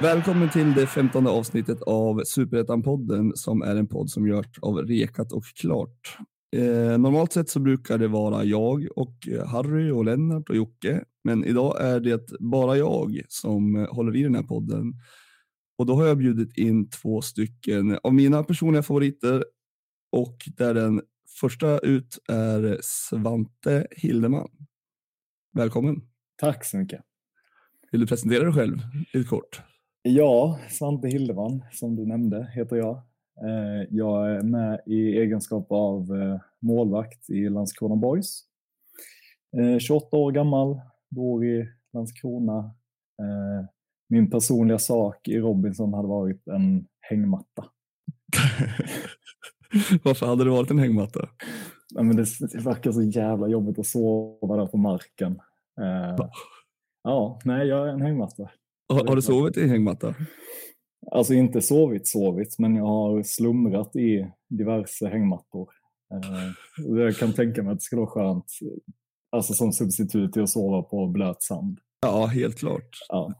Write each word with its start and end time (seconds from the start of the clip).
Välkommen 0.00 0.50
till 0.50 0.74
det 0.74 0.86
femtonde 0.86 1.30
avsnittet 1.30 1.82
av 1.82 2.22
Superettan-podden 2.24 3.32
som 3.34 3.62
är 3.62 3.76
en 3.76 3.86
podd 3.86 4.10
som 4.10 4.26
görs 4.26 4.58
av 4.62 4.76
Rekat 4.76 5.32
och 5.32 5.44
Klart. 5.44 6.18
Eh, 6.56 6.98
normalt 6.98 7.32
sett 7.32 7.48
så 7.48 7.60
brukar 7.60 7.98
det 7.98 8.08
vara 8.08 8.44
jag 8.44 8.88
och 8.96 9.28
eh, 9.28 9.46
Harry 9.46 9.90
och 9.90 10.04
Lennart 10.04 10.50
och 10.50 10.56
Jocke, 10.56 11.04
men 11.24 11.44
idag 11.44 11.80
är 11.80 12.00
det 12.00 12.30
bara 12.40 12.76
jag 12.76 13.22
som 13.28 13.76
eh, 13.76 13.94
håller 13.94 14.16
i 14.16 14.22
den 14.22 14.34
här 14.34 14.42
podden. 14.42 14.94
Och 15.78 15.86
då 15.86 15.94
har 15.94 16.06
jag 16.06 16.18
bjudit 16.18 16.58
in 16.58 16.90
två 16.90 17.22
stycken 17.22 17.98
av 18.02 18.14
mina 18.14 18.44
personliga 18.44 18.82
favoriter 18.82 19.44
och 20.12 20.36
där 20.56 20.74
den 20.74 21.02
första 21.40 21.78
ut 21.78 22.18
är 22.28 22.78
Svante 22.82 23.86
Hildeman. 23.90 24.48
Välkommen! 25.52 26.02
Tack 26.36 26.64
så 26.64 26.76
mycket! 26.76 27.00
Vill 27.92 28.00
du 28.00 28.06
presentera 28.06 28.44
dig 28.44 28.52
själv 28.52 28.78
lite 29.12 29.28
kort? 29.28 29.62
Ja, 30.02 30.60
Svante 30.70 31.08
Hildeman 31.08 31.62
som 31.72 31.96
du 31.96 32.06
nämnde 32.06 32.50
heter 32.54 32.76
jag. 32.76 33.02
Eh, 33.42 33.86
jag 33.90 34.30
är 34.30 34.42
med 34.42 34.80
i 34.86 35.18
egenskap 35.18 35.72
av 35.72 36.16
eh, 36.16 36.40
målvakt 36.58 37.30
i 37.30 37.48
Landskrona 37.48 37.96
Boys. 37.96 38.44
28 39.80 40.06
eh, 40.12 40.20
år 40.20 40.32
gammal, 40.32 40.80
bor 41.08 41.44
i 41.44 41.68
Landskrona. 41.92 42.74
Min 44.08 44.30
personliga 44.30 44.78
sak 44.78 45.28
i 45.28 45.38
Robinson 45.38 45.94
hade 45.94 46.08
varit 46.08 46.48
en 46.48 46.86
hängmatta. 47.00 47.62
Varför 50.02 50.26
hade 50.26 50.44
det 50.44 50.50
varit 50.50 50.70
en 50.70 50.78
hängmatta? 50.78 51.28
Ja, 51.94 52.02
men 52.02 52.16
det 52.16 52.24
verkar 52.54 52.92
så 52.92 53.02
jävla 53.02 53.48
jobbigt 53.48 53.78
att 53.78 53.86
sova 53.86 54.56
där 54.56 54.66
på 54.66 54.76
marken. 54.76 55.40
Ja, 57.02 57.40
nej, 57.44 57.68
jag 57.68 57.88
är 57.88 57.92
en 57.92 58.02
hängmatta. 58.02 58.50
Har, 58.88 59.06
har 59.06 59.16
du 59.16 59.22
sovit 59.22 59.56
i 59.56 59.66
hängmatta? 59.66 60.14
Alltså 61.06 61.34
inte 61.34 61.62
sovit, 61.62 62.06
sovit, 62.06 62.58
men 62.58 62.76
jag 62.76 62.86
har 62.86 63.22
slumrat 63.22 63.96
i 63.96 64.30
diverse 64.48 65.08
hängmattor. 65.08 65.68
Eh, 66.14 66.50
jag 66.96 67.16
kan 67.16 67.32
tänka 67.32 67.62
mig 67.62 67.72
att 67.72 67.78
det 67.78 67.82
skulle 67.82 68.00
vara 68.00 68.10
skönt, 68.10 68.44
alltså 69.32 69.54
som 69.54 69.72
substitut 69.72 70.32
till 70.32 70.42
att 70.42 70.48
sova 70.48 70.82
på 70.82 71.06
blöt 71.06 71.42
sand. 71.42 71.78
Ja, 72.00 72.26
helt 72.26 72.58
klart. 72.58 72.88
Ja. 73.08 73.34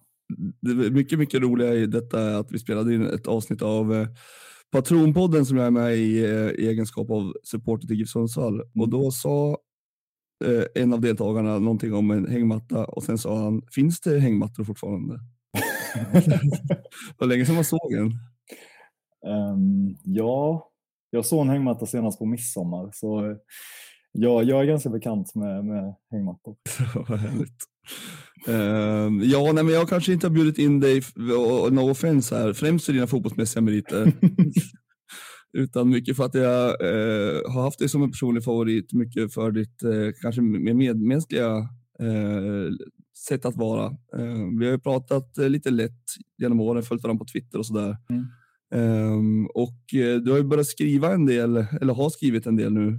Det 0.60 0.90
mycket, 0.90 1.18
mycket 1.18 1.42
roliga 1.42 1.74
i 1.74 1.86
detta 1.86 2.20
är 2.20 2.34
att 2.34 2.52
vi 2.52 2.58
spelade 2.58 2.94
in 2.94 3.06
ett 3.06 3.26
avsnitt 3.26 3.62
av 3.62 3.94
eh, 3.94 4.08
Patronpodden 4.72 5.46
som 5.46 5.56
jag 5.56 5.66
är 5.66 5.70
med 5.70 5.96
i, 5.96 6.24
eh, 6.24 6.50
i 6.50 6.68
egenskap 6.68 7.10
av 7.10 7.34
supporter 7.42 7.86
till 7.86 7.96
GIF 7.96 8.08
Sundsvall. 8.08 8.60
Och 8.60 8.76
mm. 8.76 8.90
då 8.90 9.10
sa 9.10 9.58
en 10.74 10.92
av 10.92 11.00
deltagarna 11.00 11.58
någonting 11.58 11.94
om 11.94 12.10
en 12.10 12.26
hängmatta 12.26 12.84
och 12.84 13.02
sen 13.02 13.18
sa 13.18 13.42
han, 13.42 13.62
finns 13.70 14.00
det 14.00 14.18
hängmattor 14.18 14.64
fortfarande? 14.64 15.20
Vad 17.18 17.28
länge 17.28 17.46
sedan 17.46 17.54
man 17.54 17.64
såg 17.64 17.92
en? 17.92 18.06
Um, 19.26 19.96
ja, 20.04 20.70
jag 21.10 21.24
såg 21.24 21.40
en 21.40 21.48
hängmatta 21.48 21.86
senast 21.86 22.18
på 22.18 22.26
midsommar. 22.26 22.90
Så 22.92 23.36
ja, 24.12 24.42
jag 24.42 24.60
är 24.60 24.64
ganska 24.64 24.90
bekant 24.90 25.34
med, 25.34 25.64
med 25.64 25.94
hängmattor. 26.10 26.56
Vad 27.08 27.20
härligt. 27.20 27.64
Um, 28.48 29.22
ja, 29.24 29.52
nej, 29.52 29.64
men 29.64 29.74
jag 29.74 29.88
kanske 29.88 30.12
inte 30.12 30.26
har 30.26 30.34
bjudit 30.34 30.58
in 30.58 30.80
dig, 30.80 31.02
no 31.70 31.90
offense 31.90 32.36
här, 32.36 32.52
främst 32.52 32.86
för 32.86 32.92
dina 32.92 33.06
fotbollsmässiga 33.06 33.62
meriter. 33.62 34.12
utan 35.52 35.88
mycket 35.88 36.16
för 36.16 36.24
att 36.24 36.34
jag 36.34 36.66
eh, 36.68 37.52
har 37.52 37.62
haft 37.62 37.78
dig 37.78 37.88
som 37.88 38.02
en 38.02 38.10
personlig 38.10 38.44
favorit, 38.44 38.92
mycket 38.92 39.34
för 39.34 39.50
ditt 39.50 39.82
eh, 39.82 40.12
kanske 40.22 40.42
mer 40.42 40.74
medmänskliga 40.74 41.56
eh, 42.00 42.68
sätt 43.28 43.44
att 43.44 43.56
vara. 43.56 43.86
Eh, 43.86 44.58
vi 44.58 44.64
har 44.64 44.72
ju 44.72 44.78
pratat 44.78 45.38
eh, 45.38 45.48
lite 45.48 45.70
lätt 45.70 46.04
genom 46.38 46.60
åren, 46.60 46.82
följt 46.82 47.02
varandra 47.02 47.24
på 47.24 47.28
Twitter 47.32 47.58
och 47.58 47.66
sådär. 47.66 47.96
Mm. 48.10 48.26
Um, 48.72 49.46
och 49.46 49.94
eh, 49.94 50.16
du 50.16 50.30
har 50.30 50.38
ju 50.38 50.44
börjat 50.44 50.66
skriva 50.66 51.12
en 51.12 51.26
del, 51.26 51.56
eller 51.80 51.94
har 51.94 52.10
skrivit 52.10 52.46
en 52.46 52.56
del 52.56 52.72
nu 52.72 52.98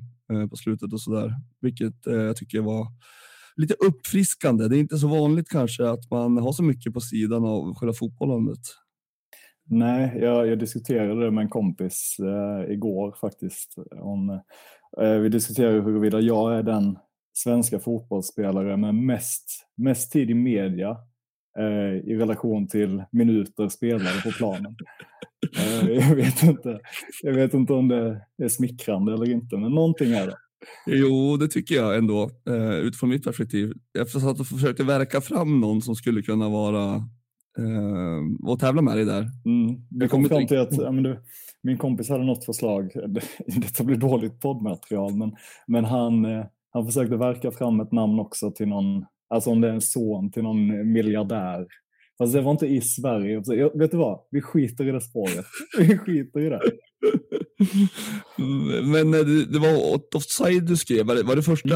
på 0.49 0.55
slutet 0.55 0.93
och 0.93 1.01
sådär, 1.01 1.33
vilket 1.61 2.07
uh, 2.07 2.13
jag 2.13 2.35
tycker 2.35 2.61
var 2.61 2.87
lite 3.55 3.73
uppfriskande. 3.73 4.67
Det 4.67 4.77
är 4.77 4.79
inte 4.79 4.97
så 4.97 5.07
vanligt 5.07 5.49
kanske 5.49 5.89
att 5.89 6.11
man 6.11 6.37
har 6.37 6.51
så 6.51 6.63
mycket 6.63 6.93
på 6.93 7.01
sidan 7.01 7.45
av 7.45 7.75
själva 7.75 7.93
fotbollandet. 7.93 8.59
Nej, 9.69 10.17
jag, 10.21 10.47
jag 10.47 10.59
diskuterade 10.59 11.25
det 11.25 11.31
med 11.31 11.41
en 11.41 11.49
kompis 11.49 12.17
uh, 12.19 12.73
igår 12.73 13.15
faktiskt. 13.21 13.75
Om, 14.01 14.41
vi 15.21 15.29
diskuterade 15.29 15.81
huruvida 15.81 16.19
jag 16.19 16.57
är 16.57 16.63
den 16.63 16.97
svenska 17.33 17.79
fotbollsspelare 17.79 18.77
med 18.77 18.95
mest, 18.95 19.67
mest 19.77 20.11
tid 20.11 20.29
i 20.29 20.33
media 20.33 20.97
eh, 21.59 22.09
i 22.11 22.15
relation 22.15 22.67
till 22.67 23.03
minuter 23.11 23.69
spelade 23.69 24.21
på 24.23 24.31
planen. 24.31 24.75
eh, 25.57 25.89
jag, 25.89 26.15
vet 26.15 26.43
inte, 26.43 26.79
jag 27.21 27.33
vet 27.33 27.53
inte 27.53 27.73
om 27.73 27.87
det 27.87 28.21
är 28.43 28.49
smickrande 28.49 29.13
eller 29.13 29.29
inte, 29.29 29.57
men 29.57 29.71
någonting 29.71 30.11
är 30.11 30.27
det. 30.27 30.37
Jo, 30.85 31.37
det 31.37 31.47
tycker 31.47 31.75
jag 31.75 31.97
ändå, 31.97 32.29
eh, 32.49 32.73
utifrån 32.73 33.09
mitt 33.09 33.23
perspektiv. 33.23 33.73
Jag 33.91 34.09
satt 34.09 34.39
och 34.39 34.47
försökte 34.47 34.83
verka 34.83 35.21
fram 35.21 35.59
någon 35.59 35.81
som 35.81 35.95
skulle 35.95 36.21
kunna 36.21 36.49
vara 36.49 36.95
eh, 37.57 38.49
och 38.49 38.59
tävla 38.59 38.81
med 38.81 38.97
dig 38.97 39.05
där. 39.05 39.29
Mm. 39.45 39.81
Jag 39.89 40.11
kom 40.11 40.25
fram 40.25 40.47
till 40.47 40.59
att 40.59 40.77
ja, 40.77 40.91
du, 40.91 41.19
min 41.63 41.77
kompis 41.77 42.09
hade 42.09 42.23
något 42.23 42.45
förslag. 42.45 42.91
Detta 43.47 43.83
blir 43.83 43.97
dåligt 43.97 44.39
poddmaterial, 44.39 45.15
men, 45.15 45.35
men 45.67 45.85
han, 45.85 46.25
eh, 46.25 46.45
han 46.71 46.85
försökte 46.85 47.17
verka 47.17 47.51
fram 47.51 47.79
ett 47.79 47.91
namn 47.91 48.19
också 48.19 48.51
till 48.51 48.67
någon, 48.67 49.05
alltså 49.29 49.49
om 49.49 49.61
det 49.61 49.67
är 49.67 49.73
en 49.73 49.81
son 49.81 50.31
till 50.31 50.43
någon 50.43 50.91
miljardär. 50.91 51.67
Fast 52.17 52.33
det 52.33 52.41
var 52.41 52.51
inte 52.51 52.67
i 52.67 52.81
Sverige. 52.81 53.37
Alltså, 53.37 53.53
jag, 53.53 53.79
vet 53.79 53.91
du 53.91 53.97
vad? 53.97 54.19
Vi 54.31 54.41
skiter 54.41 54.87
i 54.87 54.91
det 54.91 55.01
spåret. 55.01 55.45
Vi 55.79 55.97
skiter 55.97 56.39
i 56.39 56.49
det. 56.49 56.61
Men 58.83 59.13
eh, 59.13 59.25
det 59.25 59.59
var 59.59 60.01
offside 60.15 60.67
du 60.67 60.77
skrev. 60.77 61.05
Var 61.05 61.35
det, 61.35 61.41
första 61.41 61.75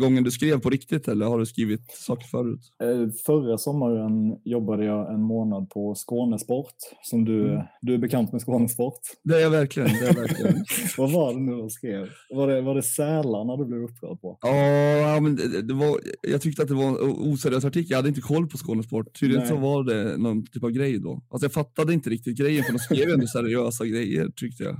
gången 0.00 0.24
du 0.24 0.30
skrev 0.30 0.60
på 0.60 0.70
riktigt 0.70 1.08
eller 1.08 1.26
har 1.26 1.38
du 1.38 1.46
skrivit 1.46 1.90
saker 1.90 2.26
förut? 2.26 2.60
Eh, 2.82 3.12
förra 3.26 3.58
sommaren 3.58 4.36
jobbade 4.44 4.84
jag 4.84 5.14
en 5.14 5.22
månad 5.22 5.70
på 5.70 5.94
Skånesport. 5.94 6.74
Som 7.02 7.24
du, 7.24 7.52
mm. 7.52 7.62
du 7.80 7.94
är 7.94 7.98
bekant 7.98 8.32
med 8.32 8.40
Skånesport? 8.40 9.00
Det 9.24 9.34
är 9.34 9.40
jag 9.40 9.50
verkligen. 9.50 9.88
Det 9.88 10.08
är 10.08 10.14
verkligen. 10.14 10.64
Vad 10.98 11.12
var 11.12 11.34
det 11.34 11.40
nu 11.40 11.62
du 11.62 11.70
skrev? 11.70 12.08
Var 12.30 12.48
det, 12.48 12.60
var 12.60 12.74
det 12.74 12.82
sälarna 12.82 13.56
du 13.56 13.64
blev 13.64 13.82
upprörd 13.82 14.20
på? 14.20 14.38
Ja, 14.40 15.20
men 15.20 15.36
det, 15.36 15.62
det, 15.62 15.74
var, 15.74 15.98
jag 16.22 16.42
tyckte 16.42 16.62
att 16.62 16.68
det 16.68 16.74
var 16.74 16.88
en 16.88 16.96
oseriös 17.00 17.64
artikel. 17.64 17.90
Jag 17.90 17.98
hade 17.98 18.08
inte 18.08 18.20
koll 18.20 18.48
på 18.48 18.58
Skånesport. 18.58 19.20
Tydligen 19.20 19.48
så 19.48 19.56
var 19.56 19.84
det 19.84 20.16
någon 20.16 20.46
typ 20.46 20.64
av 20.64 20.70
grej 20.70 20.98
då. 20.98 21.22
Alltså 21.30 21.44
jag 21.44 21.52
fattade 21.52 21.92
inte 21.92 22.10
riktigt 22.10 22.38
grejen 22.38 22.64
för 22.64 22.72
de 22.72 22.78
skrev 22.78 23.08
ju 23.08 23.14
ändå 23.14 23.26
seriösa 23.26 23.86
grejer 23.86 24.28
tyckte 24.52 24.64
jag. 24.64 24.76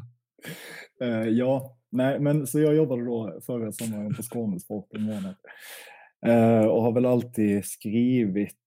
Uh, 1.02 1.28
ja, 1.28 1.76
nej, 1.90 2.20
men 2.20 2.46
så 2.46 2.60
jag 2.60 2.74
jobbade 2.74 3.04
då 3.04 3.40
förra 3.46 3.72
sommaren 3.72 4.14
på 4.14 4.22
Skånesport 4.22 4.94
en 4.94 5.02
månad. 5.02 5.34
Uh, 6.26 6.66
och 6.66 6.82
har 6.82 6.92
väl 6.92 7.06
alltid 7.06 7.64
skrivit 7.64 8.58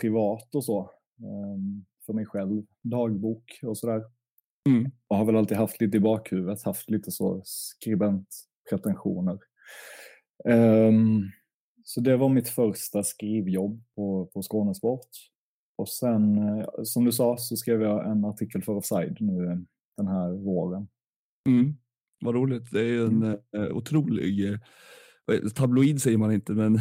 privat 0.00 0.54
och 0.54 0.64
så. 0.64 0.90
Um, 1.22 1.84
för 2.06 2.12
mig 2.12 2.26
själv, 2.26 2.62
dagbok 2.82 3.58
och 3.62 3.78
sådär. 3.78 4.04
Mm. 4.68 4.90
Och 5.08 5.16
har 5.16 5.24
väl 5.24 5.36
alltid 5.36 5.56
haft 5.56 5.80
lite 5.80 5.96
i 5.96 6.00
bakhuvudet, 6.00 6.62
haft 6.62 6.90
lite 6.90 7.10
så 7.10 7.42
skribentpretensioner. 7.44 9.38
Um, 10.44 11.30
så 11.84 12.00
det 12.00 12.16
var 12.16 12.28
mitt 12.28 12.48
första 12.48 13.02
skrivjobb 13.02 13.82
på, 13.94 14.26
på 14.26 14.42
Skånesport. 14.42 15.08
Och 15.76 15.88
sen, 15.88 16.40
som 16.84 17.04
du 17.04 17.12
sa, 17.12 17.36
så 17.36 17.56
skrev 17.56 17.82
jag 17.82 18.10
en 18.10 18.24
artikel 18.24 18.62
för 18.62 18.72
Offside 18.72 19.16
nu 19.20 19.66
den 19.96 20.06
här 20.06 20.44
våren. 20.44 20.88
Mm. 21.48 21.74
Vad 22.24 22.34
roligt. 22.34 22.70
Det 22.70 22.80
är 22.80 22.84
ju 22.84 23.04
en 23.04 23.22
mm. 23.22 23.38
eh, 23.56 23.76
otrolig 23.76 24.48
eh, 24.50 24.58
tabloid 25.54 26.02
säger 26.02 26.18
man 26.18 26.32
inte, 26.32 26.52
men 26.52 26.72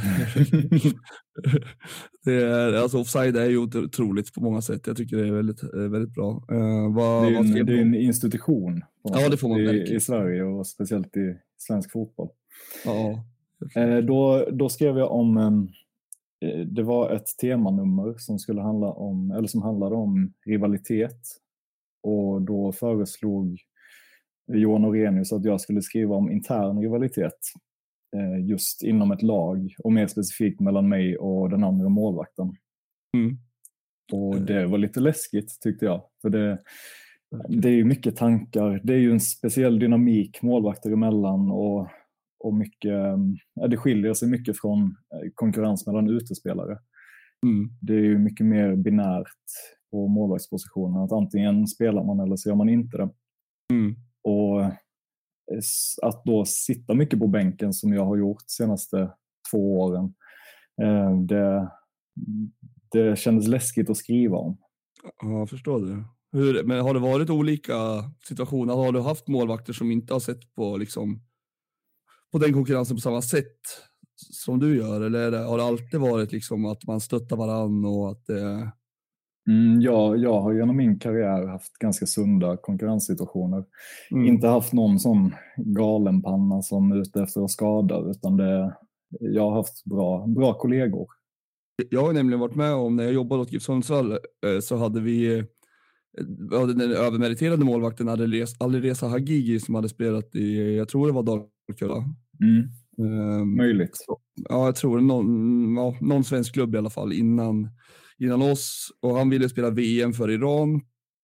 det 2.25 2.34
är, 2.34 2.74
alltså 2.74 3.00
offside 3.00 3.38
är 3.38 3.50
ju 3.50 3.58
otroligt 3.58 4.34
på 4.34 4.42
många 4.42 4.62
sätt. 4.62 4.88
Jag 4.88 4.98
tycker 4.98 5.18
det 5.18 5.28
är 5.28 5.31
väldigt, 5.31 5.63
eh, 5.63 5.80
väldigt 5.80 6.13
bra. 6.13 6.44
Uh, 6.52 6.96
vad, 6.96 7.24
det, 7.24 7.36
är 7.36 7.40
en, 7.40 7.66
det 7.66 7.74
är 7.74 7.81
en 7.81 7.96
institution 7.96 8.81
ja, 9.04 9.30
det 9.30 9.38
får 9.38 9.50
man 9.50 9.60
i, 9.60 9.96
i 9.96 10.00
Sverige 10.00 10.44
och 10.44 10.68
speciellt 10.68 11.18
i 11.18 11.38
svensk 11.58 11.92
fotboll. 11.92 12.30
Ja. 12.86 13.24
Uh, 13.78 13.98
då, 13.98 14.50
då 14.52 14.69
skrev 14.69 14.98
jag 14.98 15.12
om 15.12 15.38
um, 15.38 15.69
det 16.66 16.84
var 16.84 17.12
ett 17.12 17.28
temanummer 17.42 18.16
som 18.18 18.40
skulle 18.40 18.62
handla 18.62 18.88
om, 18.88 19.31
eller 19.31 19.48
som 19.48 19.62
handlade 19.62 19.96
om 19.96 20.34
rivalitet. 20.46 21.19
Och 22.03 22.42
då 22.42 22.71
föreslog 22.71 23.59
Johan 24.53 24.86
Orenius 24.86 25.33
att 25.33 25.45
jag 25.45 25.62
skulle 25.62 25.81
skriva 25.81 26.15
om 26.15 26.31
intern 26.31 26.81
rivalitet 26.81 27.39
eh, 28.15 28.45
just 28.45 28.83
inom 28.83 29.12
ett 29.12 29.21
lag 29.21 29.75
och 29.83 29.94
mer 29.94 30.07
specifikt 30.07 30.59
mellan 30.59 30.89
mig 30.89 31.18
och 31.18 31.50
den 31.50 31.63
andra 31.63 31.89
målvakten. 31.89 32.56
Mm. 33.18 33.38
Och 34.13 34.42
det 34.42 34.65
var 34.65 34.77
lite 34.77 35.00
läskigt 35.00 35.62
tyckte 35.62 35.86
jag. 35.86 36.03
För 36.21 36.30
det, 36.30 36.59
det 37.48 37.69
är 37.69 37.74
ju 37.74 37.86
mycket 37.86 38.15
tankar, 38.15 38.81
det 38.83 38.94
är 38.94 38.98
ju 38.98 39.12
en 39.12 39.19
speciell 39.19 39.80
dynamik 39.80 40.42
målvakter 40.42 40.92
emellan 40.92 41.51
och, 41.51 41.88
och 42.39 42.53
mycket, 42.53 43.00
ja, 43.53 43.68
det 43.68 43.77
skiljer 43.77 44.13
sig 44.13 44.30
mycket 44.30 44.59
från 44.59 44.81
eh, 44.83 45.30
konkurrens 45.36 45.88
mellan 45.88 46.09
utespelare. 46.09 46.77
Mm. 47.45 47.69
Det 47.81 47.94
är 47.94 48.00
ju 48.00 48.18
mycket 48.18 48.45
mer 48.45 48.75
binärt 48.75 49.27
på 49.91 50.07
målvaktspositionen, 50.07 51.01
att 51.01 51.11
antingen 51.11 51.67
spelar 51.67 52.03
man 52.03 52.19
eller 52.19 52.35
så 52.35 52.49
gör 52.49 52.55
man 52.55 52.69
inte 52.69 52.97
det. 52.97 53.09
Mm. 53.73 53.95
Och 54.23 54.61
att 56.01 56.23
då 56.25 56.45
sitta 56.45 56.93
mycket 56.93 57.19
på 57.19 57.27
bänken 57.27 57.73
som 57.73 57.93
jag 57.93 58.05
har 58.05 58.17
gjort 58.17 58.39
de 58.39 58.49
senaste 58.49 59.11
två 59.51 59.79
åren, 59.79 60.13
eh, 60.81 61.21
det, 61.21 61.71
det 62.91 63.19
kändes 63.19 63.47
läskigt 63.47 63.89
att 63.89 63.97
skriva 63.97 64.38
om. 64.38 64.57
Ja, 65.21 65.31
jag 65.31 65.49
förstår 65.49 65.79
det. 65.79 66.03
Hur, 66.31 66.63
men 66.63 66.81
har 66.81 66.93
det 66.93 66.99
varit 66.99 67.29
olika 67.29 67.75
situationer? 68.27 68.73
Har 68.73 68.91
du 68.91 69.01
haft 69.01 69.27
målvakter 69.27 69.73
som 69.73 69.91
inte 69.91 70.13
har 70.13 70.19
sett 70.19 70.55
på, 70.55 70.77
liksom, 70.77 71.21
på 72.31 72.38
den 72.38 72.53
konkurrensen 72.53 72.97
på 72.97 73.01
samma 73.01 73.21
sätt 73.21 73.59
som 74.15 74.59
du 74.59 74.77
gör? 74.77 75.01
Eller 75.01 75.43
har 75.43 75.57
det 75.57 75.63
alltid 75.63 75.99
varit 75.99 76.31
liksom 76.31 76.65
att 76.65 76.88
man 76.88 77.01
stöttar 77.01 77.35
varann 77.35 77.85
och 77.85 78.11
att 78.11 78.25
det... 78.25 78.71
Mm, 79.47 79.81
ja, 79.81 80.15
jag 80.15 80.41
har 80.41 80.53
genom 80.53 80.77
min 80.77 80.99
karriär 80.99 81.47
haft 81.47 81.73
ganska 81.73 82.05
sunda 82.05 82.57
konkurrenssituationer. 82.57 83.63
Mm. 84.11 84.25
Inte 84.25 84.47
haft 84.47 84.73
någon 84.73 84.99
sån 84.99 85.35
galenpanna 85.57 86.61
som 86.61 86.91
är 86.91 87.01
ute 87.01 87.21
efter 87.21 87.43
att 87.43 87.51
skada, 87.51 87.99
utan 88.09 88.38
det, 88.38 88.75
jag 89.19 89.41
har 89.49 89.55
haft 89.55 89.85
bra, 89.85 90.27
bra 90.27 90.53
kollegor. 90.53 91.07
Jag 91.89 92.01
har 92.01 92.13
nämligen 92.13 92.39
varit 92.39 92.55
med 92.55 92.73
om 92.73 92.95
när 92.95 93.03
jag 93.03 93.13
jobbade 93.13 93.41
åt 93.41 93.51
GIF 93.51 93.63
Sundsvall 93.63 94.11
eh, 94.11 94.17
så 94.61 94.77
hade 94.77 95.01
vi 95.01 95.45
hade 96.51 96.73
den 96.73 96.91
övermeriterade 96.91 97.65
målvakten 97.65 98.09
Alireza 98.59 99.07
Hagigi 99.07 99.59
som 99.59 99.75
hade 99.75 99.89
spelat 99.89 100.35
i, 100.35 100.75
jag 100.77 100.89
tror 100.89 101.07
det 101.07 101.13
var 101.13 101.23
Dalkurd 101.23 101.91
Mm. 102.41 102.69
Um, 102.97 103.57
Möjligt. 103.57 104.05
Ja, 104.49 104.65
jag 104.65 104.75
tror 104.75 105.01
någon, 105.01 105.75
ja, 105.75 105.95
någon 106.01 106.23
svensk 106.23 106.53
klubb 106.53 106.75
i 106.75 106.77
alla 106.77 106.89
fall 106.89 107.13
innan, 107.13 107.69
innan 108.21 108.41
oss. 108.41 108.88
Och 109.01 109.15
han 109.18 109.29
ville 109.29 109.50
spela 109.50 109.69
VM 109.69 110.13
för 110.13 110.31
Iran. 110.31 110.69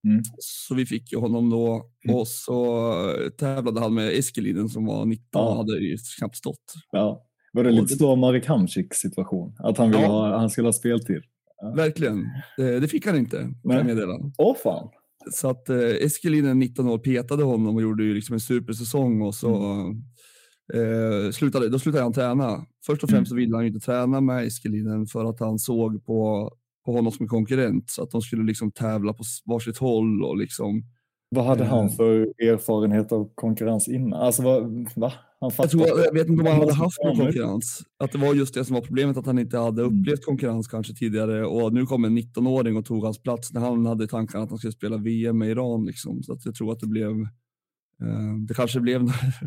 Mm. 0.07 0.21
Så 0.37 0.75
vi 0.75 0.85
fick 0.85 1.11
ju 1.11 1.17
honom 1.19 1.49
då. 1.49 1.89
Mm. 2.07 2.15
Och 2.15 2.27
så 2.27 2.93
tävlade 3.39 3.79
han 3.79 3.93
med 3.93 4.09
Eskelinen 4.13 4.69
som 4.69 4.85
var 4.85 5.05
19 5.05 5.25
Ja. 5.31 5.49
och 5.49 5.57
hade 5.57 5.79
ju 5.79 5.97
knappt 6.19 6.35
stått. 6.37 6.73
Ja. 6.91 7.23
Var 7.53 7.63
det 7.63 7.71
lite 7.71 7.95
så 7.95 8.15
Marek 8.15 8.45
Hamsik 8.45 8.93
situation? 8.93 9.55
Att 9.59 9.77
han, 9.77 9.91
ville 9.91 10.01
Ja. 10.03 10.07
ha, 10.07 10.37
han 10.37 10.49
skulle 10.49 10.67
ha 10.67 10.73
speltid? 10.73 11.21
Verkligen. 11.75 12.25
Det, 12.57 12.79
det 12.79 12.87
fick 12.87 13.05
han 13.05 13.17
inte, 13.17 13.37
kan 13.37 13.55
Nej. 13.63 13.77
jag 13.77 13.85
meddela. 13.85 14.13
Åh 14.37 14.55
fan! 14.63 14.89
Så 15.31 15.49
att 15.49 15.69
eh, 15.69 15.77
Eskelinen, 15.79 16.59
19 16.59 16.87
år, 16.87 16.97
petade 16.97 17.43
honom 17.43 17.75
och 17.75 17.81
gjorde 17.81 18.03
ju 18.03 18.13
liksom 18.13 18.33
en 18.33 18.39
supersäsong 18.39 19.21
och 19.21 19.35
så 19.35 19.73
eh, 20.73 21.31
slutade, 21.31 21.69
då 21.69 21.79
slutade 21.79 22.03
han 22.03 22.13
träna. 22.13 22.65
Först 22.85 23.03
och 23.03 23.09
främst 23.09 23.29
så 23.29 23.35
ville 23.35 23.55
han 23.55 23.65
inte 23.65 23.79
träna 23.79 24.21
med 24.21 24.45
Eskelinen 24.47 25.05
för 25.07 25.25
att 25.25 25.39
han 25.39 25.59
såg 25.59 26.05
på, 26.05 26.51
på 26.87 26.93
honom 26.93 27.11
som 27.11 27.23
en 27.23 27.27
konkurrent 27.29 27.89
så 27.89 28.03
att 28.03 28.11
de 28.11 28.21
skulle 28.21 28.43
liksom 28.43 28.71
tävla 28.71 29.13
på 29.13 29.23
varsitt 29.45 29.77
håll 29.77 30.23
och 30.23 30.37
liksom. 30.37 30.83
Vad 31.29 31.45
hade 31.45 31.63
Eh. 31.63 31.69
han 31.69 31.89
för 31.89 32.21
erfarenhet 32.21 33.11
av 33.11 33.29
konkurrens 33.35 33.87
innan? 33.87 34.13
Alltså, 34.21 34.41
vad, 34.43 34.63
va? 34.95 35.13
Han 35.39 35.51
Jag, 35.57 35.69
tror, 35.69 35.87
jag 35.87 36.13
vet 36.13 36.27
inte 36.27 36.41
om 36.41 36.47
han 36.47 36.59
hade 36.59 36.73
haft 36.73 36.97
någon 37.03 37.17
konkurrens. 37.17 37.81
Att 38.03 38.11
det 38.11 38.17
var 38.17 38.33
just 38.33 38.53
det 38.53 38.65
som 38.65 38.73
var 38.73 38.81
problemet, 38.81 39.17
att 39.17 39.25
han 39.25 39.39
inte 39.39 39.57
hade 39.57 39.81
Mm. 39.83 39.99
upplevt 40.01 40.25
konkurrens 40.25 40.67
kanske 40.67 40.93
tidigare 40.93 41.45
och 41.45 41.73
nu 41.73 41.85
kom 41.85 42.05
en 42.05 42.17
19-åring 42.17 42.77
och 42.77 42.85
tog 42.85 43.03
hans 43.03 43.21
plats 43.21 43.53
när 43.53 43.61
han 43.61 43.85
hade 43.85 44.07
tanken 44.07 44.41
att 44.41 44.49
han 44.49 44.57
skulle 44.57 44.73
spela 44.73 44.97
VM 44.97 45.37
med 45.37 45.49
Iran. 45.49 45.85
Liksom. 45.85 46.23
Så 46.23 46.33
att 46.33 46.45
jag 46.45 46.55
tror 46.55 46.71
att 46.71 46.79
det 46.79 46.87
blev 46.87 47.11
eh, 48.03 48.35
det 48.47 48.53
kanske 48.53 48.79
blev 48.79 49.01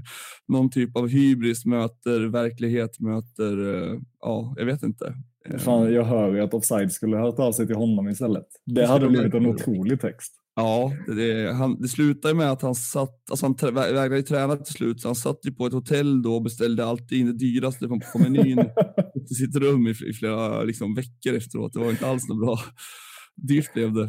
någon 0.49 0.71
typ 0.71 0.97
av 0.97 1.09
hybris 1.09 1.65
möter 1.65 2.21
verklighet 2.29 3.01
möter, 3.01 3.75
eh, 3.75 3.99
ja, 4.21 4.55
jag 4.59 4.65
vet 4.67 4.83
inte. 4.83 5.15
Fan, 5.59 5.93
jag 5.93 6.05
hör 6.05 6.35
ju 6.35 6.41
att 6.41 6.55
Offside 6.55 6.93
skulle 6.93 7.17
ha 7.17 7.25
hört 7.25 7.39
av 7.39 7.53
sig 7.53 7.67
till 7.67 7.77
honom 7.77 8.09
istället. 8.09 8.47
Det 8.67 8.87
hade 8.87 9.05
de 9.05 9.13
blivit 9.13 9.35
en 9.35 9.47
otrolig 9.47 10.01
text. 10.01 10.33
Ja, 10.55 10.93
det, 11.17 11.53
han, 11.53 11.81
det 11.81 11.89
slutade 11.89 12.35
med 12.35 12.51
att 12.51 12.63
han 12.63 12.75
satt, 12.75 13.31
alltså 13.31 13.47
han 13.47 13.57
trä, 13.57 13.71
vä- 13.71 13.93
vägrade 13.93 14.17
ju 14.17 14.23
träna 14.23 14.57
till 14.57 14.75
slut, 14.75 15.01
så 15.01 15.09
han 15.09 15.15
satt 15.15 15.39
ju 15.43 15.53
på 15.53 15.67
ett 15.67 15.73
hotell 15.73 16.23
då 16.23 16.35
och 16.35 16.43
beställde 16.43 16.85
alltid 16.85 17.19
in 17.19 17.27
det 17.27 17.33
dyraste 17.39 17.89
på, 17.89 18.01
på 18.13 18.19
menyn 18.19 18.57
till 19.29 19.37
sitt 19.37 19.57
rum 19.57 19.87
i, 19.87 19.91
i 19.91 20.13
flera 20.13 20.63
liksom, 20.63 20.95
veckor 20.95 21.35
efteråt. 21.37 21.73
Det 21.73 21.79
var 21.79 21.91
inte 21.91 22.07
alls 22.07 22.29
något 22.29 22.41
bra. 22.47 22.59
Dyrt 23.37 23.73
blev 23.75 23.93
det. 23.95 24.09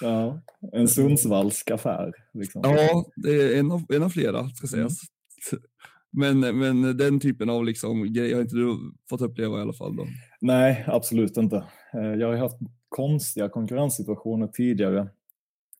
ja, 0.00 0.42
en 0.72 0.88
Sundsvallsk 0.88 1.70
affär. 1.70 2.12
Liksom. 2.34 2.62
Ja, 2.64 3.04
det 3.16 3.30
är 3.30 3.58
en 3.58 3.72
av, 3.72 3.82
en 3.88 4.02
av 4.02 4.08
flera 4.08 4.48
ska 4.48 4.66
sägas. 4.66 5.00
Men, 6.12 6.40
men 6.40 6.96
den 6.96 7.20
typen 7.20 7.50
av 7.50 7.64
liksom, 7.64 8.12
grejer 8.12 8.34
har 8.34 8.42
inte 8.42 8.56
du 8.56 8.92
fått 9.10 9.20
uppleva 9.20 9.58
i 9.58 9.60
alla 9.60 9.72
fall. 9.72 9.96
Då. 9.96 10.06
Nej, 10.40 10.84
absolut 10.86 11.36
inte. 11.36 11.56
Eh, 11.94 12.14
Jag 12.14 12.28
har 12.28 12.36
haft 12.36 12.58
konstiga 12.88 13.48
konkurrenssituationer 13.48 14.46
tidigare. 14.46 14.98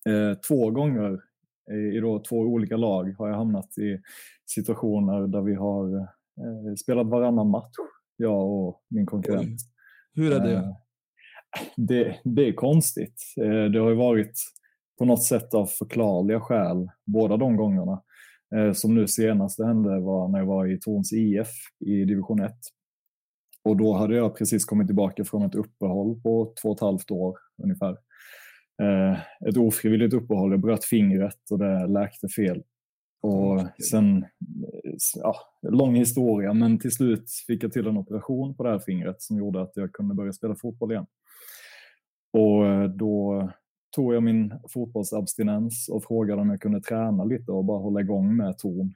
Eh, 0.09 0.39
Två 0.49 0.71
gånger 0.71 1.21
i 1.95 2.01
då 2.01 2.19
två 2.19 2.37
olika 2.37 2.77
lag 2.77 3.15
har 3.19 3.29
jag 3.29 3.37
hamnat 3.37 3.79
i 3.79 3.99
situationer 4.47 5.27
där 5.27 5.41
vi 5.41 5.55
har 5.55 5.97
eh, 5.97 6.75
spelat 6.83 7.07
varannan 7.07 7.51
match, 7.51 7.75
jag 8.17 8.51
och 8.51 8.83
min 8.91 9.07
konkurrent. 9.07 9.61
Hur 10.15 10.33
är 10.33 10.41
det? 10.41 10.77
Det, 11.77 12.21
det 12.25 12.49
är 12.49 12.53
konstigt. 12.53 13.35
Det 13.73 13.79
har 13.79 13.91
ju 13.91 13.95
varit 13.97 14.33
på 14.99 15.05
något 15.05 15.23
sätt 15.23 15.55
av 15.55 15.67
förklarliga 15.67 16.41
skäl 16.41 16.89
båda 17.05 17.37
de 17.37 17.57
gångerna. 17.57 18.03
Eh, 18.57 18.73
Som 18.73 18.95
nu 18.95 19.07
senast 19.09 19.59
det 19.59 19.67
hände 19.67 20.01
var 20.01 20.29
när 20.29 20.39
jag 20.39 20.47
var 20.47 20.67
i 20.67 20.79
Torns 20.81 21.13
IF 21.13 21.49
i 21.81 22.05
division 22.05 22.41
1. 22.41 22.53
Och 23.65 23.77
då 23.77 23.93
hade 23.95 24.17
jag 24.17 24.37
precis 24.39 24.65
kommit 24.65 24.87
tillbaka 24.87 25.25
från 25.25 25.43
ett 25.43 25.55
uppehåll 25.55 26.23
på 26.23 26.55
två 26.63 26.69
och 26.69 26.77
ett 26.77 26.81
halvt 26.81 27.11
år 27.11 27.37
ungefär. 27.63 27.97
Eh, 28.83 29.19
Ett 29.49 29.57
ofrivilligt 29.57 30.15
uppehåll, 30.15 30.51
jag 30.51 30.61
bröt 30.61 30.85
fingret 30.85 31.51
och 31.51 31.59
det 31.59 31.87
läkte 31.87 32.29
fel. 32.29 32.63
Och 33.23 33.61
sen, 33.91 34.25
ja, 35.17 35.35
lång 35.71 35.95
historia, 35.95 36.53
men 36.53 36.79
till 36.79 36.91
slut 36.91 37.25
fick 37.47 37.65
jag 37.65 37.73
till 37.73 37.87
en 37.87 37.97
operation 37.97 38.55
på 38.57 38.63
det 38.63 38.71
här 38.71 38.79
fingret 38.79 39.23
som 39.23 39.39
gjorde 39.39 39.63
att 39.63 39.73
jag 39.75 39.93
kunde 39.93 40.15
börja 40.15 40.33
spela 40.33 40.55
fotboll 40.55 40.93
igen. 40.93 41.07
Och 42.33 42.67
eh, 42.67 42.85
då 42.89 43.51
tog 43.93 44.15
jag 44.15 44.23
min 44.23 44.55
fotbollsabstinens 44.69 45.89
och 45.89 46.05
frågade 46.05 46.43
om 46.43 46.51
jag 46.51 46.61
kunde 46.61 46.81
träna 46.81 47.25
lite 47.25 47.53
och 47.53 47.65
bara 47.65 47.79
hålla 47.79 48.01
igång 48.01 48.37
med 48.37 48.59
Torn. 48.59 48.95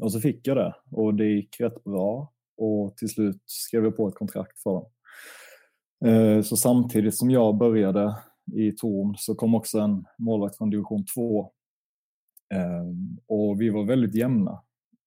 Och 0.00 0.12
så 0.12 0.20
fick 0.20 0.46
jag 0.46 0.56
det 0.56 0.74
och 0.90 1.14
det 1.14 1.24
gick 1.24 1.60
rätt 1.60 1.84
bra 1.84 2.32
och 2.56 2.96
till 2.96 3.08
slut 3.08 3.42
skrev 3.46 3.84
jag 3.84 3.96
på 3.96 4.08
ett 4.08 4.14
kontrakt 4.14 4.58
för 4.58 4.70
dem. 4.70 4.90
Eh, 6.04 6.42
så 6.42 6.56
samtidigt 6.56 7.16
som 7.16 7.30
jag 7.30 7.58
började 7.58 8.16
i 8.52 8.72
Torn 8.72 9.14
så 9.18 9.34
kom 9.34 9.54
också 9.54 9.78
en 9.78 10.04
målvakt 10.18 10.56
från 10.56 10.70
division 10.70 11.04
2. 11.14 11.52
Eh, 12.54 12.84
och 13.26 13.60
vi 13.60 13.70
var 13.70 13.84
väldigt 13.84 14.14
jämna 14.14 14.62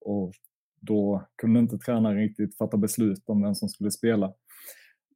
och 0.06 0.34
då 0.82 1.24
kunde 1.36 1.60
inte 1.60 1.78
tränaren 1.78 2.18
riktigt 2.18 2.58
fatta 2.58 2.78
beslut 2.78 3.24
om 3.30 3.42
vem 3.42 3.56
som 3.56 3.70
skulle 3.70 3.92
spela. 3.92 4.34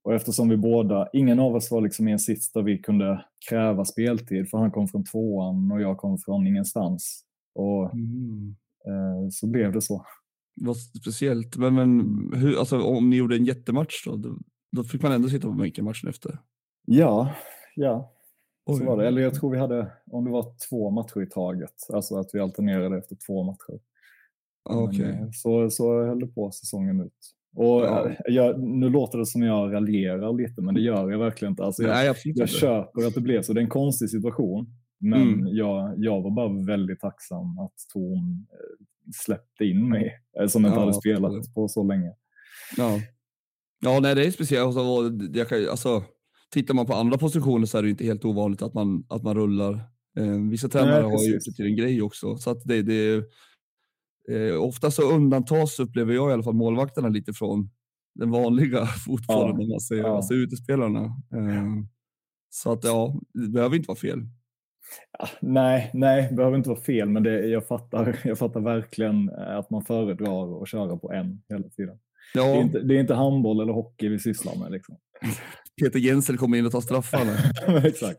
Och 0.06 0.14
eftersom 0.14 0.50
vi 0.50 0.58
båda, 0.58 1.10
ingen 1.14 1.40
av 1.40 1.56
oss 1.56 1.72
var 1.72 1.82
liksom 1.82 2.08
i 2.08 2.12
en 2.12 2.20
sits 2.20 2.52
där 2.52 2.62
vi 2.62 2.78
kunde 2.78 3.26
kräva 3.50 3.86
speltid, 3.86 4.50
för 4.50 4.58
han 4.58 4.72
kom 4.72 4.88
från 4.88 5.04
tvåan 5.04 5.72
och 5.72 5.82
jag 5.82 5.98
kom 5.98 6.18
från 6.18 6.48
ingenstans. 6.48 7.26
Och 7.56 7.94
Mm. 7.94 8.56
eh, 8.86 9.30
så 9.32 9.48
blev 9.48 9.72
det 9.74 9.82
så. 9.82 10.06
Vad 10.62 10.78
speciellt. 10.78 11.58
Men, 11.58 11.76
men 11.76 12.00
hur, 12.36 12.60
alltså, 12.60 12.82
om 12.82 13.10
ni 13.10 13.16
gjorde 13.16 13.36
en 13.36 13.46
jättematch 13.46 14.06
då, 14.06 14.16
då, 14.16 14.38
då 14.72 14.84
fick 14.84 15.02
man 15.02 15.12
ändå 15.12 15.30
sitta 15.30 15.48
på 15.48 15.54
bänken 15.54 15.86
matchen 15.86 16.10
efter? 16.10 16.38
Ja, 16.86 17.32
ja, 17.76 18.14
Oj. 18.66 18.78
så 18.80 18.86
var 18.86 18.98
det. 18.98 19.08
Eller 19.08 19.22
jag 19.22 19.34
tror 19.34 19.52
vi 19.52 19.58
hade, 19.58 19.92
om 20.12 20.26
det 20.26 20.32
var 20.32 20.56
två 20.70 20.90
matcher 20.90 21.22
i 21.22 21.26
taget, 21.30 21.74
alltså 21.94 22.16
att 22.16 22.30
vi 22.34 22.40
alternerade 22.40 22.98
efter 22.98 23.18
två 23.28 23.44
matcher. 23.44 23.80
Ja, 24.70 24.84
Okej. 24.84 25.00
Men, 25.06 25.24
eh, 25.24 25.30
så, 25.34 25.70
så 25.70 26.04
höll 26.06 26.20
det 26.20 26.28
på 26.28 26.52
säsongen 26.52 27.02
ut. 27.02 27.35
Och 27.56 27.82
Ja. 27.82 28.10
eh, 28.10 28.16
jag, 28.28 28.60
nu 28.64 28.90
låter 28.90 29.18
det 29.18 29.26
som 29.26 29.42
jag 29.44 29.74
raljerar 29.74 30.34
lite, 30.38 30.62
men 30.62 30.76
det 30.76 30.82
gör 30.82 31.12
jag 31.12 31.20
verkligen 31.20 31.52
inte. 31.52 31.64
Alltså 31.64 31.84
jag, 31.84 31.90
Nej, 31.90 32.06
jag 32.06 32.16
inte. 32.26 32.48
köper 32.48 33.08
att 33.08 33.14
det 33.14 33.22
blev 33.22 33.42
så. 33.42 33.54
Det 33.54 33.60
är 33.60 33.64
en 33.64 33.70
konstig 33.70 34.10
situation. 34.10 34.68
Men 35.00 35.22
Mm. 35.22 35.48
jag, 35.48 35.94
jag 35.98 36.22
var 36.22 36.32
bara 36.32 36.66
väldigt 36.66 37.00
tacksam 37.00 37.60
att 37.60 37.74
Torn 37.94 38.46
eh, 38.52 38.86
släppte 39.26 39.66
in 39.66 39.90
mig 39.90 40.14
eh, 40.40 40.48
som 40.48 40.66
inte 40.66 40.76
Ja, 40.76 40.80
hade 40.80 40.90
absolut. 40.96 41.18
spelat 41.18 41.54
på 41.54 41.68
så 41.68 41.84
länge. 41.84 42.12
Ja. 42.78 43.00
ja, 43.82 44.00
nej, 44.02 44.16
det 44.16 44.26
är 44.26 44.32
speciellt. 44.32 44.78
Alltså, 44.78 45.12
jag 45.34 45.50
kan, 45.50 45.70
alltså, 45.70 46.04
tittar 46.54 46.74
man 46.74 46.86
på 46.86 46.94
andra 46.94 47.18
positioner 47.18 47.66
så 47.66 47.78
är 47.78 47.84
det 47.84 47.90
inte 47.90 48.06
helt 48.06 48.26
ovanligt 48.26 48.62
att 48.62 48.74
man, 48.74 49.06
att 49.10 49.24
man 49.24 49.36
rullar. 49.36 49.74
Eh, 50.20 50.50
vissa 50.52 50.68
tränare 50.70 51.04
har 51.04 51.24
ju 51.24 51.34
gjort 51.34 51.44
det 51.46 51.52
till 51.56 51.66
en 51.66 51.76
grej 51.76 52.02
också. 52.02 52.38
Så 52.38 52.50
att 52.50 52.64
det, 52.66 52.82
det, 52.82 53.24
eh, 54.32 54.62
ofta 54.63 54.91
så 54.91 55.12
undantas, 55.12 55.79
upplever 55.79 56.13
jag 56.13 56.29
i 56.29 56.34
alla 56.34 56.44
fall, 56.44 56.53
målvakterna 56.53 57.08
lite 57.10 57.34
från, 57.34 57.70
den 58.15 58.32
vanliga 58.32 58.86
fotbollen, 59.05 59.62
Ja, 59.62 59.67
man 59.67 59.79
säger, 59.79 60.03
ja. 60.03 60.15
alltså 60.15 60.34
utespelarna. 60.34 61.00
Eh, 61.34 61.65
så 62.50 62.72
att 62.72 62.84
ja, 62.84 63.15
det 63.34 63.50
behöver 63.50 63.75
inte 63.75 63.88
vara 63.88 63.98
fel. 63.98 64.20
Ja, 65.20 65.27
nej, 65.41 65.91
nej, 65.94 66.27
det 66.29 66.36
behöver 66.36 66.58
inte 66.58 66.70
vara 66.70 66.82
fel, 66.82 67.10
men 67.10 67.24
det, 67.24 67.48
jag, 67.48 67.67
fattar, 67.67 68.20
jag 68.24 68.38
fattar 68.38 68.60
verkligen 68.60 69.29
eh, 69.29 69.58
att 69.58 69.70
man 69.70 69.86
föredrar 69.86 70.62
att 70.63 70.70
köra 70.70 70.98
på 70.98 71.12
en 71.12 71.41
hela 71.50 71.70
tiden. 71.70 71.98
Det, 72.34 72.39
är 72.39 72.44
Ja, 72.48 72.62
inte, 72.62 72.79
det 72.79 72.96
är 72.96 73.00
inte 73.00 73.13
handboll 73.13 73.62
eller 73.62 73.74
hockey 73.74 74.08
vi 74.10 74.20
sysslar 74.20 74.55
med. 74.55 74.72
Liksom. 74.72 74.98
Peter 75.82 76.00
Jensel 76.00 76.38
kommer 76.38 76.58
in 76.58 76.65
och 76.65 76.72
tar 76.72 76.82
straffarna. 76.82 77.32
Exakt. 77.88 78.17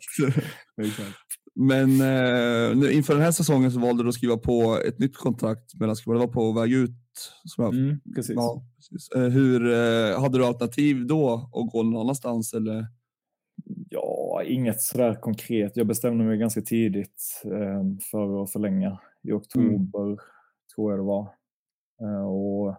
Exakt. 0.83 1.17
Men 1.59 1.91
eh, 1.91 2.77
nu, 2.77 2.93
inför 2.93 3.13
den 3.15 3.23
här 3.23 3.33
säsongen 3.33 3.71
så 3.71 3.81
valde 3.81 4.03
du 4.03 4.09
att 4.09 4.15
skriva 4.15 4.37
på 4.37 4.79
ett 4.87 4.99
nytt 4.99 5.17
kontrakt 5.17 5.75
medan 5.81 5.97
det 6.07 6.13
var 6.13 6.27
på 6.27 6.53
väg 6.53 6.73
ut. 6.73 6.93
Som 7.45 7.65
jag, 7.65 7.75
Mm, 7.75 8.01
precis. 8.15 8.35
ja, 8.37 8.63
precis. 8.77 9.09
Eh, 9.17 9.23
hur, 9.29 9.73
eh, 9.73 10.21
hade 10.21 10.39
du 10.39 10.45
alternativ 10.45 11.07
då 11.07 11.51
att 11.53 11.73
gå 11.73 11.83
någon 11.83 12.01
annanstans? 12.01 12.55
Eller? 12.55 12.87
Ja, 13.91 14.43
inget 14.45 14.81
sådär 14.81 15.15
konkret. 15.15 15.77
Jag 15.77 15.87
bestämde 15.87 16.25
mig 16.25 16.39
ganska 16.39 16.61
tidigt 16.61 17.43
eh, 17.45 17.83
för 18.11 18.43
att 18.43 18.53
förlänga 18.53 18.99
i 19.23 19.33
oktober, 19.33 20.19
tror 20.75 20.93
jag 20.93 20.99
det 20.99 21.05
var. 21.05 21.29
Eh, 22.03 22.27
och 22.27 22.77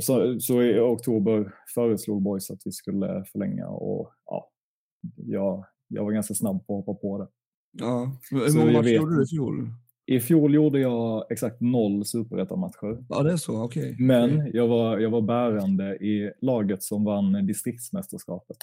så, 0.00 0.40
så 0.40 0.62
i 0.62 0.80
oktober 0.80 1.54
föreslog 1.74 2.22
Boys 2.22 2.50
att 2.50 2.60
vi 2.64 2.72
skulle 2.72 3.24
förlänga 3.32 3.68
och 3.68 4.12
ja, 4.26 4.50
jag, 5.16 5.64
jag 5.88 6.04
var 6.04 6.12
ganska 6.12 6.34
snabb 6.34 6.66
på 6.66 6.78
att 6.78 6.86
hoppa 6.86 7.00
på 7.00 7.18
det. 7.18 7.28
Ja. 7.78 8.16
Hur 8.30 8.58
många 8.58 8.72
matcher 8.72 8.88
gjorde 8.88 9.16
du 9.16 9.22
i 9.22 9.26
fjol? 9.26 9.68
I 10.06 10.20
fjol 10.20 10.54
gjorde 10.54 10.80
jag 10.80 11.32
exakt 11.32 11.60
noll 11.60 12.04
superettan-matcher. 12.04 13.04
Ja, 13.08 13.22
det 13.22 13.32
är 13.32 13.36
så. 13.36 13.62
Okej. 13.62 13.96
Men 13.98 14.50
jag 14.52 14.68
var, 14.68 14.98
jag 14.98 15.10
var 15.10 15.22
bärande 15.22 15.84
i 15.84 16.30
laget 16.40 16.82
som 16.82 17.04
vann 17.04 17.46
distriktsmästerskapet. 17.46 18.56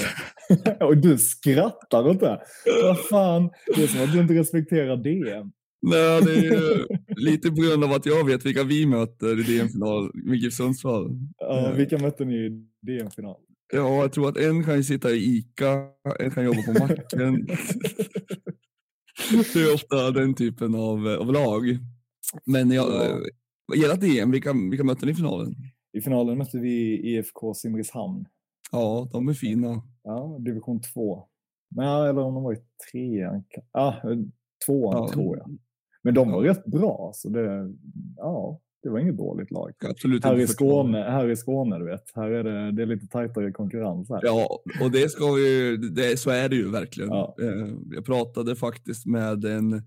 Och 0.80 0.96
du 0.96 1.18
skrattar 1.18 2.14
det. 2.14 2.40
Vad 2.82 2.98
fan, 2.98 3.50
det 3.76 3.82
är 3.82 3.86
som 3.86 4.04
att 4.04 4.12
du 4.12 4.20
inte 4.20 4.34
respekterar 4.34 4.96
DM. 4.96 5.52
Nej, 5.82 6.22
det 6.22 6.30
är 6.32 6.42
ju 6.42 6.86
lite 7.16 7.48
på 7.48 7.62
grund 7.62 7.84
av 7.84 7.92
att 7.92 8.06
jag 8.06 8.26
vet 8.26 8.46
vilka 8.46 8.64
vi 8.64 8.86
möter 8.86 9.40
i 9.40 9.58
DM-final 9.58 10.10
med 10.14 10.38
GIF 10.38 10.54
Sundsvall. 10.54 11.10
Ja, 11.38 11.72
vilka 11.76 11.98
mötte 11.98 12.24
ni 12.24 12.34
i 12.34 12.48
DM-final? 12.82 13.36
Ja, 13.72 14.02
jag 14.02 14.12
tror 14.12 14.28
att 14.28 14.36
en 14.36 14.64
kan 14.64 14.76
ju 14.76 14.82
sitta 14.82 15.10
i 15.10 15.16
ICA, 15.36 15.88
en 16.20 16.30
kan 16.30 16.44
jobba 16.44 16.62
på 16.62 16.72
macken. 16.72 17.46
det 19.54 19.60
är 19.60 19.74
ofta 19.74 20.10
den 20.10 20.34
typen 20.34 20.74
av, 20.74 21.06
av 21.08 21.32
lag. 21.32 21.78
Men 22.44 22.70
jag, 22.70 22.86
Ja. 23.74 23.92
ert 23.92 24.00
DM, 24.00 24.30
vilka, 24.30 24.52
vilka 24.70 24.84
mötte 24.84 25.06
ni 25.06 25.12
i 25.12 25.14
finalen? 25.14 25.54
I 25.92 26.00
finalen 26.00 26.38
mötte 26.38 26.58
vi 26.58 27.00
IFK 27.16 27.54
Simrishamn. 27.54 28.26
Ja, 28.72 29.08
de 29.12 29.28
är 29.28 29.34
fina. 29.34 29.82
Ja, 30.02 30.36
division 30.40 30.80
2. 30.80 31.24
Nej, 31.70 32.08
eller 32.10 32.20
om 32.22 32.34
de 32.34 32.42
var 32.42 32.52
i 32.54 32.58
trean. 32.92 33.44
Ja, 33.72 33.94
tvåan 34.66 34.96
Ja. 35.02 35.08
tror 35.12 35.36
jag. 35.38 35.58
Men 36.02 36.14
de 36.14 36.30
var 36.32 36.42
rätt 36.42 36.64
bra, 36.66 37.10
så 37.14 37.28
det, 37.28 37.74
ja, 38.16 38.60
det 38.86 38.92
var 38.92 38.98
inget 39.00 39.16
dåligt 39.18 39.50
lag. 39.50 39.72
Absolut 39.90 40.24
Här 40.24 40.32
inte 40.32 40.42
i. 40.44 40.46
Skåne, 40.46 40.98
här 40.98 41.28
i 41.30 41.36
Skåne, 41.36 41.78
du 41.78 41.84
vet, 41.84 42.02
här 42.14 42.30
är 42.30 42.44
det, 42.44 42.72
det 42.72 42.82
är 42.82 42.86
lite 42.86 43.06
tajtare 43.06 43.52
konkurrens. 43.52 44.08
Här. 44.10 44.20
Ja, 44.22 44.60
och 44.82 44.90
det 44.90 45.08
ska 45.10 45.32
vi, 45.32 45.76
det, 45.76 46.18
så 46.18 46.30
är 46.30 46.48
det 46.48 46.56
ju 46.56 46.70
verkligen. 46.70 47.10
Ja. 47.10 47.36
Eh, 47.42 47.68
Jag 47.94 48.04
pratade 48.04 48.56
faktiskt 48.56 49.06
med 49.06 49.44
en, 49.44 49.82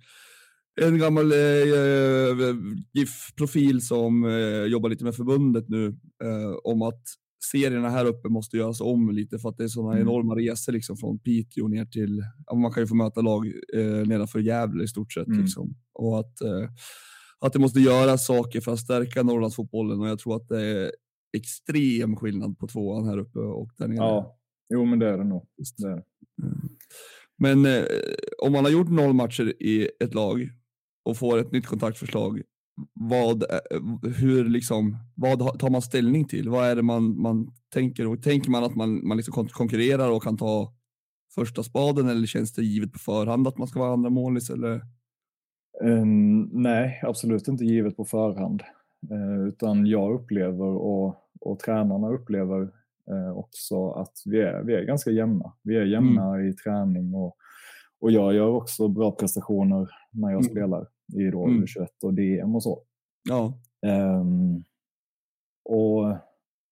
en 0.81 0.97
gammal 0.99 1.31
eh, 1.31 2.55
GIF-profil 2.93 3.81
som 3.81 4.23
eh, 4.25 4.63
jobbar 4.63 4.89
lite 4.89 5.03
med 5.03 5.15
förbundet 5.15 5.69
nu 5.69 5.87
eh, 6.23 6.51
om 6.63 6.81
att 6.81 7.01
serierna 7.51 7.89
här 7.89 8.05
uppe 8.05 8.29
måste 8.29 8.57
göras 8.57 8.81
om 8.81 9.09
lite 9.11 9.39
för 9.39 9.49
att 9.49 9.57
det 9.57 9.63
är 9.63 9.67
sådana 9.67 9.91
Mm. 9.95 10.07
enorma 10.07 10.35
resor 10.35 10.73
liksom 10.73 10.97
från 10.97 11.19
Piteå 11.19 11.67
ner 11.67 11.85
till, 11.85 12.23
man 12.61 12.71
kan 12.71 12.83
ju 12.83 12.87
få 12.87 12.95
möta 12.95 13.21
lag 13.21 13.47
eh, 13.75 14.07
nedanför 14.07 14.39
Gävle 14.39 14.83
i 14.83 14.87
stort 14.87 15.13
sett. 15.13 15.27
Mm. 15.27 15.39
Liksom. 15.41 15.75
Och 15.93 16.19
att, 16.19 16.41
eh, 16.41 16.69
att 17.41 17.53
det 17.53 17.59
måste 17.59 17.79
göras 17.79 18.25
saker 18.25 18.61
för 18.61 18.71
att 18.73 18.79
stärka 18.79 19.23
Norrlandsfotbollen 19.23 19.99
och 19.99 20.07
jag 20.07 20.19
tror 20.19 20.35
att 20.35 20.47
det 20.47 20.61
är 20.65 20.91
extrem 21.37 22.15
skillnad 22.15 22.57
på 22.59 22.67
tvåan 22.67 23.05
här 23.07 23.17
uppe 23.17 23.39
och 23.39 23.69
där 23.77 23.87
nere. 23.87 23.97
Ja, 23.97 24.37
jo 24.73 24.85
men 24.85 24.99
det 24.99 25.09
är 25.09 25.17
det 25.17 25.23
nog. 25.23 25.47
Det 25.77 25.87
är 25.87 25.95
det. 25.95 26.03
Men 27.37 27.65
eh, 27.65 27.83
om 28.43 28.51
man 28.51 28.63
har 28.65 28.71
gjort 28.71 28.89
noll 28.89 29.13
matcher 29.13 29.63
i 29.63 29.89
ett 29.99 30.13
lag 30.13 30.49
och 31.05 31.17
får 31.17 31.37
ett 31.37 31.51
nytt 31.51 31.65
kontaktförslag, 31.65 32.41
vad, 32.93 33.43
eh, 33.43 34.09
hur 34.15 34.49
liksom, 34.49 34.97
vad 35.15 35.59
tar 35.59 35.69
man 35.69 35.81
ställning 35.81 36.25
till? 36.27 36.49
Vad 36.49 36.65
är 36.65 36.75
det 36.75 36.81
man, 36.81 37.21
man 37.21 37.51
tänker? 37.73 38.07
Och 38.07 38.23
tänker 38.23 38.51
man 38.51 38.63
att 38.63 38.75
man, 38.75 39.07
man 39.07 39.17
liksom 39.17 39.33
kon- 39.33 39.47
konkurrerar 39.49 40.09
och 40.09 40.23
kan 40.23 40.37
ta 40.37 40.73
första 41.35 41.63
spaden 41.63 42.09
eller 42.09 42.27
känns 42.27 42.53
det 42.53 42.63
givet 42.63 42.93
på 42.93 42.99
förhand 42.99 43.47
att 43.47 43.57
man 43.57 43.67
ska 43.67 43.79
vara 43.79 43.93
andra 43.93 44.09
målis? 44.09 44.49
Eller? 44.49 44.81
Ehm, 45.83 46.41
nej, 46.53 46.99
absolut 47.03 47.47
inte 47.47 47.65
givet 47.65 47.97
på 47.97 48.05
förhand. 48.05 48.63
Eh, 49.11 49.47
utan 49.47 49.85
jag 49.85 50.13
upplever 50.13 50.65
och, 50.65 51.15
och 51.41 51.59
tränarna 51.59 52.09
upplever 52.09 52.61
eh, 53.11 53.37
också 53.37 53.91
att 53.91 54.13
vi 54.25 54.41
är, 54.41 54.63
vi 54.63 54.75
är 54.75 54.83
ganska 54.83 55.11
jämna. 55.11 55.53
Vi 55.63 55.75
är 55.75 55.85
jämna 55.85 56.41
i 56.41 56.53
träning 56.53 57.13
och, 57.15 57.35
och 57.99 58.11
jag 58.11 58.33
gör 58.33 58.47
också 58.47 58.87
bra 58.87 59.11
prestationer 59.11 59.89
när 60.11 60.31
jag 60.31 60.41
Mm. 60.41 60.51
spelar 60.51 60.87
i 61.13 61.31
då 61.31 61.45
Mm. 61.47 61.63
U21 61.63 61.87
och 62.03 62.13
DM 62.13 62.55
och 62.55 62.63
så. 62.63 62.81
Ja, 63.29 63.53
Ehm, 63.85 64.63
och 65.65 66.17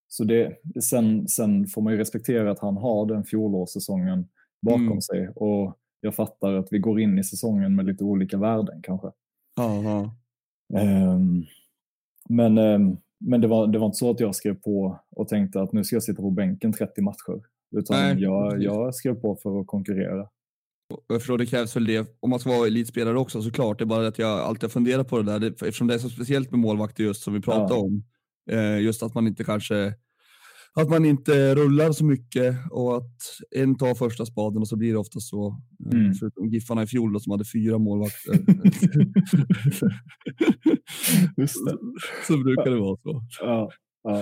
så 0.07 0.23
det, 0.23 0.57
sen, 0.83 1.27
sen 1.27 1.67
får 1.67 1.81
man 1.81 1.93
ju 1.93 1.99
respektera 1.99 2.51
att 2.51 2.59
han 2.59 2.77
har 2.77 3.05
den 3.05 3.23
fjolårssäsongen 3.23 4.27
bakom 4.61 4.87
Mm. 4.87 5.01
sig 5.01 5.29
och 5.35 5.77
jag 6.01 6.15
fattar 6.15 6.53
att 6.53 6.67
vi 6.71 6.79
går 6.79 6.99
in 6.99 7.19
i 7.19 7.23
säsongen 7.23 7.75
med 7.75 7.85
lite 7.85 8.03
olika 8.03 8.37
värden 8.37 8.81
kanske. 8.83 9.07
ja, 9.55 9.81
ja. 9.83 10.79
Ehm, 10.79 11.43
men 12.29 12.57
ehm, 12.57 12.97
men 13.19 13.41
det, 13.41 13.47
var, 13.47 13.67
det 13.67 13.79
var 13.79 13.85
inte 13.85 13.97
så 13.97 14.11
att 14.11 14.19
jag 14.19 14.35
skrev 14.35 14.55
på 14.55 14.99
och 15.11 15.27
tänkte 15.27 15.61
att 15.61 15.73
nu 15.73 15.83
ska 15.83 15.95
jag 15.95 16.03
sitta 16.03 16.21
på 16.21 16.31
bänken 16.31 16.73
30 16.73 17.01
matcher. 17.01 17.41
Utan 17.77 17.97
Nej, 17.97 18.21
jag, 18.23 18.51
precis. 18.51 18.65
jag 18.65 18.95
skrev 18.95 19.13
på 19.15 19.35
för 19.35 19.59
att 19.61 19.67
konkurrera. 19.67 20.27
Jag 21.07 21.21
förstår 21.21 21.37
det 21.37 21.45
krävs 21.45 21.75
väl 21.75 21.85
det 21.85 22.17
om 22.19 22.29
man 22.29 22.39
ska 22.39 22.49
vara 22.49 22.67
elitspelare 22.67 23.17
också 23.19 23.41
såklart. 23.41 23.77
Det 23.77 23.83
är 23.83 23.85
bara 23.85 24.07
att 24.07 24.19
jag 24.19 24.39
alltid 24.39 24.63
har 24.63 24.69
funderat 24.69 25.07
på 25.09 25.21
det 25.21 25.39
där 25.39 25.51
eftersom 25.51 25.87
det 25.87 25.93
är 25.93 25.97
så 25.99 26.09
speciellt 26.09 26.51
med 26.51 26.59
målvakter 26.59 27.03
just 27.03 27.21
som 27.21 27.33
vi 27.33 27.41
pratar 27.41 27.75
Ja. 27.75 27.81
om. 27.81 28.03
Eh, 28.51 28.79
just 28.79 29.03
att 29.03 29.13
man 29.15 29.27
inte 29.27 29.43
kanske 29.43 29.93
att 30.81 30.89
man 30.89 31.05
inte 31.05 31.55
rullar 31.55 31.91
så 31.91 32.05
mycket 32.05 32.55
och 32.71 32.97
att 32.97 33.11
en 33.55 33.77
tar 33.77 33.95
första 33.95 34.25
spaden 34.25 34.61
och 34.61 34.67
så 34.67 34.75
blir 34.75 34.91
det 34.91 34.97
ofta 34.99 35.19
så. 35.19 35.47
Eh, 35.47 35.53
Mm. 35.99 36.13
Förutom 36.13 36.47
Giffarna 36.49 36.83
i 36.83 36.87
fjol 36.87 37.13
då, 37.13 37.19
som 37.19 37.31
hade 37.31 37.45
fyra 37.45 37.77
målvakter. 37.77 38.33
Just 41.37 41.65
det. 41.65 41.77
så 42.27 42.37
brukar 42.37 42.71
det 42.71 42.79
vara 42.79 42.97
så. 43.03 43.21
Ja, 43.41 43.71
ja. 44.03 44.19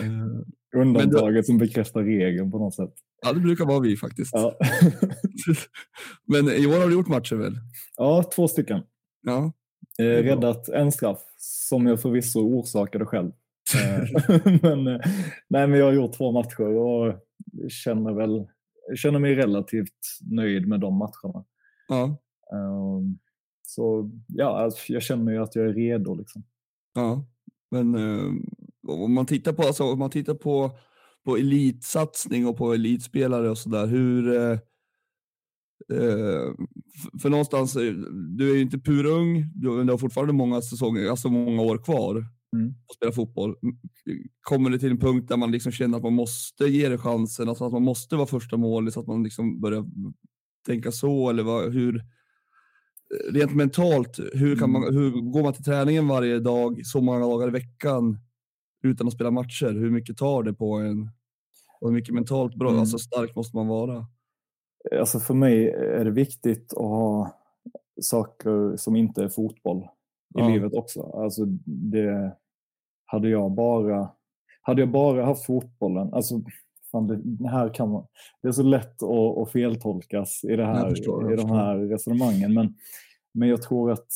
Eh, 0.00 0.80
Undantaget 0.82 1.46
som 1.46 1.58
bekräftar 1.58 2.02
regeln 2.02 2.50
på 2.50 2.58
något 2.58 2.74
sätt. 2.74 2.92
ja, 3.26 3.32
det 3.32 3.40
brukar 3.40 3.64
vara 3.66 3.80
vi 3.80 3.96
faktiskt. 3.96 4.30
Ja, 4.34 4.58
Men 6.26 6.48
i 6.48 6.66
år 6.66 6.80
har 6.80 6.86
du 6.86 6.92
gjort 6.92 7.08
matcher 7.08 7.36
väl? 7.36 7.54
ja 7.96 8.22
två 8.34 8.48
stycken. 8.48 8.80
Ja. 9.22 9.52
Eh, 9.98 10.04
räddat 10.04 10.68
en 10.68 10.92
straff 10.92 11.18
som 11.38 11.86
jag 11.86 12.00
förvisso 12.00 12.40
orsakade 12.40 13.06
själv. 13.06 13.32
Eh, 13.74 14.60
men, 14.62 14.86
eh, 14.86 15.00
nej, 15.48 15.66
men 15.68 15.78
jag 15.78 15.86
har 15.86 15.92
gjort 15.92 16.12
två 16.16 16.32
matcher 16.32 16.60
och 16.62 17.14
känner, 17.70 18.12
väl, 18.12 18.46
känner 18.96 19.18
mig 19.18 19.34
relativt 19.34 20.18
nöjd 20.30 20.68
med 20.68 20.80
de 20.80 20.94
matcherna. 20.94 21.44
Ja. 21.88 22.04
Ehm, 22.52 23.18
så 23.62 24.10
ja, 24.26 24.58
alltså, 24.58 24.92
jag 24.92 25.02
känner 25.02 25.32
ju 25.32 25.38
att 25.42 25.56
jag 25.56 25.66
är 25.66 25.72
redo. 25.72 26.14
Liksom. 26.14 26.42
Ja, 26.94 27.24
men 27.70 27.94
eh, 27.94 28.32
om 28.88 29.14
man 29.14 29.26
tittar 29.26 29.52
på, 29.52 29.62
alltså, 29.62 29.84
om 29.84 29.98
man 29.98 30.10
tittar 30.10 30.34
på, 30.34 30.70
på 31.24 31.36
elitsatsning 31.36 32.46
och 32.46 32.56
på 32.56 32.72
elitspelare 32.74 33.50
och 33.50 33.58
sådär, 33.58 33.86
hur... 33.86 34.34
F- 35.90 37.20
för 37.22 37.30
någonstans, 37.30 37.72
du 38.36 38.50
är 38.50 38.54
ju 38.54 38.60
inte 38.60 38.78
purung, 38.78 39.44
du, 39.54 39.84
du 39.84 39.90
har 39.90 39.98
fortfarande 39.98 40.32
många 40.32 40.60
säsonger, 40.62 41.10
alltså 41.10 41.28
många 41.28 41.62
år 41.62 41.78
kvar 41.78 42.24
Mm. 42.56 42.74
att 42.88 42.94
spela 42.96 43.12
fotboll. 43.12 43.56
Kommer 44.40 44.70
det 44.70 44.78
till 44.78 44.90
en 44.90 44.98
punkt 44.98 45.28
där 45.28 45.36
man 45.36 45.50
liksom 45.52 45.72
känner 45.72 45.96
att 45.96 46.02
man 46.02 46.12
måste 46.14 46.64
ge 46.64 46.88
det 46.88 46.98
chansen, 46.98 47.48
alltså 47.48 47.64
att 47.64 47.72
man 47.72 47.82
måste 47.82 48.16
vara 48.16 48.26
första 48.26 48.56
målis, 48.56 48.94
så 48.94 49.00
att 49.00 49.06
man 49.06 49.22
liksom 49.22 49.60
börjar 49.60 49.84
tänka 50.66 50.92
så, 50.92 51.30
eller 51.30 51.42
vad, 51.42 51.72
hur, 51.72 52.04
rent 53.30 53.54
mentalt, 53.54 54.18
hur, 54.34 54.56
kan 54.56 54.70
man, 54.70 54.94
hur 54.94 55.10
går 55.10 55.42
man 55.42 55.52
till 55.52 55.64
träningen 55.64 56.08
varje 56.08 56.38
dag, 56.40 56.80
så 56.86 57.00
många 57.00 57.18
dagar 57.18 57.48
i 57.48 57.50
veckan 57.50 58.18
utan 58.82 59.06
att 59.06 59.12
spela 59.12 59.30
matcher? 59.30 59.72
Hur 59.72 59.90
mycket 59.90 60.16
tar 60.16 60.42
det 60.42 60.52
på 60.54 60.74
en? 60.74 61.10
Och 61.80 61.88
hur 61.88 61.94
mycket 61.94 62.14
mentalt 62.14 62.54
bra, 62.54 62.68
Mm. 62.68 62.80
alltså 62.80 62.98
stark 62.98 63.36
måste 63.36 63.56
man 63.56 63.66
vara? 63.66 64.06
Alltså 65.00 65.20
för 65.20 65.34
mig 65.34 65.68
är 65.70 66.04
det 66.04 66.10
viktigt 66.10 66.72
att 66.72 66.78
ha 66.78 67.38
saker 68.00 68.76
som 68.76 68.96
inte 68.96 69.24
är 69.24 69.28
fotboll 69.28 69.88
i 70.34 70.40
Ja. 70.40 70.48
livet 70.48 70.74
också. 70.74 71.02
Alltså 71.02 71.44
det, 71.64 72.36
hade 73.04 73.28
jag 73.28 73.52
bara 73.52 74.08
hade 74.62 74.82
jag 74.82 74.90
bara 74.90 75.24
haft 75.24 75.46
fotbollen, 75.46 76.14
alltså 76.14 76.42
fan 76.90 77.06
det, 77.06 77.48
här 77.48 77.74
kan 77.74 77.90
man, 77.90 78.06
det 78.42 78.48
är 78.48 78.52
så 78.52 78.62
lätt 78.62 79.02
att, 79.02 79.38
att 79.38 79.52
feltolkas 79.52 80.44
i, 80.44 80.56
det 80.56 80.64
här, 80.64 80.90
förstår, 80.90 81.32
i 81.32 81.36
de 81.36 81.50
här 81.50 81.76
resonemangen. 81.76 82.54
Men, 82.54 82.74
men 83.34 83.48
jag 83.48 83.62
tror 83.62 83.90
att 83.92 84.08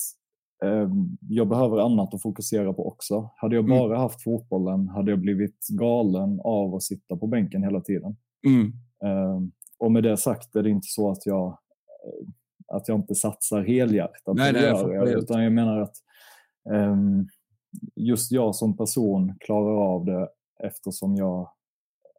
eh, 0.65 0.91
jag 1.29 1.49
behöver 1.49 1.79
annat 1.79 2.15
att 2.15 2.23
fokusera 2.23 2.73
på 2.73 2.87
också. 2.89 3.31
Hade 3.37 3.55
jag 3.55 3.65
mm. 3.65 3.79
bara 3.79 3.99
haft 3.99 4.23
fotbollen 4.23 4.89
hade 4.89 5.11
jag 5.11 5.21
blivit 5.21 5.67
galen 5.69 6.41
av 6.45 6.75
att 6.75 6.83
sitta 6.83 7.17
på 7.17 7.27
bänken 7.27 7.63
hela 7.63 7.81
tiden. 7.81 8.17
Mm. 8.47 8.73
Eh, 9.05 9.41
och 9.79 9.93
med 9.93 10.03
det 10.03 10.17
sagt 10.17 10.57
är 10.57 10.63
det 10.63 10.71
inte 10.71 10.89
så 10.89 11.11
att 11.11 11.27
jag, 11.27 11.59
att 12.73 12.89
jag 12.89 12.99
inte 12.99 13.15
satsar 13.15 13.63
helhjärtat. 13.63 14.37
Nej, 14.37 14.53
nej, 14.53 14.63
jag, 14.63 14.95
jag, 14.95 15.09
utan 15.09 15.43
jag 15.43 15.53
menar 15.53 15.81
att 15.81 15.95
um, 16.71 17.29
just 17.97 18.33
jag 18.33 18.55
som 18.55 18.77
person 18.77 19.35
klarar 19.41 19.95
av 19.95 20.05
det 20.05 20.29
eftersom 20.65 21.17
jag 21.17 21.51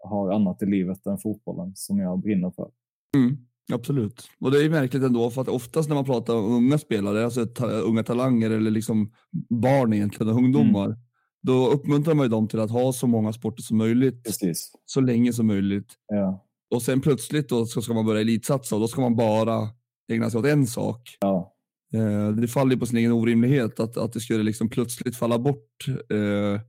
har 0.04 0.32
annat 0.32 0.62
i 0.62 0.66
livet 0.66 1.06
än 1.06 1.18
fotbollen 1.18 1.72
som 1.76 2.00
jag 2.00 2.20
brinner 2.20 2.52
för. 2.52 2.72
Mm, 3.18 3.38
absolut. 3.74 4.30
Och 4.40 4.52
det 4.52 4.66
är 4.66 4.70
märkligt 4.70 5.04
ändå 5.04 5.30
för 5.30 5.42
att 5.42 5.48
oftast 5.48 5.90
när 5.90 5.96
man 5.96 6.06
pratar 6.06 6.36
om 6.36 6.46
unga 6.46 6.78
spelare, 6.78 7.26
alltså 7.26 7.46
ta, 7.46 7.68
unga 7.68 8.04
talanger 8.04 8.50
eller 8.52 8.72
liksom 8.72 9.12
barn 9.50 9.94
egentligen, 9.94 10.34
ungdomar, 10.34 10.86
mm. 10.86 10.98
då 11.42 11.68
uppmuntrar 11.68 12.14
man 12.14 12.26
ju 12.26 12.30
dem 12.30 12.48
till 12.48 12.60
att 12.60 12.72
ha 12.72 12.94
så 12.94 13.08
många 13.08 13.34
sporter 13.34 13.64
som 13.64 13.78
möjligt 13.78 14.24
Precis. 14.24 14.72
så 14.86 15.02
länge 15.02 15.34
som 15.34 15.48
möjligt. 15.48 15.94
Ja. 16.08 16.46
Och 16.76 16.82
sen 16.82 17.02
plötsligt 17.02 17.50
då 17.50 17.66
ska 17.66 17.94
man 17.94 18.06
börja 18.06 18.22
elitsatsa 18.22 18.76
och 18.76 18.82
då 18.82 18.88
ska 18.88 19.02
man 19.02 19.16
bara 19.16 19.70
ägna 20.12 20.30
sig 20.30 20.40
åt 20.40 20.46
en 20.46 20.68
sak. 20.68 21.18
Ja. 21.20 21.54
Eh, 21.94 22.30
det 22.30 22.48
faller 22.48 22.76
på 22.76 22.86
sin 22.86 22.98
egen 22.98 23.12
orimlighet 23.12 23.80
att, 23.80 23.98
att 23.98 24.14
det 24.14 24.20
skulle 24.20 24.44
liksom 24.44 24.70
plötsligt 24.70 25.16
falla 25.16 25.40
bort 25.40 25.88
eh, 26.10 26.62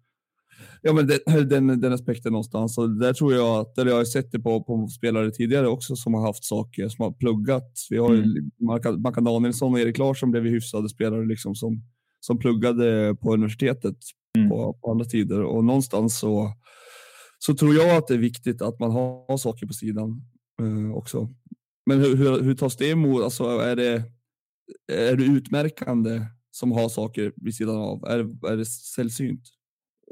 ja, 0.83 0.93
men 0.93 1.07
den, 1.07 1.19
den, 1.49 1.81
den 1.81 1.93
aspekten 1.93 2.33
någonstans. 2.33 2.79
Och 2.79 2.91
där 2.91 3.13
tror 3.13 3.35
jag 3.35 3.61
att, 3.61 3.79
eller 3.79 3.91
jag 3.91 3.99
har 3.99 4.05
sett 4.05 4.33
det 4.33 4.39
på, 4.39 4.65
på 4.65 4.89
spelare 4.89 5.31
tidigare 5.31 5.69
också 5.69 5.97
som 5.97 6.15
har 6.15 6.27
haft 6.27 6.45
saker, 6.45 6.89
som 6.89 7.03
har 7.03 7.13
pluggat. 7.13 7.73
Vi 7.91 7.99
har 7.99 8.15
mm. 8.15 8.51
Mackan 9.03 9.25
Danielsson 9.25 9.73
och 9.73 9.81
Erik 9.81 9.99
Larsson 9.99 10.31
blev 10.31 10.45
hyfsade 10.45 10.89
spelare 10.89 11.27
liksom 11.27 11.55
som, 11.55 11.83
som 12.21 12.39
pluggade 12.39 13.17
på 13.21 13.35
universitetet 13.35 13.97
mm. 14.39 14.49
på, 14.49 14.79
på 14.83 14.91
andra 14.91 15.05
tider. 15.05 15.43
Och 15.43 15.65
någonstans 15.65 16.19
så, 16.19 16.53
så 17.39 17.55
tror 17.55 17.75
jag 17.75 17.97
att 17.97 18.09
det 18.09 18.15
är 18.15 18.19
viktigt 18.19 18.63
att 18.63 18.81
man 18.81 18.91
har 18.91 19.37
saker 19.37 19.67
på 19.67 19.73
sidan 19.73 20.23
eh, 20.63 20.97
också. 20.97 21.29
Men 21.87 22.01
hur, 22.01 22.17
hur, 22.17 22.43
hur 22.43 22.55
tas 22.55 22.77
det 22.77 22.91
emot? 22.91 23.23
Alltså, 23.23 23.45
är, 23.45 23.77
det, 23.77 24.03
är 24.93 25.17
det 25.17 25.25
utmärkande 25.25 26.21
som 26.51 26.73
har 26.73 26.89
saker 26.89 27.33
vid 27.37 27.55
sidan 27.55 27.77
av? 27.77 28.05
Är, 28.05 28.19
är 28.53 28.57
det 28.57 28.67
sällsynt? 28.67 29.55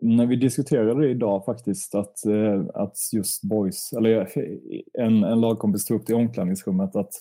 när 0.03 0.27
vi 0.27 0.37
diskuterade 0.37 1.01
det 1.01 1.11
idag 1.11 1.45
faktiskt 1.45 1.95
att, 1.95 2.27
eh, 2.27 2.65
att 2.75 2.97
just 3.13 3.43
boys, 3.43 3.93
eller 3.93 4.21
eh, 4.21 5.07
en, 5.07 5.25
en 5.25 5.41
lagkompis 5.41 5.85
tog 5.85 6.01
upp 6.01 6.07
det 6.07 6.13
i 6.13 6.17
omklädningsrummet 6.17 6.97
att 6.97 7.13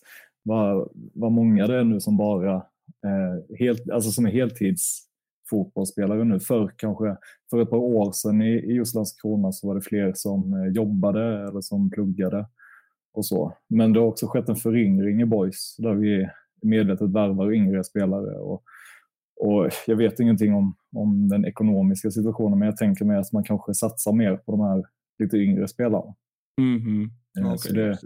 vad, 0.44 0.90
vad 1.14 1.32
många 1.32 1.68
det 1.68 1.76
är 1.76 1.84
nu 1.84 2.00
som 2.00 2.18
bara 2.18 2.56
eh, 2.56 3.58
helt, 3.60 3.90
alltså 3.90 4.12
som 4.12 4.26
är 4.26 4.32
heltidsfotbollsspelare 4.32 6.24
nu. 6.24 6.40
För 6.40 6.74
kanske 6.76 7.18
för 7.50 7.62
ett 7.62 7.70
par 7.70 7.78
år 7.78 8.12
sedan 8.12 8.42
i, 8.42 8.54
i 8.54 8.74
just 8.74 8.96
Landskrona 8.96 9.52
så 9.52 9.68
var 9.68 9.76
det 9.76 9.82
fler 9.82 10.14
som 10.16 10.54
eh, 10.54 10.74
jobbade 10.74 11.48
eller 11.48 11.62
som 11.62 11.90
pluggade 11.90 12.46
och 13.14 13.26
så. 13.26 13.54
Men 13.68 13.94
det 13.94 14.00
har 14.00 14.08
också 14.08 14.28
skett 14.28 14.50
en 14.50 14.56
föryngring 14.56 15.22
i 15.22 15.26
boys 15.26 15.76
där 15.78 15.94
vi 15.94 16.30
medvetet 16.62 17.10
värvar 17.10 17.54
yngre 17.54 17.84
spelare 17.84 18.36
och 18.36 18.64
och 19.42 19.70
jag 19.88 19.96
vet 19.96 20.20
ingenting 20.20 20.54
om, 20.54 20.76
om 20.96 21.30
den 21.30 21.46
ekonomiska 21.46 22.12
situationen, 22.12 22.60
men 22.60 22.66
jag 22.66 22.78
tänker 22.78 23.06
mig 23.06 23.18
att 23.18 23.32
man 23.32 23.44
kanske 23.44 23.74
satsar 23.74 24.14
mer 24.14 24.38
på 24.38 24.52
de 24.52 24.62
här 24.62 24.84
lite 25.20 25.38
yngre 25.38 25.68
spelarna. 25.68 26.16
Mm 26.58 26.80
-hmm. 26.80 27.54
okay, 27.54 27.74
det, 27.74 27.98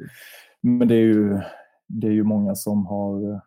men 0.61 0.87
det 0.87 0.95
är, 0.95 1.03
ju, 1.03 1.39
det 1.87 2.07
är 2.07 2.11
ju 2.11 2.23
många 2.23 2.55
som 2.55 2.85
har... 2.85 3.41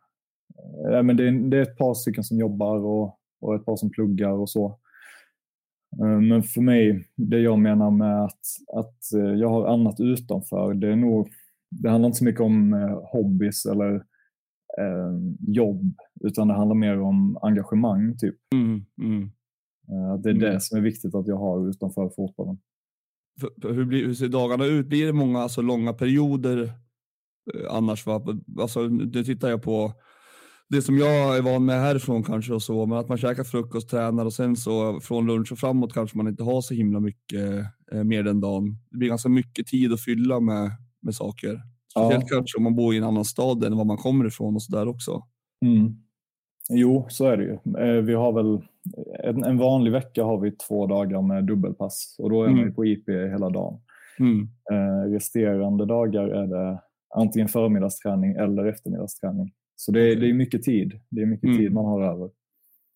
Äh, 0.92 1.02
men 1.02 1.16
det, 1.16 1.28
är, 1.28 1.50
det 1.50 1.56
är 1.56 1.62
ett 1.62 1.78
par 1.78 1.94
stycken 1.94 2.24
som 2.24 2.38
jobbar 2.38 2.76
och, 2.76 3.18
och 3.40 3.54
ett 3.54 3.64
par 3.64 3.76
som 3.76 3.90
pluggar 3.90 4.32
och 4.32 4.50
så. 4.50 4.78
Eh, 6.00 6.20
men 6.20 6.42
för 6.42 6.60
mig, 6.60 7.08
det 7.16 7.38
jag 7.38 7.58
menar 7.58 7.90
med 7.90 8.24
att, 8.24 8.40
att 8.74 8.98
jag 9.38 9.48
har 9.48 9.66
annat 9.66 10.00
utanför, 10.00 10.74
det 10.74 10.88
är 10.92 10.96
nog, 10.96 11.28
det 11.70 11.90
handlar 11.90 12.06
inte 12.06 12.18
så 12.18 12.24
mycket 12.24 12.40
om 12.40 12.72
hobbys 13.12 13.66
eller 13.66 13.94
eh, 14.78 15.12
jobb, 15.48 15.94
utan 16.24 16.48
det 16.48 16.54
handlar 16.54 16.76
mer 16.76 17.00
om 17.00 17.38
engagemang. 17.42 18.18
typ. 18.18 18.36
Mm, 18.54 18.84
mm. 19.02 19.22
Eh, 19.88 20.20
det 20.22 20.28
är 20.28 20.34
mm. 20.34 20.52
det 20.52 20.60
som 20.60 20.78
är 20.78 20.82
viktigt 20.82 21.14
att 21.14 21.26
jag 21.26 21.36
har 21.36 21.68
utanför 21.68 22.10
fotbollen. 22.16 22.58
För, 23.40 23.72
hur, 23.72 23.84
blir, 23.84 24.06
hur 24.06 24.14
ser 24.14 24.28
dagarna 24.28 24.64
ut? 24.64 24.86
Blir 24.86 25.06
det 25.06 25.12
många 25.12 25.38
alltså, 25.38 25.62
långa 25.62 25.92
perioder 25.92 26.62
eh, 27.54 27.70
annars? 27.74 28.06
Va? 28.06 28.22
Alltså, 28.60 28.80
nu 28.82 29.24
tittar 29.24 29.48
jag 29.48 29.62
på 29.62 29.92
det 30.68 30.82
som 30.82 30.98
jag 30.98 31.36
är 31.36 31.42
van 31.42 31.64
med 31.64 31.80
härifrån 31.80 32.22
kanske 32.22 32.54
och 32.54 32.62
så, 32.62 32.86
men 32.86 32.98
att 32.98 33.08
man 33.08 33.18
käkar 33.18 33.44
frukost, 33.44 33.90
tränar 33.90 34.24
och 34.24 34.32
sen 34.32 34.56
så 34.56 35.00
från 35.00 35.26
lunch 35.26 35.52
och 35.52 35.58
framåt 35.58 35.94
kanske 35.94 36.16
man 36.16 36.28
inte 36.28 36.42
har 36.42 36.60
så 36.60 36.74
himla 36.74 37.00
mycket 37.00 37.66
eh, 37.92 38.04
mer 38.04 38.22
den 38.22 38.40
dagen. 38.40 38.78
Det 38.90 38.98
blir 38.98 39.08
ganska 39.08 39.28
mycket 39.28 39.66
tid 39.66 39.92
att 39.92 40.00
fylla 40.00 40.40
med, 40.40 40.70
med 41.00 41.14
saker. 41.14 41.60
Speciellt 41.90 42.24
ja. 42.28 42.36
kanske 42.36 42.56
om 42.58 42.64
man 42.64 42.76
bor 42.76 42.94
i 42.94 42.98
en 42.98 43.04
annan 43.04 43.24
stad 43.24 43.64
än 43.64 43.76
var 43.76 43.84
man 43.84 43.96
kommer 43.96 44.26
ifrån 44.26 44.54
och 44.54 44.62
så 44.62 44.76
där 44.76 44.88
också. 44.88 45.22
Mm. 45.66 45.94
Jo, 46.70 47.06
så 47.08 47.26
är 47.26 47.36
det 47.36 47.44
ju. 47.44 47.58
Eh, 47.78 48.02
vi 48.02 48.14
har 48.14 48.32
väl 48.32 48.62
en, 49.24 49.44
en, 49.44 49.58
vanlig 49.58 49.92
vecka 49.92 50.24
har 50.24 50.40
vi 50.40 50.50
två 50.50 50.86
dagar 50.86 51.22
med 51.22 51.44
dubbelpass 51.44 52.16
och 52.18 52.30
då 52.30 52.42
är 52.42 52.48
mm. 52.48 52.60
man 52.60 52.74
på 52.74 52.86
IP 52.86 53.08
hela 53.08 53.50
dagen. 53.50 53.80
Mm. 54.20 54.48
Eh, 54.72 55.10
resterande 55.10 55.86
dagar 55.86 56.28
är 56.28 56.46
det 56.46 56.80
antingen 57.14 57.48
förmiddagsträning 57.48 58.32
eller 58.32 58.66
eftermiddagsträning. 58.66 59.52
Så 59.76 59.92
det 59.92 60.12
är, 60.12 60.16
det 60.16 60.30
är 60.30 60.34
mycket 60.34 60.62
tid. 60.62 61.00
Det 61.10 61.22
är 61.22 61.26
mycket 61.26 61.48
mm. 61.48 61.58
tid 61.58 61.72
man 61.72 61.84
har 61.84 62.02
över. 62.02 62.30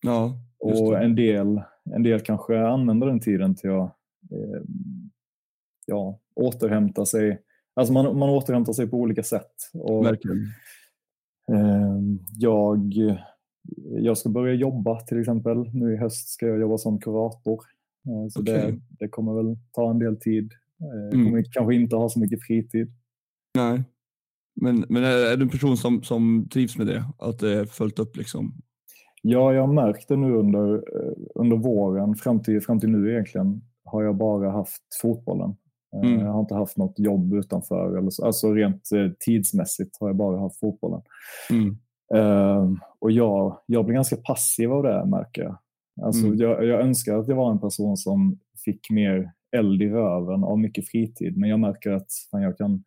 Ja, 0.01 0.37
och 0.59 1.01
en 1.01 1.15
del, 1.15 1.61
en 1.95 2.03
del 2.03 2.19
kanske 2.19 2.67
använder 2.67 3.07
den 3.07 3.19
tiden 3.19 3.55
till 3.55 3.69
att 3.69 3.97
eh, 4.31 4.61
ja, 5.85 6.19
återhämta 6.35 7.05
sig 7.05 7.41
Alltså 7.75 7.93
man, 7.93 8.17
man 8.17 8.29
återhämtar 8.29 8.73
sig 8.73 8.87
på 8.87 8.97
olika 8.97 9.23
sätt. 9.23 9.55
Och. 9.73 10.07
Eh, 11.51 11.99
jag, 12.39 12.93
jag 13.99 14.17
ska 14.17 14.29
börja 14.29 14.53
jobba 14.53 14.99
till 14.99 15.19
exempel. 15.19 15.69
Nu 15.73 15.93
i 15.93 15.97
höst 15.97 16.29
ska 16.29 16.47
jag 16.47 16.59
jobba 16.59 16.77
som 16.77 16.99
kurator. 16.99 17.59
Eh, 18.07 18.29
så 18.29 18.41
okay. 18.41 18.53
det, 18.55 18.79
det 18.89 19.07
kommer 19.07 19.33
väl 19.33 19.57
ta 19.71 19.89
en 19.89 19.99
del 19.99 20.19
tid. 20.19 20.51
Eh, 20.81 21.13
mm. 21.13 21.25
kommer 21.25 21.43
kanske 21.51 21.75
inte 21.75 21.95
ha 21.95 22.09
så 22.09 22.19
mycket 22.19 22.43
fritid. 22.47 22.91
Nej. 23.55 23.83
Men, 24.55 24.85
men 24.89 25.03
är, 25.03 25.31
är 25.31 25.37
du 25.37 25.43
en 25.43 25.49
person 25.49 25.77
som, 25.77 26.03
som 26.03 26.49
trivs 26.53 26.77
med 26.77 26.87
det? 26.87 27.03
Att 27.17 27.39
det 27.39 27.53
är 27.53 27.65
följt 27.65 27.99
upp 27.99 28.17
liksom? 28.17 28.53
Ja, 29.21 29.53
jag 29.53 29.67
har 29.67 29.73
märkt 29.73 30.07
det 30.07 30.15
nu 30.15 30.33
under, 30.33 30.73
eh, 30.75 31.13
under 31.35 31.57
våren 31.57 32.15
fram 32.15 32.43
till, 32.43 32.61
fram 32.61 32.79
till 32.79 32.89
nu 32.89 33.11
egentligen 33.11 33.61
har 33.85 34.03
jag 34.03 34.17
bara 34.17 34.51
haft 34.51 34.81
fotbollen. 35.01 35.55
Mm. 35.93 36.19
Jag 36.19 36.31
har 36.31 36.39
inte 36.39 36.55
haft 36.55 36.77
något 36.77 36.99
jobb 36.99 37.33
utanför. 37.33 37.97
Eller 37.97 38.09
så. 38.09 38.25
Alltså 38.25 38.53
rent 38.53 38.91
eh, 38.91 39.11
tidsmässigt 39.19 39.97
har 39.99 40.09
jag 40.09 40.15
bara 40.15 40.39
haft 40.39 40.59
fotbollen. 40.59 41.01
Mm. 41.49 41.77
Uh, 42.15 42.73
och 42.99 43.11
jag, 43.11 43.59
jag 43.65 43.85
blir 43.85 43.95
ganska 43.95 44.15
passiv 44.15 44.73
av 44.73 44.83
det 44.83 45.05
märker 45.05 45.43
jag. 45.43 45.57
Alltså, 46.01 46.25
mm. 46.25 46.39
jag. 46.39 46.65
Jag 46.65 46.81
önskar 46.81 47.17
att 47.17 47.27
jag 47.27 47.35
var 47.35 47.51
en 47.51 47.59
person 47.59 47.97
som 47.97 48.39
fick 48.65 48.89
mer 48.89 49.31
eld 49.55 49.81
i 49.81 49.89
röven 49.89 50.43
av 50.43 50.59
mycket 50.59 50.87
fritid. 50.87 51.37
Men 51.37 51.49
jag 51.49 51.59
märker 51.59 51.91
att 51.91 52.11
jag 52.31 52.57
kan, 52.57 52.83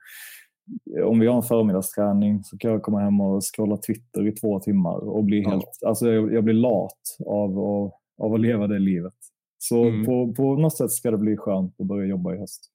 om 1.05 1.21
vi 1.21 1.27
har 1.27 1.37
en 1.37 1.43
förmiddagsträning 1.43 2.45
så 2.45 2.59
kan 2.59 2.71
jag 2.71 2.83
komma 2.83 3.01
hem 3.01 3.21
och 3.21 3.43
scrolla 3.55 3.77
Twitter 3.77 4.27
i 4.27 4.33
två 4.33 4.61
timmar 4.61 4.97
och 4.97 5.25
bli 5.25 5.43
ja. 5.43 5.51
helt, 5.51 5.79
alltså 5.87 6.13
jag, 6.13 6.35
jag, 6.35 6.45
blir 6.45 6.55
lat 6.55 7.17
av, 7.27 7.59
av, 7.59 7.93
av 8.19 8.35
att 8.35 8.41
leva 8.41 8.67
det 8.67 8.79
livet. 8.79 9.15
Så 9.59 9.85
mm. 9.85 10.05
på, 10.05 10.35
på 10.35 10.57
något 10.57 10.77
sätt 10.77 10.91
ska 10.91 11.11
det 11.11 11.19
bli 11.19 11.37
skönt 11.37 11.81
att 11.81 11.87
börja 11.87 12.07
jobba 12.07 12.35
i 12.35 12.39
höst 12.39 12.73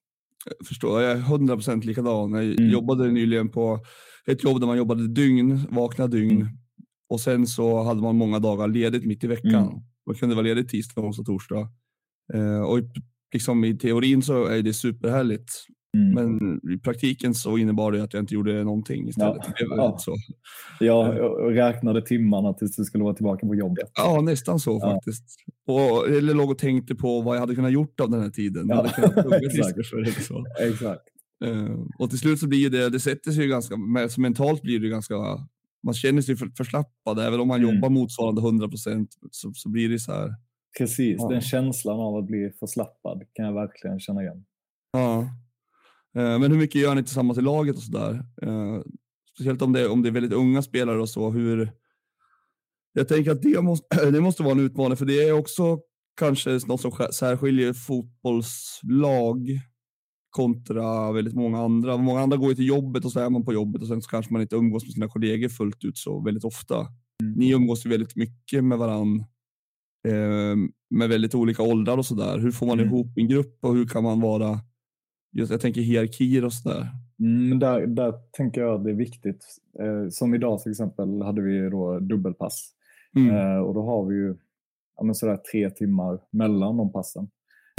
förstår. 0.68 1.02
Jag 1.02 1.12
är 1.12 1.20
100% 1.20 1.84
likadan. 1.84 2.32
Jag 2.32 2.44
mm. 2.44 2.70
jobbade 2.70 3.10
nyligen 3.10 3.48
på 3.48 3.80
ett 4.26 4.44
jobb 4.44 4.60
där 4.60 4.66
man 4.66 4.76
jobbade 4.76 5.08
dygn, 5.08 5.60
vakna 5.70 6.06
dygn 6.06 6.40
mm. 6.40 6.48
och 7.08 7.20
sen 7.20 7.46
så 7.46 7.82
hade 7.82 8.02
man 8.02 8.16
många 8.16 8.38
dagar 8.38 8.68
ledigt 8.68 9.04
mitt 9.04 9.24
i 9.24 9.26
veckan. 9.26 9.68
Mm. 9.68 9.82
Man 10.06 10.14
kunde 10.14 10.34
vara 10.34 10.44
ledig 10.44 10.68
tisdag, 10.68 11.00
onsdag, 11.00 11.24
torsdag. 11.24 11.68
Eh, 12.34 12.60
och 12.60 12.80
liksom 13.32 13.64
i 13.64 13.78
teorin 13.78 14.22
så 14.22 14.44
är 14.44 14.62
det 14.62 14.74
superhärligt. 14.74 15.64
Mm. 15.96 16.14
Men 16.14 16.60
i 16.74 16.78
praktiken 16.78 17.34
så 17.34 17.58
innebar 17.58 17.92
det 17.92 18.02
att 18.02 18.14
jag 18.14 18.22
inte 18.22 18.34
gjorde 18.34 18.64
någonting 18.64 19.08
istället. 19.08 19.42
Ja, 19.58 19.66
ja. 19.76 19.98
Så. 19.98 20.16
Jag 20.80 21.16
räknade 21.56 22.02
timmarna 22.02 22.52
tills 22.52 22.76
du 22.76 22.84
skulle 22.84 23.04
vara 23.04 23.14
tillbaka 23.14 23.46
på 23.46 23.54
jobbet. 23.54 23.90
Ja, 23.94 24.20
nästan 24.20 24.60
så 24.60 24.78
ja. 24.82 24.90
faktiskt. 24.90 25.24
Och, 25.66 26.08
eller 26.08 26.34
låg 26.34 26.50
och 26.50 26.58
tänkte 26.58 26.94
på 26.94 27.20
vad 27.20 27.36
jag 27.36 27.40
hade 27.40 27.54
kunnat 27.54 27.72
gjort 27.72 28.00
av 28.00 28.10
den 28.10 28.22
här 28.22 28.30
tiden. 28.30 28.68
Kunnat 28.68 28.86
Exakt. 29.42 29.86
För 29.86 30.04
det, 30.04 30.12
så. 30.12 30.44
Exakt. 30.60 31.02
Uh, 31.44 31.86
och 31.98 32.10
till 32.10 32.18
slut 32.18 32.38
så 32.38 32.48
blir 32.48 32.70
det, 32.70 32.90
det 32.90 33.00
sätter 33.00 33.30
sig 33.30 33.42
ju 33.42 33.50
ganska, 33.50 33.76
mentalt 34.18 34.62
blir 34.62 34.80
det 34.80 34.88
ganska, 34.88 35.14
man 35.82 35.94
känner 35.94 36.22
sig 36.22 36.36
för, 36.36 36.50
förslappad. 36.56 37.18
Även 37.18 37.40
om 37.40 37.48
man 37.48 37.62
mm. 37.62 37.74
jobbar 37.74 37.88
motsvarande 37.88 38.40
100 38.40 38.68
procent 38.68 39.10
så, 39.30 39.52
så 39.54 39.68
blir 39.68 39.88
det 39.88 39.98
så 39.98 40.12
här, 40.12 40.34
Precis, 40.78 41.16
Ja. 41.18 41.28
den 41.28 41.40
känslan 41.40 42.00
av 42.00 42.16
att 42.16 42.24
bli 42.24 42.50
förslappad 42.60 43.22
kan 43.32 43.46
jag 43.46 43.54
verkligen 43.54 44.00
känna 44.00 44.22
igen. 44.22 44.44
Ja. 44.92 45.28
Eh, 46.16 46.38
Men 46.38 46.50
hur 46.50 46.58
mycket 46.58 46.80
gör 46.80 46.94
ni 46.94 47.02
tillsammans 47.02 47.38
i 47.38 47.42
laget 47.42 47.76
och 47.76 47.82
sådär? 47.82 48.24
Eh, 48.42 48.80
Speciellt 49.34 49.62
om 49.62 49.72
det, 49.72 49.88
om 49.88 50.02
det 50.02 50.08
är 50.08 50.10
väldigt 50.12 50.32
unga 50.32 50.62
spelare 50.62 51.00
och 51.00 51.08
så. 51.08 51.30
Hur... 51.30 51.72
Jag 52.92 53.08
tänker 53.08 53.30
att 53.30 53.42
det 53.42 53.62
måste, 53.62 54.10
det 54.10 54.20
måste 54.20 54.42
vara 54.42 54.52
en 54.52 54.60
utmaning, 54.60 54.96
för 54.96 55.04
det 55.06 55.22
är 55.28 55.32
också 55.32 55.78
kanske 56.16 56.50
något 56.66 56.80
som 56.80 56.92
särskiljer 57.12 57.72
fotbollslag 57.72 59.48
kontra 60.30 61.12
väldigt 61.12 61.34
många 61.34 61.58
andra. 61.58 61.96
Många 61.96 62.20
andra 62.20 62.36
går 62.36 62.48
ju 62.48 62.54
till 62.54 62.66
jobbet 62.68 63.04
och 63.04 63.12
så 63.12 63.20
är 63.20 63.30
man 63.30 63.44
på 63.44 63.52
jobbet 63.52 63.82
och 63.82 63.88
sen 63.88 64.02
så 64.02 64.10
kanske 64.10 64.32
man 64.32 64.42
inte 64.42 64.56
umgås 64.56 64.84
med 64.84 64.92
sina 64.92 65.08
kollegor 65.08 65.48
fullt 65.48 65.84
ut 65.84 65.98
så 65.98 66.20
väldigt 66.20 66.44
ofta. 66.44 66.86
Ni 67.36 67.50
umgås 67.52 67.86
ju 67.86 67.90
väldigt 67.90 68.16
mycket 68.16 68.64
med 68.64 68.78
varann 68.78 69.18
eh, 70.08 70.56
med 70.90 71.08
väldigt 71.08 71.34
olika 71.34 71.62
åldrar 71.62 71.96
och 71.98 72.06
sådär. 72.06 72.38
Hur 72.38 72.50
får 72.50 72.66
man 72.66 72.80
Mm. 72.80 72.94
ihop 72.94 73.12
en 73.18 73.28
grupp 73.28 73.58
och 73.64 73.74
hur 73.74 73.86
kan 73.86 74.02
man 74.02 74.20
vara, 74.20 74.60
just, 75.32 75.50
jag 75.52 75.60
tänker 75.60 75.80
hierarkier 75.80 76.44
och 76.44 76.52
sådär. 76.52 76.86
Mm, 77.20 77.58
där, 77.58 77.86
där 77.86 78.14
tänker 78.32 78.60
jag 78.60 78.74
att 78.74 78.84
det 78.84 78.90
är 78.90 78.94
viktigt. 78.94 79.46
Eh, 79.80 80.08
som 80.10 80.34
idag 80.34 80.60
till 80.60 80.70
exempel 80.70 81.22
hade 81.22 81.42
vi 81.42 81.70
då 81.70 81.98
dubbelpass. 81.98 82.70
Mm. 83.16 83.36
Eh, 83.36 83.58
och 83.58 83.74
då 83.74 83.82
har 83.82 84.04
vi 84.06 84.14
ju 84.14 84.36
ja, 84.96 85.14
sådär 85.14 85.36
tre 85.52 85.70
timmar 85.70 86.18
mellan 86.30 86.76
de 86.76 86.92
passen. 86.92 87.28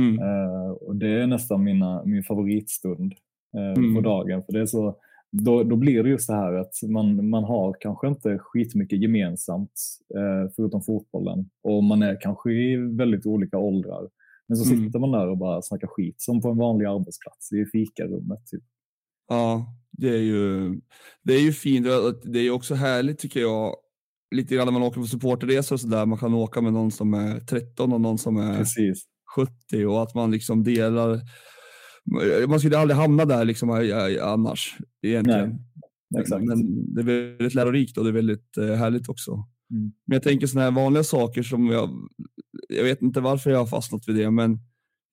Mm. 0.01 0.19
Eh, 0.19 0.69
och 0.71 0.95
det 0.95 1.21
är 1.21 1.27
nästan 1.27 1.63
mina, 1.63 2.03
min 2.05 2.23
favoritstund 2.23 3.13
eh, 3.57 3.83
Mm. 3.83 3.95
på 3.95 4.01
dagen. 4.01 4.43
För 4.43 4.53
det 4.53 4.59
är 4.61 4.65
så, 4.65 4.95
då, 5.31 5.63
då 5.63 5.75
blir 5.75 6.03
det 6.03 6.09
just 6.09 6.27
det 6.27 6.35
här 6.35 6.53
att 6.53 6.73
man, 6.89 7.29
man 7.29 7.43
har 7.43 7.75
kanske 7.79 8.07
inte 8.07 8.37
skitmycket 8.37 9.01
gemensamt 9.01 9.73
eh, 10.15 10.51
förutom 10.55 10.81
fotbollen. 10.81 11.49
Och 11.63 11.83
man 11.83 12.01
är 12.03 12.17
kanske 12.21 12.51
i 12.51 12.75
väldigt 12.75 13.25
olika 13.25 13.57
åldrar. 13.57 14.09
Men 14.47 14.57
så 14.57 14.73
Mm. 14.73 14.85
sitter 14.85 14.99
man 14.99 15.11
där 15.11 15.27
och 15.27 15.37
bara 15.37 15.61
snackar 15.61 15.87
skit 15.87 16.15
som 16.21 16.41
på 16.41 16.49
en 16.49 16.57
vanlig 16.57 16.85
arbetsplats 16.85 17.51
i 17.51 17.65
fikarummet. 17.71 18.47
Typ. 18.51 18.63
Ja, 19.27 19.65
det 19.91 20.09
är 20.09 20.21
ju, 20.21 20.69
det 21.23 21.33
är 21.33 21.41
ju 21.41 21.51
fint. 21.51 21.85
Det 22.23 22.39
är 22.39 22.43
ju 22.43 22.51
också 22.51 22.75
härligt 22.75 23.19
tycker 23.19 23.39
jag, 23.39 23.75
lite 24.35 24.55
grann 24.55 24.65
när 24.67 24.71
man 24.71 24.83
åker 24.83 25.01
på 25.01 25.07
supporterresor 25.07 25.75
och 25.75 25.79
sådär. 25.79 26.05
Man 26.05 26.17
kan 26.17 26.33
åka 26.33 26.61
med 26.61 26.73
någon 26.73 26.91
som 26.91 27.13
är 27.13 27.39
13 27.39 27.93
och 27.93 28.01
någon 28.01 28.17
som 28.17 28.37
är 28.37 28.57
Precis. 28.57 29.03
70 29.35 29.85
och 29.85 30.03
att 30.03 30.15
man 30.15 30.31
liksom 30.31 30.63
delar. 30.63 31.21
Man 32.47 32.59
skulle 32.59 32.77
aldrig 32.77 32.97
hamna 32.97 33.25
där 33.25 33.45
liksom 33.45 33.69
annars 34.21 34.77
egentligen. 35.01 35.59
Exakt. 36.19 36.45
Men 36.45 36.93
det 36.93 37.01
är 37.01 37.05
väldigt 37.05 37.53
lärorikt 37.53 37.97
och 37.97 38.03
det 38.03 38.09
är 38.09 38.13
väldigt 38.13 38.57
eh, 38.57 38.65
härligt 38.75 39.09
också. 39.09 39.47
Mm. 39.71 39.91
Men 40.05 40.15
jag 40.15 40.23
tänker 40.23 40.47
sådana 40.47 40.69
här 40.69 40.83
vanliga 40.83 41.03
saker 41.03 41.43
som 41.43 41.67
jag, 41.67 41.89
jag 42.69 42.83
vet 42.83 43.01
inte 43.01 43.21
varför 43.21 43.51
jag 43.51 43.59
har 43.59 43.65
fastnat 43.65 44.07
vid 44.07 44.15
det, 44.15 44.31
men 44.31 44.59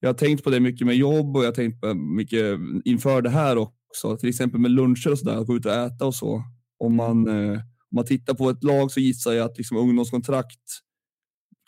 jag 0.01 0.09
har 0.09 0.15
tänkt 0.15 0.45
på 0.45 0.51
det 0.51 0.61
mycket 0.61 0.87
med 0.87 0.97
jobb 0.97 1.37
och 1.37 1.43
jag 1.43 1.49
har 1.49 1.55
tänkt 1.55 1.81
på 1.81 1.95
mycket 1.95 2.59
inför 2.85 3.23
det 3.23 3.31
här 3.31 3.57
också. 3.57 4.17
Till 4.17 4.29
exempel 4.29 4.61
med 4.61 4.71
luncher 4.71 5.13
och 5.13 5.19
sådär, 5.19 5.37
att 5.37 5.47
gå 5.47 5.57
ut 5.57 5.67
och 5.67 5.73
äta 5.73 6.07
och 6.07 6.15
så. 6.15 6.43
Om 6.79 6.95
man, 6.97 7.29
eh, 7.29 7.59
om 7.59 7.95
man 7.95 8.05
tittar 8.05 8.35
på 8.35 8.51
ett 8.51 8.65
lag 8.65 8.91
så 8.91 9.01
gissar 9.01 9.33
jag 9.33 9.51
att 9.51 9.59
liksom 9.59 9.77
ungdomskontrakt 9.77 10.61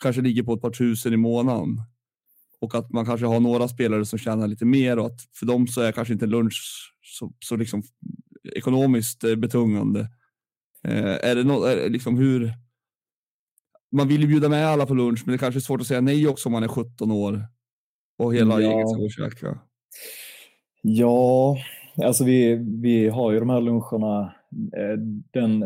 kanske 0.03 0.21
ligger 0.21 0.43
på 0.43 0.53
ett 0.53 0.61
par 0.61 0.71
tusen 0.71 1.13
i 1.13 1.17
månaden. 1.17 1.77
Och 2.61 2.75
att 2.75 2.91
man 2.91 3.05
kanske 3.05 3.25
har 3.25 3.39
några 3.39 3.67
spelare 3.67 4.05
som 4.05 4.19
tjänar 4.19 4.47
lite 4.47 4.65
mer 4.65 4.99
och 4.99 5.05
att 5.05 5.21
för 5.33 5.45
dem 5.45 5.67
så 5.67 5.81
är 5.81 5.91
kanske 5.91 6.13
inte 6.13 6.25
lunch 6.25 6.91
så, 7.01 7.33
så 7.39 7.55
liksom 7.55 7.83
ekonomiskt 8.55 9.23
eh, 9.23 9.35
betungande. 9.35 9.99
Eh, 10.83 11.29
är 11.29 11.35
det 11.35 11.43
något, 11.43 11.67
är 11.67 11.89
liksom 11.89 12.17
hur... 12.17 12.53
Man 13.93 14.07
vill 14.07 14.21
ju 14.21 14.27
bjuda 14.27 14.49
med 14.49 14.67
alla 14.67 14.85
på 14.85 14.93
lunch, 14.93 15.23
men 15.25 15.31
det 15.31 15.37
kanske 15.37 15.57
är 15.57 15.61
svårt 15.61 15.81
att 15.81 15.87
säga 15.87 16.01
nej 16.01 16.27
också 16.27 16.49
om 16.49 16.53
man 16.53 16.63
är 16.63 16.67
17 16.67 17.11
år 17.11 17.45
och 18.19 18.35
hela 18.35 18.61
Ja. 18.61 18.69
gänget 18.69 18.89
ska 18.89 19.23
käka. 19.23 19.59
Ja, 20.81 21.57
alltså 22.03 22.23
vi, 22.25 22.55
vi 22.81 23.09
har 23.09 23.31
ju 23.31 23.39
de 23.39 23.49
här 23.49 23.61
luncherna. 23.61 24.33
eh, 24.77 24.97
Den, 25.33 25.59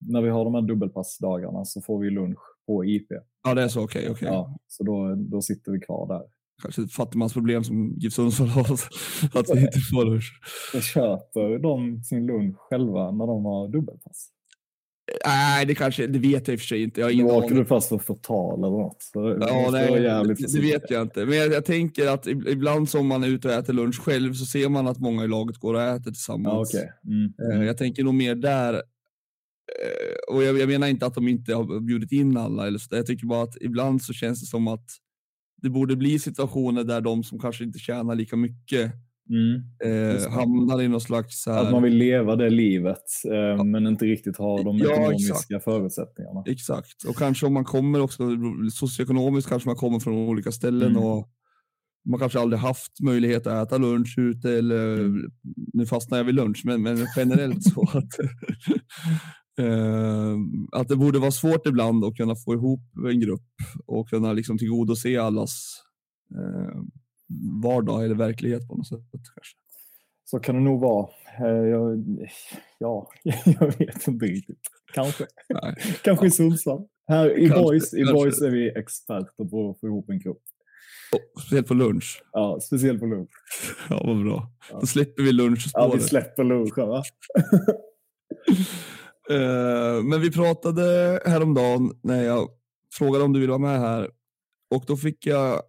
när 0.00 0.22
vi 0.22 0.28
har 0.28 0.44
de 0.44 0.54
här 0.54 0.62
dubbelpassdagarna 0.62 1.64
så 1.64 1.80
får 1.80 1.98
vi 2.00 2.10
lunch 2.10 2.38
på 2.66 2.84
IP. 2.84 3.06
Ja, 3.44 3.54
det 3.54 3.62
är 3.62 3.68
så. 3.68 3.84
Okej, 3.84 4.08
okej. 4.10 4.28
Ja, 4.28 4.56
så 4.66 4.84
då, 4.84 5.14
då 5.14 5.42
sitter 5.42 5.72
vi 5.72 5.80
kvar 5.80 6.08
där. 6.08 6.22
Kanske 6.62 6.82
ett 6.82 6.92
fattigmansproblem 6.92 7.64
som 7.64 7.94
GIF 7.96 8.12
Sundsvall 8.12 8.48
har, 8.48 8.62
att 9.40 9.46
vi 9.54 9.60
inte 9.60 9.78
får 9.92 10.04
lunch. 10.04 10.40
Då 10.74 10.80
köper 10.80 11.58
de 11.58 12.02
sin 12.02 12.26
lunch 12.26 12.56
själva 12.58 13.10
när 13.10 13.26
de 13.26 13.44
har 13.44 13.68
dubbelpass. 13.68 14.28
Nej, 15.26 15.66
det 15.66 15.74
kanske, 15.74 16.06
det 16.06 16.18
vet 16.18 16.48
jag 16.48 16.54
i 16.54 16.56
och 16.56 16.60
för 16.60 16.66
sig 16.66 16.82
inte. 16.82 17.00
Jag 17.00 17.06
har 17.06 17.22
Då 17.28 17.34
åker 17.36 17.54
du 17.54 17.64
fast 17.64 17.88
för 17.88 17.98
förtal 17.98 18.58
eller 18.58 18.68
något. 18.70 19.02
Så 19.02 19.22
det 19.34 19.46
Ja, 19.48 19.68
nej, 19.72 20.00
det, 20.00 20.34
det 20.54 20.60
vet 20.60 20.90
jag 20.90 21.02
inte. 21.02 21.26
Men 21.26 21.38
jag, 21.38 21.52
jag 21.52 21.64
tänker 21.64 22.08
att 22.08 22.26
ib- 22.26 22.48
ibland 22.48 22.88
som 22.88 23.06
man 23.06 23.24
är 23.24 23.28
ute 23.28 23.48
och 23.48 23.54
äter 23.54 23.72
lunch 23.72 24.00
själv 24.00 24.32
så 24.34 24.44
ser 24.46 24.68
man 24.68 24.86
att 24.86 24.98
många 24.98 25.24
i 25.24 25.28
laget 25.28 25.56
går 25.56 25.74
och 25.74 25.82
äter 25.82 26.04
tillsammans. 26.10 26.74
Ja, 26.74 26.80
okej. 26.80 26.92
mm. 27.06 27.32
Eh, 27.42 27.56
Mm. 27.56 27.66
Jag 27.66 27.78
tänker 27.78 28.04
nog 28.04 28.14
mer 28.14 28.34
där. 28.34 28.74
Eh, 28.74 30.34
Och 30.34 30.42
jag, 30.42 30.58
jag 30.58 30.68
menar 30.68 30.86
inte 30.86 31.06
att 31.06 31.14
de 31.14 31.28
inte 31.28 31.54
har 31.54 31.80
bjudit 31.80 32.12
in 32.12 32.36
alla. 32.36 32.66
Eller 32.66 32.78
så. 32.78 32.96
Jag 32.96 33.06
tycker 33.06 33.26
bara 33.26 33.42
att 33.42 33.56
ibland 33.60 34.02
så 34.02 34.12
känns 34.12 34.40
det 34.40 34.46
som 34.46 34.68
att 34.68 34.84
det 35.62 35.70
borde 35.70 35.96
bli 35.96 36.18
situationer 36.18 36.84
där 36.84 37.00
de 37.00 37.24
som 37.24 37.38
kanske 37.38 37.64
inte 37.64 37.78
tjänar 37.78 38.14
lika 38.14 38.36
mycket 38.36 38.92
Mm. 39.30 39.62
Eh, 39.84 40.30
hamnar 40.32 40.82
i 40.82 40.88
någon 40.88 41.00
slags... 41.00 41.46
Här, 41.46 41.64
Att 41.64 41.70
man 41.72 41.82
vill 41.82 41.96
leva 41.96 42.36
det 42.36 42.50
livet 42.50 43.02
eh, 43.56 43.64
men 43.64 43.86
inte 43.86 44.04
riktigt 44.04 44.36
ha 44.36 44.62
de 44.62 44.78
Ja, 44.78 44.92
ekonomiska 44.92 45.34
exakt. 45.34 45.64
förutsättningarna. 45.64 46.42
Exakt. 46.46 47.04
Och 47.08 47.16
kanske 47.16 47.46
om 47.46 47.52
man 47.52 47.64
kommer 47.64 48.00
också 48.00 48.28
socioekonomiskt 48.72 49.48
kanske 49.48 49.68
man 49.68 49.76
kommer 49.76 50.00
från 50.00 50.14
olika 50.14 50.52
ställen 50.52 50.90
Mm. 50.90 51.02
och 51.02 51.28
man 52.08 52.20
kanske 52.20 52.40
aldrig 52.40 52.60
haft 52.60 53.00
möjlighet 53.00 53.46
att 53.46 53.66
äta 53.68 53.78
lunch 53.78 54.14
ute 54.18 54.50
eller 54.58 54.98
Mm. 54.98 55.30
nu 55.72 55.86
fastnar 55.86 56.18
jag 56.18 56.24
vid 56.24 56.34
lunch, 56.34 56.62
men, 56.64 56.82
men 56.82 57.06
generellt 57.16 57.64
så 57.64 57.82
att, 57.94 58.18
eh, 59.58 60.36
att 60.72 60.88
det 60.88 60.96
borde 60.96 61.18
vara 61.18 61.30
svårt 61.30 61.66
ibland 61.66 62.04
att 62.04 62.16
kunna 62.16 62.34
få 62.36 62.54
ihop 62.54 62.80
en 63.10 63.20
grupp 63.20 63.46
och 63.86 64.08
kunna 64.08 64.32
liksom 64.32 64.58
tillgodose 64.58 65.22
allas 65.22 65.82
eh, 66.34 66.80
vardag 67.62 68.04
eller 68.04 68.14
verklighet 68.14 68.68
på 68.68 68.76
något 68.76 68.88
sätt. 68.88 69.00
Kanske. 69.12 69.56
Så 70.24 70.38
kan 70.38 70.54
det 70.54 70.60
nog 70.60 70.80
vara. 70.80 71.08
Eh, 71.38 71.46
Jag, 71.46 72.04
ja, 72.78 73.10
jag 73.44 73.78
vet 73.78 74.08
inte 74.08 74.26
riktigt. 74.26 74.60
Kanske. 74.94 75.26
Nej. 75.48 75.74
Kanske 76.02 76.26
i 76.26 76.30
Sundsvall. 76.30 76.86
Här 77.08 77.38
i 77.38 77.48
Boys, 77.48 77.94
i. 77.94 78.04
Boys 78.04 78.42
är 78.42 78.50
vi 78.50 78.68
experter 78.78 79.44
på 79.44 79.70
att 79.70 79.80
få 79.80 79.86
ihop 79.86 80.10
en 80.10 80.18
grupp. 80.18 80.42
Speciellt 81.40 81.66
på 81.68 81.74
lunch. 81.74 82.22
Ja, 82.32 82.58
speciellt 82.60 83.00
på 83.00 83.06
lunch. 83.06 83.30
Ja, 83.90 84.02
vad 84.06 84.24
bra. 84.24 84.50
Ja. 84.70 84.78
Då 84.80 84.86
släpper 84.86 85.22
vi 85.22 85.32
lunch 85.32 85.70
Ja, 85.72 85.92
vi 85.94 86.00
släpper 86.00 86.44
lunchen 86.44 86.88
va? 86.88 87.02
Eh, 89.30 90.02
men 90.04 90.20
vi 90.20 90.32
pratade 90.32 91.20
häromdagen 91.24 91.90
när 92.02 92.24
jag 92.24 92.48
frågade 92.98 93.24
om 93.24 93.32
du 93.32 93.40
ville 93.40 93.50
vara 93.52 93.58
med 93.58 93.80
här 93.80 94.10
och 94.74 94.84
då 94.86 94.96
fick 94.96 95.26
jag 95.26 95.62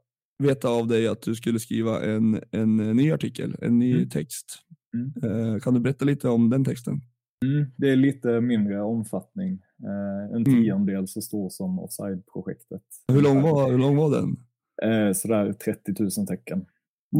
veta 0.44 0.70
av 0.70 0.88
dig 0.88 1.08
att 1.08 1.22
du 1.22 1.36
skulle 1.36 1.60
skriva 1.60 2.04
en, 2.06 2.42
en 2.52 2.78
ny 2.78 3.12
artikel, 3.12 3.56
en 3.62 3.80
ny 3.80 3.94
Mm. 3.96 4.10
text. 4.10 4.46
Mm. 4.94 5.54
Eh, 5.54 5.60
kan 5.60 5.74
du 5.74 5.80
berätta 5.80 6.06
lite 6.06 6.30
om 6.30 6.50
den 6.50 6.66
texten? 6.66 7.02
Mm, 7.46 7.66
det 7.78 7.90
är 7.90 7.96
lite 7.96 8.42
mindre 8.42 8.82
omfattning. 8.82 9.62
Eh, 9.84 10.36
en 10.36 10.46
Mm. 10.48 10.64
tiondel 10.64 11.08
så 11.08 11.22
stor 11.22 11.50
som 11.50 11.80
Offside-projektet. 11.80 12.82
Hur 13.14 13.22
lång 13.22 13.42
var, 13.42 13.72
hur 13.72 13.78
lång 13.78 13.96
var 13.98 14.12
den? 14.12 14.38
Eh, 14.84 15.14
sådär 15.14 15.54
30 15.54 15.94
000 16.00 16.28
tecken. 16.28 16.58
Mm. 16.58 16.68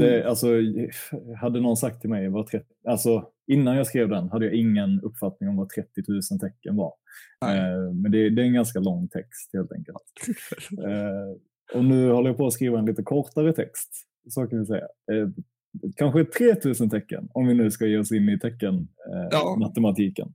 Det, 0.08 0.24
alltså, 0.30 0.48
hade 1.42 1.62
någon 1.62 1.78
sagt 1.78 2.02
till 2.02 2.10
mig 2.10 2.30
vad 2.30 2.48
30, 2.48 2.66
alltså, 2.88 3.26
innan 3.52 3.76
jag 3.78 3.88
skrev 3.88 4.10
den 4.10 4.30
hade 4.30 4.46
jag 4.46 4.54
ingen 4.54 5.02
uppfattning 5.02 5.50
om 5.50 5.56
vad 5.58 5.70
30 5.70 6.04
000 6.08 6.22
tecken 6.40 6.76
var. 6.76 6.94
Eh, 7.46 7.94
men 7.94 8.12
det, 8.12 8.30
det 8.30 8.42
är 8.42 8.46
en 8.46 8.54
ganska 8.54 8.80
lång 8.80 9.08
text 9.08 9.50
helt 9.54 9.72
enkelt. 9.72 9.98
Eh, 10.88 11.38
och 11.74 11.86
nu 11.86 12.12
håller 12.12 12.30
jag 12.30 12.38
på 12.38 12.48
att 12.48 12.54
skriva 12.54 12.80
en 12.80 12.86
lite 12.86 13.04
kortare 13.04 13.54
text. 13.54 13.90
Så 14.30 14.48
kan 14.48 14.60
vi 14.60 14.66
säga. 14.66 14.88
Eh, 15.12 15.30
kanske 15.96 16.26
3000 16.26 16.90
tecken 16.90 17.30
om 17.34 17.48
vi 17.48 17.54
nu 17.54 17.72
ska 17.72 17.86
ge 17.86 17.98
oss 17.98 18.12
in 18.12 18.30
i 18.30 18.40
tecken 18.40 18.76
eh, 19.14 19.28
Ja. 19.32 19.56
matematiken. 19.60 20.34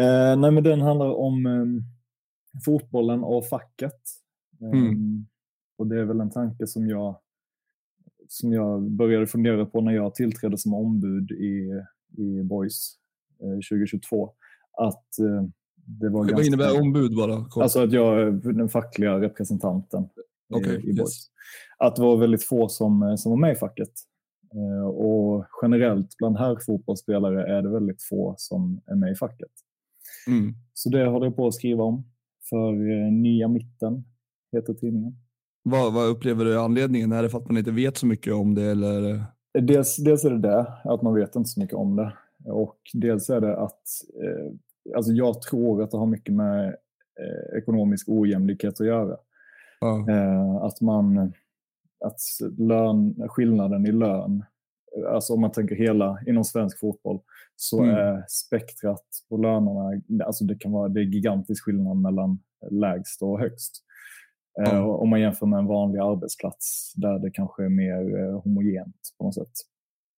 Eh, 0.00 0.36
nej, 0.40 0.50
men 0.50 0.64
den 0.64 0.80
handlar 0.80 1.10
om 1.10 1.46
eh, 1.46 1.64
fotbollen 2.64 3.24
och 3.24 3.46
facket. 3.48 3.92
Eh, 4.62 4.68
Mm. 4.80 5.26
Och 5.78 5.86
det 5.86 6.00
är 6.00 6.04
väl 6.04 6.20
en 6.20 6.30
tanke 6.30 6.66
som 6.66 6.88
jag, 6.88 7.18
som 8.28 8.52
jag 8.52 8.90
började 8.90 9.26
fundera 9.26 9.66
på 9.66 9.80
när 9.80 9.92
jag 9.92 10.14
tillträdde 10.14 10.58
som 10.58 10.74
ombud 10.74 11.30
i, 11.30 11.70
i 12.22 12.42
Boys 12.42 12.96
eh, 13.42 13.54
2022. 13.70 14.32
Att 14.78 15.18
eh, 15.18 15.44
det 15.86 16.08
var 16.08 16.18
Vad 16.20 16.28
ganska... 16.28 16.46
innebär 16.46 16.80
ombud 16.80 17.16
bara? 17.16 17.44
Kort. 17.44 17.62
Alltså 17.62 17.82
att 17.82 17.92
jag 17.92 18.20
är 18.20 18.30
den 18.52 18.68
fackliga 18.68 19.20
representanten 19.20 20.02
i- 20.02 20.54
Okej, 20.54 20.80
i 20.90 20.98
yes. 20.98 21.10
Att 21.78 21.96
det 21.96 22.02
var 22.02 22.16
väldigt 22.16 22.44
få 22.44 22.68
som, 22.68 23.16
som 23.18 23.30
var 23.30 23.36
med 23.38 23.52
i 23.52 23.54
facket. 23.54 23.90
Eh, 24.54 24.86
Och 24.86 25.46
generellt 25.62 26.16
bland 26.18 26.38
här 26.38 26.58
fotbollsspelare 26.66 27.56
är 27.58 27.62
det 27.62 27.68
väldigt 27.68 28.02
få 28.02 28.34
som 28.38 28.80
är 28.86 28.94
med 28.94 29.12
i 29.12 29.14
facket. 29.14 29.50
mm. 30.26 30.54
Så 30.74 30.88
det 30.88 31.06
håller 31.06 31.26
jag 31.26 31.36
på 31.36 31.46
att 31.46 31.54
skriva 31.54 31.84
om. 31.84 32.04
För 32.50 32.90
eh, 32.90 33.12
Nya 33.12 33.48
Mitten 33.48 34.04
heter 34.52 34.74
tidningen. 34.74 35.12
Vad, 35.62 35.92
vad 35.94 36.08
upplever 36.08 36.44
du 36.44 36.58
anledningen? 36.60 37.12
Är 37.12 37.22
det 37.22 37.28
för 37.28 37.38
att 37.38 37.48
man 37.48 37.58
inte 37.58 37.70
vet 37.70 37.96
så 37.96 38.06
mycket 38.06 38.34
om 38.34 38.54
det 38.54 38.62
eller? 38.62 39.24
Dels, 39.62 39.96
dels 39.96 40.24
är 40.24 40.30
det 40.30 40.38
det, 40.40 40.66
att 40.84 41.02
man 41.02 41.14
vet 41.14 41.36
inte 41.36 41.48
så 41.50 41.60
mycket 41.60 41.76
om 41.76 41.96
det. 41.96 42.12
Och 42.44 42.76
dels 42.92 43.30
är 43.30 43.40
det 43.40 43.56
att 43.56 43.82
eh, 44.22 44.52
alltså 44.96 45.12
jag 45.12 45.42
tror 45.42 45.82
att 45.82 45.90
det 45.90 45.96
har 45.98 46.06
mycket 46.06 46.34
med 46.34 46.66
eh, 47.20 47.58
ekonomisk 47.58 48.08
ojämlikhet 48.08 48.80
att 48.80 48.86
göra. 48.86 49.16
Ja. 49.80 50.10
Eh, 50.10 50.54
att 50.54 50.80
man, 50.80 51.32
att 52.04 52.20
lön, 52.58 53.28
skillnaden 53.28 53.86
i 53.86 53.92
lön, 53.92 54.44
alltså 55.08 55.32
om 55.34 55.40
man 55.40 55.52
tänker 55.52 55.74
hela 55.76 56.18
inom 56.26 56.44
svensk 56.44 56.80
fotboll, 56.80 57.20
så 57.56 57.82
Mm. 57.82 57.94
är 57.96 58.24
spektrat 58.28 59.04
på 59.28 59.36
lönerna, 59.36 60.02
alltså 60.24 60.44
det 60.44 60.54
kan 60.58 60.72
vara 60.72 60.88
det 60.88 61.00
är 61.00 61.04
gigantisk 61.04 61.64
skillnad 61.64 61.96
mellan 61.96 62.38
lägst 62.70 63.22
och 63.22 63.40
högst. 63.40 63.84
Eh, 64.66 64.74
Ja. 64.74 64.82
Om 64.96 65.08
man 65.08 65.20
jämför 65.20 65.46
med 65.46 65.58
en 65.58 65.66
vanlig 65.66 65.98
arbetsplats 66.00 66.92
där 66.96 67.18
det 67.18 67.30
kanske 67.30 67.64
är 67.64 67.68
mer 67.68 68.18
eh, 68.18 68.40
homogent 68.42 68.96
på 69.18 69.24
något 69.24 69.34
sätt. 69.34 69.52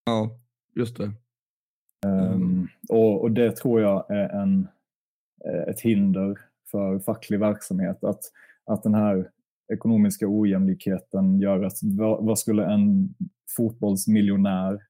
ja, 0.05 0.31
just 0.75 0.97
det. 0.99 1.13
Um, 2.07 2.69
och, 2.89 3.23
och 3.23 3.31
det 3.31 3.57
tror 3.57 3.81
jag 3.81 4.11
är 4.11 4.29
en, 4.29 4.69
eh, 5.45 5.69
ett 5.69 5.81
hinder 5.81 6.39
för 6.71 6.99
facklig 6.99 7.41
verksamhet. 7.41 8.05
Att, 8.05 8.21
att 8.65 8.83
den 8.83 8.95
här 8.95 9.31
ekonomiska 9.73 10.27
ojämlikheten 10.29 11.41
gör 11.41 11.63
att 11.63 11.79
vad, 11.83 12.25
vad 12.25 12.39
skulle 12.39 12.65
en 12.65 13.15
fotbollsmiljonär 13.57 14.83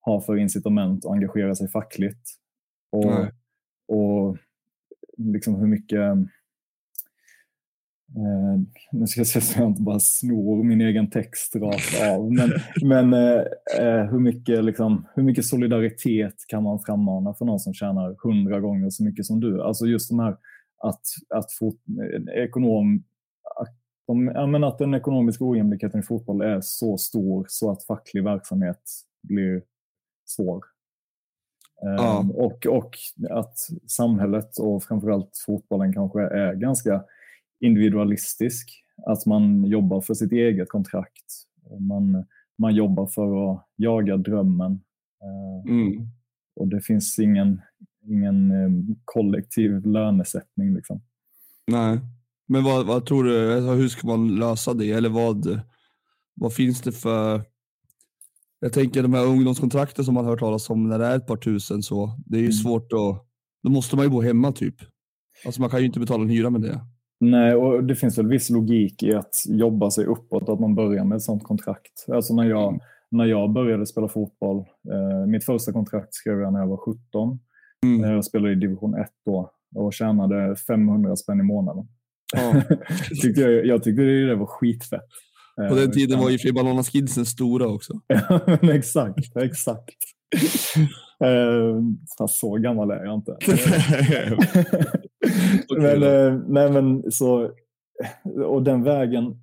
ha 0.00 0.20
för 0.20 0.36
incitament 0.36 1.06
att 1.06 1.12
engagera 1.12 1.54
sig 1.54 1.68
fackligt? 1.68 2.30
Och, 2.92 3.04
Nej. 3.04 3.32
och 3.88 4.36
liksom 5.16 5.54
hur 5.54 5.66
mycket 5.66 6.00
Eh, 8.14 8.60
nu 8.92 9.06
ska 9.06 9.20
jag 9.20 9.26
se 9.26 9.40
så 9.40 9.60
jag 9.60 9.68
inte 9.68 9.82
bara 9.82 10.00
snor 10.00 10.64
min 10.64 10.80
egen 10.80 11.10
text 11.10 11.56
rakt 11.56 12.02
av. 12.10 12.32
Men, 12.32 12.50
men 12.82 13.12
eh, 13.12 13.42
eh, 13.78 14.04
hur, 14.10 14.18
mycket, 14.18 14.64
liksom, 14.64 15.06
hur 15.14 15.22
mycket 15.22 15.44
solidaritet 15.44 16.34
kan 16.48 16.62
man 16.62 16.80
frammana 16.86 17.34
för 17.34 17.44
någon 17.44 17.60
som 17.60 17.74
tjänar 17.74 18.16
hundra 18.22 18.60
gånger 18.60 18.90
så 18.90 19.04
mycket 19.04 19.26
som 19.26 19.40
du? 19.40 19.62
Alltså 19.62 19.86
just 19.86 20.10
de 20.10 20.18
här 20.18 20.36
att, 20.82 21.02
att 21.34 21.52
fot, 21.52 21.76
ekonom, 22.34 23.04
att, 23.60 23.76
de, 24.06 24.26
ja, 24.34 24.46
men 24.46 24.64
att 24.64 24.78
den 24.78 24.94
ekonomiska 24.94 25.44
ojämlikheten 25.44 26.00
i 26.00 26.02
fotboll 26.02 26.40
är 26.40 26.60
så 26.62 26.98
stor 26.98 27.46
så 27.48 27.70
att 27.70 27.84
facklig 27.84 28.24
verksamhet 28.24 28.80
blir 29.22 29.62
svår. 30.26 30.64
Eh, 31.82 31.94
Ja. 31.96 32.26
och, 32.34 32.66
och 32.66 32.96
att 33.30 33.58
samhället 33.86 34.58
och 34.58 34.84
framförallt 34.84 35.30
fotbollen 35.46 35.92
kanske 35.92 36.20
är 36.22 36.54
ganska 36.54 37.04
individualistisk. 37.60 38.82
Att 39.06 39.26
man 39.26 39.64
jobbar 39.64 40.00
för 40.00 40.14
sitt 40.14 40.32
eget 40.32 40.68
kontrakt. 40.68 41.24
Man, 41.80 42.24
man 42.58 42.74
jobbar 42.74 43.06
för 43.06 43.52
att 43.52 43.66
jaga 43.76 44.16
drömmen. 44.16 44.72
Eh, 45.22 45.70
Mm. 45.70 46.08
Och 46.60 46.68
det 46.68 46.80
finns 46.80 47.18
ingen, 47.18 47.60
ingen 48.04 48.50
eh, 48.50 48.96
kollektiv 49.04 49.86
lönesättning. 49.86 50.74
Liksom. 50.74 51.02
Nej. 51.66 51.98
Men 52.48 52.64
vad, 52.64 52.86
vad 52.86 53.06
tror 53.06 53.24
du, 53.24 53.54
alltså, 53.54 53.72
hur 53.72 53.88
ska 53.88 54.06
man 54.06 54.36
lösa 54.38 54.74
det? 54.74 54.90
Eller 54.92 55.08
vad, 55.08 55.60
vad 56.34 56.54
finns 56.54 56.80
det 56.82 56.92
för... 56.92 57.42
Jag 58.60 58.72
tänker 58.72 59.02
de 59.02 59.14
här 59.14 59.26
ungdomskontrakten 59.26 60.04
som 60.04 60.14
man 60.14 60.24
hört 60.24 60.38
talas 60.38 60.70
om 60.70 60.88
när 60.88 60.98
det 60.98 61.06
är 61.06 61.16
ett 61.16 61.26
par 61.26 61.36
tusen 61.36 61.82
så, 61.82 62.18
det 62.26 62.36
är 62.36 62.40
ju 62.40 62.44
Mm. 62.46 62.52
svårt 62.52 62.92
att... 62.92 63.26
Då 63.62 63.70
måste 63.70 63.96
man 63.96 64.04
ju 64.04 64.10
bo 64.10 64.20
hemma 64.20 64.52
typ. 64.52 64.74
Alltså 65.46 65.60
man 65.60 65.70
kan 65.70 65.80
ju 65.80 65.86
inte 65.86 66.00
betala 66.00 66.22
en 66.22 66.28
hyra 66.30 66.50
med 66.50 66.60
det. 66.60 66.80
Nej, 67.20 67.54
och 67.54 67.84
det 67.84 67.94
finns 67.94 68.18
väl 68.18 68.26
viss 68.28 68.50
logik 68.50 69.02
i 69.02 69.14
att 69.14 69.34
jobba 69.48 69.90
sig 69.90 70.04
uppåt, 70.04 70.48
att 70.48 70.60
man 70.60 70.74
börjar 70.74 71.04
med 71.04 71.16
ett 71.16 71.22
sånt 71.22 71.44
kontrakt. 71.44 72.04
Alltså 72.12 72.34
när 72.34 72.44
jag, 72.44 72.68
Mm. 72.68 72.80
när 73.10 73.24
jag 73.24 73.52
började 73.52 73.86
spela 73.86 74.08
fotboll, 74.08 74.58
eh, 74.92 75.26
mitt 75.26 75.44
första 75.44 75.72
kontrakt 75.72 76.14
skrev 76.14 76.40
jag 76.40 76.52
när 76.52 76.60
jag 76.60 76.66
var 76.68 76.76
17. 76.76 77.38
Mm. 77.84 78.04
Eh, 78.04 78.10
Jag 78.10 78.24
spelade 78.24 78.52
i 78.52 78.56
division 78.56 78.94
1 78.94 79.06
då 79.26 79.50
och 79.74 79.92
tjänade 79.94 80.56
500 80.56 81.16
spänn 81.16 81.40
i 81.40 81.42
månaden. 81.42 81.84
Ja. 82.34 82.62
tyckte 83.22 83.40
jag, 83.40 83.66
jag 83.66 83.82
tyckte 83.82 84.02
det 84.02 84.34
var 84.36 84.46
skitfett. 84.46 85.00
På 85.68 85.74
den 85.74 85.84
Eh, 85.84 85.90
tiden 85.90 86.18
var 86.18 86.30
ju 86.30 86.38
för 86.38 86.52
Banana 86.52 86.82
Skidsen 86.82 87.26
stora 87.26 87.68
också. 87.68 87.92
Ja, 88.06 88.40
men 88.46 88.70
exakt, 88.70 89.36
exakt. 89.36 89.94
Eh, 91.24 91.80
så 92.28 92.54
gammal 92.56 92.90
är 92.90 93.04
jag 93.04 93.14
inte. 93.14 93.36
men, 95.78 96.02
eh, 96.02 96.40
nej, 96.48 96.72
men 96.72 97.12
så, 97.12 97.50
och 98.46 98.62
den 98.62 98.82
vägen, 98.82 99.40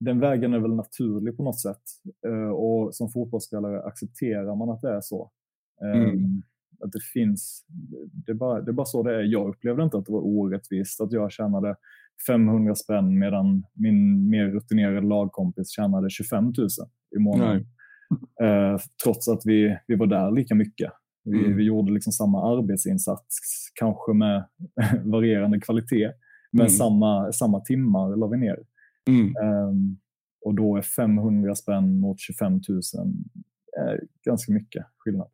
den 0.00 0.20
vägen 0.20 0.54
är 0.54 0.58
väl 0.58 0.74
naturlig 0.74 1.36
på 1.36 1.42
något 1.42 1.60
sätt. 1.60 1.82
Eh, 2.26 2.50
och 2.50 2.94
som 2.94 3.08
fotbollsspelare 3.08 3.82
accepterar 3.82 4.56
man 4.56 4.70
att 4.70 4.80
det 4.80 4.90
är 4.90 5.00
så. 5.00 5.30
Eh, 5.82 6.02
Mm. 6.02 6.42
Att 6.84 6.92
det 6.92 7.00
finns, 7.12 7.64
det 8.26 8.32
är, 8.32 8.36
bara, 8.36 8.60
det 8.60 8.70
är 8.70 8.72
bara 8.72 8.86
så 8.86 9.02
det 9.02 9.14
är. 9.14 9.22
Jag 9.22 9.48
upplevde 9.48 9.82
inte 9.82 9.96
att 9.98 10.06
det 10.06 10.12
var 10.12 10.26
orättvist 10.26 11.00
att 11.00 11.12
jag 11.12 11.32
tjänade 11.32 11.76
500 12.26 12.74
spänn 12.74 13.18
medan 13.18 13.64
min 13.72 14.30
mer 14.30 14.46
rutinerade 14.46 15.00
lagkompis 15.06 15.70
tjänade 15.70 16.10
25 16.10 16.44
000 16.44 16.54
i 17.16 17.18
månaden. 17.18 17.66
Eh, 18.42 18.78
trots 19.04 19.28
att 19.28 19.42
vi, 19.44 19.78
vi 19.86 19.94
var 19.96 20.06
där 20.06 20.30
lika 20.30 20.54
mycket. 20.54 20.92
Vi, 21.24 21.38
Mm. 21.38 21.56
vi 21.56 21.64
gjorde 21.64 21.92
liksom 21.92 22.12
samma 22.12 22.58
arbetsinsats, 22.58 23.38
kanske 23.74 24.12
med 24.12 24.44
varierande 25.04 25.60
kvalitet, 25.60 26.10
men 26.52 26.60
Mm. 26.66 26.70
samma, 26.70 27.32
samma 27.32 27.60
timmar 27.60 28.16
la 28.16 28.26
vi 28.26 28.36
ner. 28.36 28.58
Ehm, 29.42 29.96
och 30.44 30.54
då 30.54 30.76
är 30.76 30.82
500 30.82 31.54
spänn 31.54 32.00
mot 32.00 32.20
25 32.20 32.52
000 32.52 32.60
är 33.80 34.00
ganska 34.24 34.52
mycket 34.52 34.84
skillnad. 34.98 35.28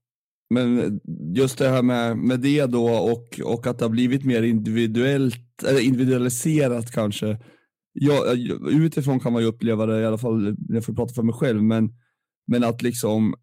Men 0.51 1.01
just 1.35 1.59
det 1.59 1.69
här 1.69 1.83
med, 1.83 2.17
med 2.17 2.41
det 2.41 2.67
då 2.67 2.85
och, 2.89 3.41
och 3.55 3.67
att 3.67 3.79
det 3.79 3.85
har 3.85 3.91
blivit 3.91 4.25
mer 4.25 4.43
individuellt, 4.43 5.63
eller 5.69 5.81
individualiserat 5.87 6.93
kanske. 6.93 7.39
Jag, 7.93 8.39
utifrån 8.73 9.21
kan 9.21 9.33
man 9.33 9.43
ju 9.43 9.49
uppleva 9.49 9.87
det, 9.87 10.01
i 10.01 10.07
alla 10.07 10.19
fall 10.19 10.43
när 10.69 10.75
jag 10.75 10.85
får 10.85 10.93
prata 10.95 11.15
för 11.15 11.23
mig 11.23 11.35
själv, 11.35 11.63
men, 11.63 11.91
men 12.47 12.65
att 12.65 12.83
liksom 12.83 13.35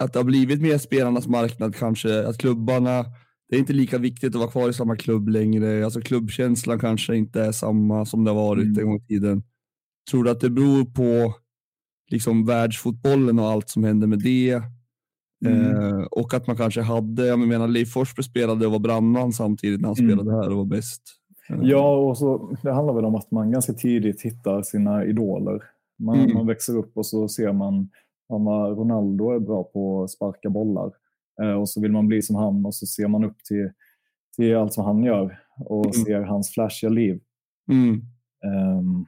att 0.00 0.12
det 0.12 0.18
har 0.18 0.24
blivit 0.24 0.60
mer 0.60 0.78
spelarnas 0.78 1.28
marknad 1.28 1.74
kanske, 1.76 2.26
att 2.28 2.38
klubbarna, 2.38 3.04
det 3.48 3.56
är 3.56 3.60
inte 3.60 3.72
lika 3.72 3.98
viktigt 3.98 4.34
att 4.34 4.40
vara 4.40 4.50
kvar 4.50 4.68
i 4.68 4.72
samma 4.72 4.96
klubb 4.96 5.28
längre, 5.28 5.84
alltså 5.84 6.00
klubbkänslan 6.00 6.78
kanske 6.78 7.16
inte 7.16 7.42
är 7.42 7.52
samma 7.52 8.04
som 8.06 8.24
det 8.24 8.30
har 8.30 8.36
varit 8.48 8.64
Mm. 8.64 8.78
en 8.78 8.86
gång 8.86 8.96
i 8.96 9.00
tiden. 9.06 9.42
Tror 10.10 10.24
du 10.24 10.30
att 10.30 10.40
det 10.40 10.50
beror 10.50 10.84
på 10.84 11.34
liksom 12.10 12.46
världsfotbollen 12.46 13.38
och 13.38 13.46
allt 13.50 13.68
som 13.68 13.84
händer 13.84 14.06
med 14.06 14.18
det? 14.18 14.62
Mm. 15.46 15.76
Eh, 15.76 16.02
och 16.10 16.34
att 16.34 16.46
man 16.46 16.56
kanske 16.56 16.80
hade, 16.80 17.26
jag 17.26 17.38
menar 17.38 17.68
Leif 17.68 17.92
Forsberg 17.92 18.24
spelade 18.24 18.66
och 18.66 18.72
var 18.72 18.78
brandman 18.78 19.32
samtidigt 19.32 19.80
när 19.80 19.88
han 19.88 19.96
Mm. 19.98 20.10
spelade 20.18 20.36
här 20.42 20.50
och 20.50 20.56
var 20.56 20.64
bäst. 20.64 21.02
Eh, 21.50 21.56
Ja, 21.62 21.96
och 21.96 22.18
så, 22.18 22.56
det 22.62 22.72
handlar 22.72 22.94
väl 22.94 23.04
om 23.04 23.14
att 23.14 23.30
man 23.30 23.50
ganska 23.50 23.72
tidigt 23.72 24.22
hittar 24.22 24.62
sina 24.62 25.04
idoler. 25.04 25.62
Man, 25.98 26.18
Mm. 26.20 26.34
man 26.34 26.46
växer 26.46 26.76
upp 26.76 26.96
och 26.96 27.06
så 27.06 27.28
ser 27.28 27.52
man 27.52 27.88
Ronaldo 28.30 29.30
är 29.30 29.38
bra 29.38 29.64
på 29.64 30.02
att 30.02 30.10
sparka 30.10 30.50
bollar. 30.50 30.92
Eh, 31.42 31.52
och 31.52 31.68
så 31.68 31.80
vill 31.80 31.92
man 31.92 32.08
bli 32.08 32.22
som 32.22 32.36
han 32.36 32.66
och 32.66 32.74
så 32.74 32.86
ser 32.86 33.08
man 33.08 33.24
upp 33.24 33.44
till, 33.44 33.70
till 34.36 34.56
allt 34.56 34.72
som 34.72 34.84
han 34.84 35.04
gör 35.04 35.40
och 35.58 35.84
Mm. 35.84 36.04
ser 36.04 36.20
hans 36.20 36.50
flashiga 36.50 36.90
liv. 36.90 37.20
Mm. 37.70 38.02
Ehm, 38.44 39.04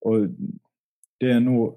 och 0.00 0.28
det 1.18 1.30
är 1.30 1.40
nog... 1.40 1.76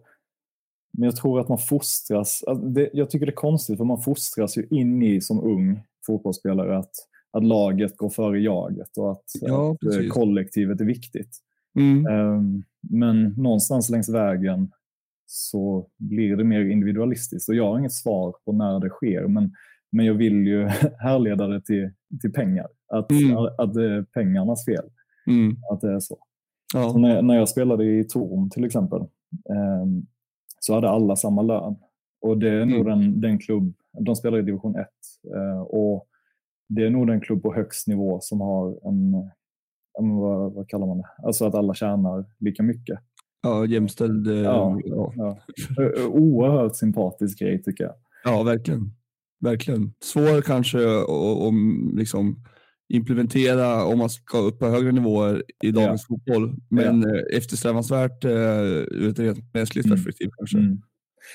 Men 0.98 1.04
jag 1.06 1.16
tror 1.16 1.40
att 1.40 1.50
man 1.50 1.58
fostras... 1.58 2.44
Det, 2.64 2.90
jag 2.94 3.10
tycker 3.10 3.26
det 3.26 3.32
är 3.32 3.36
konstigt 3.36 3.78
för 3.78 3.86
man 3.86 4.02
fostras 4.02 4.58
ju 4.58 4.68
in 4.70 5.04
i 5.04 5.22
som 5.22 5.44
ung 5.44 5.84
fotbollsspelare 6.06 6.78
att, 6.78 6.92
att 7.32 7.44
laget 7.44 7.98
går 7.98 8.10
före 8.10 8.40
jaget 8.40 8.98
och 8.98 9.12
att, 9.12 9.24
Ja, 9.42 9.72
att 9.72 9.96
eh, 9.96 10.08
kollektivet 10.10 10.82
är 10.82 10.86
viktigt. 10.86 11.38
Mm. 11.80 12.06
Ehm, 12.08 12.64
men 12.82 13.24
någonstans 13.38 13.90
längs 13.90 14.10
vägen 14.10 14.72
så 15.36 15.88
blir 15.98 16.36
det 16.36 16.44
mer 16.44 16.66
individualistiskt. 16.66 17.50
Och 17.50 17.56
jag 17.56 17.68
har 17.72 17.80
inget 17.80 17.94
svar 17.94 18.36
på 18.46 18.52
när 18.52 18.80
det 18.80 18.90
sker, 18.90 19.28
men, 19.28 19.54
men 19.92 20.06
jag 20.06 20.14
vill 20.14 20.48
ju 20.48 20.64
härleda 21.00 21.48
det 21.48 21.62
till, 21.62 21.92
till 22.22 22.32
pengar. 22.34 22.68
Att, 22.88 23.12
Mm. 23.12 23.38
att, 23.38 23.60
att 23.60 23.74
det 23.74 23.86
är 23.96 24.04
pengarnas 24.04 24.66
fel, 24.66 24.86
Mm. 25.28 25.58
att 25.72 25.82
det 25.82 25.92
är 25.94 26.00
så. 26.00 26.18
Så 26.72 26.78
Ja. 26.78 26.98
när, 26.98 27.22
när 27.22 27.36
jag 27.36 27.50
spelade 27.50 27.86
i 27.86 28.04
Torn 28.04 28.50
till 28.50 28.66
exempel 28.66 29.02
ehm, 29.50 30.06
så 30.60 30.74
hade 30.74 30.90
alla 30.90 31.16
samma 31.16 31.42
lön. 31.42 31.76
Och 32.22 32.38
det 32.38 32.50
är 32.50 32.66
nog 32.66 32.80
Mm. 32.88 33.00
den, 33.00 33.22
den 33.22 33.40
klubb, 33.40 33.74
de 34.00 34.16
spelar 34.16 34.38
i 34.38 34.42
division 34.42 34.76
1, 34.76 34.88
eh, 35.36 35.62
och 35.62 36.08
det 36.70 36.86
är 36.86 36.90
nog 36.90 37.08
den 37.08 37.22
klubb 37.22 37.44
på 37.44 37.54
högst 37.54 37.88
nivå 37.88 38.20
som 38.22 38.42
har 38.42 38.88
en, 38.88 39.12
men 40.02 40.16
vad, 40.16 40.54
vad 40.54 40.68
kallar 40.70 40.88
man 40.88 40.98
det, 40.98 41.08
alltså 41.24 41.46
att 41.46 41.56
alla 41.56 41.74
tjänar 41.74 42.26
lika 42.40 42.64
mycket. 42.64 43.00
Ja, 43.44 43.66
jämställd. 43.66 44.28
eh, 44.28 44.34
Ja. 44.34 44.80
Ja. 44.86 45.14
Ja. 45.16 45.38
Oerhört 46.08 46.76
sympatisk 46.76 47.40
grej 47.40 47.64
tycker 47.64 47.84
jag. 47.84 47.94
ja, 48.24 48.44
verkligen. 48.44 48.92
Verkligen. 49.40 49.94
Svår 50.04 50.42
kanske 50.42 51.04
om 51.06 51.92
liksom 51.98 52.44
implementera 52.90 53.86
om 53.86 53.98
man 53.98 54.10
ska 54.10 54.38
upp 54.38 54.60
på 54.60 54.66
högre 54.66 54.92
nivåer 54.92 55.44
i 55.64 55.72
dagens 55.72 56.06
ja. 56.10 56.16
fotboll. 56.16 56.56
Men 56.70 57.02
ja. 57.02 57.10
Eh, 57.10 57.38
eftersträvansvärt 57.38 58.26
uh, 58.26 58.32
ur 58.32 59.10
ett 59.10 59.20
rent 59.20 59.54
mänskligt 59.54 59.86
mm. 59.86 59.96
perspektiv 59.96 60.30
kanske. 60.38 60.58
Mm. 60.58 60.80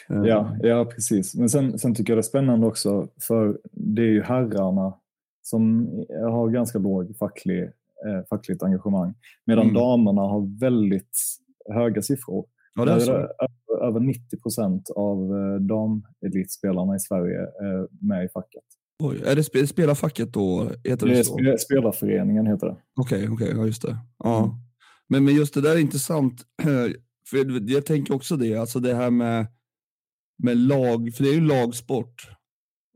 Ja, 0.09 0.57
ja, 0.63 0.85
precis. 0.85 1.35
Men 1.35 1.49
sen, 1.49 1.79
sen 1.79 1.95
tycker 1.95 2.13
jag 2.13 2.17
det 2.17 2.21
är 2.21 2.23
spännande 2.23 2.67
också, 2.67 3.09
för 3.21 3.59
det 3.73 4.03
är 4.03 4.07
ju 4.07 4.23
herrarna 4.23 4.95
som 5.43 5.89
har 6.31 6.51
ganska 6.51 6.79
låg 6.79 7.17
facklig, 7.17 7.63
eh, 7.63 8.27
fackligt 8.31 8.63
engagemang, 8.63 9.15
medan 9.45 9.65
mm. 9.65 9.75
damerna 9.75 10.21
har 10.21 10.61
väldigt 10.61 11.19
höga 11.75 12.03
siffror. 12.03 12.47
Ja, 12.75 12.85
det 12.85 12.93
är 12.93 12.99
så. 12.99 13.29
Över 13.83 14.01
90 14.01 14.41
procent 14.43 14.91
av 14.91 15.19
eh, 15.19 15.61
damelitspelarna 15.61 16.97
i 16.97 17.01
Sverige 17.01 17.41
är 17.41 18.07
med 18.07 18.25
i 18.25 18.29
facket. 18.29 18.63
Oj, 19.03 19.23
är 19.27 19.37
det 19.37 19.67
spelarfacket 19.67 20.33
då? 20.33 20.71
Heter 20.85 21.07
det, 21.07 21.15
det 21.15 21.25
så? 21.25 21.57
Spelarföreningen 21.59 22.47
heter 22.47 22.67
det. 22.67 22.77
Okej, 23.01 23.29
okay, 23.29 23.29
okay, 23.29 23.59
ja 23.59 23.67
just 23.67 23.83
det. 23.83 23.99
Ja. 24.19 24.39
Mm. 24.39 24.51
Men, 25.09 25.25
men 25.25 25.35
just 25.35 25.55
det 25.55 25.61
där 25.61 25.77
är 25.77 25.81
intressant, 25.81 26.45
för 27.31 27.71
jag 27.71 27.87
tänker 27.87 28.15
också 28.15 28.37
det, 28.37 28.55
alltså 28.55 28.81
det 28.81 28.95
här 28.95 29.11
med, 29.11 29.47
med 30.43 30.57
lag, 30.57 31.15
för 31.15 31.25
det 31.25 31.31
är 31.31 31.35
ju 31.35 31.41
lagsport 31.41 32.29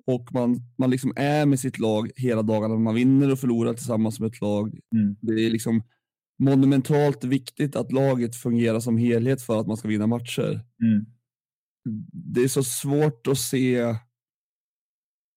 och 0.07 0.29
man, 0.33 0.61
man 0.79 0.91
liksom 0.91 1.13
är 1.17 1.47
med 1.47 1.61
sitt 1.61 1.79
lag 1.79 2.11
hela 2.17 2.43
dagarna. 2.43 2.77
Man 2.77 2.95
vinner 2.95 3.33
och 3.33 3.39
förlorar 3.39 3.75
tillsammans 3.75 4.21
med 4.21 4.27
ett 4.27 4.41
lag. 4.41 4.79
Mm. 4.95 5.17
Det 5.21 5.33
är 5.33 5.51
liksom 5.51 5.83
monumentalt 6.43 7.25
viktigt 7.25 7.77
att 7.77 7.93
laget 7.93 8.37
fungerar 8.37 8.81
som 8.81 8.97
helhet 8.99 9.43
för 9.43 9.61
att 9.61 9.67
man 9.67 9.77
ska 9.77 9.89
vinna 9.89 10.07
matcher. 10.07 10.61
Mm. 10.83 11.07
Det 12.13 12.43
är 12.43 12.49
så 12.49 12.63
svårt 12.63 13.27
att 13.27 13.39
se 13.39 13.95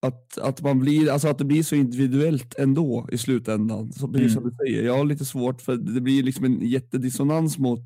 att, 0.02 0.38
att, 0.38 0.62
man 0.62 0.80
blir, 0.80 1.12
alltså 1.12 1.28
att 1.28 1.38
det 1.38 1.46
blir 1.46 1.64
så 1.64 1.76
individuellt 1.76 2.56
ändå 2.56 3.10
i 3.12 3.18
slutändan. 3.18 3.94
Så 3.94 4.08
precis 4.08 4.22
mm. 4.22 4.34
som 4.34 4.44
du 4.44 4.56
säger, 4.56 4.86
jag 4.86 4.98
har 4.98 5.06
lite 5.06 5.26
svårt 5.26 5.62
för 5.62 5.76
det 5.76 6.02
blir 6.02 6.24
liksom 6.24 6.46
en 6.46 6.62
jättedissonans 6.62 7.58
mot, 7.58 7.84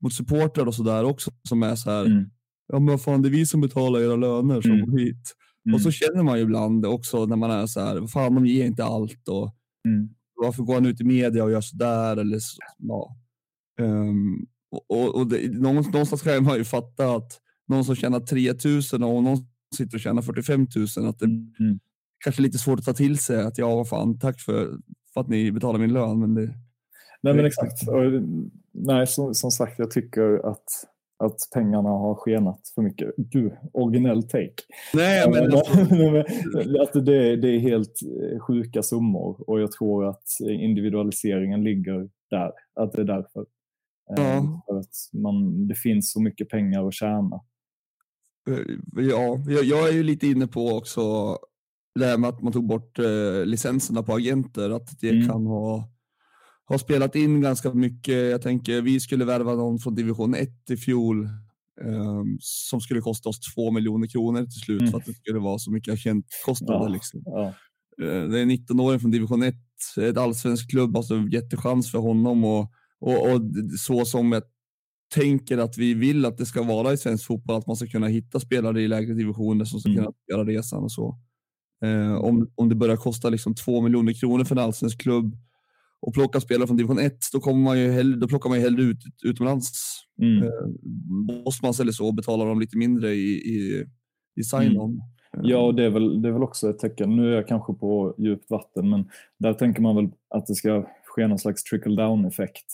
mot 0.00 0.12
supportrar 0.12 0.66
och 0.66 0.74
sådär 0.74 1.04
också 1.04 1.30
som 1.48 1.62
är 1.62 1.76
så 1.76 1.90
här, 1.90 2.04
mm. 2.04 2.24
ja 2.68 2.78
men 2.78 2.86
vad 2.86 3.02
fan 3.02 3.22
det 3.22 3.28
är 3.28 3.30
vi 3.30 3.46
som 3.46 3.60
betalar 3.60 4.00
era 4.00 4.16
löner 4.16 4.60
som 4.60 4.72
mm. 4.72 4.98
hit. 4.98 5.34
Mm. 5.66 5.74
Och 5.74 5.80
så 5.80 5.88
mm. 5.88 5.92
känner 5.92 6.22
man 6.22 6.38
ju 6.38 6.44
ibland 6.44 6.86
också 6.86 7.26
när 7.26 7.36
man 7.36 7.50
är 7.50 7.66
så 7.66 7.80
här, 7.80 8.06
fan 8.06 8.34
de 8.34 8.46
ger 8.46 8.66
inte 8.66 8.84
allt 8.84 9.28
och 9.28 9.54
mm. 9.88 10.08
Varför 10.42 10.62
går 10.62 10.74
han 10.74 10.86
ut 10.86 11.00
i 11.00 11.04
media 11.04 11.44
och 11.44 11.50
gör 11.50 11.60
sådär 11.60 12.16
eller 12.16 12.38
så, 12.38 12.58
ja. 12.78 13.16
Um, 13.80 14.46
och, 14.88 15.14
och 15.14 15.26
det, 15.26 15.52
någonstans 15.52 16.22
kan 16.22 16.44
man 16.44 16.56
ju 16.56 16.64
fatta 16.64 17.14
att 17.14 17.40
någon 17.68 17.84
som 17.84 17.94
tjänar 17.94 18.20
3000 18.20 19.02
och 19.02 19.22
någon 19.22 19.36
sitter 19.76 19.96
och 19.96 20.00
tjänar 20.00 20.22
45 20.22 20.66
000 20.96 21.08
att 21.08 21.18
det 21.18 21.24
mm. 21.24 21.78
kanske 22.24 22.40
är 22.40 22.44
lite 22.44 22.58
svårt 22.58 22.78
att 22.78 22.84
ta 22.84 22.92
till 22.92 23.18
sig 23.18 23.42
att 23.42 23.58
ja, 23.58 23.76
vad 23.76 23.88
fan, 23.88 24.18
tack 24.18 24.40
för, 24.40 24.78
för 25.14 25.20
att 25.20 25.28
ni 25.28 25.52
betalar 25.52 25.78
min 25.78 25.92
lön. 25.92 26.20
Men 26.20 26.34
det, 26.34 26.54
nej, 27.22 27.34
men 27.34 27.44
exakt. 27.44 27.88
Och, 27.88 28.22
nej, 28.72 29.06
som, 29.06 29.34
som 29.34 29.50
sagt, 29.50 29.78
jag 29.78 29.90
tycker 29.90 30.50
att 30.50 30.64
att 31.24 31.48
pengarna 31.54 31.88
har 31.88 32.14
skenat 32.14 32.60
för 32.74 32.82
mycket. 32.82 33.16
Gud, 33.16 33.52
originell 33.72 34.22
take. 34.22 34.62
Nej, 34.94 35.30
men 35.30 35.44
alltså... 35.44 35.80
att 36.82 37.06
det, 37.06 37.36
det 37.36 37.48
är 37.48 37.58
helt 37.58 38.00
eh, 38.02 38.40
sjuka 38.40 38.82
summor 38.82 39.50
och 39.50 39.60
jag 39.60 39.72
tror 39.72 40.08
att 40.08 40.24
individualiseringen 40.40 41.64
ligger 41.64 42.08
där. 42.30 42.52
Att 42.80 42.92
det 42.92 43.00
är 43.00 43.04
därför. 43.04 43.46
Ja. 44.16 44.62
För 44.66 44.78
att 44.78 45.22
man, 45.22 45.68
det 45.68 45.74
finns 45.74 46.12
så 46.12 46.20
mycket 46.20 46.48
pengar 46.48 46.88
att 46.88 46.94
tjäna. 46.94 47.40
Eh, 48.50 48.76
ja, 48.96 49.38
jag 49.62 49.88
är 49.88 49.92
ju 49.92 50.02
lite 50.02 50.26
inne 50.26 50.46
på 50.46 50.68
också 50.68 51.02
det 51.94 52.06
här 52.06 52.18
med 52.18 52.30
att 52.30 52.42
man 52.42 52.52
tog 52.52 52.66
bort 52.66 52.98
eh, 52.98 53.44
licenserna 53.44 54.02
på 54.02 54.14
agenter, 54.14 54.70
att 54.70 55.00
det 55.00 55.10
mm. 55.10 55.28
kan 55.28 55.46
ha 55.46 55.91
har 56.72 56.78
spelat 56.78 57.16
in 57.16 57.40
ganska 57.40 57.74
mycket. 57.74 58.30
Jag 58.30 58.42
tänker 58.42 58.82
vi 58.82 59.00
skulle 59.00 59.24
värva 59.24 59.54
någon 59.54 59.78
från 59.78 59.94
division 59.94 60.34
1 60.34 60.70
i 60.70 60.76
fjol 60.76 61.28
um, 61.80 62.38
som 62.40 62.80
skulle 62.80 63.00
kosta 63.00 63.28
oss 63.28 63.40
två 63.40 63.70
miljoner 63.70 64.06
kronor 64.06 64.42
till 64.42 64.60
slut 64.60 64.80
mm. 64.80 64.90
för 64.90 64.98
att 64.98 65.06
det 65.06 65.14
skulle 65.14 65.38
vara 65.38 65.58
så 65.58 65.70
mycket 65.70 65.94
agentkostnader. 65.94 66.80
Ja, 66.80 66.88
liksom. 66.88 67.22
ja. 67.24 67.54
Uh, 68.02 68.28
det 68.28 68.40
är 68.40 68.44
19-åring 68.44 69.00
från 69.00 69.10
division 69.10 69.42
1, 69.42 69.54
ett 70.00 70.16
allsvensk 70.16 70.70
klubb, 70.70 70.96
alltså 70.96 71.28
jättechans 71.32 71.90
för 71.90 71.98
honom 71.98 72.44
och, 72.44 72.72
och, 73.00 73.32
och 73.32 73.40
så 73.78 74.04
som 74.04 74.32
jag 74.32 74.42
tänker 75.14 75.58
att 75.58 75.78
vi 75.78 75.94
vill 75.94 76.24
att 76.24 76.38
det 76.38 76.46
ska 76.46 76.62
vara 76.62 76.92
i 76.92 76.96
svensk 76.96 77.26
fotboll, 77.26 77.56
att 77.56 77.66
man 77.66 77.76
ska 77.76 77.86
kunna 77.86 78.06
hitta 78.06 78.40
spelare 78.40 78.82
i 78.82 78.88
lägre 78.88 79.14
divisioner 79.14 79.64
som 79.64 79.80
ska 79.80 79.90
mm. 79.90 80.04
kunna 80.04 80.12
göra 80.32 80.44
resan 80.44 80.82
och 80.82 80.92
så. 80.92 81.18
Uh, 81.84 82.14
om, 82.14 82.50
om 82.54 82.68
det 82.68 82.74
börjar 82.74 82.96
kosta 82.96 83.28
liksom 83.28 83.54
två 83.54 83.80
miljoner 83.80 84.12
kronor 84.12 84.44
för 84.44 84.56
en 84.56 84.62
allsvensk 84.62 85.00
klubb 85.00 85.36
och 86.02 86.14
plocka 86.14 86.40
spelare 86.40 86.66
från 86.66 86.76
division 86.76 86.98
1, 86.98 87.16
då, 87.32 87.40
kommer 87.40 87.64
man 87.64 87.78
ju 87.78 87.90
hellre, 87.90 88.16
då 88.16 88.28
plockar 88.28 88.50
man 88.50 88.58
ju 88.58 88.64
hellre 88.64 88.82
ut 88.82 88.98
utomlands. 89.24 89.70
Mm. 90.22 90.42
Eh, 90.42 90.50
Bosmans 91.44 91.80
eller 91.80 91.92
så 91.92 92.12
betalar 92.12 92.46
de 92.46 92.60
lite 92.60 92.78
mindre 92.78 93.14
i, 93.14 93.32
i, 93.32 93.86
i 94.40 94.42
sign-on. 94.42 94.90
Mm. 94.90 95.00
Ja, 95.50 95.58
och 95.58 95.74
det 95.74 95.84
är, 95.84 95.90
väl, 95.90 96.22
det 96.22 96.28
är 96.28 96.32
väl 96.32 96.42
också 96.42 96.70
ett 96.70 96.78
tecken. 96.78 97.16
Nu 97.16 97.32
är 97.32 97.36
jag 97.36 97.48
kanske 97.48 97.74
på 97.74 98.14
djupt 98.18 98.50
vatten, 98.50 98.90
men 98.90 99.08
där 99.38 99.54
tänker 99.54 99.82
man 99.82 99.96
väl 99.96 100.08
att 100.28 100.46
det 100.46 100.54
ska 100.54 100.86
ske 101.04 101.26
någon 101.26 101.38
slags 101.38 101.64
trickle 101.64 101.96
down 101.96 102.24
effekt. 102.24 102.66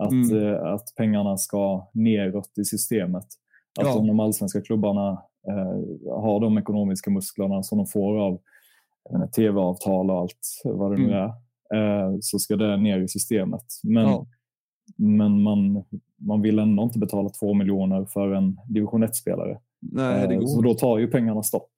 Att, 0.00 0.12
mm. 0.12 0.42
eh, 0.42 0.62
att 0.62 0.94
pengarna 0.96 1.36
ska 1.36 1.90
neråt 1.94 2.58
i 2.58 2.64
systemet. 2.64 3.26
Att 3.80 3.86
ja. 3.86 3.98
om 3.98 4.06
de 4.06 4.20
allsvenska 4.20 4.60
klubbarna 4.60 5.10
eh, 5.48 6.12
har 6.22 6.40
de 6.40 6.58
ekonomiska 6.58 7.10
musklerna 7.10 7.62
som 7.62 7.78
de 7.78 7.86
får 7.86 8.18
av 8.18 8.40
tv-avtal 9.36 10.10
och 10.10 10.18
allt 10.18 10.62
vad 10.64 10.92
det 10.92 10.98
nu 10.98 11.04
mm. 11.04 11.18
är, 11.18 11.32
Eh, 11.74 12.18
så 12.20 12.38
ska 12.38 12.56
det 12.56 12.76
ner 12.76 13.00
i 13.00 13.08
systemet. 13.08 13.64
Men, 13.82 14.04
ja. 14.04 14.26
men 14.96 15.42
man, 15.42 15.84
man 16.16 16.42
vill 16.42 16.58
ändå 16.58 16.82
inte 16.82 16.98
betala 16.98 17.28
två 17.28 17.54
miljoner 17.54 18.04
för 18.04 18.32
en 18.32 18.56
division 18.68 19.04
1-spelare. 19.04 19.58
Eh, 19.98 20.40
så 20.46 20.62
då 20.62 20.74
tar 20.74 20.98
ju 20.98 21.06
pengarna 21.06 21.42
stopp. 21.42 21.70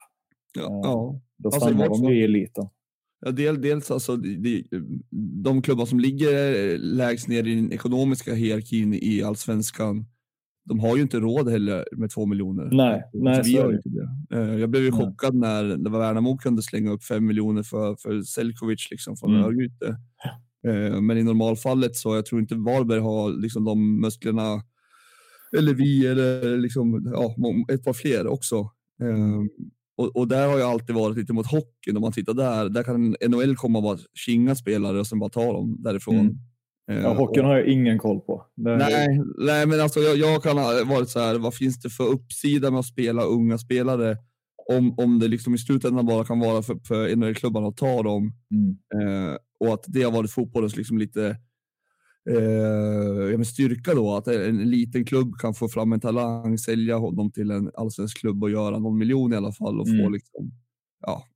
Ja, 0.55 0.63
eh, 0.63 0.81
ja. 0.83 1.21
Då 1.37 1.49
alltså, 1.49 1.61
stannar 1.61 1.85
alltså, 1.85 2.03
de 2.03 2.13
i 2.13 2.23
eliten. 2.23 2.69
Ja, 3.21 3.31
del, 3.31 3.63
dels 3.63 3.91
alltså 3.91 4.17
de, 4.17 4.65
de 5.43 5.63
klubbar 5.63 5.87
som 5.87 6.01
ligger 6.01 6.79
lägst 6.79 7.29
ner 7.29 7.47
i 7.47 7.55
den 7.55 7.73
ekonomiska 7.73 8.35
hierarkin 8.35 8.95
i 8.95 9.23
allsvenskan 9.23 10.07
de 10.69 10.81
har 10.81 10.97
ju 10.97 11.03
inte 11.03 11.21
råd 11.21 11.49
heller 11.49 11.85
med 11.97 12.11
två 12.11 12.27
miljoner. 12.27 12.69
Nej, 12.73 13.03
nej 13.13 13.45
så 13.45 13.51
gör 13.51 13.75
inte 13.75 13.89
det. 13.89 14.09
Eh, 14.37 14.61
jag 14.61 14.71
blev 14.71 14.83
ju 14.83 14.93
chockad 14.93 15.35
när 15.35 15.65
det 15.65 15.91
var 15.91 15.99
Värnamo 15.99 16.39
kunde 16.39 16.63
slänga 16.63 16.91
upp 16.91 17.05
fem 17.05 17.27
miljoner 17.27 17.63
för, 17.63 17.97
för 17.97 18.23
Selkovic 18.23 18.89
liksom 18.91 19.17
från 19.17 19.31
mm. 19.31 19.45
Örgryte. 19.45 19.97
Eh, 20.67 21.01
men 21.01 21.19
i 21.19 21.23
normalfallet 21.23 21.97
så 21.97 22.15
jag 22.15 22.27
tror 22.27 22.41
inte 22.41 22.55
Varberg 22.55 23.01
har 23.01 23.41
liksom 23.43 23.65
de 23.65 24.01
musklerna, 24.01 24.63
eller 25.59 25.75
vi, 25.75 26.07
eller 26.07 26.59
liksom, 26.59 27.13
ja, 27.13 27.35
ett 27.75 27.85
par 27.85 27.93
fler 27.93 28.27
också. 28.27 28.57
Eh, 29.03 29.43
och, 29.97 30.17
och, 30.17 30.29
där 30.29 30.49
har 30.49 30.59
jag 30.59 30.71
alltid 30.71 30.97
varit 30.97 31.17
lite 31.17 31.33
mot 31.33 31.47
hockeyn. 31.47 31.97
Om 31.97 32.01
man 32.01 32.13
tittar 32.13 32.35
där, 32.35 32.69
där 32.69 32.83
kan 32.83 33.17
NHL 33.29 33.57
komma 33.57 33.79
och 33.79 33.83
bara 33.83 33.99
kinga 34.15 34.55
spelare 34.55 35.01
och 35.01 35.07
sen 35.07 35.19
bara 35.19 35.31
ta 35.31 35.53
dem 35.53 35.77
därifrån. 35.83 36.15
Mm. 36.15 36.35
Eh, 36.89 36.99
ja, 36.99 37.15
hockeyn 37.15 37.45
har 37.45 37.57
jag 37.57 37.67
ingen 37.67 37.99
koll 37.99 38.21
på. 38.21 38.45
Nej, 38.55 39.21
nej, 39.39 39.67
men 39.67 39.81
alltså 39.81 40.01
jag, 40.01 40.17
jag 40.17 40.43
kan 40.43 40.59
ha 40.59 40.85
varit 40.85 41.09
så 41.09 41.21
här, 41.21 41.39
vad 41.39 41.55
finns 41.55 41.81
det 41.81 41.91
för 41.91 42.05
uppsida 42.05 42.71
med 42.71 42.81
att 42.81 42.87
spela 42.87 43.23
unga 43.23 43.59
spelare? 43.59 44.17
Om, 44.73 44.99
om 44.99 45.19
det 45.19 45.29
liksom 45.29 45.55
i 45.55 45.59
slutändan 45.59 46.07
bara 46.07 46.25
kan 46.25 46.41
vara 46.41 46.63
för, 46.63 46.79
för 46.85 47.17
NHL-klubbarna 47.17 47.69
att 47.69 47.77
ta 47.77 48.03
dem. 48.03 48.33
Mm. 48.51 48.77
Eh, 48.95 49.37
och 49.61 49.75
att 49.75 49.85
det 49.87 50.03
har 50.03 50.13
varit 50.13 50.31
fotbollens 50.31 50.77
liksom 50.77 50.99
lite 50.99 51.37
eh, 52.31 53.43
styrka 53.43 53.95
då, 53.95 54.15
att 54.15 54.29
en 54.29 54.71
liten 54.71 55.05
klubb 55.05 55.39
kan 55.39 55.55
få 55.55 55.69
fram 55.69 55.93
en 55.93 56.01
talang, 56.01 56.59
sälja 56.59 56.97
honom 56.97 57.31
till 57.31 57.51
en 57.51 57.71
allsvensk 57.75 58.19
klubb 58.19 58.43
och 58.43 58.51
göra 58.51 58.79
någon 58.79 58.99
miljon 58.99 59.33
i 59.33 59.37
alla 59.37 59.53
fall 59.53 59.81
och 59.81 59.89
mm. 59.89 60.05
få 60.05 60.11
liksom 60.11 60.53
ja, 61.01 61.27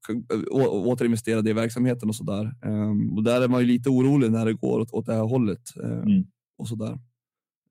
återinvestera 0.51 1.43
det 1.43 1.51
i 1.51 1.53
verksamheten 1.53 2.09
och 2.09 2.17
sådär. 2.17 2.53
Um, 2.65 3.17
och 3.17 3.23
där 3.23 3.41
är 3.41 3.49
man 3.49 3.61
ju 3.61 3.67
lite 3.67 3.89
orolig 3.89 4.33
när 4.33 4.47
det 4.47 4.53
går 4.53 4.81
åt, 4.81 4.93
åt 4.93 5.07
det 5.07 5.15
här 5.15 5.23
hållet. 5.23 5.63
Um, 5.77 6.03
mm. 6.03 6.25
och 6.59 6.69
sådär. 6.69 6.99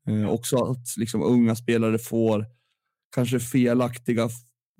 Uh, 0.10 0.30
också 0.30 0.58
att 0.58 0.98
liksom, 0.98 1.24
unga 1.24 1.56
spelare 1.56 1.98
får 1.98 2.46
kanske 3.16 3.40
felaktiga 3.40 4.24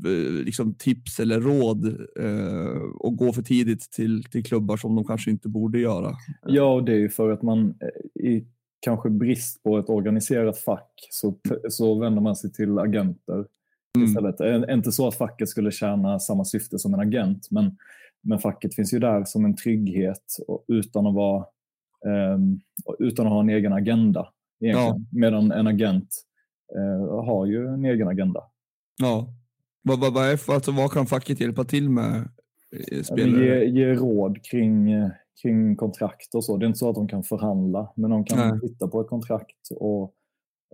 uh, 0.08 0.44
liksom, 0.44 0.74
tips 0.74 1.20
eller 1.20 1.42
råd 1.42 1.86
uh, 2.20 2.82
och 3.00 3.18
gå 3.18 3.34
för 3.34 3.42
tidigt 3.42 3.92
till, 3.92 4.24
till 4.24 4.44
klubbar 4.44 4.78
som 4.78 4.96
de 4.96 5.06
kanske 5.06 5.32
inte 5.32 5.50
borde 5.50 5.80
göra. 5.80 6.16
Ja, 6.46 6.74
och 6.74 6.84
det 6.84 6.92
är 6.92 7.00
ju 7.00 7.10
för 7.10 7.30
att 7.30 7.42
man 7.42 7.76
i 8.24 8.46
kanske 8.80 9.10
brist 9.10 9.64
på 9.64 9.78
ett 9.78 9.90
organiserat 9.90 10.60
fack 10.60 11.08
så, 11.10 11.40
så 11.70 12.00
vänder 12.00 12.22
man 12.22 12.36
sig 12.36 12.52
till 12.52 12.80
agenter 12.80 13.46
Mm. 13.98 14.08
Istället. 14.08 14.70
Inte 14.70 14.92
så 14.92 15.08
att 15.08 15.16
facket 15.16 15.50
skulle 15.50 15.72
tjäna 15.72 16.20
samma 16.20 16.46
syfte 16.46 16.80
som 16.80 16.94
en 16.94 17.00
agent, 17.00 17.48
men, 17.52 17.78
men 18.22 18.40
facket 18.40 18.76
finns 18.76 18.94
ju 18.94 19.00
där 19.00 19.24
som 19.24 19.46
en 19.46 19.56
trygghet 19.56 20.24
utan 20.68 21.08
att, 21.08 21.16
vara, 21.16 21.46
um, 22.36 22.62
utan 23.00 23.26
att 23.26 23.34
ha 23.34 23.40
en 23.40 23.50
egen 23.50 23.74
agenda. 23.74 24.28
Ja. 24.60 25.00
Medan 25.12 25.52
en 25.52 25.68
agent 25.68 26.10
uh, 26.78 27.26
har 27.26 27.46
ju 27.46 27.68
en 27.68 27.86
egen 27.86 28.08
agenda. 28.08 28.44
Ja. 29.02 29.28
Vad, 29.84 30.00
vad, 30.00 30.14
vad, 30.14 30.30
alltså, 30.48 30.72
vad 30.72 30.92
kan 30.92 31.06
facket 31.06 31.40
hjälpa 31.40 31.64
till 31.64 31.90
med? 31.90 32.30
Ge, 33.18 33.66
ge 33.66 33.94
råd 33.94 34.44
kring, 34.44 34.90
kring 35.42 35.76
kontrakt 35.76 36.36
och 36.36 36.46
så. 36.46 36.58
Det 36.58 36.66
är 36.66 36.68
inte 36.68 36.80
så 36.80 36.90
att 36.90 36.96
de 36.96 37.08
kan 37.08 37.24
förhandla, 37.24 37.94
men 37.96 38.10
de 38.10 38.26
kan 38.26 38.50
Nej. 38.50 38.60
titta 38.60 38.88
på 38.88 39.02
ett 39.02 39.08
kontrakt 39.08 39.72
och, 39.76 40.14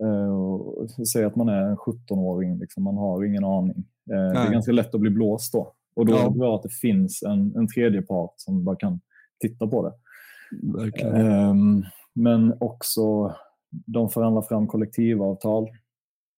och 0.06 0.90
säga 0.90 1.26
att 1.26 1.36
man 1.36 1.48
är 1.48 1.62
en 1.62 1.76
17-åring. 1.76 2.58
Liksom. 2.58 2.82
Man 2.82 2.96
har 2.96 3.24
ingen 3.24 3.44
aning. 3.44 3.84
Eh, 4.10 4.32
det 4.32 4.38
är 4.38 4.52
ganska 4.52 4.72
lätt 4.72 4.94
att 4.94 5.00
bli 5.00 5.10
blåst 5.10 5.52
då. 5.52 5.72
Och 5.96 6.06
då 6.06 6.14
är 6.14 6.18
Ja. 6.18 6.28
det 6.28 6.38
bra 6.38 6.56
att 6.56 6.62
det 6.62 6.72
finns 6.80 7.22
en, 7.22 7.56
en 7.56 7.68
tredje 7.68 8.02
part 8.02 8.32
som 8.36 8.64
bara 8.64 8.76
kan 8.76 9.00
titta 9.40 9.66
på 9.66 9.82
det. 9.88 9.92
Ehm, 11.06 11.82
men 12.14 12.54
också, 12.60 13.34
de 13.70 14.08
förhandlar 14.10 14.42
fram 14.42 14.66
kollektivavtal. 14.66 15.68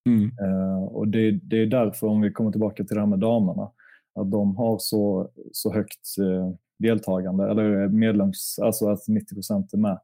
Mm. 0.08 0.24
Eh, 0.24 0.82
och 0.84 1.08
det, 1.08 1.30
det 1.30 1.56
är 1.62 1.66
därför, 1.66 2.06
om 2.06 2.20
vi 2.20 2.32
kommer 2.32 2.50
tillbaka 2.50 2.84
till 2.84 2.94
det 2.94 3.00
här 3.00 3.06
med 3.06 3.18
damerna, 3.18 3.70
att 4.14 4.30
de 4.30 4.56
har 4.56 4.76
så, 4.78 5.30
så 5.52 5.72
högt 5.72 6.18
eh, 6.20 6.50
deltagande, 6.78 7.50
eller 7.50 7.88
medlems, 7.88 8.58
alltså 8.62 8.88
att 8.88 9.08
90 9.08 9.34
procent 9.34 9.72
är 9.72 9.78
med, 9.78 9.98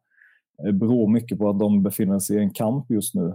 beror 0.72 1.09
mycket 1.09 1.38
på 1.38 1.50
att 1.50 1.59
de 1.59 1.82
befinner 1.82 2.18
sig 2.18 2.36
i 2.36 2.40
en 2.40 2.50
kamp 2.50 2.90
just 2.90 3.14
nu. 3.14 3.34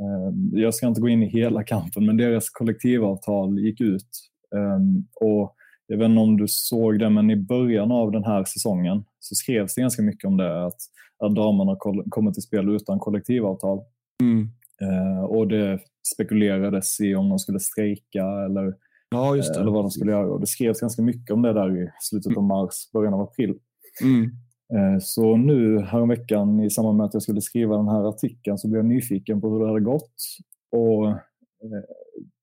Eh, 0.00 0.58
jag 0.60 0.74
ska 0.74 0.86
inte 0.86 1.00
gå 1.00 1.08
in 1.08 1.22
i 1.22 1.28
hela 1.28 1.64
kampen, 1.64 2.06
men 2.06 2.16
deras 2.16 2.50
kollektivavtal 2.50 3.58
gick 3.58 3.80
ut. 3.80 4.08
Eh, 4.54 4.80
och 5.28 5.54
jag 5.86 5.98
vet 5.98 6.08
inte 6.08 6.20
om 6.20 6.36
du 6.36 6.48
såg 6.48 6.98
det, 6.98 7.10
men 7.10 7.30
i 7.30 7.36
början 7.36 7.92
av 7.92 8.12
den 8.12 8.24
här 8.24 8.44
säsongen 8.44 9.04
så 9.18 9.34
skrevs 9.34 9.74
det 9.74 9.80
ganska 9.80 10.02
mycket 10.02 10.24
om 10.24 10.36
det, 10.36 10.66
att, 10.66 10.78
att 11.18 11.34
damerna 11.34 11.76
kommer 12.10 12.32
till 12.32 12.42
spel 12.42 12.68
utan 12.68 12.98
kollektivavtal. 12.98 13.80
Mm. 14.22 14.48
Eh, 14.80 15.24
och 15.24 15.48
det 15.48 15.80
spekulerades 16.14 17.00
i 17.00 17.14
om 17.14 17.28
de 17.28 17.38
skulle 17.38 17.60
strejka 17.60 18.24
eller, 18.44 18.74
Ja, 19.10 19.36
eller 19.36 19.70
vad 19.70 19.84
de 19.84 19.90
skulle 19.90 20.12
göra. 20.12 20.26
Och 20.26 20.40
det 20.40 20.46
skrevs 20.46 20.80
ganska 20.80 21.02
mycket 21.02 21.30
om 21.30 21.42
det 21.42 21.52
där 21.52 21.82
i 21.82 21.90
slutet 22.00 22.36
av 22.36 22.42
mars, 22.42 22.90
början 22.92 23.14
av 23.14 23.20
april. 23.20 23.54
Mm. 24.02 24.30
Eh, 24.74 24.98
så 25.00 25.36
nu 25.36 25.80
häromveckan 25.80 26.60
i 26.60 26.70
samband 26.70 26.96
med 26.96 27.06
att 27.06 27.14
jag 27.14 27.22
skulle 27.22 27.40
skriva 27.40 27.76
den 27.76 27.88
här 27.88 28.08
artikeln 28.08 28.58
så 28.58 28.68
blev 28.68 28.78
jag 28.78 28.86
nyfiken 28.86 29.40
på 29.40 29.50
hur 29.50 29.60
det 29.60 29.66
hade 29.66 29.80
gått. 29.80 30.12
Och 30.72 31.08
eh, 31.08 31.16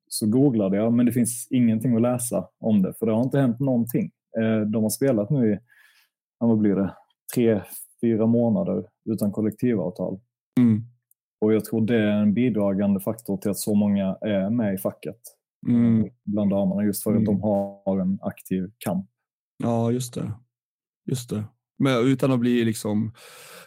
så 0.07 0.27
googlade 0.27 0.77
jag, 0.77 0.93
men 0.93 1.05
det 1.05 1.11
finns 1.11 1.47
ingenting 1.51 1.95
att 1.95 2.01
läsa 2.01 2.47
om 2.59 2.81
det, 2.81 2.93
för 2.99 3.05
det 3.05 3.11
har 3.11 3.23
inte 3.23 3.39
hänt 3.39 3.59
någonting. 3.59 4.11
Eh, 4.39 4.61
de 4.61 4.83
har 4.83 4.89
spelat 4.89 5.29
nu 5.29 5.53
i, 5.53 5.59
vad 6.37 6.57
blir 6.57 6.75
det, 6.75 6.93
tre, 7.35 7.61
fyra 8.01 8.25
månader 8.25 8.85
utan 9.09 9.31
kollektivavtal. 9.31 10.19
Mm. 10.59 10.83
Och 11.41 11.53
jag 11.53 11.65
tror 11.65 11.81
det 11.81 11.95
är 11.97 12.11
en 12.21 12.33
bidragande 12.33 12.99
faktor 12.99 13.37
till 13.37 13.51
att 13.51 13.57
så 13.57 13.73
många 13.75 14.17
är 14.21 14.49
med 14.49 14.73
i 14.73 14.77
facket 14.77 15.17
Mm. 15.67 16.09
bland 16.25 16.49
damerna, 16.49 16.83
just 16.83 17.03
för 17.03 17.11
att 17.11 17.15
Mm. 17.17 17.25
de 17.25 17.41
har 17.41 17.99
en 17.99 18.19
aktiv 18.21 18.71
kamp. 18.77 19.09
Ja, 19.63 19.91
just 19.91 20.13
det. 20.13 20.31
Just 21.05 21.29
det. 21.29 21.43
Men 21.79 22.07
utan 22.07 22.31
att 22.31 22.39
bli 22.39 22.65
liksom, 22.65 23.11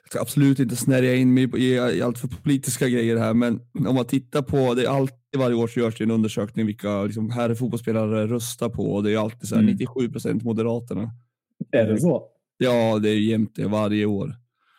jag 0.02 0.10
ska 0.10 0.20
absolut 0.20 0.58
inte 0.58 0.76
snärja 0.76 1.14
in 1.14 1.34
mig 1.34 1.50
i, 1.56 1.74
i 1.74 2.02
allt 2.02 2.18
för 2.18 2.28
politiska 2.28 2.88
grejer 2.88 3.16
här, 3.16 3.34
men 3.34 3.60
om 3.88 3.94
man 3.94 4.04
tittar 4.04 4.42
på, 4.42 4.74
det 4.74 4.84
är 4.84 4.88
alltid 4.88 5.16
varje 5.36 5.56
år 5.56 5.66
så 5.68 5.80
görs 5.80 5.98
det 5.98 6.04
en 6.04 6.10
undersökning 6.10 6.66
vilka 6.66 7.02
liksom, 7.02 7.30
här 7.30 7.54
fotbollsspelare 7.54 8.26
röstar 8.26 8.68
på 8.68 8.82
och 8.94 9.02
det 9.02 9.12
är 9.12 9.18
alltid 9.18 9.48
så 9.48 9.54
här 9.54 9.62
Mm. 9.62 9.72
97 9.74 10.08
procent 10.12 10.42
Moderaterna. 10.42 11.10
Är 11.72 11.86
det 11.88 12.00
så? 12.00 12.22
Ja, 12.58 12.98
det 12.98 13.10
är 13.10 13.18
jämnt 13.18 13.54
det 13.54 13.66
varje 13.68 14.06
år. 14.06 14.34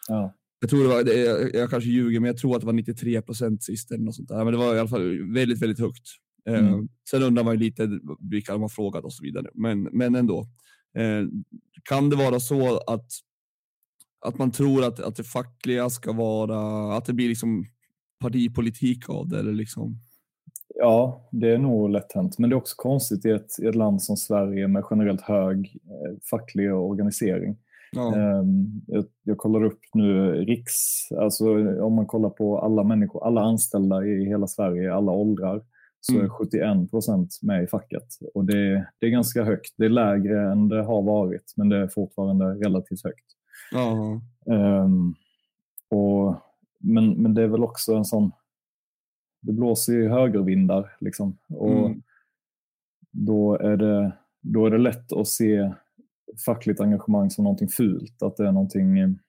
Ja. 0.08 0.34
Jag 0.60 0.70
tror 0.70 0.82
det 0.84 0.88
var, 0.90 1.04
det, 1.04 1.14
jag, 1.20 1.56
jag 1.56 1.70
kanske 1.70 1.90
ljuger, 1.90 2.20
men 2.20 2.28
jag 2.28 2.38
tror 2.38 2.56
att 2.56 2.62
det 2.62 2.66
var 2.66 2.74
93 2.74 3.22
procent 3.22 3.64
sist 3.64 3.92
eller 3.92 4.04
något 4.04 4.16
sånt 4.16 4.30
där. 4.30 4.44
Men 4.44 4.54
det 4.54 4.60
var 4.60 4.76
i 4.76 4.80
alla 4.80 4.90
fall 4.90 5.34
väldigt, 5.34 5.62
väldigt 5.62 5.80
högt. 5.80 6.08
Eh, 6.50 6.68
Mm. 6.68 6.88
sen 7.10 7.24
undrar 7.24 7.44
man 7.44 7.54
ju 7.54 7.60
lite 7.60 7.90
vilka 8.32 8.52
de 8.54 8.62
har 8.62 8.70
frågat 8.70 9.04
och 9.04 9.14
så 9.14 9.24
vidare. 9.24 9.48
Men, 9.54 9.84
men 9.84 10.16
ändå. 10.16 10.48
Eh, 10.96 11.28
kan 11.84 12.10
det 12.10 12.16
vara 12.16 12.40
så 12.40 12.78
att, 12.78 13.08
att 14.26 14.38
man 14.38 14.52
tror 14.52 14.86
att, 14.86 15.00
att 15.00 15.16
det 15.16 15.24
fackliga 15.24 15.90
ska 15.90 16.12
vara, 16.12 16.94
att 16.98 17.06
det 17.06 17.14
blir 17.14 17.30
liksom 17.30 17.66
partipolitik 18.20 19.10
av 19.10 19.28
det? 19.28 19.40
Eller 19.40 19.54
liksom? 19.54 20.00
ja, 20.80 21.30
det 21.32 21.52
är 21.52 21.58
nog 21.58 21.90
lätt 21.90 22.14
hänt. 22.14 22.40
Men 22.40 22.50
det 22.50 22.54
är 22.54 22.58
också 22.58 22.76
konstigt 22.78 23.26
i 23.26 23.30
ett, 23.30 23.60
i 23.62 23.66
ett 23.66 23.76
land 23.76 24.04
som 24.04 24.18
Sverige 24.18 24.68
med 24.68 24.84
generellt 24.90 25.22
hög 25.22 25.78
eh, 25.86 26.18
facklig 26.30 26.74
organisering. 26.74 27.58
Ja. 27.92 28.16
Ehm, 28.16 28.82
jag, 28.88 29.06
jag 29.24 29.38
kollar 29.38 29.64
upp 29.64 29.80
nu 29.94 30.32
Riks, 30.32 31.12
alltså 31.12 31.46
om 31.82 31.94
man 31.94 32.06
kollar 32.06 32.30
på 32.30 32.60
alla 32.60 32.84
människor, 32.84 33.28
alla 33.28 33.42
anställda 33.42 34.06
i 34.06 34.26
hela 34.26 34.48
Sverige, 34.48 34.94
alla 34.94 35.12
åldrar, 35.12 35.62
så 36.02 36.14
Mm. 36.14 36.26
är 36.26 36.30
71 36.30 36.92
procent 36.92 37.40
med 37.42 37.64
i 37.64 37.68
facket. 37.68 38.08
Och 38.34 38.46
det, 38.46 38.88
det 39.00 39.06
är 39.06 39.10
ganska 39.10 39.44
högt. 39.44 39.74
Det 39.78 39.86
är 39.86 39.90
lägre 39.90 40.52
än 40.52 40.70
det 40.70 40.84
har 40.84 41.02
varit, 41.02 41.54
men 41.56 41.70
det 41.70 41.78
är 41.78 41.88
fortfarande 41.88 42.46
relativt 42.46 43.04
högt. 43.04 43.26
ja. 43.72 44.22
Ehm, 44.54 45.14
och, 45.90 46.36
men, 46.80 47.10
men 47.22 47.34
det 47.34 47.44
är 47.44 47.48
väl 47.48 47.64
också 47.64 47.94
en 47.96 48.06
sån, 48.06 48.32
det 49.42 49.54
blåser 49.54 49.94
ju 49.94 50.10
högervindar 50.10 50.96
liksom. 51.00 51.38
Och 51.50 51.86
Mm. 51.88 52.02
då, 53.12 53.56
är 53.58 53.78
det, 53.78 54.12
då 54.42 54.66
är 54.66 54.70
det 54.72 54.78
lätt 54.78 55.14
att 55.14 55.28
se 55.28 55.74
fackligt 56.46 56.80
engagemang 56.82 57.30
som 57.30 57.44
någonting 57.44 57.68
fult. 57.68 58.22
Att 58.24 58.38
det 58.38 58.48
är 58.48 58.52
någonting, 58.52 59.20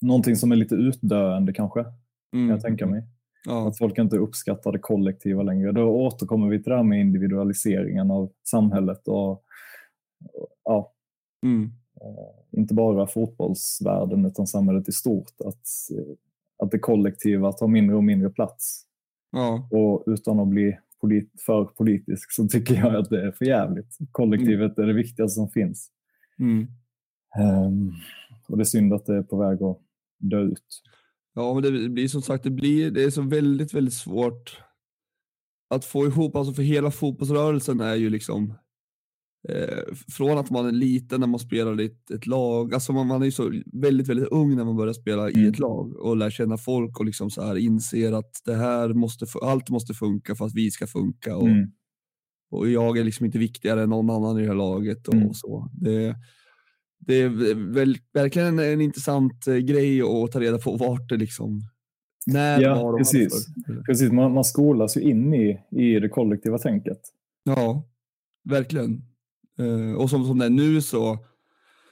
någonting 0.00 0.36
som 0.36 0.52
är 0.52 0.56
lite 0.56 0.74
utdöende 0.74 1.52
kanske, 1.52 1.82
kan 1.84 1.92
Mm. 2.32 2.50
jag 2.50 2.60
tänka 2.60 2.86
mig. 2.86 3.02
Ja. 3.46 3.68
Att 3.68 3.78
folk 3.78 3.98
inte 3.98 4.16
uppskattar 4.16 4.72
det 4.72 4.78
kollektiva 4.78 5.42
längre. 5.42 5.72
Då 5.72 5.82
återkommer 5.82 6.48
vi 6.48 6.62
till 6.62 6.70
det 6.70 6.76
här 6.76 6.82
med 6.82 7.00
individualiseringen 7.00 8.10
av 8.10 8.32
samhället 8.44 9.08
och, 9.08 9.30
och 9.30 9.40
ja, 10.64 10.90
Mm. 11.42 11.70
eh, 12.00 12.58
inte 12.58 12.74
bara 12.74 13.06
fotbollsvärlden 13.06 14.26
utan 14.26 14.46
samhället 14.46 14.88
i 14.88 14.92
stort. 14.92 15.32
Att, 15.44 15.66
eh, 15.98 16.14
att 16.58 16.70
det 16.70 16.78
kollektiva 16.78 17.52
tar 17.52 17.68
mindre 17.68 17.96
och 17.96 18.04
mindre 18.04 18.30
plats. 18.30 18.84
Ja. 19.32 19.68
Och 19.70 20.02
utan 20.06 20.40
att 20.40 20.48
bli 20.48 20.78
polit, 21.00 21.30
för 21.46 21.64
politisk 21.64 22.32
så 22.32 22.48
tycker 22.48 22.74
jag 22.74 22.96
att 22.96 23.10
det 23.10 23.26
är 23.26 23.32
för 23.32 23.44
jävligt. 23.44 23.98
Kollektivet 24.12 24.78
är 24.78 24.86
det 24.86 24.92
viktigaste 24.92 25.34
som 25.34 25.48
finns. 25.48 25.90
Mm. 26.38 26.66
Ehm, 27.38 27.92
och 28.48 28.56
det 28.56 28.62
är 28.62 28.64
synd 28.64 28.94
att 28.94 29.06
det 29.06 29.16
är 29.16 29.22
på 29.22 29.36
väg 29.36 29.62
att 29.62 29.78
dö 30.18 30.40
ut. 30.40 30.82
Ja, 31.34 31.54
men 31.54 31.62
det 31.62 31.88
blir 31.88 32.08
som 32.08 32.22
sagt, 32.22 32.44
det, 32.44 32.50
blir, 32.50 32.90
det 32.90 33.02
är 33.04 33.10
så 33.10 33.22
väldigt, 33.22 33.74
väldigt 33.74 33.94
svårt 33.94 34.58
att 35.70 35.84
få 35.84 36.06
ihop, 36.06 36.36
alltså 36.36 36.54
för 36.54 36.62
hela 36.62 36.90
fotbollsrörelsen 36.90 37.80
är 37.80 37.94
ju 37.94 38.10
liksom 38.10 38.54
eh, 39.48 39.94
från 40.12 40.38
att 40.38 40.50
man 40.50 40.66
är 40.66 40.72
liten 40.72 41.20
när 41.20 41.26
man 41.26 41.40
spelar 41.40 41.80
i 41.80 41.84
ett, 41.84 42.10
ett 42.10 42.26
lag, 42.26 42.74
alltså 42.74 42.92
man, 42.92 43.06
man 43.06 43.20
är 43.22 43.26
ju 43.26 43.32
så 43.32 43.52
väldigt, 43.72 44.08
väldigt 44.08 44.28
ung 44.28 44.56
när 44.56 44.64
man 44.64 44.76
börjar 44.76 44.92
spela 44.92 45.30
i 45.30 45.34
Mm. 45.34 45.48
ett 45.50 45.58
lag 45.58 45.96
och 45.96 46.16
lär 46.16 46.30
känna 46.30 46.56
folk 46.58 46.98
och 47.00 47.04
liksom 47.06 47.30
så 47.30 47.42
här 47.42 47.56
inser 47.56 48.12
att 48.12 48.40
det 48.44 48.54
här 48.54 48.88
måste, 48.94 49.26
allt 49.42 49.68
måste 49.70 49.94
funka 49.94 50.34
för 50.34 50.44
att 50.44 50.54
vi 50.54 50.70
ska 50.70 50.86
funka 50.86 51.36
och, 51.36 51.48
Mm. 51.48 51.70
och 52.50 52.70
jag 52.70 52.98
är 52.98 53.04
liksom 53.04 53.26
inte 53.26 53.38
viktigare 53.38 53.82
än 53.82 53.90
någon 53.90 54.10
annan 54.10 54.38
i 54.38 54.42
det 54.42 54.48
här 54.48 54.54
laget 54.54 55.08
och, 55.08 55.14
Mm. 55.14 55.28
och 55.28 55.36
så. 55.36 55.70
Det, 55.72 56.16
det 57.06 57.14
är 57.14 57.28
väl, 57.72 57.98
verkligen 58.14 58.48
en, 58.48 58.72
en 58.72 58.80
intressant 58.80 59.46
eh, 59.46 59.54
grej 59.56 60.02
att 60.02 60.32
ta 60.32 60.40
reda 60.40 60.58
på 60.58 60.76
vart 60.76 61.08
det 61.08 61.16
liksom, 61.16 61.60
när, 62.26 62.60
Ja, 62.62 62.74
var 62.82 62.92
och 62.92 62.98
precis. 62.98 63.48
varför. 63.66 63.82
Precis, 63.82 64.12
man, 64.12 64.32
man 64.34 64.44
skolas 64.44 64.96
ju 64.96 65.00
in 65.00 65.34
i, 65.34 65.60
i 65.70 66.00
det 66.00 66.08
kollektiva 66.08 66.58
tänket. 66.58 67.00
Ja, 67.44 67.88
verkligen. 68.44 69.02
Eh, 69.58 69.94
och 69.96 70.10
som, 70.10 70.26
som 70.26 70.38
det 70.38 70.46
är 70.46 70.50
nu 70.50 70.80
så, 70.82 71.18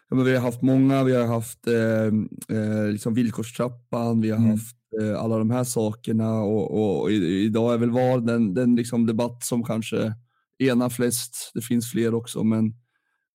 ja, 0.09 0.17
men 0.17 0.25
vi 0.25 0.35
har 0.35 0.43
haft 0.43 0.63
många, 0.63 1.05
vi 1.05 1.15
har 1.17 1.27
haft 1.27 1.67
eh, 1.67 2.57
eh, 2.59 2.87
liksom 2.91 3.15
villkorstrappan, 3.15 4.21
vi 4.21 4.31
har 4.31 4.39
Mm. 4.39 4.51
haft 4.51 4.77
eh, 5.01 5.21
alla 5.23 5.39
de 5.39 5.51
här 5.51 5.65
sakerna 5.65 6.41
och, 6.43 6.71
och, 6.71 7.03
och 7.03 7.11
i, 7.11 7.45
idag 7.45 7.75
är 7.75 7.79
väl 7.79 7.91
VAR 7.91 8.21
den, 8.21 8.55
den 8.55 8.77
liksom 8.77 9.07
debatt 9.07 9.45
som 9.45 9.65
kanske 9.65 10.15
enar 10.59 10.89
flest. 10.89 11.51
Det 11.55 11.61
finns 11.63 11.91
fler 11.91 12.15
också, 12.15 12.45
men, 12.45 12.75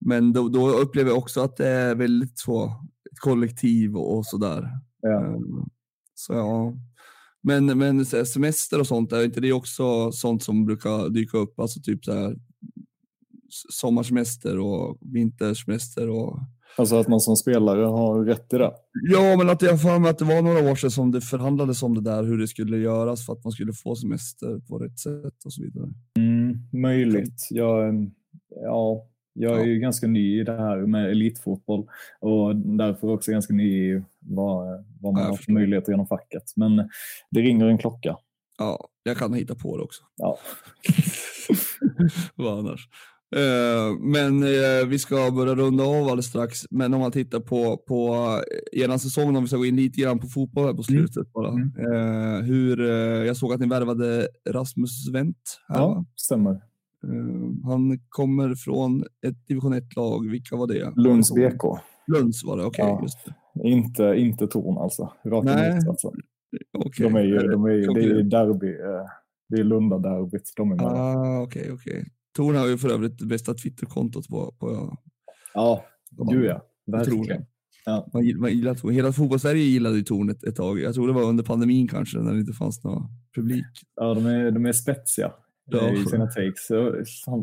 men 0.05 0.33
då, 0.33 0.49
då 0.49 0.69
upplever 0.69 1.09
jag 1.09 1.17
också 1.17 1.41
att 1.41 1.57
det 1.57 1.67
är 1.67 1.95
väldigt 1.95 2.39
så, 2.39 2.65
ett 3.11 3.19
kollektiv 3.19 3.95
och, 3.95 4.17
och 4.17 4.25
sådär. 4.25 4.69
Ja. 5.01 5.25
Eh, 5.25 5.37
Så 6.13 6.33
ja. 6.33 6.73
Men, 7.41 7.65
men 7.77 8.05
semester 8.05 8.79
och 8.79 8.87
sånt, 8.87 9.11
är 9.11 9.25
inte 9.25 9.41
det 9.41 9.53
också 9.53 10.11
sånt 10.11 10.43
som 10.43 10.65
brukar 10.65 11.09
dyka 11.09 11.37
upp? 11.37 11.59
Alltså 11.59 11.79
typ 11.83 12.05
så 12.05 12.13
här, 12.13 12.35
sommarsemester 13.69 14.59
och 14.59 14.97
vintersemester 15.01 16.09
och 16.09 16.39
Alltså 16.77 16.95
att 16.95 17.07
man 17.07 17.19
som 17.19 17.35
spelare 17.35 17.85
har 17.85 18.25
rätt 18.25 18.53
i 18.53 18.57
det. 18.57 18.71
Ja, 19.11 19.35
men 19.37 19.49
att 19.49 19.61
jag 19.61 19.81
för 19.81 19.99
mig 19.99 20.09
att 20.09 20.17
det 20.17 20.25
var 20.25 20.41
några 20.41 20.71
år 20.71 20.75
sedan 20.75 20.91
som 20.91 21.11
det 21.11 21.21
förhandlades 21.21 21.83
om 21.83 21.93
det 21.95 22.01
där, 22.01 22.23
hur 22.23 22.37
det 22.37 22.47
skulle 22.47 22.77
göras 22.77 23.25
för 23.25 23.33
att 23.33 23.43
man 23.43 23.51
skulle 23.51 23.73
få 23.73 23.95
semester 23.95 24.59
på 24.59 24.77
rätt 24.77 24.99
sätt 24.99 25.45
och 25.45 25.53
så 25.53 25.63
vidare. 25.63 25.89
Möjligt. 26.73 27.47
Jag, 27.49 28.11
ja, 28.49 29.07
jag 29.39 29.61
är 29.61 29.65
ju 29.65 29.79
ganska 29.79 30.07
ny 30.07 30.41
i 30.41 30.43
det 30.43 30.57
här 30.57 30.77
med 30.77 31.11
elitfotboll 31.11 31.87
och 32.19 32.55
därför 32.55 33.09
också 33.09 33.31
ganska 33.31 33.53
ny 33.53 33.93
i 33.93 34.03
vad, 34.19 34.85
vad 35.01 35.13
man 35.13 35.23
Ja, 35.23 35.29
har 35.29 35.35
för 35.35 35.51
möjligheter 35.51 35.91
genom 35.91 36.07
facket. 36.07 36.43
Men 36.55 36.89
det 37.29 37.41
ringer 37.41 37.65
en 37.65 37.77
klocka. 37.77 38.17
Ja, 38.57 38.87
jag 39.03 39.17
kan 39.17 39.33
hitta 39.33 39.55
på 39.55 39.77
det 39.77 39.83
också. 39.83 40.03
Ja. 40.15 40.37
Vad 42.35 42.59
annars? 42.59 42.89
Eh, 43.35 43.99
men 43.99 44.43
eh, 44.43 44.87
vi 44.87 44.99
ska 44.99 45.31
börja 45.31 45.55
runda 45.55 45.83
av 45.83 46.03
alldeles 46.03 46.25
strax. 46.25 46.65
Men 46.69 46.93
om 46.93 46.99
man 46.99 47.11
tittar 47.11 47.39
på, 47.39 47.77
på 47.77 48.27
ena 48.71 48.99
säsongen, 48.99 49.35
om 49.35 49.43
vi 49.43 49.47
ska 49.47 49.57
gå 49.57 49.65
in 49.65 49.75
lite 49.75 50.01
grann 50.01 50.19
på 50.19 50.27
fotboll 50.27 50.65
här 50.65 50.73
på 50.73 50.83
slutet 50.83 51.17
mm. 51.17 51.31
bara. 51.33 51.49
Mm. 51.49 52.45
hur, 52.45 52.81
jag 53.25 53.37
såg 53.37 53.53
att 53.53 53.59
ni 53.59 53.67
värvade 53.67 54.27
Rasmus 54.49 55.09
Wendt. 55.13 55.59
Här, 55.67 55.77
ja, 55.77 56.05
stämmer. 56.15 56.61
Han 57.63 57.99
kommer 58.09 58.55
från 58.55 59.03
ett 59.27 59.47
division 59.47 59.73
1-lag. 59.73 60.29
Vilka 60.29 60.55
var 60.55 60.67
det? 60.67 60.93
Lunds 60.95 61.31
BK. 61.31 61.79
Lunds 62.07 62.43
var 62.43 62.57
det, 62.57 62.65
okej. 62.65 62.91
Okay, 62.91 63.07
ja. 63.53 63.69
Inte, 63.69 64.03
inte 64.03 64.47
Torn 64.47 64.77
alltså. 64.77 65.13
Rakt 65.25 65.45
motsatsen. 65.45 66.11
Okay. 66.77 67.05
De 67.05 67.15
är 67.15 67.23
ju, 67.23 67.37
de 67.37 67.65
är, 67.65 67.69
det 67.69 68.19
är 68.19 68.23
derby. 68.23 68.73
Det 69.49 69.59
är 69.59 69.63
Lunda-derbyt 69.63 70.53
de 70.55 70.71
är 70.71 70.75
med. 70.75 70.85
Ah, 70.85 71.41
okej, 71.41 71.61
okay, 71.61 71.73
okej. 71.73 71.99
Okay. 71.99 72.05
Torn 72.35 72.55
har 72.55 72.67
ju 72.67 72.77
för 72.77 72.89
övrigt 72.89 73.19
det 73.19 73.25
bästa 73.25 73.53
Twitterkontot 73.53 74.27
på, 74.27 74.53
på 74.59 74.97
Ja, 75.53 75.83
du 76.09 76.45
ja. 76.45 76.61
Verkligen. 76.85 77.45
Ja. 77.85 78.09
Man, 78.13 78.39
man 78.39 78.51
gillar 78.51 78.75
Torn. 78.75 78.93
Hela 78.93 79.13
fotbollssverige 79.13 79.63
gillade 79.63 79.95
ju 79.95 80.03
Torn 80.03 80.29
ett, 80.29 80.43
ett, 80.43 80.55
tag. 80.55 80.79
Jag 80.79 80.93
tror 80.93 81.07
det 81.07 81.13
var 81.13 81.23
under 81.23 81.43
pandemin 81.43 81.87
kanske, 81.87 82.19
när 82.19 82.33
det 82.33 82.39
inte 82.39 82.53
fanns 82.53 82.83
någon 82.83 83.03
publik. 83.35 83.65
Ja, 83.95 84.13
de 84.13 84.25
är, 84.25 84.51
de 84.51 84.65
är 84.65 84.73
spetsiga 84.73 85.31
ja. 85.67 85.93
i 85.93 86.05
sina 86.05 86.27
takes. 86.27 86.69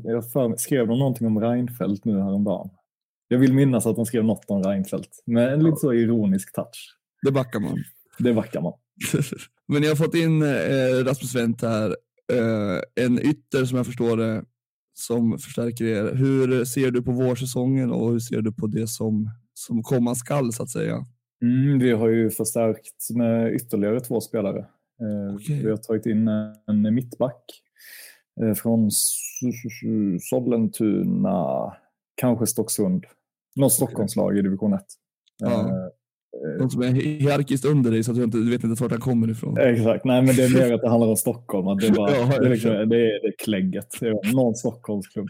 Jag, 0.05 0.33
för, 0.33 0.57
skrev 0.57 0.87
de 0.87 0.99
någonting 0.99 1.27
om 1.27 1.41
Reinfeldt 1.41 2.05
nu 2.05 2.21
häromdagen? 2.21 2.71
Jag 3.29 3.39
vill 3.39 3.53
minnas 3.53 3.87
att 3.87 3.97
de 3.97 4.07
skrev 4.07 4.25
något 4.25 4.45
om 4.51 4.63
Reinfeldt, 4.63 5.23
med 5.27 5.53
en 5.53 5.61
ja. 5.61 5.67
lite 5.67 5.77
så 5.77 5.93
ironisk 5.93 6.53
touch. 6.53 6.97
Det 7.23 7.33
backar 7.33 7.61
man. 7.61 7.85
Det 8.19 8.35
backar 8.35 8.61
man. 8.61 8.73
Men 9.69 9.83
jag 9.83 9.91
har 9.91 9.97
fått 9.97 10.15
in 10.15 10.43
eh, 10.43 11.05
Rasmus 11.05 11.35
Wendt 11.35 11.63
här, 11.63 11.97
eh, 12.33 13.05
en 13.05 13.19
ytter 13.19 13.65
som 13.65 13.77
jag 13.77 13.87
förstår 13.87 14.17
det, 14.17 14.45
som 14.95 15.39
förstärker 15.39 15.85
er. 15.85 16.15
Hur 16.15 16.65
ser 16.65 16.91
du 16.91 17.03
på 17.03 17.13
vårsäsongen 17.13 17.91
och 17.91 18.13
hur 18.13 18.19
ser 18.19 18.41
du 18.41 18.53
på 18.53 18.67
det 18.67 18.87
som, 18.87 19.31
som 19.55 19.83
komma 19.83 20.15
skall 20.15 20.53
så 20.53 20.63
att 20.63 20.71
säga? 20.71 21.05
Mm, 21.43 21.79
vi 21.79 21.93
har 21.93 22.09
ju 22.09 22.31
förstärkt 22.31 23.11
med 23.15 23.55
ytterligare 23.55 24.01
två 24.01 24.21
spelare. 24.21 24.67
Eh, 25.01 25.35
okay. 25.35 25.63
Vi 25.63 25.71
har 25.71 25.77
tagit 25.77 26.07
in 26.07 26.29
en 26.67 26.95
mittback 26.95 27.45
från 28.57 28.91
Sollentuna, 30.21 31.73
kanske 32.15 32.47
Stocksund. 32.47 33.05
Något 33.57 33.73
Stockholmslag 33.73 34.39
i 34.39 34.43
division 34.43 34.73
1. 34.73 34.85
Ja. 35.39 35.69
Eh, 36.35 36.59
någon 36.59 36.71
som 36.71 36.83
är 36.83 36.93
hierarkiskt 36.93 37.65
under 37.65 37.91
dig 37.91 38.05
så 38.05 38.11
att 38.11 38.17
du, 38.17 38.25
inte, 38.25 38.39
du 38.39 38.51
vet 38.51 38.65
inte 38.65 38.83
vart 38.83 38.93
han 38.93 39.01
kommer 39.01 39.31
ifrån. 39.31 39.59
Exakt, 39.59 40.05
nej 40.05 40.23
men 40.23 40.37
det 40.37 40.45
är 40.45 40.55
mer 40.55 40.75
att 40.75 40.81
det 40.81 40.89
handlar 40.89 41.09
om 41.09 41.17
Stockholm. 41.17 41.69
Att 41.69 41.79
det, 41.79 41.87
är 41.87 41.93
bara, 41.93 42.11
ja, 42.17 42.39
det, 42.41 42.47
är 42.47 42.51
liksom, 42.51 42.71
det, 42.71 42.77
är, 42.77 43.23
det 43.23 43.29
är 43.29 43.35
klägget. 43.39 43.89
Det 44.01 44.09
är 44.09 44.35
någon 44.35 44.55
Stockholmsklubb. 44.55 45.29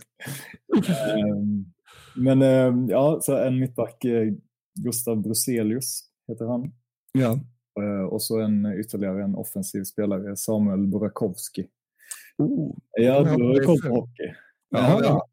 um, 1.36 1.72
men 2.16 2.42
um, 2.42 2.88
ja, 2.88 3.18
så 3.22 3.36
en 3.36 3.58
mittback, 3.58 4.04
eh, 4.04 4.32
Gustav 4.80 5.22
Bruselius 5.22 6.00
heter 6.28 6.44
han. 6.44 6.72
Ja. 7.12 7.38
Och 8.10 8.22
så 8.22 8.40
en 8.40 8.80
ytterligare 8.80 9.24
en 9.24 9.34
offensiv 9.34 9.84
spelare, 9.84 10.36
Samuel 10.36 10.86
Burakovsky. 10.86 11.66
Oh, 12.38 12.76
ja, 13.00 13.22
du 13.22 13.28
har 13.28 13.64
koll 13.64 13.80
på 13.82 13.88
hockey. 13.88 14.34
Ja, 14.70 15.00
ja. 15.02 15.26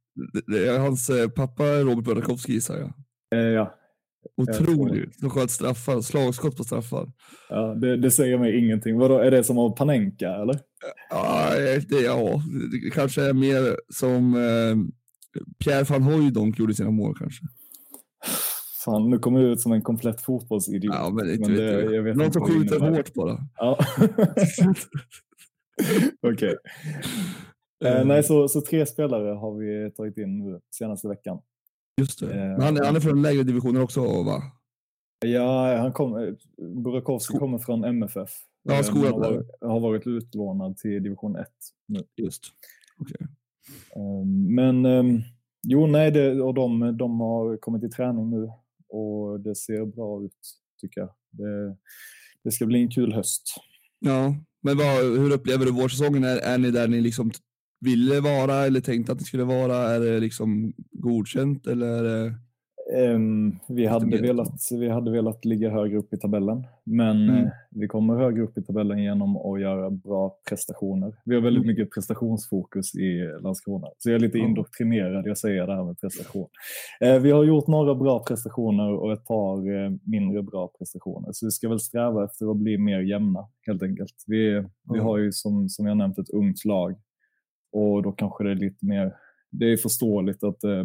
Det 0.48 0.68
är 0.68 0.80
hans 0.80 1.10
eh, 1.10 1.30
pappa 1.30 1.64
Robert 1.64 2.06
Burakovsky 2.06 2.54
gissar 2.54 2.78
jag. 2.78 2.94
Uh, 3.40 3.52
ja, 3.52 3.82
Otroligt. 4.38 5.22
De 5.22 5.30
sköt 5.30 5.52
straffar, 5.52 6.02
slagskott 6.02 6.58
på 6.58 6.64
straffar. 6.64 7.12
Ja, 7.50 7.76
det, 7.76 7.98
det, 7.98 8.12
säger 8.12 8.38
mig 8.38 8.60
ingenting. 8.60 8.98
Vadå, 8.98 9.18
är 9.18 9.32
det 9.32 9.44
som 9.44 9.58
av 9.58 9.76
Panenka 9.78 10.30
eller? 10.30 10.60
Ja, 11.10 11.50
det, 11.90 12.02
ja, 12.02 12.42
det 12.72 12.90
kanske 12.90 13.22
är 13.22 13.34
mer 13.34 13.78
som 13.90 14.36
eh, 14.36 14.78
Pierre 15.64 15.84
van 15.84 16.04
Hooijdonk 16.04 16.60
gjorde 16.60 16.74
sina 16.74 16.92
mål 16.92 17.16
kanske. 17.18 17.46
Fan, 18.86 19.10
nu 19.10 19.20
kommer 19.20 19.42
jag 19.42 19.52
ut 19.52 19.62
som 19.62 19.72
en 19.72 19.82
komplett 19.82 20.22
fotbollsidiot. 20.22 20.96
Ja, 20.96 21.10
men 21.10 21.30
inte 21.30 21.50
men 21.50 21.58
det, 21.58 21.76
vet 21.76 21.94
jag. 21.94 22.04
Vet 22.04 22.18
Någon 22.18 22.34
som 22.34 22.42
skjuter 22.42 22.80
hårt 22.80 23.14
bara. 23.14 23.38
Ja. 23.56 23.80
Okej. 26.22 26.32
Okay. 26.32 26.56
Eh, 27.86 28.06
nej, 28.06 28.24
så, 28.24 28.48
så 28.48 28.62
tre 28.62 28.86
spelare 28.86 29.36
har 29.36 29.56
vi 29.58 29.92
tagit 29.92 30.18
in 30.18 30.40
nu 30.40 30.60
senaste 30.76 31.08
veckan. 31.08 31.42
Just 32.02 32.20
det. 32.20 32.34
Eh, 32.34 32.60
han, 32.60 32.78
är, 32.78 32.86
han 32.86 32.96
är 32.96 33.00
från 33.00 33.22
lägre 33.22 33.44
divisioner 33.44 33.82
också 33.82 34.02
va? 34.24 34.42
Ja, 35.26 35.78
han 35.78 35.94
kom, 35.94 36.38
Burakovsky 36.84 37.38
kommer 37.38 37.58
från 37.58 37.84
MFF. 37.84 38.30
Ja, 38.64 38.74
eh, 38.74 38.82
skolan 38.82 39.12
har, 39.12 39.20
varit, 39.20 39.48
har 39.62 39.80
varit 39.80 40.08
utlånad 40.08 40.78
till 40.78 41.04
division 41.04 41.36
1 41.36 41.48
nu. 41.88 42.04
Just. 42.18 42.44
Okay. 42.98 43.28
Men 44.56 44.86
ehm, 44.86 45.22
jo, 45.68 45.88
nej, 45.88 46.12
det, 46.12 46.42
och 46.42 46.54
de, 46.54 46.98
de 46.98 47.20
har 47.20 47.58
kommit 47.58 47.84
i 47.84 47.90
träning 47.90 48.30
nu 48.30 48.52
och 48.90 49.40
det 49.40 49.56
ser 49.56 49.86
bra 49.86 50.24
ut 50.24 50.60
tycker 50.82 51.02
jag. 51.02 51.10
Det, 51.30 51.78
det 52.44 52.52
ska 52.52 52.66
bli 52.66 52.82
en 52.82 52.92
kul 52.92 53.14
höst. 53.14 53.44
Ja, 54.00 54.36
men 54.62 54.78
vad, 54.78 54.96
hur 54.96 55.32
upplever 55.32 55.66
du 55.66 55.72
vårsäsongen? 55.72 56.24
Är, 56.24 56.38
är 56.38 56.58
ni 56.58 56.72
där 56.72 56.88
ni 56.88 57.02
liksom 57.02 57.32
ville 57.80 58.20
vara 58.20 58.66
eller 58.66 58.82
tänkte 58.82 59.12
att 59.12 59.20
ni 59.20 59.26
skulle 59.26 59.44
vara? 59.44 59.76
Är 59.76 60.00
det 60.00 60.20
liksom 60.20 60.74
godkänt 60.92 61.68
eller? 61.68 62.36
Um, 62.94 63.60
vi, 63.68 63.86
hade 63.86 64.18
velat, 64.22 64.60
vi 64.72 64.90
hade 64.90 65.12
velat 65.12 65.46
ligga 65.46 65.70
högre 65.70 65.98
upp 65.98 66.14
i 66.14 66.18
tabellen, 66.18 66.68
men 66.84 67.30
mm. 67.30 67.50
vi 67.70 67.88
kommer 67.88 68.16
högre 68.16 68.42
upp 68.44 68.58
i 68.58 68.64
tabellen 68.64 69.04
genom 69.04 69.38
att 69.38 69.62
göra 69.62 69.90
bra 69.90 70.38
prestationer. 70.50 71.16
Vi 71.26 71.36
har 71.36 71.42
väldigt 71.42 71.64
mm. 71.64 71.76
mycket 71.76 71.94
prestationsfokus 71.94 72.96
i 72.96 73.30
Landskrona, 73.42 73.88
så 73.98 74.10
jag 74.10 74.16
är 74.16 74.20
lite 74.20 74.38
mm. 74.38 74.50
indoktrinerad 74.50 75.32
att 75.32 75.38
säga 75.38 75.66
det 75.66 75.76
här 75.76 75.84
med 75.84 76.00
prestation. 76.00 76.48
Uh, 77.06 77.20
vi 77.20 77.32
har 77.32 77.44
gjort 77.44 77.68
några 77.68 77.96
bra 77.96 78.24
prestationer 78.24 78.94
och 78.94 79.14
ett 79.14 79.26
par 79.26 79.70
uh, 79.70 79.92
mindre 80.04 80.44
bra 80.44 80.72
prestationer, 80.78 81.30
så 81.32 81.46
vi 81.46 81.52
ska 81.52 81.70
väl 81.70 81.80
sträva 81.80 82.26
efter 82.26 82.52
att 82.52 82.58
bli 82.58 82.78
mer 82.78 83.00
jämna 83.00 83.48
helt 83.68 83.84
enkelt. 83.84 84.24
Vi, 84.28 84.64
vi 84.94 85.00
har 85.00 85.18
ju 85.18 85.32
som, 85.32 85.70
som 85.70 85.86
jag 85.86 85.98
nämnt 85.98 86.18
ett 86.18 86.30
ungt 86.30 86.66
lag 86.66 86.96
och 87.72 88.04
då 88.04 88.12
kanske 88.12 88.44
det 88.44 88.52
är 88.52 88.56
lite 88.56 88.86
mer, 88.86 89.16
det 89.52 89.66
är 89.66 89.78
förståeligt 89.78 90.44
att, 90.44 90.64
eh, 90.64 90.84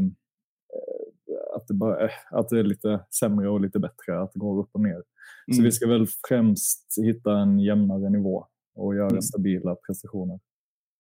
att, 1.57 1.69
det 1.69 1.75
bara, 1.75 2.05
eh, 2.05 2.11
att 2.31 2.49
det 2.49 2.59
är 2.59 2.65
lite 2.65 3.01
sämre 3.21 3.49
och 3.49 3.61
lite 3.61 3.79
bättre, 3.79 4.21
att 4.23 4.33
det 4.33 4.39
går 4.39 4.61
upp 4.61 4.71
och 4.73 4.81
ner. 4.81 4.93
Mm. 4.93 5.57
Så 5.57 5.63
vi 5.63 5.73
ska 5.73 5.89
väl 5.89 6.07
främst 6.29 6.95
hitta 7.03 7.39
en 7.39 7.59
jämnare 7.59 8.11
nivå 8.11 8.47
och 8.75 8.95
göra 8.95 9.09
mm. 9.09 9.23
stabila 9.23 9.75
prestationer. 9.87 10.41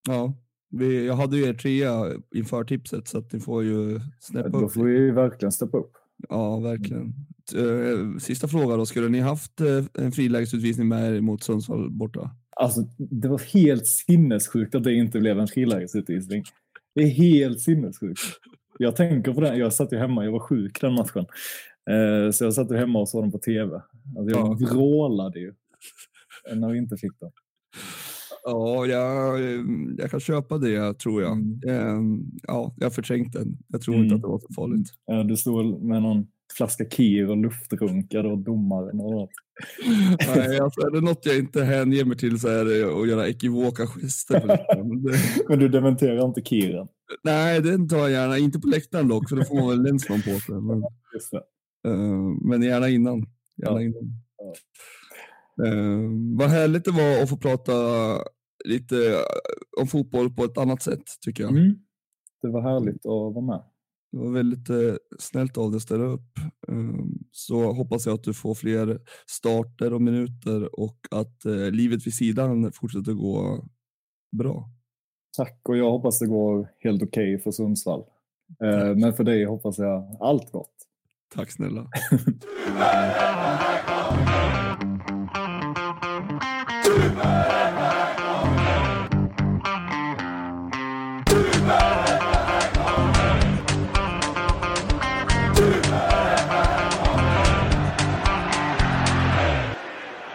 Ja, 0.09 0.35
vi, 0.71 1.07
jag 1.07 1.15
hade 1.15 1.37
ju 1.37 1.45
er 1.45 1.55
trea 1.55 2.21
inför 2.35 2.65
tipset 2.65 3.09
så 3.09 3.19
att 3.19 3.33
ni 3.33 3.41
får 3.41 3.65
ju 3.65 4.01
snäppa 4.21 4.49
upp. 4.49 4.53
Då 4.53 4.69
får 4.69 4.85
vi 4.85 5.11
verkligen 5.11 5.53
steppa 5.53 5.79
upp. 5.79 5.93
Ja, 6.29 6.59
verkligen. 6.59 7.15
Eh, 7.55 8.19
sista 8.19 8.49
fråga 8.49 8.77
då, 8.77 8.87
skulle 8.87 9.09
ni 9.09 9.21
haft 9.21 9.61
en 9.95 10.13
frilägesutvisning 10.13 10.89
med 10.89 11.15
er 11.15 11.21
mot 11.21 11.43
Sundsvall 11.43 11.91
borta? 11.91 12.31
Alltså, 12.57 12.81
det 12.99 13.29
var 13.29 13.39
helt 13.39 13.87
sinnessjukt 13.87 14.75
att 14.75 14.85
det 14.85 14.95
inte 14.95 15.21
blev 15.21 15.39
en 15.39 15.49
frilägesutvisning. 15.49 16.45
Det 16.95 17.03
är 17.03 17.09
helt 17.09 17.61
sinnessjukt. 17.61 18.21
Jag 18.79 18.97
tänker 18.97 19.33
på 19.33 19.41
det. 19.41 19.57
Jag 19.57 19.73
satt 19.73 19.93
ju 19.93 19.97
hemma, 19.97 20.25
jag 20.25 20.33
var 20.33 20.41
sjuk 20.41 20.81
den 20.81 20.95
matchen. 20.95 21.27
Eh, 21.91 22.31
så 22.31 22.45
jag 22.45 22.55
satt 22.55 22.71
ju 22.71 22.77
hemma 22.77 22.99
och 22.99 23.09
såg 23.09 23.25
den 23.25 23.33
på 23.33 23.39
tv. 23.39 23.83
Alltså, 24.19 24.39
jag 24.39 24.61
ja. 24.61 24.67
vrålade 24.67 25.41
ju 25.41 25.55
när 26.55 26.71
vi 26.71 26.79
inte 26.79 26.97
fick 26.97 27.21
den. 27.21 27.31
Ja, 28.45 28.87
jag, 28.87 29.41
jag 29.99 30.11
kan 30.11 30.21
köpa 30.21 30.59
det 30.59 30.99
tror 30.99 31.23
jag. 31.23 31.33
Mm. 31.33 32.25
Ja, 32.43 32.75
jag 32.77 32.95
förträngt 32.95 33.33
den. 33.33 33.59
Jag 33.69 33.83
tror 33.83 33.95
mm. 33.95 34.05
inte 34.05 34.17
att 34.17 34.23
det 34.23 34.29
var 34.29 34.39
så 34.39 34.55
farligt. 34.55 34.89
Ja, 35.07 35.23
du 35.23 35.37
stod 35.37 35.83
med 35.83 36.03
någon 36.03 36.27
flaska 36.57 36.85
Kir 36.85 37.31
och 37.31 37.37
luftrunkade 37.37 38.29
och 38.29 38.39
domaren 38.39 39.01
och 39.01 39.11
något. 39.11 39.31
Nej, 40.37 40.61
alltså, 40.61 40.81
är 40.81 40.91
det 40.91 41.01
något 41.01 41.27
jag 41.27 41.39
inte 41.39 41.65
hänger 41.65 42.05
mig 42.05 42.17
till 42.17 42.41
så 42.41 42.49
är 42.49 42.65
det 42.65 43.01
att 43.01 43.09
göra 43.09 43.29
ekivoka 43.29 43.87
gester. 43.87 44.59
Men 45.49 45.59
du 45.59 45.69
dementerar 45.69 46.25
inte 46.25 46.43
Kiren? 46.43 46.89
Nej, 47.25 47.63
den 47.63 47.89
tar 47.89 47.99
jag 47.99 48.11
gärna. 48.11 48.39
Inte 48.39 48.59
på 48.59 48.69
läktaren 48.69 49.09
dock, 49.09 49.29
för 49.29 49.37
då 49.37 49.45
får 49.45 49.55
man 49.55 49.69
väl 49.69 49.83
länsman 49.83 50.23
på 50.23 50.41
sig. 50.41 50.55
Men, 50.61 50.83
uh, 51.87 52.39
men 52.43 52.63
gärna 52.63 52.89
innan. 52.89 53.27
Gärna 53.57 53.83
ja. 53.83 53.83
innan. 53.83 54.23
Ja. 54.37 55.65
Uh, 55.67 56.11
vad 56.39 56.51
härligt 56.51 56.85
det 56.85 56.91
var 56.91 57.23
att 57.23 57.29
få 57.29 57.37
prata 57.37 57.73
lite 58.65 58.97
om 59.81 59.87
fotboll 59.87 60.31
på 60.31 60.45
ett 60.45 60.59
annat 60.59 60.83
sätt, 60.83 61.05
tycker 61.21 61.43
jag. 61.43 61.53
Mm. 61.53 61.79
Det 62.43 62.49
var 62.49 62.63
härligt 62.63 63.07
att 63.07 63.35
vara 63.35 63.41
med. 63.41 63.63
Det 64.13 64.19
var 64.19 64.31
väldigt 64.31 64.71
eh, 64.71 64.95
snällt 65.19 65.59
av 65.59 65.71
dig 65.71 65.77
att 65.77 65.83
ställa 65.83 66.05
upp. 66.05 66.39
Um, 66.69 67.19
så 67.33 67.73
hoppas 67.73 68.07
jag 68.07 68.15
att 68.15 68.25
du 68.25 68.35
får 68.35 68.55
fler 68.55 69.01
starter 69.27 69.93
och 69.93 70.03
minuter 70.03 70.81
och 70.81 70.99
att 71.11 71.45
eh, 71.45 71.71
livet 71.71 72.07
vid 72.07 72.15
sidan 72.15 72.73
fortsätter 72.73 73.13
gå 73.13 73.65
bra. 74.33 74.71
Tack 75.37 75.61
och 75.69 75.77
jag 75.77 75.91
hoppas 75.91 76.19
det 76.19 76.27
går 76.27 76.69
helt 76.79 77.03
okej 77.03 77.35
okay 77.35 77.43
för 77.43 77.51
Sundsvall. 77.51 78.05
Eh, 78.63 78.95
men 78.97 79.15
för 79.15 79.25
dig 79.25 79.45
hoppas 79.45 79.79
jag 79.79 80.17
allt 80.21 80.53
gott. 80.53 80.75
Tack 81.35 81.53
snälla. 81.53 81.91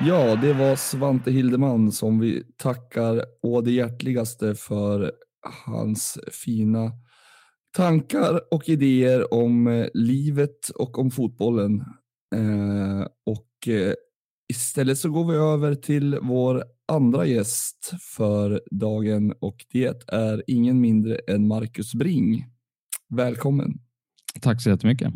Ja, 0.06 0.36
det 0.36 0.54
var 0.54 0.76
Svante 0.76 1.32
Hildeman 1.32 1.92
som 1.92 2.20
vi 2.20 2.44
tackar 2.58 3.26
å 3.44 3.62
det 3.62 3.72
hjärtligaste 3.72 4.56
för 4.56 5.12
hans 5.66 6.20
fina 6.32 6.92
tankar 7.78 8.54
och 8.54 8.70
idéer 8.70 9.34
om 9.34 9.68
eh, 9.68 9.88
livet 9.94 10.70
och 10.70 11.00
om 11.00 11.12
fotbollen. 11.12 11.80
Eh, 12.36 13.08
och 13.26 13.68
eh, 13.68 13.94
istället 14.54 14.98
så 14.98 15.10
går 15.10 15.32
vi 15.32 15.38
över 15.38 15.76
till 15.76 16.20
vår 16.22 16.64
andra 16.88 17.26
gäst 17.26 17.94
för 18.16 18.62
dagen 18.72 19.34
och 19.40 19.66
det 19.72 20.04
är 20.08 20.44
ingen 20.48 20.82
mindre 20.82 21.16
än 21.16 21.48
Marcus 21.48 21.94
Bring. 21.94 22.46
Välkommen! 23.10 23.74
Tack 24.42 24.62
så 24.62 24.70
jättemycket. 24.70 25.14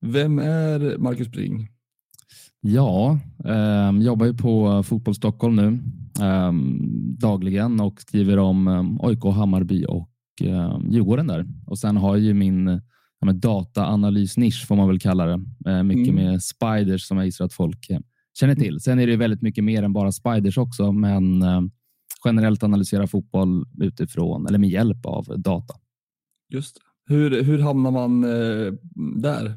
Vem 0.00 0.38
är 0.38 0.98
Marcus 0.98 1.28
Bring? 1.28 1.68
Ja, 2.64 3.18
eh, 3.44 3.90
jobbar 4.00 4.26
ju 4.26 4.34
på 4.34 4.82
Fotboll 4.82 5.14
Stockholm 5.14 5.56
nu 5.56 5.78
eh, 6.24 6.52
dagligen 7.18 7.80
och 7.80 8.00
skriver 8.00 8.38
om 8.38 8.68
eh, 8.68 9.06
AIK, 9.06 9.24
Hammarby 9.24 9.84
och 9.88 10.08
eh, 10.42 10.78
Djurgården 10.90 11.26
där. 11.26 11.46
Och 11.66 11.78
sen 11.78 11.96
har 11.96 12.16
ju 12.16 12.34
min 12.34 12.80
ja, 13.20 13.32
dataanalysnisch 13.32 14.66
får 14.66 14.76
man 14.76 14.88
väl 14.88 15.00
kalla 15.00 15.26
det. 15.26 15.44
Eh, 15.70 15.82
mycket 15.82 16.12
mm. 16.12 16.24
med 16.24 16.42
spiders 16.42 17.02
som 17.02 17.16
jag 17.16 17.26
gissar 17.26 17.44
att 17.44 17.52
folk 17.52 17.90
eh, 17.90 17.98
känner 18.38 18.54
till. 18.54 18.80
Sen 18.80 18.98
är 18.98 19.06
det 19.06 19.16
väldigt 19.16 19.42
mycket 19.42 19.64
mer 19.64 19.82
än 19.82 19.92
bara 19.92 20.12
spiders 20.12 20.58
också, 20.58 20.92
men 20.92 21.42
eh, 21.42 21.60
generellt 22.24 22.62
analysera 22.62 23.06
fotboll 23.06 23.66
utifrån 23.80 24.46
eller 24.46 24.58
med 24.58 24.70
hjälp 24.70 25.06
av 25.06 25.24
data. 25.36 25.74
Just 26.48 26.74
det. 26.74 27.14
Hur, 27.14 27.42
hur 27.42 27.58
hamnar 27.58 27.90
man 27.90 28.24
eh, 28.24 28.72
där? 29.16 29.56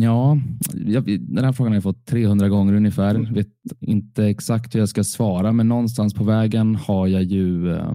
Ja, 0.00 0.38
jag, 0.74 1.04
den 1.20 1.44
här 1.44 1.52
frågan 1.52 1.72
har 1.72 1.76
jag 1.76 1.82
fått 1.82 2.06
300 2.06 2.48
gånger 2.48 2.74
ungefär. 2.74 3.14
Mm. 3.14 3.34
Vet 3.34 3.48
inte 3.80 4.24
exakt 4.24 4.74
hur 4.74 4.80
jag 4.80 4.88
ska 4.88 5.04
svara, 5.04 5.52
men 5.52 5.68
någonstans 5.68 6.14
på 6.14 6.24
vägen 6.24 6.74
har 6.76 7.06
jag 7.06 7.22
ju 7.22 7.72
eh, 7.72 7.92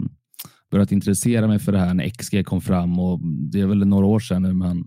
börjat 0.72 0.92
intressera 0.92 1.48
mig 1.48 1.60
för 1.60 1.72
det 1.72 1.80
här 1.80 1.94
när 1.94 2.10
XG 2.10 2.46
kom 2.46 2.62
fram 2.62 3.00
och 3.00 3.20
det 3.24 3.60
är 3.60 3.66
väl 3.66 3.88
några 3.88 4.06
år 4.06 4.20
sedan 4.20 4.42
nu, 4.42 4.54
men 4.54 4.84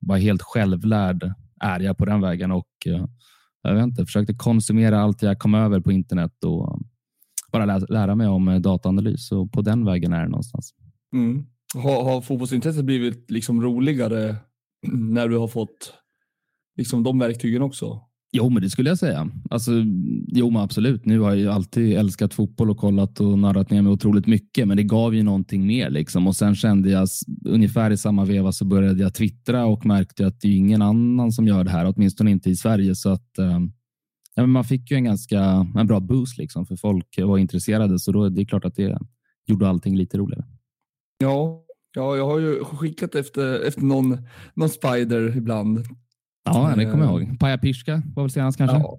bara 0.00 0.18
helt 0.18 0.42
självlärd 0.42 1.32
är 1.60 1.80
jag 1.80 1.98
på 1.98 2.04
den 2.04 2.20
vägen 2.20 2.52
och 2.52 2.68
eh, 2.86 3.06
jag 3.62 3.74
vet 3.74 3.84
inte, 3.84 4.04
försökte 4.04 4.34
konsumera 4.34 5.00
allt 5.00 5.22
jag 5.22 5.38
kom 5.38 5.54
över 5.54 5.80
på 5.80 5.92
internet 5.92 6.44
och 6.44 6.80
bara 7.52 7.64
lära, 7.64 7.78
lära 7.78 8.14
mig 8.14 8.26
om 8.26 8.48
eh, 8.48 8.60
dataanalys 8.60 9.32
och 9.32 9.52
på 9.52 9.62
den 9.62 9.84
vägen 9.84 10.12
är 10.12 10.22
det 10.22 10.28
någonstans. 10.28 10.74
Mm. 11.14 11.46
Har, 11.74 12.04
har 12.04 12.20
fotbollsintresset 12.20 12.84
blivit 12.84 13.30
liksom 13.30 13.62
roligare 13.62 14.36
när 14.92 15.28
du 15.28 15.38
har 15.38 15.48
fått 15.48 15.94
liksom 16.76 17.02
de 17.02 17.18
verktygen 17.18 17.62
också? 17.62 18.00
Jo, 18.32 18.48
men 18.48 18.62
det 18.62 18.70
skulle 18.70 18.88
jag 18.88 18.98
säga. 18.98 19.30
Alltså, 19.50 19.72
jo, 20.26 20.50
men 20.50 20.62
absolut. 20.62 21.04
Nu 21.06 21.20
har 21.20 21.34
jag 21.34 21.54
alltid 21.54 21.98
älskat 21.98 22.34
fotboll 22.34 22.70
och 22.70 22.76
kollat 22.76 23.20
och 23.20 23.38
narrat 23.38 23.70
ner 23.70 23.82
mig 23.82 23.92
otroligt 23.92 24.26
mycket, 24.26 24.68
men 24.68 24.76
det 24.76 24.82
gav 24.82 25.14
ju 25.14 25.22
någonting 25.22 25.66
mer. 25.66 25.90
Liksom. 25.90 26.26
Och 26.26 26.36
sen 26.36 26.54
kände 26.54 26.90
jag 26.90 27.08
ungefär 27.44 27.90
i 27.90 27.96
samma 27.96 28.24
veva 28.24 28.52
så 28.52 28.64
började 28.64 29.02
jag 29.02 29.14
twittra 29.14 29.66
och 29.66 29.86
märkte 29.86 30.26
att 30.26 30.40
det 30.40 30.48
är 30.48 30.56
ingen 30.56 30.82
annan 30.82 31.32
som 31.32 31.46
gör 31.46 31.64
det 31.64 31.70
här, 31.70 31.92
åtminstone 31.96 32.30
inte 32.30 32.50
i 32.50 32.56
Sverige. 32.56 32.94
Så 32.94 33.10
att 33.10 33.38
eh, 33.38 33.60
ja, 34.34 34.46
man 34.46 34.64
fick 34.64 34.90
ju 34.90 34.96
en 34.96 35.04
ganska 35.04 35.66
en 35.76 35.86
bra 35.86 36.00
boost 36.00 36.38
liksom, 36.38 36.66
för 36.66 36.76
folk 36.76 37.18
var 37.18 37.38
intresserade, 37.38 37.98
så 37.98 38.12
då 38.12 38.28
det 38.28 38.42
är 38.42 38.46
klart 38.46 38.64
att 38.64 38.74
det 38.74 38.98
gjorde 39.46 39.68
allting 39.68 39.96
lite 39.96 40.18
roligare. 40.18 40.44
Ja, 41.18 41.64
ja 41.94 42.16
jag 42.16 42.26
har 42.26 42.38
ju 42.38 42.64
skickat 42.64 43.14
efter, 43.14 43.60
efter 43.60 43.82
någon, 43.82 44.18
någon 44.54 44.68
spider 44.68 45.36
ibland 45.36 45.84
Ja, 46.44 46.74
det 46.76 46.84
kommer 46.90 47.04
jag 47.04 47.22
ihåg. 47.22 47.38
Paja 47.40 47.58
Pirska 47.58 48.02
var 48.14 48.22
väl 48.22 48.30
senast 48.30 48.58
kanske? 48.58 48.76
Ja, 48.76 48.98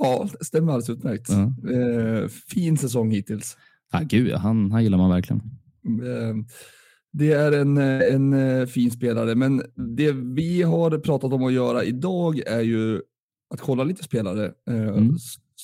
ja 0.00 0.28
det 0.38 0.44
stämmer 0.44 0.72
alldeles 0.72 0.90
utmärkt. 0.90 1.28
Ja. 1.28 1.70
Eh, 1.72 2.28
fin 2.28 2.78
säsong 2.78 3.10
hittills. 3.10 3.56
Ja, 3.92 4.00
gud, 4.02 4.32
han, 4.32 4.72
han 4.72 4.82
gillar 4.82 4.98
man 4.98 5.10
verkligen. 5.10 5.42
Eh, 5.84 6.36
det 7.12 7.32
är 7.32 7.52
en, 7.52 7.76
en 7.78 8.32
eh, 8.32 8.66
fin 8.66 8.90
spelare, 8.90 9.34
men 9.34 9.62
det 9.96 10.12
vi 10.12 10.62
har 10.62 10.98
pratat 10.98 11.32
om 11.32 11.44
att 11.44 11.52
göra 11.52 11.84
idag 11.84 12.38
är 12.46 12.60
ju 12.60 13.02
att 13.54 13.60
kolla 13.60 13.84
lite 13.84 14.04
spelare. 14.04 14.52
Mm. 14.66 15.16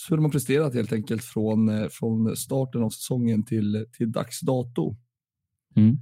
Hur 0.09 0.17
de 0.17 0.25
har 0.25 0.33
presterat 0.33 0.75
helt 0.75 0.93
enkelt 0.93 1.25
från, 1.25 1.89
från 1.91 2.37
starten 2.37 2.83
av 2.83 2.91
säsongen 2.91 3.45
till, 3.45 3.87
till 3.93 4.13
dags 4.13 4.41
dato. 4.41 4.97
Mm. 5.77 5.99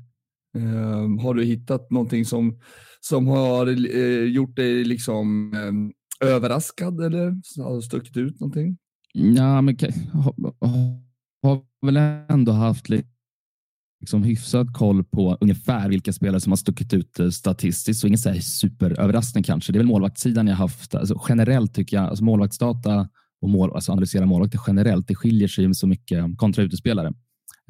Ehm, 0.58 1.18
har 1.18 1.34
du 1.34 1.44
hittat 1.44 1.90
någonting 1.90 2.24
som, 2.24 2.58
som 3.00 3.26
har 3.26 3.66
eh, 3.96 4.24
gjort 4.24 4.56
dig 4.56 4.84
liksom 4.84 5.52
eh, 5.54 6.28
överraskad 6.28 7.00
eller 7.00 7.36
har 7.62 7.80
stuckit 7.80 8.16
ut 8.16 8.40
någonting? 8.40 8.76
Ja, 9.12 9.60
men 9.60 9.76
har, 10.12 10.34
har 11.42 11.60
väl 11.86 11.96
ändå 12.28 12.52
haft 12.52 12.88
liksom 14.02 14.22
hyfsad 14.22 14.74
koll 14.74 15.04
på 15.04 15.38
ungefär 15.40 15.88
vilka 15.88 16.12
spelare 16.12 16.40
som 16.40 16.52
har 16.52 16.56
stuckit 16.56 16.94
ut 16.94 17.20
eh, 17.20 17.28
statistiskt. 17.28 18.00
Så 18.00 18.06
ingen 18.06 18.18
så 18.18 18.34
superöverraskning 18.34 19.44
kanske. 19.44 19.72
Det 19.72 19.76
är 19.76 19.80
väl 19.80 19.86
målvaktssidan 19.86 20.46
jag 20.46 20.56
haft. 20.56 20.94
Alltså, 20.94 21.22
generellt 21.28 21.74
tycker 21.74 21.96
jag 21.96 22.06
alltså 22.06 22.24
målvaktsdata 22.24 23.08
och 23.40 23.48
mål, 23.48 23.72
alltså 23.74 23.92
analysera 23.92 24.26
målvakter 24.26 24.60
generellt. 24.66 25.08
Det 25.08 25.14
skiljer 25.14 25.48
sig 25.48 25.74
så 25.74 25.86
mycket 25.86 26.38
kontra 26.38 26.62
utespelare. 26.62 27.12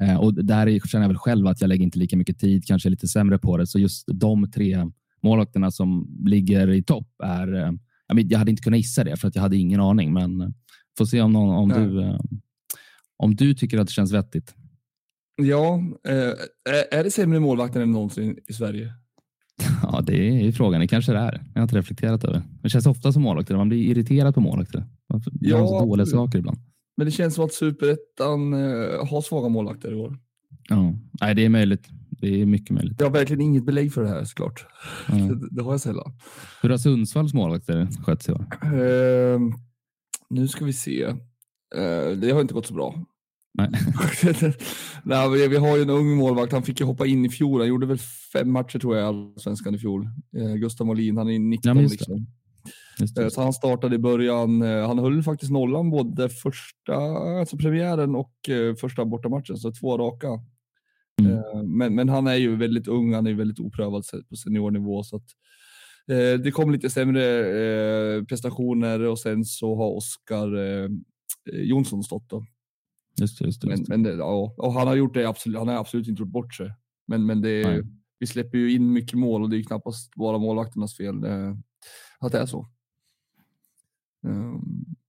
Eh, 0.03 0.17
och 0.17 0.33
där 0.45 0.87
känner 0.87 1.03
jag 1.03 1.09
väl 1.09 1.17
själv 1.17 1.47
att 1.47 1.61
jag 1.61 1.67
lägger 1.67 1.83
inte 1.83 1.99
lika 1.99 2.17
mycket 2.17 2.39
tid, 2.39 2.65
kanske 2.65 2.89
lite 2.89 3.07
sämre 3.07 3.37
på 3.39 3.57
det. 3.57 3.67
Så 3.67 3.79
just 3.79 4.07
de 4.07 4.51
tre 4.51 4.85
målvakterna 5.23 5.71
som 5.71 6.17
ligger 6.25 6.69
i 6.69 6.83
topp 6.83 7.07
är... 7.23 7.53
Eh, 7.53 7.71
jag 8.15 8.39
hade 8.39 8.51
inte 8.51 8.63
kunnat 8.63 8.79
gissa 8.79 9.03
det 9.03 9.17
för 9.17 9.27
att 9.27 9.35
jag 9.35 9.41
hade 9.41 9.57
ingen 9.57 9.79
aning, 9.79 10.13
men 10.13 10.41
eh, 10.41 10.47
får 10.97 11.05
se 11.05 11.21
om, 11.21 11.33
någon, 11.33 11.55
om, 11.55 11.69
du, 11.69 12.17
om 13.17 13.35
du 13.35 13.53
tycker 13.53 13.77
att 13.77 13.87
det 13.87 13.93
känns 13.93 14.11
vettigt. 14.11 14.55
Ja, 15.35 15.83
är 16.91 17.03
det 17.03 17.11
sämre 17.11 17.39
målvakter 17.39 17.81
än 17.81 17.91
någonsin 17.91 18.37
i 18.47 18.53
Sverige? 18.53 18.93
Ja, 19.83 20.01
det 20.01 20.47
är 20.47 20.51
frågan. 20.51 20.81
Det 20.81 20.87
kanske 20.87 21.11
det 21.11 21.17
är. 21.17 21.41
Jag 21.53 21.61
har 21.61 21.63
inte 21.63 21.77
reflekterat 21.77 22.23
över. 22.23 22.41
Det 22.61 22.69
känns 22.69 22.85
ofta 22.85 23.11
som 23.11 23.21
målvakter. 23.21 23.55
Man 23.55 23.69
blir 23.69 23.83
irriterad 23.83 24.35
på 24.35 24.41
målvakter. 24.41 24.85
Gör 25.41 25.59
ja, 25.59 25.67
så 25.67 25.85
dåliga 25.85 26.05
saker 26.05 26.39
ibland. 26.39 26.59
Men 26.97 27.05
det 27.05 27.11
känns 27.11 27.35
som 27.35 27.45
att 27.45 27.53
superettan 27.53 28.53
eh, 28.53 29.07
har 29.07 29.21
svaga 29.21 29.49
målvakter 29.49 29.91
i 29.91 29.95
år. 29.95 30.17
Ja, 30.69 30.93
Nej, 31.21 31.35
det 31.35 31.45
är 31.45 31.49
möjligt. 31.49 31.89
Det 32.09 32.41
är 32.41 32.45
mycket 32.45 32.69
möjligt. 32.69 32.95
Jag 32.99 33.05
har 33.05 33.13
verkligen 33.13 33.41
inget 33.41 33.65
belägg 33.65 33.93
för 33.93 34.03
det 34.03 34.09
här 34.09 34.23
såklart. 34.23 34.65
Ja. 35.07 35.15
Det, 35.15 35.47
det, 35.51 35.63
har 35.63 35.71
jag 35.71 35.81
sällan. 35.81 36.13
Hur 36.61 36.69
har 36.69 36.77
Sundsvalls 36.77 37.33
målvakter 37.33 37.87
skötts 38.03 38.29
i 38.29 38.31
år? 38.31 38.45
Uh, 38.63 39.39
nu 40.29 40.47
ska 40.47 40.65
vi 40.65 40.73
se. 40.73 41.05
Uh, 41.05 42.17
det 42.17 42.31
har 42.31 42.41
inte 42.41 42.53
gått 42.53 42.65
så 42.65 42.73
bra. 42.73 42.95
Nej. 43.53 43.69
Nej, 45.03 45.47
vi, 45.47 45.57
har 45.57 45.77
ju 45.77 45.81
en 45.81 45.89
ung 45.89 46.15
målvakt. 46.17 46.53
Han 46.53 46.63
fick 46.63 46.79
ju 46.79 46.85
hoppa 46.85 47.05
in 47.05 47.25
i 47.25 47.29
fjol. 47.29 47.59
Han 47.59 47.69
gjorde 47.69 47.85
väl 47.85 47.97
fem 48.33 48.51
matcher 48.51 48.79
tror 48.79 48.95
jag 48.95 49.03
i 49.03 49.07
Allsvenskan 49.07 49.75
i 49.75 49.77
fjol. 49.77 50.09
Uh, 50.37 50.55
Gustav 50.55 50.87
Molin, 50.87 51.17
han 51.17 51.29
är 51.29 51.39
19 51.39 51.77
ja, 51.77 51.83
liksom. 51.83 52.27
Eh, 52.99 53.27
så 53.27 53.41
han 53.41 53.53
startade 53.53 53.95
i 53.95 53.99
början. 53.99 54.61
Eh, 54.61 54.87
han 54.87 54.99
höll 54.99 55.23
faktiskt 55.23 55.51
nollan 55.51 55.89
både 55.89 56.29
första, 56.29 56.95
alltså 57.39 57.57
premiären 57.57 58.15
och 58.15 58.49
eh, 58.49 58.75
första 58.75 59.05
bortamatchen, 59.05 59.57
så 59.57 59.71
två 59.71 59.97
raka. 59.97 60.27
Mm. 61.21 61.77
Men, 61.77 61.95
men 61.95 62.09
han 62.09 62.27
är 62.27 62.35
ju 62.35 62.55
väldigt 62.55 62.87
ung, 62.87 63.13
han 63.13 63.27
är 63.27 63.33
väldigt 63.33 63.59
oprövad 63.59 64.03
på 64.29 64.35
seniornivå. 64.35 65.03
Så 65.03 65.15
att, 65.15 65.25
det 66.43 66.51
kom 66.51 66.71
lite 66.71 66.89
sämre 66.89 68.25
prestationer 68.25 68.99
och 68.99 69.19
sen 69.19 69.45
så 69.45 69.75
har 69.75 69.95
Oskar 69.95 70.49
Jonsson 71.51 72.03
stått 72.03 72.29
då. 72.29 72.45
Just 73.21 73.39
det, 73.39 73.45
just 73.45 73.61
det. 73.61 73.67
Men, 73.67 73.85
men 73.87 74.03
det, 74.03 74.13
ja, 74.13 74.53
och 74.57 74.73
han 74.73 74.87
har 74.87 74.95
gjort 74.95 75.13
det 75.13 75.25
absolut, 75.25 75.57
han 75.57 75.67
har 75.67 75.75
absolut 75.75 76.07
inte 76.07 76.21
gjort 76.21 76.31
bort 76.31 76.53
sig. 76.53 76.73
Men, 77.07 77.25
men 77.25 77.41
det, 77.41 77.83
vi 78.19 78.27
släpper 78.27 78.57
ju 78.57 78.73
in 78.73 78.93
mycket 78.93 79.19
mål 79.19 79.43
och 79.43 79.49
det 79.49 79.57
är 79.57 79.63
knappast 79.63 80.15
bara 80.15 80.37
målvakternas 80.37 80.97
fel 80.97 81.15
att 82.19 82.31
det 82.31 82.39
är 82.39 82.45
så. 82.45 82.67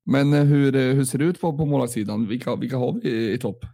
Men 0.07 0.33
eh, 0.33 0.43
hur, 0.43 0.77
eh, 0.77 0.95
hur 0.95 1.05
ser 1.05 1.19
det 1.19 1.25
ut 1.25 1.41
på, 1.41 1.57
på 1.57 1.67
målvaktssidan? 1.67 2.27
Vilka, 2.29 2.57
vilka 2.57 2.77
har 2.77 2.93
vi 2.93 3.09
i, 3.09 3.33
i 3.33 3.39
topp? 3.39 3.65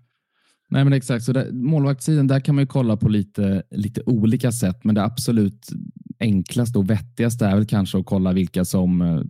Nej, 0.68 0.84
men 0.84 0.92
exakt. 0.92 1.24
Så 1.24 1.32
där, 1.32 1.52
målvaktssidan, 1.52 2.26
där 2.26 2.40
kan 2.40 2.54
man 2.54 2.62
ju 2.62 2.68
kolla 2.68 2.96
på 2.96 3.08
lite, 3.08 3.62
lite 3.70 4.02
olika 4.06 4.52
sätt, 4.52 4.84
men 4.84 4.94
det 4.94 5.04
absolut 5.04 5.68
enklaste 6.20 6.78
och 6.78 6.90
vettigaste 6.90 7.46
är 7.46 7.56
väl 7.56 7.66
kanske 7.66 7.98
att 7.98 8.06
kolla 8.06 8.32
vilka 8.32 8.64
som 8.64 9.02
eh, 9.02 9.20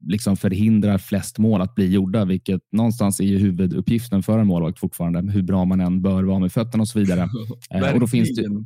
liksom 0.00 0.36
förhindrar 0.36 0.98
flest 0.98 1.38
mål 1.38 1.60
att 1.60 1.74
bli 1.74 1.86
gjorda, 1.86 2.24
vilket 2.24 2.60
någonstans 2.72 3.20
är 3.20 3.24
ju 3.24 3.38
huvuduppgiften 3.38 4.22
för 4.22 4.38
en 4.38 4.46
målvakt 4.46 4.78
fortfarande, 4.78 5.32
hur 5.32 5.42
bra 5.42 5.64
man 5.64 5.80
än 5.80 6.02
bör 6.02 6.22
vara 6.22 6.38
med 6.38 6.52
fötterna 6.52 6.82
och 6.82 6.88
så 6.88 6.98
vidare. 6.98 7.28
och 7.94 8.00
då 8.00 8.06
finns 8.06 8.36
det... 8.36 8.64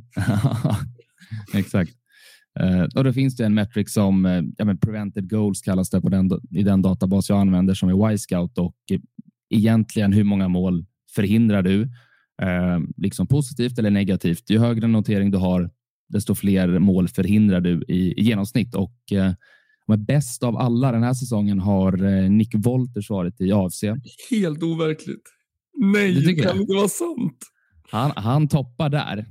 Exakt. 1.59 1.91
Uh, 2.63 2.83
och 2.95 3.03
då 3.03 3.13
finns 3.13 3.35
det 3.35 3.45
en 3.45 3.53
metric 3.53 3.93
som 3.93 4.25
uh, 4.25 4.43
ja, 4.57 4.65
men 4.65 4.77
prevented 4.77 5.29
goals 5.29 5.61
kallas 5.61 5.89
det 5.89 6.01
på 6.01 6.09
den, 6.09 6.31
i 6.51 6.63
den 6.63 6.81
databas 6.81 7.29
jag 7.29 7.39
använder 7.39 7.73
som 7.73 7.89
är 7.89 8.11
Y-scout 8.11 8.57
och 8.57 8.75
uh, 8.91 8.99
egentligen 9.49 10.13
hur 10.13 10.23
många 10.23 10.47
mål 10.47 10.85
förhindrar 11.15 11.61
du? 11.61 11.89
liksom 12.97 13.27
positivt 13.27 13.79
eller 13.79 13.89
negativt. 13.89 14.49
Ju 14.49 14.59
högre 14.59 14.87
notering 14.87 15.31
du 15.31 15.37
har, 15.37 15.69
desto 16.09 16.35
fler 16.35 16.79
mål 16.79 17.07
förhindrar 17.07 17.61
du 17.61 17.83
i, 17.87 18.13
i 18.17 18.21
genomsnitt 18.21 18.75
och 18.75 18.93
Men 19.87 20.05
bäst 20.05 20.43
av 20.43 20.57
alla 20.57 20.91
den 20.91 21.03
här 21.03 21.13
säsongen 21.13 21.59
har 21.59 22.03
eh, 22.03 22.29
Nick 22.29 22.55
Wolters 22.55 23.09
varit 23.09 23.41
i 23.41 23.51
AFC. 23.51 23.83
Helt 24.29 24.63
overkligt. 24.63 25.23
Nej, 25.77 26.13
det 26.13 26.21
tycker 26.21 26.43
kan 26.43 26.55
det? 26.55 26.61
inte 26.61 26.73
vara 26.73 26.89
sant. 26.89 27.37
Han, 27.91 28.11
han 28.15 28.47
toppar 28.47 28.89
där. 28.89 29.25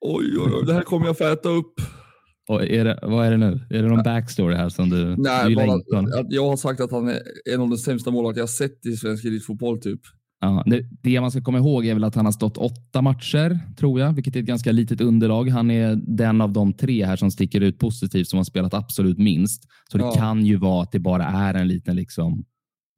Oj, 0.00 0.38
oj, 0.38 0.52
oj. 0.54 0.66
Det 0.66 0.74
här 0.74 0.82
kommer 0.82 1.06
jag 1.06 1.18
få 1.18 1.24
äta 1.24 1.48
upp. 1.48 1.80
Och 2.48 2.64
är 2.64 2.84
det, 2.84 2.98
vad 3.02 3.26
är 3.26 3.30
det 3.30 3.36
nu? 3.36 3.60
Är 3.70 3.82
det 3.82 3.88
någon 3.88 4.02
backstory 4.02 4.56
här 4.56 4.68
som 4.68 4.90
du, 4.90 5.04
du 5.04 5.22
Nej, 5.22 5.48
gillar 5.48 5.66
bara 5.66 6.24
jag 6.28 6.48
har 6.48 6.56
sagt 6.56 6.80
att 6.80 6.90
han 6.90 7.08
är 7.08 7.20
en 7.54 7.60
av 7.60 7.68
de 7.68 7.76
sämsta 7.78 8.10
målvakter 8.10 8.40
jag 8.42 8.48
sett 8.50 8.86
i 8.86 8.96
svensk 8.96 9.24
elitfotboll. 9.24 9.80
Typ. 9.80 10.00
Ja, 10.40 10.62
det, 10.66 10.84
det 11.02 11.20
man 11.20 11.30
ska 11.30 11.42
komma 11.42 11.58
ihåg 11.58 11.86
är 11.86 11.94
väl 11.94 12.04
att 12.04 12.14
han 12.14 12.24
har 12.24 12.32
stått 12.32 12.56
åtta 12.56 13.02
matcher, 13.02 13.58
tror 13.76 14.00
jag, 14.00 14.12
vilket 14.12 14.36
är 14.36 14.40
ett 14.40 14.46
ganska 14.46 14.72
litet 14.72 15.00
underlag. 15.00 15.48
Han 15.48 15.70
är 15.70 16.00
den 16.06 16.40
av 16.40 16.52
de 16.52 16.72
tre 16.72 17.04
här 17.06 17.16
som 17.16 17.30
sticker 17.30 17.60
ut 17.60 17.78
positivt 17.78 18.28
som 18.28 18.36
har 18.36 18.44
spelat 18.44 18.74
absolut 18.74 19.18
minst. 19.18 19.64
Så 19.90 19.98
det 19.98 20.04
Ja. 20.04 20.14
kan 20.14 20.46
ju 20.46 20.56
vara 20.56 20.82
att 20.82 20.92
det 20.92 20.98
bara 20.98 21.24
är 21.24 21.54
en 21.54 21.68
liten 21.68 21.96
liksom, 21.96 22.44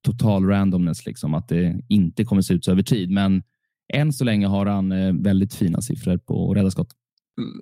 total 0.07 0.45
randomness, 0.47 1.07
liksom, 1.07 1.35
att 1.35 1.49
det 1.49 1.81
inte 1.89 2.25
kommer 2.25 2.43
se 2.43 2.55
ut 2.55 2.65
så 2.65 2.71
över 2.73 2.83
tid. 2.83 3.11
Men 3.11 3.43
än 3.95 4.13
så 4.13 4.25
länge 4.25 4.47
har 4.47 4.67
han 4.67 4.93
eh, 4.93 5.13
väldigt 5.13 5.55
fina 5.55 5.81
siffror 5.81 6.17
på 6.19 6.51
att 6.51 6.57
rädda 6.57 6.71
skott. 6.71 6.89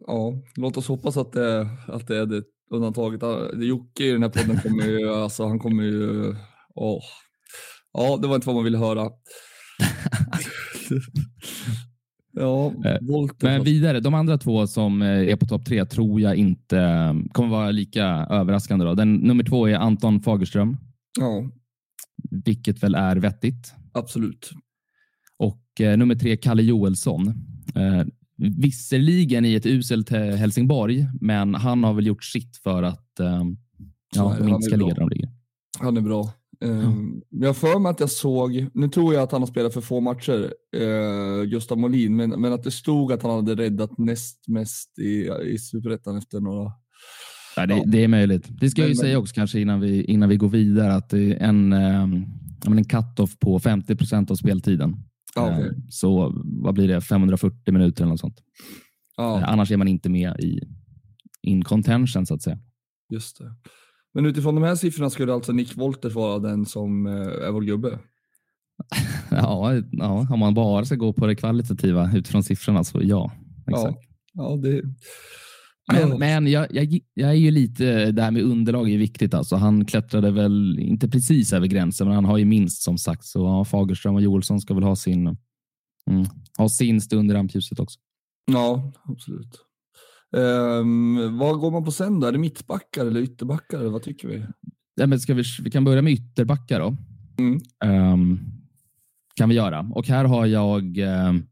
Ja, 0.06 0.32
låt 0.56 0.76
oss 0.76 0.88
hoppas 0.88 1.16
att 1.16 1.32
det, 1.32 1.68
att 1.88 2.06
det 2.06 2.16
är 2.18 2.26
det 2.26 2.42
undantaget. 2.70 3.20
Det 3.58 3.66
Jocke 3.66 4.04
i 4.04 4.10
den 4.12 4.22
här 4.22 4.30
podden 4.30 4.60
kommer 4.60 4.84
ju, 4.86 5.08
alltså 5.14 5.46
han 5.46 5.58
kommer 5.58 5.82
ju, 5.82 6.34
åh. 6.74 7.02
Ja, 7.92 8.18
det 8.22 8.28
var 8.28 8.34
inte 8.34 8.46
vad 8.46 8.54
man 8.56 8.64
ville 8.64 8.78
höra. 8.78 9.10
ja, 12.32 12.72
Eh, 12.84 12.98
Volter. 13.00 13.46
Men 13.46 13.64
vidare, 13.64 14.00
de 14.00 14.14
andra 14.14 14.38
två 14.38 14.66
som 14.66 15.02
eh, 15.02 15.08
är 15.08 15.36
på 15.36 15.46
topp 15.46 15.64
tre 15.66 15.84
tror 15.84 16.20
jag 16.20 16.36
inte 16.36 16.78
eh, 16.78 17.14
kommer 17.32 17.48
vara 17.48 17.70
lika 17.70 18.04
överraskande. 18.30 18.84
Då. 18.84 18.94
Den, 18.94 19.14
nummer 19.14 19.44
två 19.44 19.68
är 19.68 19.74
Anton 19.74 20.20
Fagerström, 20.22 20.76
Ja, 21.20 21.50
vilket 22.44 22.82
väl 22.82 22.94
är 22.94 23.16
vettigt. 23.16 23.74
absolut. 23.92 24.50
Och 25.38 25.80
eh, 25.80 25.96
nummer 25.96 26.14
tre, 26.14 26.36
Kalle 26.36 26.62
Joelsson. 26.62 27.28
Eh, 27.74 28.02
visserligen 28.36 29.44
i 29.44 29.54
ett 29.54 29.66
uselt 29.66 30.12
eh, 30.12 30.20
Helsingborg, 30.20 31.06
men 31.20 31.54
han 31.54 31.84
har 31.84 31.94
väl 31.94 32.06
gjort 32.06 32.24
sitt 32.24 32.56
för 32.56 32.82
att 32.82 33.20
eh, 33.20 33.42
ja, 34.16 34.36
de 34.38 34.48
inte 34.48 34.62
ska 34.62 34.76
ligga 34.76 34.94
där 34.94 35.00
de 35.00 35.08
ligger. 35.08 35.28
Han 35.78 35.96
är 35.96 36.00
bra. 36.00 36.32
Um, 36.60 37.22
Jag 37.30 37.48
har 37.48 37.54
för 37.54 37.78
mig 37.78 37.90
att 37.90 38.00
jag 38.00 38.10
såg, 38.10 38.66
nu 38.74 38.88
tror 38.88 39.14
jag 39.14 39.22
att 39.22 39.32
han 39.32 39.42
har 39.42 39.46
spelat 39.46 39.74
för 39.74 39.80
få 39.80 40.00
matcher, 40.00 40.52
uh, 40.76 41.42
Gustav 41.44 41.78
Molin, 41.78 42.16
men, 42.16 42.30
men 42.30 42.52
att 42.52 42.62
det 42.62 42.70
stod 42.70 43.12
att 43.12 43.22
han 43.22 43.30
hade 43.30 43.54
räddat 43.54 43.98
näst 43.98 44.48
mest 44.48 44.98
i, 44.98 45.30
i 45.44 45.58
Superettan 45.58 46.16
efter 46.18 46.40
några... 46.40 46.72
Ja, 47.56 47.66
det, 47.66 47.74
Ja. 47.76 47.82
det 47.86 48.04
är 48.04 48.08
möjligt. 48.08 48.46
Det 48.60 48.70
ska 48.70 48.80
jag 48.82 48.88
ju 48.88 48.94
Men- 48.94 48.96
säga 49.00 49.18
också 49.18 49.34
kanske 49.34 49.60
innan 49.60 49.80
vi, 49.80 50.04
innan 50.04 50.28
vi 50.28 50.36
går 50.36 50.48
vidare 50.48 50.94
att 50.94 51.08
det 51.10 51.32
är 51.32 51.36
en, 51.48 51.72
eh, 51.72 52.02
en 52.66 52.84
cut-off 52.84 53.38
på 53.38 53.58
50 53.60 53.96
procent 53.96 54.30
av 54.30 54.34
speltiden. 54.34 54.96
Eh, 55.40 55.66
Så 55.88 56.32
vad 56.44 56.74
blir 56.74 56.88
det? 56.88 57.00
540 57.00 57.72
minuter 57.72 58.02
eller 58.02 58.10
något 58.10 58.20
sånt. 58.20 58.42
ja 59.16 59.40
Eh, 59.40 59.48
Annars 59.48 59.70
är 59.70 59.76
man 59.76 59.88
inte 59.88 60.10
med 60.10 60.40
i 60.40 60.60
in 61.42 61.64
contention 61.64 62.26
så 62.26 62.34
att 62.34 62.42
säga. 62.42 62.58
just 63.10 63.38
det. 63.38 63.54
Men 64.14 64.26
utifrån 64.26 64.54
de 64.54 64.64
här 64.64 64.74
siffrorna 64.74 65.10
skulle 65.10 65.32
alltså 65.34 65.52
Nick 65.52 65.76
Wolters 65.76 66.14
vara 66.14 66.38
den 66.38 66.66
som 66.66 67.06
eh, 67.06 67.12
är 67.46 67.50
vår 67.50 67.62
gubbe? 67.62 67.98
Ja, 69.30 69.74
ja, 69.92 70.26
om 70.30 70.38
man 70.38 70.54
bara 70.54 70.84
ska 70.84 70.94
gå 70.94 71.12
på 71.12 71.26
det 71.26 71.34
kvalitativa 71.36 72.10
utifrån 72.14 72.42
siffrorna 72.42 72.84
så 72.84 73.00
ja. 73.02 73.32
Exakt. 73.66 73.98
Ja, 74.32 74.50
ja 74.50 74.56
det... 74.56 74.82
Men, 75.92 76.18
men 76.18 76.46
jag, 76.46 76.66
jag, 76.70 77.00
jag 77.14 77.30
är 77.30 77.34
ju 77.34 77.50
lite, 77.50 78.12
det 78.12 78.22
här 78.22 78.30
med 78.30 78.42
underlag 78.42 78.90
är 78.90 78.98
viktigt. 78.98 79.34
Alltså. 79.34 79.56
Han 79.56 79.84
klättrade 79.84 80.30
väl 80.30 80.78
inte 80.78 81.08
precis 81.08 81.52
över 81.52 81.66
gränsen, 81.66 82.06
men 82.06 82.14
han 82.14 82.24
har 82.24 82.38
ju 82.38 82.44
minst 82.44 82.82
som 82.82 82.98
sagt. 82.98 83.24
Så 83.24 83.38
ja, 83.38 83.64
Fagerström 83.64 84.14
och 84.14 84.22
Joelsson 84.22 84.60
ska 84.60 84.74
väl 84.74 84.82
ha 84.82 84.96
sin, 84.96 85.26
mm, 86.10 86.26
ha 86.58 86.68
sin 86.68 87.00
stund 87.00 87.30
i 87.30 87.34
rampljuset 87.34 87.80
också. 87.80 87.98
Ja, 88.52 88.92
absolut. 89.04 89.60
Um, 90.36 91.38
vad 91.38 91.58
går 91.58 91.70
man 91.70 91.84
på 91.84 91.90
sen 91.90 92.20
då? 92.20 92.26
Är 92.26 92.32
det 92.32 92.38
mittbackar 92.38 93.06
eller 93.06 93.20
ytterbackar? 93.20 93.78
Eller 93.78 93.90
vad 93.90 94.02
tycker 94.02 94.28
vi? 94.28 94.46
Ja, 94.94 95.06
men 95.06 95.20
ska 95.20 95.34
vi, 95.34 95.44
vi 95.62 95.70
kan 95.70 95.84
börja 95.84 96.02
med 96.02 96.12
ytterbackar 96.12 96.80
då. 96.80 96.96
Mm. 97.38 97.60
Ehm, 97.84 98.40
kan 99.34 99.48
vi 99.48 99.54
göra. 99.54 99.90
Och 99.94 100.08
här 100.08 100.24
har 100.24 100.46
jag 100.46 100.98
ehm, 100.98 101.46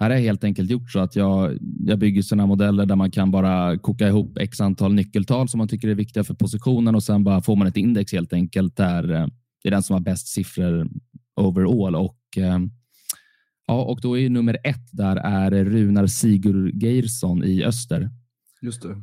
här 0.00 0.10
har 0.10 0.16
jag 0.16 0.22
helt 0.22 0.44
enkelt 0.44 0.70
gjort 0.70 0.90
så 0.90 0.98
att 0.98 1.16
jag, 1.16 1.58
jag 1.80 1.98
bygger 1.98 2.22
sådana 2.22 2.46
modeller 2.46 2.86
där 2.86 2.96
man 2.96 3.10
kan 3.10 3.30
bara 3.30 3.78
koka 3.78 4.08
ihop 4.08 4.38
x 4.38 4.60
antal 4.60 4.94
nyckeltal 4.94 5.48
som 5.48 5.58
man 5.58 5.68
tycker 5.68 5.88
är 5.88 5.94
viktiga 5.94 6.24
för 6.24 6.34
positionen 6.34 6.94
och 6.94 7.02
sen 7.02 7.24
bara 7.24 7.42
får 7.42 7.56
man 7.56 7.66
ett 7.66 7.76
index 7.76 8.12
helt 8.12 8.32
enkelt 8.32 8.76
där 8.76 9.12
eh, 9.12 9.26
det 9.62 9.68
är 9.68 9.70
den 9.70 9.82
som 9.82 9.94
har 9.94 10.00
bäst 10.00 10.28
siffror 10.28 10.88
overall. 11.36 11.94
Och, 11.94 12.18
ehm, 12.36 12.70
ja, 13.66 13.82
och 13.82 14.00
då 14.00 14.18
är 14.18 14.30
nummer 14.30 14.58
ett 14.64 14.88
där 14.92 15.16
är 15.16 15.64
Runar 15.64 16.06
Sigurgeirsson 16.06 17.44
i 17.44 17.64
Öster 17.64 18.10
Just 18.62 18.82
det. 18.82 19.02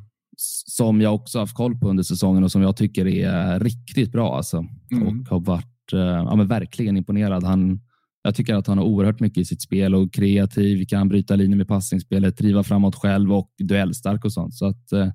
som 0.65 1.01
jag 1.01 1.15
också 1.15 1.39
haft 1.39 1.55
koll 1.55 1.79
på 1.79 1.89
under 1.89 2.03
säsongen 2.03 2.43
och 2.43 2.51
som 2.51 2.61
jag 2.61 2.77
tycker 2.77 3.07
är 3.07 3.59
riktigt 3.59 4.11
bra. 4.11 4.37
Alltså. 4.37 4.65
Mm. 4.91 5.07
Och 5.07 5.29
har 5.29 5.39
varit 5.39 5.93
eh, 5.93 5.99
ja, 5.99 6.35
men 6.35 6.47
verkligen 6.47 6.97
imponerad. 6.97 7.43
Han, 7.43 7.79
jag 8.25 8.35
tycker 8.35 8.55
att 8.55 8.67
han 8.67 8.77
har 8.77 8.85
oerhört 8.85 9.19
mycket 9.19 9.37
i 9.37 9.45
sitt 9.45 9.61
spel 9.61 9.95
och 9.95 10.13
kreativ, 10.13 10.85
kan 10.85 11.09
bryta 11.09 11.35
linjer 11.35 11.57
med 11.57 11.67
passningsspelet, 11.67 12.37
driva 12.37 12.63
framåt 12.63 12.95
själv 12.95 13.33
och 13.33 13.51
duellstark 13.57 14.25
och 14.25 14.33
sånt. 14.33 14.53
Så 14.53 14.65
att 14.65 14.91
eh, 14.91 15.09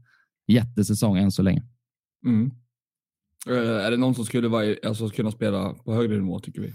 jättesäsong 0.46 1.18
än 1.18 1.30
så 1.30 1.42
länge. 1.42 1.62
Mm. 2.26 2.50
Eh, 3.48 3.86
är 3.86 3.90
det 3.90 3.96
någon 3.96 4.14
som 4.14 4.24
skulle 4.24 4.48
vara, 4.48 4.74
alltså, 4.86 5.08
kunna 5.08 5.30
spela 5.30 5.74
på 5.74 5.94
högre 5.94 6.18
nivå 6.18 6.40
tycker 6.40 6.61
vi? 6.61 6.72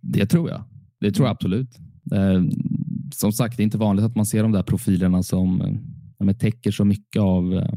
Det 0.00 0.26
tror 0.26 0.50
jag. 0.50 0.64
Det 1.00 1.12
tror 1.12 1.26
jag 1.26 1.32
absolut. 1.32 1.78
Eh, 2.12 2.42
som 3.14 3.32
sagt, 3.32 3.56
det 3.56 3.62
är 3.62 3.64
inte 3.64 3.78
vanligt 3.78 4.04
att 4.04 4.16
man 4.16 4.26
ser 4.26 4.42
de 4.42 4.52
där 4.52 4.62
profilerna 4.62 5.22
som 5.22 5.60
eh, 6.20 6.36
täcker 6.36 6.70
så 6.70 6.84
mycket 6.84 7.22
av, 7.22 7.54
eh, 7.54 7.74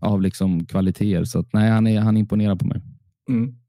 av 0.00 0.22
liksom 0.22 0.66
kvaliteter. 0.66 1.24
Så 1.24 1.38
att, 1.38 1.52
nej, 1.52 1.70
han, 1.70 1.86
är, 1.86 2.00
han 2.00 2.16
imponerar 2.16 2.56
på 2.56 2.66
mig. 2.66 2.82
Mm. 3.28 3.65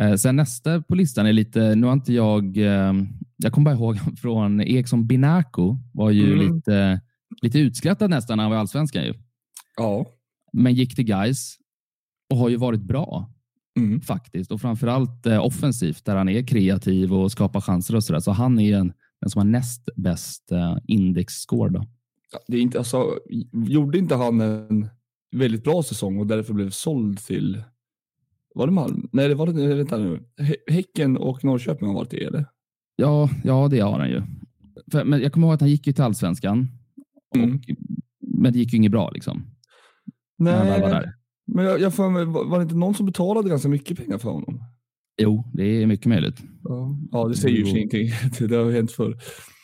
Eh, 0.00 0.14
sen 0.14 0.36
nästa 0.36 0.82
på 0.82 0.94
listan 0.94 1.26
är 1.26 1.32
lite, 1.32 1.74
nu 1.74 1.86
har 1.86 1.92
inte 1.92 2.12
jag, 2.12 2.56
eh, 2.56 2.92
jag 3.36 3.52
kommer 3.52 3.64
bara 3.64 3.74
ihåg 3.74 3.98
från 4.20 4.60
Eriksson 4.60 5.06
Binako 5.06 5.76
var 5.92 6.10
ju 6.10 6.32
Mm. 6.32 6.54
lite, 6.56 7.00
lite 7.42 7.58
utskrattad 7.58 8.10
nästan 8.10 8.36
när 8.36 8.44
han 8.44 8.50
var 8.50 8.58
i 8.58 8.60
allsvenskan 8.60 9.04
ju. 9.04 9.14
Ja. 9.76 10.06
Men 10.52 10.74
gick 10.74 10.94
till 10.96 11.04
guys 11.04 11.56
och 12.30 12.36
har 12.38 12.48
ju 12.48 12.56
varit 12.56 12.82
bra 12.82 13.30
Mm. 13.78 14.00
faktiskt 14.00 14.52
och 14.52 14.60
framförallt 14.60 15.26
eh, 15.26 15.44
offensivt 15.46 16.04
där 16.04 16.16
han 16.16 16.28
är 16.28 16.46
kreativ 16.46 17.12
och 17.14 17.32
skapar 17.32 17.60
chanser 17.60 17.96
och 17.96 18.04
sådär. 18.04 18.20
Så 18.20 18.30
han 18.30 18.58
är 18.58 18.76
en, 18.76 18.92
den 19.20 19.30
som 19.30 19.38
har 19.38 19.46
näst 19.46 19.88
bäst 19.96 20.52
indexscore 20.86 21.70
då. 21.72 21.86
Ja, 22.32 22.38
Det 22.48 22.56
är 22.56 22.60
inte, 22.60 22.78
alltså, 22.78 23.18
gjorde 23.66 23.98
inte 23.98 24.14
han 24.14 24.40
en 24.40 24.88
väldigt 25.36 25.64
bra 25.64 25.82
säsong 25.82 26.18
och 26.18 26.26
därför 26.26 26.54
blev 26.54 26.70
såld 26.70 27.18
till, 27.18 27.62
var 28.54 28.66
det 28.66 28.72
Malmö? 28.72 29.06
Nej, 29.12 29.28
det 29.28 29.34
var 29.34 29.46
det, 29.46 29.74
vänta 29.74 29.98
nu. 29.98 30.20
Hä- 30.40 30.72
Häcken 30.72 31.16
och 31.16 31.44
Norrköping 31.44 31.88
har 31.88 31.94
varit 31.94 32.10
det, 32.10 32.24
eller? 32.24 32.44
Ja, 32.96 33.30
ja, 33.44 33.68
det 33.68 33.80
har 33.80 33.98
han 33.98 34.10
ju. 34.10 34.22
För, 34.92 35.04
men 35.04 35.20
jag 35.20 35.32
kommer 35.32 35.46
ihåg 35.46 35.54
att 35.54 35.60
han 35.60 35.70
gick 35.70 35.86
ju 35.86 35.92
till 35.92 36.04
allsvenskan, 36.04 36.68
Mm. 37.36 37.54
och, 37.54 37.60
men 38.40 38.52
det 38.52 38.58
gick 38.58 38.72
ju 38.72 38.76
inget 38.76 38.92
bra 38.92 39.10
liksom. 39.10 39.46
Nej, 40.38 40.80
där. 40.80 41.12
men 41.46 41.64
jag, 41.64 41.80
jag 41.80 41.94
får 41.94 42.10
mig, 42.10 42.24
var 42.24 42.58
det 42.58 42.62
inte 42.62 42.74
någon 42.74 42.94
som 42.94 43.06
betalade 43.06 43.48
ganska 43.48 43.68
mycket 43.68 43.98
pengar 43.98 44.18
för 44.18 44.30
honom? 44.30 44.60
Jo, 45.22 45.44
det 45.54 45.64
är 45.82 45.86
mycket 45.86 46.06
möjligt. 46.06 46.42
Ja, 46.64 46.96
ja 47.10 47.28
det 47.28 47.34
säger 47.34 47.56
ju 47.56 47.68
ingenting. 47.70 48.08
Det, 48.48 48.56
har 48.56 48.70
hänt 48.72 48.92
förr. 48.92 49.16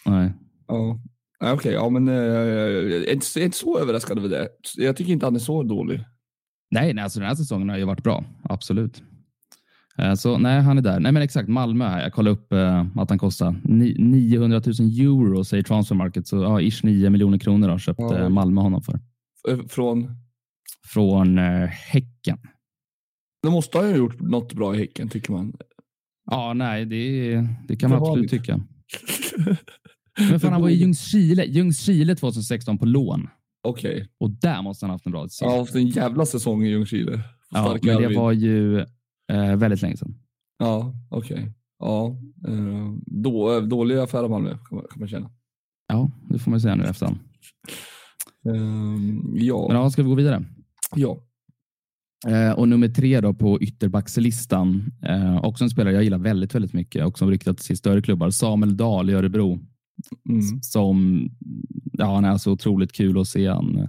Nej. 0.07 0.33
Ja. 0.67 1.01
Okej, 1.53 1.73
ja 1.73 1.89
men 1.89 2.09
eh, 2.09 2.15
jag 2.15 2.47
är 2.93 3.13
inte, 3.13 3.27
jag 3.35 3.41
är 3.41 3.45
inte 3.45 3.57
så 3.57 3.79
överraskad 3.79 4.19
över 4.19 4.29
det. 4.29 4.49
Jag 4.77 4.97
tycker 4.97 5.13
inte 5.13 5.27
han 5.27 5.35
är 5.35 5.39
så 5.41 5.63
dålig. 5.63 6.01
Nej, 6.71 6.95
nej 6.95 7.05
alltså 7.05 7.21
den 7.21 7.29
här 7.29 7.35
säsongen 7.37 7.69
har 7.69 7.77
ju 7.77 7.85
varit 7.85 8.03
bra. 8.03 8.25
Absolut. 8.43 9.03
Eh, 9.99 10.15
Så 10.15 10.39
nej, 10.39 10.61
han 10.61 10.79
är 10.79 10.83
där. 10.83 11.01
Nej, 11.01 11.13
men 11.13 11.23
exakt. 11.23 11.49
Malmö. 11.49 12.03
Jag 12.03 12.13
kollade 12.13 12.37
upp 12.37 12.53
eh, 12.53 12.87
att 12.97 13.11
han 13.11 13.19
kostar 13.19 13.61
ni- 13.65 13.97
900 13.99 14.63
000 14.67 14.75
euro 15.01 15.45
säger 15.45 15.63
Transfermarket. 15.63 16.27
Så 16.27 16.37
ja, 16.37 16.61
ish 16.61 16.85
9 16.85 17.11
miljoner 17.11 17.39
kronor 17.39 17.69
har 17.69 17.79
köpt 17.79 18.01
Ja. 18.01 18.19
eh, 18.19 18.29
Malmö 18.29 18.61
honom 18.61 18.83
för. 18.83 19.01
Från, 19.69 20.11
Från 20.93 21.39
eh, 21.39 21.67
Häcken. 21.69 22.39
då 23.43 23.51
måste 23.51 23.79
han 23.79 23.87
ju 23.87 23.93
ha 23.93 23.99
gjort 23.99 24.21
något 24.21 24.53
bra 24.53 24.75
i 24.75 24.79
Häcken 24.79 25.09
tycker 25.09 25.33
man. 25.33 25.53
Ja, 26.31 26.53
nej, 26.55 26.85
det, 26.87 27.35
det 27.69 27.77
kan 27.77 27.91
man 27.91 27.99
För 27.99 28.07
absolut 28.09 28.31
tycka. 28.31 28.61
Men 30.31 30.41
fan, 30.41 30.53
han 30.53 30.63
var 30.63 30.69
i 30.69 30.75
Ljungskile, 30.75 31.45
Ljungskile 31.45 32.17
2016 32.17 32.79
på 32.79 32.87
lån 32.87 33.29
Okej, 33.67 34.09
och 34.21 34.31
där 34.31 34.63
måste 34.63 34.85
han 34.87 34.91
ha 34.91 34.95
haft 34.95 35.07
en 35.07 35.13
bra 35.13 35.29
säsong. 35.29 35.51
har 35.51 35.59
haft 35.59 35.75
en 35.75 35.87
jävla 35.87 36.27
säsong 36.27 36.65
i 36.65 36.69
Ljungskile. 36.69 37.21
Ja, 37.51 37.77
men 37.83 38.03
det 38.03 38.17
var 38.17 38.33
ju 38.33 38.79
eh, 39.33 39.57
väldigt 39.57 39.83
länge 39.83 39.97
sedan. 39.97 40.15
Ja, 40.59 40.93
okej. 41.11 41.53
Ja, 41.79 42.17
eh, 42.49 42.93
då, 43.07 43.61
dålig 43.61 43.97
affär 43.97 44.23
av 44.23 44.31
Malmö 44.31 44.51
kan 44.51 44.77
man, 44.79 44.87
kan 44.91 45.01
man 45.01 45.09
känna. 45.09 45.31
Ja, 45.89 46.11
det 46.31 46.39
får 46.39 46.51
man 46.51 46.61
säga 46.61 46.75
nu 46.75 46.85
efterhand. 46.85 47.19
Ehm, 48.49 49.23
ja, 49.35 49.69
Men 49.69 49.77
ja, 49.77 49.91
ska 49.91 50.03
vi 50.03 50.09
gå 50.09 50.15
vidare? 50.15 50.45
ja. 50.97 51.23
Eh, 52.27 52.53
och 52.53 52.69
nummer 52.69 52.89
tre 52.89 53.21
då 53.21 53.35
på 53.35 53.61
ytterbackslistan, 53.63 54.93
eh, 55.03 55.45
också 55.45 55.65
en 55.65 55.71
spelare 55.71 55.95
jag 55.95 56.05
gillar 56.05 56.19
väldigt, 56.19 56.55
väldigt 56.55 56.73
mycket 56.73 57.07
och 57.07 57.19
som 57.19 57.31
ryktats 57.31 57.67
till 57.67 57.77
större 57.77 58.03
klubbar, 58.03 58.31
Samuel 58.31 58.77
Dahl 58.77 59.11
i 59.11 59.13
Örebro. 59.13 59.59
Mm. 60.29 60.63
Som, 60.63 61.29
ja, 61.93 62.15
han 62.15 62.25
är 62.25 62.37
så 62.39 62.53
otroligt 62.53 62.93
kul 62.93 63.19
att 63.21 63.29
se. 63.29 63.47
Han 63.49 63.77
eh, 63.79 63.89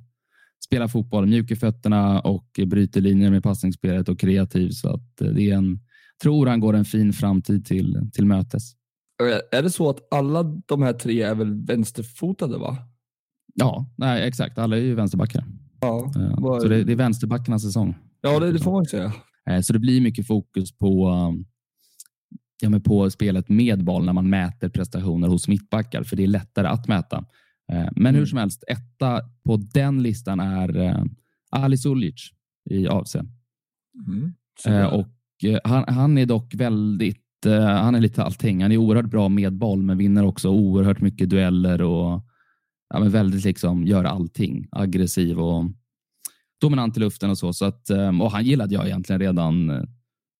spelar 0.65 0.87
fotboll, 0.87 1.25
mjuk 1.27 1.51
i 1.51 1.55
fötterna 1.55 2.19
och 2.21 2.59
bryter 2.67 3.01
linjer 3.01 3.31
med 3.31 3.43
passningsspelet 3.43 4.09
och 4.09 4.19
kreativ. 4.19 4.69
Så 4.69 4.89
att 4.89 5.21
eh, 5.21 5.27
det 5.27 5.51
är 5.51 5.55
en, 5.55 5.79
tror 6.23 6.47
han 6.47 6.59
går 6.59 6.73
en 6.75 6.85
fin 6.85 7.13
framtid 7.13 7.65
till, 7.65 8.09
till 8.13 8.25
mötes. 8.25 8.63
Är 9.51 9.63
det 9.63 9.69
så 9.69 9.89
att 9.89 10.13
alla 10.13 10.43
de 10.43 10.81
här 10.81 10.93
tre 10.93 11.21
är 11.21 11.35
väl 11.35 11.65
vänsterfotade? 11.65 12.57
va? 12.57 12.77
Ja, 13.53 13.89
nej, 13.97 14.27
exakt. 14.27 14.57
Alla 14.57 14.77
är 14.77 14.81
ju 14.81 14.95
vänsterbackar. 14.95 15.45
Ja, 15.81 16.13
Eh, 16.15 16.35
vad- 16.39 16.61
Så 16.61 16.67
det, 16.67 16.83
det 16.83 16.91
är 16.91 16.95
vänsterbackarnas 16.95 17.61
säsong. 17.63 17.95
ja 18.21 18.39
det, 18.39 18.51
det 18.51 18.59
får 18.59 18.71
man 18.71 18.85
säga. 18.85 19.13
Så 19.63 19.73
det 19.73 19.79
blir 19.79 20.01
mycket 20.01 20.27
fokus 20.27 20.77
på, 20.77 21.09
um, 21.09 21.45
ja, 22.61 22.69
men 22.69 22.81
på 22.81 23.09
spelet 23.09 23.49
med 23.49 23.83
boll 23.83 24.05
när 24.05 24.13
man 24.13 24.29
mäter 24.29 24.69
prestationer 24.69 25.27
hos 25.27 25.47
mittbackar, 25.47 26.03
för 26.03 26.15
det 26.15 26.23
är 26.23 26.27
lättare 26.27 26.67
att 26.67 26.87
mäta. 26.87 27.25
Eh, 27.71 27.87
Men 27.95 28.15
hur 28.15 28.21
Mm. 28.21 28.27
som 28.27 28.37
helst, 28.37 28.63
etta 28.67 29.21
på 29.45 29.57
den 29.57 30.03
listan 30.03 30.39
är 30.39 30.77
eh, 30.77 31.03
Ali 31.51 31.77
Suljic 31.77 32.29
i 32.69 32.87
AFC. 32.87 33.15
Mm. 33.15 34.33
Eh, 34.67 34.85
Och 34.85 35.07
han, 35.63 35.83
han 35.87 36.17
är 36.17 36.25
dock 36.25 36.53
väldigt, 36.55 37.23
han 37.79 37.95
är 37.95 38.01
lite 38.01 38.23
allting. 38.23 38.61
Han 38.61 38.71
är 38.71 38.77
oerhört 38.77 39.05
bra 39.09 39.29
med 39.29 39.53
boll, 39.53 39.83
men 39.83 39.97
vinner 39.97 40.23
också 40.25 40.49
oerhört 40.49 41.01
mycket 41.01 41.29
dueller 41.29 41.81
och 41.81 42.23
ja, 42.93 42.99
men 42.99 43.09
väldigt 43.09 43.43
liksom 43.45 43.83
gör 43.87 44.03
allting. 44.03 44.67
Aggressiv 44.71 45.39
och 45.39 45.65
dominant 46.61 46.97
i 46.97 46.99
luften 46.99 47.29
och 47.29 47.37
så. 47.37 47.53
så 47.53 47.65
att, 47.65 47.89
och 48.21 48.31
han 48.31 48.45
gillade 48.45 48.73
jag 48.73 48.85
egentligen 48.85 49.19
redan 49.19 49.87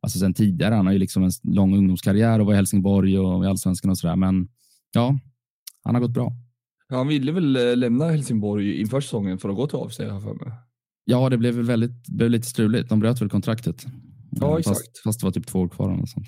alltså 0.01 0.19
sen 0.19 0.33
tidigare. 0.33 0.75
Han 0.75 0.85
har 0.85 0.93
ju 0.93 0.99
liksom 0.99 1.23
en 1.23 1.31
lång 1.43 1.77
ungdomskarriär 1.77 2.39
och 2.39 2.45
var 2.45 2.53
i 2.53 2.55
Helsingborg 2.55 3.19
och 3.19 3.43
i 3.45 3.47
allsvenskan 3.47 3.91
och 3.91 3.97
sådär. 3.97 4.15
Men 4.15 4.47
ja, 4.93 5.19
han 5.83 5.95
har 5.95 6.01
gått 6.01 6.11
bra. 6.13 6.31
Han 6.89 7.07
ville 7.07 7.31
väl 7.31 7.55
eh, 7.55 7.75
lämna 7.75 8.05
Helsingborg 8.09 8.81
inför 8.81 9.01
säsongen 9.01 9.37
för 9.37 9.49
att 9.49 9.55
gå 9.55 9.67
till 9.67 9.77
AFC 9.79 9.99
har 9.99 10.19
för 10.21 10.33
mig. 10.33 10.53
Ja, 11.05 11.29
det 11.29 11.37
blev 11.37 11.53
väl 11.53 11.65
väldigt, 11.65 12.07
blev 12.07 12.29
lite 12.29 12.47
struligt. 12.47 12.89
De 12.89 12.99
bröt 12.99 13.21
väl 13.21 13.29
kontraktet. 13.29 13.85
Ja, 14.31 14.51
Eh, 14.51 14.57
exakt. 14.57 14.77
Fast, 14.77 15.03
fast 15.03 15.19
det 15.19 15.25
var 15.25 15.31
typ 15.31 15.47
två 15.47 15.59
år 15.59 15.67
kvar. 15.69 15.89
något 15.95 16.09
sånt. 16.09 16.27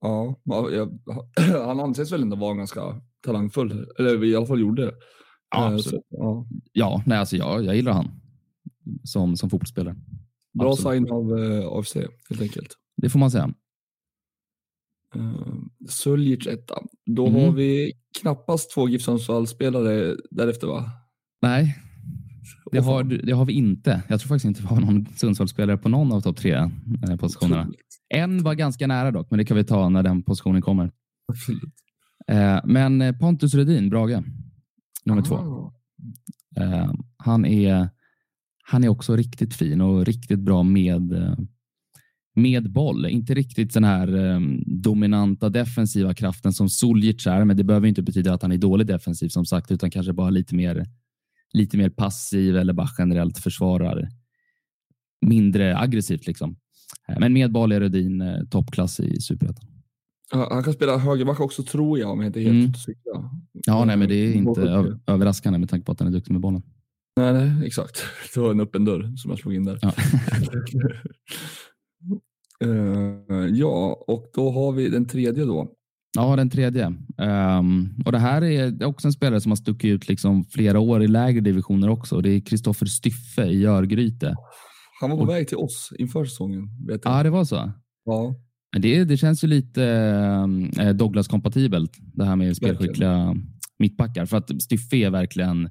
Ja, 0.00 0.40
ja, 0.44 0.70
jag, 0.70 0.98
han 1.66 1.80
anses 1.80 2.12
väl 2.12 2.22
ändå 2.22 2.36
vara 2.36 2.54
ganska 2.54 3.00
talangfull, 3.26 3.86
eller 3.98 4.24
i 4.24 4.36
alla 4.36 4.46
fall 4.46 4.60
gjorde 4.60 4.84
det. 4.86 4.92
Ja, 5.50 5.68
Eh, 5.68 5.74
absolut. 5.74 5.84
så, 5.84 6.02
ja. 6.08 6.46
Ja, 6.72 7.02
nej, 7.06 7.18
alltså 7.18 7.36
jag, 7.36 7.64
jag 7.64 7.76
gillar 7.76 7.92
han 7.92 8.10
som, 9.04 9.36
som 9.36 9.50
fotbollsspelare. 9.50 9.96
Bra 10.58 10.70
Absolut. 10.72 10.94
sign 10.98 11.12
av 11.12 11.38
eh, 11.38 11.68
AFC 11.78 11.94
helt 12.28 12.42
enkelt. 12.42 12.68
Det 13.02 13.08
får 13.10 13.18
man 13.18 13.30
säga. 13.30 13.54
Uh, 15.16 15.54
Suljic 15.88 16.46
etta. 16.46 16.74
Då 17.06 17.26
Mm. 17.28 17.40
har 17.44 17.52
vi 17.52 17.92
knappast 18.20 18.70
två 18.74 18.88
GIF 18.88 19.02
Sundsvall-spelare 19.02 20.16
därefter 20.30 20.66
va? 20.66 20.90
Nej, 21.42 21.78
det 22.72 22.78
har, 22.80 23.04
det 23.04 23.32
har 23.32 23.44
vi 23.44 23.52
inte. 23.52 24.02
Jag 24.08 24.20
tror 24.20 24.28
faktiskt 24.28 24.44
inte 24.44 24.60
vi 24.62 24.66
har 24.68 24.80
någon 24.80 25.06
Sundsvallsspelare 25.16 25.76
på 25.78 25.88
någon 25.88 26.12
av 26.12 26.20
topp 26.20 26.36
tre 26.36 26.52
eh, 26.54 27.16
positionerna. 27.18 27.68
En 28.08 28.42
var 28.42 28.54
ganska 28.54 28.86
nära 28.86 29.10
dock, 29.10 29.30
men 29.30 29.38
det 29.38 29.44
kan 29.44 29.56
vi 29.56 29.64
ta 29.64 29.88
när 29.88 30.02
den 30.02 30.22
positionen 30.22 30.62
kommer. 30.62 30.90
Absolut. 31.28 31.74
Eh, 32.28 32.60
Men 32.64 33.02
eh, 33.02 33.16
Pontus 33.16 33.54
Rudin, 33.54 33.90
Brage, 33.90 34.22
nummer 35.04 35.22
två. 35.22 35.34
Ah. 35.36 35.72
Eh, 36.62 36.92
Han 37.16 37.44
är, 37.46 37.88
han 38.64 38.84
är 38.84 38.88
också 38.88 39.16
riktigt 39.16 39.54
fin 39.54 39.80
och 39.80 40.04
riktigt 40.06 40.38
bra 40.40 40.62
med, 40.62 41.12
med 42.34 42.72
boll. 42.72 43.06
Inte 43.06 43.34
riktigt 43.34 43.74
den 43.74 43.84
här 43.84 44.16
eh, 44.34 44.40
dominanta 44.66 45.48
defensiva 45.48 46.14
kraften 46.14 46.52
som 46.52 46.68
Suljic 46.68 47.26
är, 47.26 47.44
men 47.44 47.56
det 47.56 47.64
behöver 47.64 47.88
inte 47.88 48.02
betyda 48.02 48.34
att 48.34 48.42
han 48.42 48.52
är 48.52 48.56
dålig 48.58 48.86
defensiv 48.86 49.28
som 49.28 49.46
sagt, 49.46 49.70
utan 49.70 49.90
kanske 49.90 50.12
bara 50.12 50.30
lite 50.30 50.54
mer, 50.54 50.86
lite 51.52 51.76
mer 51.76 51.88
passiv 51.90 52.56
eller 52.56 52.72
bara 52.72 52.88
generellt 52.98 53.38
försvarar 53.38 54.08
mindre 55.26 55.78
aggressivt. 55.78 56.26
Liksom. 56.26 56.56
Eh, 57.08 57.16
Men 57.20 57.32
med 57.32 57.52
boll 57.52 57.72
är 57.72 57.80
Rudin 57.80 58.20
eh, 58.20 58.44
toppklass 58.50 59.00
i 59.00 59.20
superettan. 59.20 59.64
Ja, 60.32 60.48
Han 60.52 60.62
kan 60.64 60.72
spela 60.72 60.98
högerback 60.98 61.40
också 61.40 61.62
tror 61.62 61.98
jag 61.98 62.10
om 62.10 62.20
jag 62.20 62.28
inte 62.28 62.40
helt 62.40 62.52
Mm. 62.60 62.74
cyklar. 62.74 63.30
Ja, 63.66 63.84
nej, 63.84 63.96
men 63.96 64.08
det 64.08 64.14
är 64.14 64.32
inte 64.34 64.60
båda- 64.60 64.72
ö- 64.72 64.98
överraskande 65.06 65.58
med 65.58 65.68
tanke 65.70 65.84
på 65.86 65.92
att 65.92 65.98
han 66.00 66.08
är 66.08 66.12
duktig 66.12 66.32
med 66.32 66.40
bollen. 66.40 66.62
Nej, 67.16 67.32
nej, 67.32 67.66
exakt. 67.66 68.02
Det 68.34 68.40
var 68.40 68.50
en 68.50 68.60
öppen 68.60 68.84
dörr 68.84 69.16
som 69.16 69.30
jag 69.30 69.38
slog 69.40 69.54
in 69.54 69.64
där. 69.64 69.78
Ja. 69.82 69.92
Eh, 72.62 73.46
ja, 73.50 74.04
och 74.06 74.24
då 74.34 74.50
har 74.50 74.72
vi 74.72 74.88
den 74.88 75.06
tredje 75.08 75.44
då. 75.44 75.68
Ja, 76.16 76.36
den 76.36 76.50
tredje. 76.50 76.94
Ehm, 77.18 77.88
och 78.06 78.12
Det 78.12 78.18
här 78.18 78.42
är 78.44 78.84
också 78.84 79.08
en 79.08 79.12
spelare 79.12 79.40
som 79.40 79.50
har 79.52 79.56
stuckit 79.56 79.88
ut 79.94 80.08
liksom 80.08 80.44
flera 80.44 80.80
år 80.80 81.02
i 81.02 81.08
lägre 81.08 81.40
divisioner 81.40 81.88
också. 81.88 82.20
Det 82.20 82.30
är 82.30 82.40
Kristoffer 82.40 82.86
Styffe 82.86 83.44
i 83.46 83.64
Örgryte. 83.66 84.34
Han 85.00 85.10
var 85.10 85.16
på 85.16 85.22
Och- 85.22 85.28
väg 85.28 85.48
till 85.48 85.56
oss 85.56 85.92
inför 85.98 86.24
säsongen. 86.24 86.68
Ja, 87.04 87.22
det 87.22 87.30
var 87.30 87.44
så. 87.44 87.72
ja. 88.04 88.34
Det, 88.78 89.04
det 89.04 89.16
känns 89.16 89.44
ju 89.44 89.48
lite 89.48 89.84
eh, 90.80 90.88
Douglas-kompatibelt, 90.94 91.90
det 92.14 92.24
här 92.24 92.36
med 92.36 92.56
spelskickliga 92.56 93.36
mittbackar. 93.78 94.26
För 94.26 94.36
att 94.36 94.62
Styffe 94.62 94.96
är 94.96 95.10
verkligen 95.10 95.70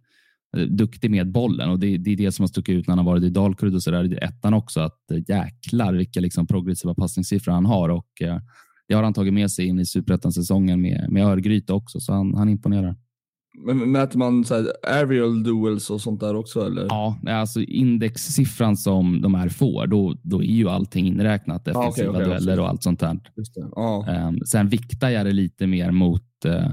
duktig 0.58 1.12
med 1.12 1.32
bollen 1.32 1.70
och 1.70 1.80
det, 1.80 1.98
det 1.98 2.12
är 2.12 2.18
det 2.18 2.32
som 2.32 2.44
har 2.44 2.48
stuckit 2.48 2.76
ut 2.76 2.88
när 2.88 2.92
han 2.92 3.06
har 3.06 3.12
varit 3.12 3.24
i 3.24 3.30
Dalkurd 3.30 3.76
och 3.76 3.84
sådär 3.84 4.14
i 4.14 4.18
ettan 4.18 4.54
också. 4.54 4.80
Att 4.80 5.12
eh, 5.12 5.18
jäklar 5.28 5.94
vilka 5.94 6.20
liksom 6.20 6.48
progressiva 6.48 6.94
passningssiffror 6.94 7.54
han 7.54 7.66
har 7.66 7.90
och 7.90 8.22
eh, 8.22 8.38
det 8.88 8.96
har 8.96 9.04
han 9.04 9.14
tagit 9.14 9.34
med 9.34 9.52
sig 9.52 9.66
in 9.66 9.80
i 9.80 9.86
superettan-säsongen 9.86 10.82
med, 10.82 11.06
med 11.10 11.26
Örgryte 11.26 11.74
också, 11.74 12.00
så 12.00 12.14
han, 12.14 12.34
han 12.36 12.50
imponerar. 12.50 12.96
Men 13.66 13.92
mäter 13.92 14.20
man 14.20 14.46
så 14.46 14.56
här 14.56 14.68
aerial 14.88 15.44
duels 15.44 15.90
och 15.90 16.02
sånt 16.02 16.20
där 16.20 16.36
också 16.36 16.66
eller? 16.66 16.86
Ja, 16.90 17.18
alltså 17.28 17.62
indexsiffran 17.62 18.78
som 18.78 19.22
de 19.22 19.34
här 19.34 19.50
får, 19.50 19.88
då, 19.88 20.16
då 20.24 20.44
är 20.44 20.46
ju 20.46 20.70
allting 20.70 21.08
inräknat. 21.08 21.62
Okej, 21.62 21.74
Defensiva 21.74 22.10
okej, 22.10 22.20
dueller 22.20 22.36
absolut. 22.36 22.60
och 22.60 22.70
allt 22.70 22.84
sånt 22.84 23.00
där. 23.00 23.20
Um, 24.28 24.40
sen 24.46 24.70
viktar 24.70 25.10
jag 25.10 25.26
det 25.26 25.32
lite 25.32 25.68
mer 25.68 25.92
mot 25.92 26.24
uh, 26.46 26.72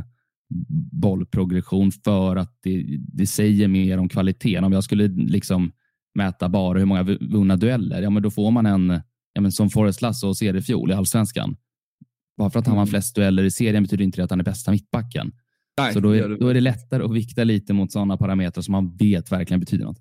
bollprogression 0.93 1.93
för 1.93 2.37
att 2.37 2.59
det, 2.63 2.99
det 2.99 3.27
säger 3.27 3.69
mer 3.69 3.99
om 3.99 4.09
kvaliteten. 4.09 4.65
Om 4.65 4.73
jag 4.73 4.85
skulle 4.85 5.09
liksom 5.09 5.73
mäta 6.15 6.49
bara 6.49 6.79
hur 6.79 6.87
många 6.87 7.03
vu- 7.03 7.19
vunna 7.21 7.57
dueller, 7.57 8.03
ja, 8.03 8.11
men 8.11 8.23
då 8.23 8.31
får 8.31 8.51
man 8.51 8.67
en, 8.67 9.01
ja, 9.33 9.41
men 9.41 9.53
som 9.53 9.71
Forrest 9.71 10.03
Lasso 10.03 10.29
och 10.29 10.37
ser 10.37 10.57
i 10.57 10.63
fjol 10.63 10.91
i 10.91 10.95
allsvenskan. 10.95 11.57
Bara 12.39 12.51
för 12.51 12.59
att 12.59 12.67
han 12.67 12.73
Mm. 12.75 12.79
har 12.79 12.87
flest 12.87 13.15
dueller 13.15 13.43
i 13.45 13.51
serien 13.51 13.83
betyder 13.83 14.05
inte 14.05 14.17
det 14.21 14.25
att 14.25 14.31
han 14.31 14.41
är 14.41 14.45
bästa 14.45 14.71
mittbacken. 14.71 15.33
Nej, 15.79 15.93
Så 15.93 16.01
då 16.01 16.17
är, 16.17 16.29
då 16.41 16.49
är 16.49 16.55
det 16.55 16.61
lättare 16.61 17.03
att 17.05 17.15
vikta 17.15 17.45
lite 17.45 17.73
mot 17.73 17.93
sådana 17.93 18.17
parametrar 18.17 18.63
som 18.63 18.73
man 18.73 18.97
vet 18.97 19.33
verkligen 19.33 19.61
betyder 19.61 19.85
något. 19.85 19.99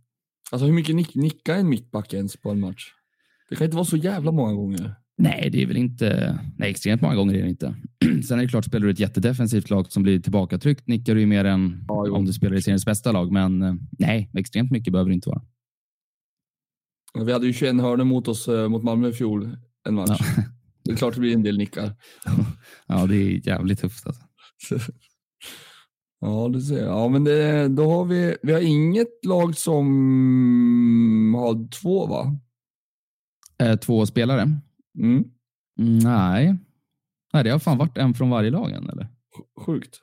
Alltså 0.51 0.65
hur 0.65 0.73
mycket 0.73 0.95
nick, 0.95 1.15
nickar 1.15 1.55
en 1.55 1.69
mittback 1.69 2.13
ens 2.13 2.37
på 2.37 2.51
en 2.51 2.59
match? 2.59 2.83
Det 3.49 3.55
kan 3.55 3.65
inte 3.65 3.75
vara 3.75 3.85
så 3.85 3.97
jävla 3.97 4.31
många 4.31 4.53
gånger. 4.53 4.95
Nej, 5.17 5.49
det 5.51 5.61
är 5.61 5.65
väl 5.65 5.77
inte... 5.77 6.39
Nej, 6.57 6.69
extremt 6.69 7.01
många 7.01 7.15
gånger 7.15 7.33
är 7.33 7.43
det 7.43 7.49
inte. 7.49 7.75
Sen 8.27 8.39
är 8.39 8.43
det 8.43 8.49
klart, 8.49 8.65
spelar 8.65 8.85
du 8.85 8.91
ett 8.91 8.99
jättedefensivt 8.99 9.69
lag 9.69 9.91
som 9.91 10.03
blir 10.03 10.19
tillbakatryckt 10.19 10.87
nickar 10.87 11.15
du 11.15 11.21
ju 11.21 11.27
mer 11.27 11.45
än 11.45 11.85
Ja, 11.87 12.11
om 12.11 12.25
du 12.25 12.33
spelar 12.33 12.55
i 12.55 12.61
seriens 12.61 12.85
bästa 12.85 13.11
lag. 13.11 13.31
Men 13.31 13.61
eh, 13.61 13.73
nej, 13.99 14.29
extremt 14.33 14.71
mycket 14.71 14.91
behöver 14.93 15.09
det 15.09 15.15
inte 15.15 15.29
vara. 15.29 15.41
Vi 17.25 17.33
hade 17.33 17.47
ju 17.47 17.53
21 17.53 17.81
hörnor 17.81 18.03
mot 18.03 18.27
oss 18.27 18.47
eh, 18.47 18.69
mot 18.69 18.83
Malmö 18.83 19.09
i 19.09 19.13
fjol, 19.13 19.57
en 19.87 19.95
match. 19.95 20.21
Ja. 20.37 20.43
Det 20.83 20.93
är 20.93 20.97
klart 20.97 21.13
det 21.13 21.19
blir 21.19 21.33
en 21.33 21.43
del 21.43 21.57
nickar. 21.57 21.95
Ja, 22.87 23.05
det 23.05 23.15
är 23.15 23.47
jävligt 23.47 23.79
tufft. 23.79 24.07
Alltså. 24.07 24.91
Ja, 26.19 26.49
du 26.53 26.61
ser. 26.61 26.85
Ja, 26.85 27.07
men 27.07 27.23
det, 27.23 27.67
då 27.67 27.89
har 27.89 28.05
vi, 28.05 28.35
vi 28.43 28.53
har 28.53 28.59
inget 28.59 29.25
lag 29.25 29.57
som 29.57 31.33
har 31.35 31.69
två 31.81 32.07
va? 32.07 32.37
Eh, 33.59 33.75
två 33.75 34.05
spelare? 34.05 34.59
Mm. 34.97 35.23
Mm, 35.79 35.97
nej. 35.99 36.57
nej, 37.33 37.43
det 37.43 37.49
har 37.49 37.59
fan 37.59 37.77
varit 37.77 37.97
en 37.97 38.13
från 38.13 38.29
varje 38.29 38.49
lag 38.51 38.71
än, 38.71 38.89
eller? 38.89 39.03
Sj- 39.03 39.65
Sjukt. 39.65 39.95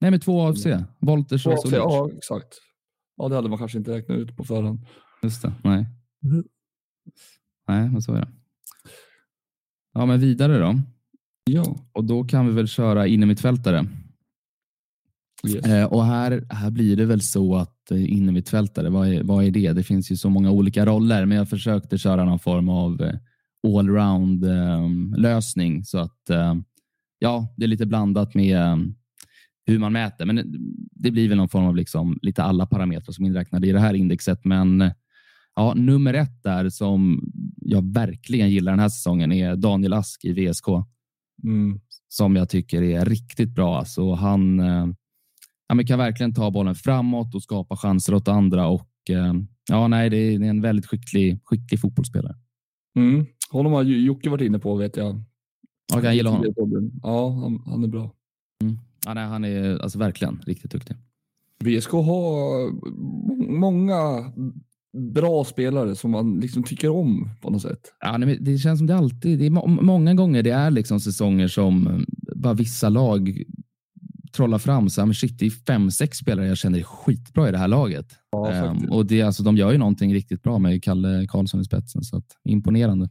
Nej, 0.00 0.10
med 0.10 0.22
två 0.22 0.42
AFC. 0.48 0.66
Wolters 1.00 1.42
Två 1.42 1.50
och 1.50 1.58
Solic. 1.60 1.74
ja, 1.76 2.10
exakt. 2.16 2.48
Ja, 3.16 3.28
det 3.28 3.34
hade 3.34 3.48
man 3.48 3.58
kanske 3.58 3.78
inte 3.78 3.90
räknat 3.90 4.18
ut 4.18 4.36
på 4.36 4.44
förhand. 4.44 4.86
Just 5.22 5.42
det. 5.42 5.52
Nej. 5.64 5.86
Mhm. 6.22 6.44
Nej, 7.68 7.88
men 7.90 8.02
så 8.02 8.12
är 8.12 8.20
det. 8.20 8.28
Ja, 9.92 10.06
men 10.06 10.20
vidare 10.20 10.58
då. 10.58 10.74
Ja. 11.44 11.76
Och 11.92 12.04
då 12.04 12.24
kan 12.24 12.46
vi 12.46 12.52
väl 12.52 12.68
köra 12.68 13.06
innermittfältare. 13.06 13.86
Yes. 15.48 15.64
Eh, 15.66 15.84
och 15.92 16.04
här, 16.04 16.46
här 16.50 16.70
blir 16.70 16.96
det 16.96 17.06
väl 17.06 17.20
så 17.22 17.56
att 17.56 17.90
eh, 17.90 18.12
innermittfältare, 18.12 18.88
vad 18.90 19.08
är, 19.08 19.22
vad 19.22 19.44
är 19.44 19.50
det? 19.50 19.72
Det 19.72 19.82
finns 19.82 20.10
ju 20.12 20.16
så 20.16 20.30
många 20.30 20.50
olika 20.50 20.86
roller, 20.86 21.26
men 21.26 21.38
jag 21.38 21.48
försökte 21.50 21.98
köra 21.98 22.24
någon 22.24 22.38
form 22.38 22.68
av 22.68 23.02
eh, 23.02 23.14
allround 23.66 24.44
eh, 24.44 24.88
lösning 25.16 25.84
så 25.84 25.98
att 25.98 26.30
eh, 26.30 26.54
ja, 27.18 27.54
det 27.56 27.64
är 27.64 27.68
lite 27.68 27.86
blandat 27.86 28.34
med 28.34 28.56
eh, 28.56 28.76
hur 29.66 29.78
man 29.78 29.92
mäter, 29.92 30.26
men 30.26 30.36
det 30.90 31.10
blir 31.10 31.28
väl 31.28 31.38
någon 31.38 31.48
form 31.48 31.64
av 31.64 31.76
liksom 31.76 32.18
lite 32.22 32.42
alla 32.42 32.66
parametrar 32.66 33.12
som 33.12 33.24
inräknade 33.24 33.66
i 33.66 33.72
det 33.72 33.80
här 33.80 33.94
indexet. 33.94 34.44
Men 34.44 34.90
ja, 35.56 35.74
nummer 35.74 36.14
ett 36.14 36.42
där 36.42 36.68
som 36.68 37.30
jag 37.56 37.94
verkligen 37.94 38.50
gillar 38.50 38.72
den 38.72 38.78
här 38.78 38.88
säsongen 38.88 39.32
är 39.32 39.56
Daniel 39.56 39.92
Ask 39.92 40.24
i 40.24 40.32
VSK. 40.32 40.66
Mm. 41.42 41.80
Som 42.08 42.36
jag 42.36 42.48
tycker 42.48 42.82
är 42.82 43.04
riktigt 43.04 43.54
bra. 43.54 43.78
Alltså, 43.78 44.12
han 44.12 44.58
ja, 45.68 45.82
kan 45.86 45.98
verkligen 45.98 46.34
ta 46.34 46.50
bollen 46.50 46.74
framåt 46.74 47.34
och 47.34 47.42
skapa 47.42 47.76
chanser 47.76 48.14
åt 48.14 48.28
andra. 48.28 48.66
Och, 48.66 48.90
ja, 49.68 49.88
nej, 49.88 50.10
det 50.10 50.16
är 50.16 50.42
en 50.42 50.60
väldigt 50.60 50.86
skicklig, 50.86 51.40
skicklig 51.44 51.80
fotbollsspelare. 51.80 52.34
Mm. 52.96 53.26
Honom 53.50 53.72
har 53.72 53.82
Jocke 53.82 54.30
varit 54.30 54.46
inne 54.46 54.58
på 54.58 54.74
vet 54.74 54.96
jag. 54.96 55.22
Ja, 55.92 56.02
jag 56.02 56.14
gillar 56.14 56.30
honom. 56.30 56.92
Ja, 57.02 57.30
han, 57.30 57.62
han 57.66 57.84
är 57.84 57.88
bra. 57.88 58.12
Mm. 58.62 58.78
Ja, 59.06 59.14
nej, 59.14 59.24
han 59.24 59.44
är 59.44 59.78
alltså 59.78 59.98
verkligen 59.98 60.42
riktigt 60.46 60.70
duktig. 60.70 60.96
VSK 61.64 61.90
har 61.90 62.70
många 63.58 64.32
bra 64.96 65.44
spelare 65.44 65.94
som 65.94 66.10
man 66.10 66.40
liksom 66.40 66.62
tycker 66.62 66.88
om 66.88 67.30
på 67.42 67.50
något 67.50 67.62
sätt. 67.62 67.92
Ja, 68.00 68.18
det 68.18 68.58
känns 68.58 68.78
som 68.78 68.86
det 68.86 68.96
alltid, 68.96 69.38
det 69.38 69.46
är 69.46 69.82
många 69.82 70.14
gånger 70.14 70.42
det 70.42 70.50
är 70.50 70.70
liksom 70.70 71.00
säsonger 71.00 71.48
som 71.48 72.04
bara 72.34 72.54
vissa 72.54 72.88
lag 72.88 73.44
trollar 74.36 74.58
fram. 74.58 74.90
Så, 74.90 75.06
men 75.06 75.14
shit, 75.14 75.38
det 75.38 75.46
är 75.46 75.50
fem, 75.50 75.90
sex 75.90 76.18
spelare 76.18 76.46
jag 76.46 76.58
känner 76.58 76.78
är 76.78 76.82
skitbra 76.82 77.48
i 77.48 77.52
det 77.52 77.58
här 77.58 77.68
laget. 77.68 78.06
Ja, 78.30 78.70
um, 78.70 78.90
och 78.90 79.06
det, 79.06 79.22
alltså, 79.22 79.42
de 79.42 79.56
gör 79.56 79.72
ju 79.72 79.78
någonting 79.78 80.14
riktigt 80.14 80.42
bra 80.42 80.58
med 80.58 80.82
Kalle 80.82 81.26
Karlsson 81.28 81.60
i 81.60 81.64
spetsen, 81.64 82.02
så 82.02 82.16
att, 82.16 82.26
imponerande. 82.44 83.08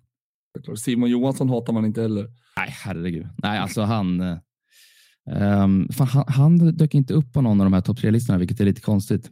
Simon 0.78 1.10
Johansson 1.10 1.49
hatar 1.49 1.74
man 1.74 1.86
inte 1.86 2.01
heller. 2.01 2.32
Nej, 2.58 2.70
herregud. 2.70 3.28
Nej, 3.38 3.60
alltså 3.60 3.82
han, 3.82 4.22
um, 4.22 5.89
fan, 5.89 6.08
han, 6.08 6.24
han 6.28 6.58
dök 6.58 6.93
inte 6.93 7.14
upp 7.14 7.34
på 7.34 7.41
någon 7.41 7.62
av 7.62 7.66
de 7.66 7.74
här 7.74 7.82
topp 7.82 7.97
tre-listorna, 7.97 8.39
vilket 8.39 8.60
är 8.60 8.66
lite 8.66 8.82
konstigt. 8.82 9.32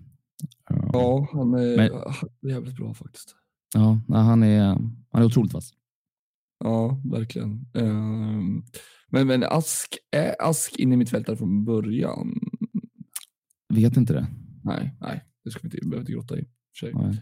Ja, 0.94 1.28
han 1.34 1.54
är 1.54 1.78
Men, 1.78 1.90
jävligt 2.52 2.76
bra 2.76 2.94
faktiskt. 2.94 3.36
Ja, 3.74 4.00
han 4.08 4.44
är, 4.44 4.66
han 5.12 5.22
är 5.22 5.26
otroligt 5.26 5.54
vass. 5.54 5.74
Ja, 6.60 7.02
verkligen. 7.12 7.66
Um, 7.74 8.66
men, 9.10 9.28
men 9.28 9.44
Ask, 9.44 9.98
är 10.12 10.36
Ask 10.40 10.76
inne 10.76 10.94
i 10.94 10.98
mittfältare 10.98 11.38
från 11.38 11.66
början? 11.66 12.40
Vet 13.70 13.98
inte 13.98 14.14
det. 14.14 14.28
Nej, 14.64 14.98
nej, 15.02 15.24
det 15.44 15.52
ska 15.52 15.60
vi 15.64 15.68
inte, 15.68 15.88
behöva 15.88 16.02
inte 16.02 16.12
grotta 16.12 16.40
i. 16.40 16.46
För 16.80 16.94
Men 16.94 17.18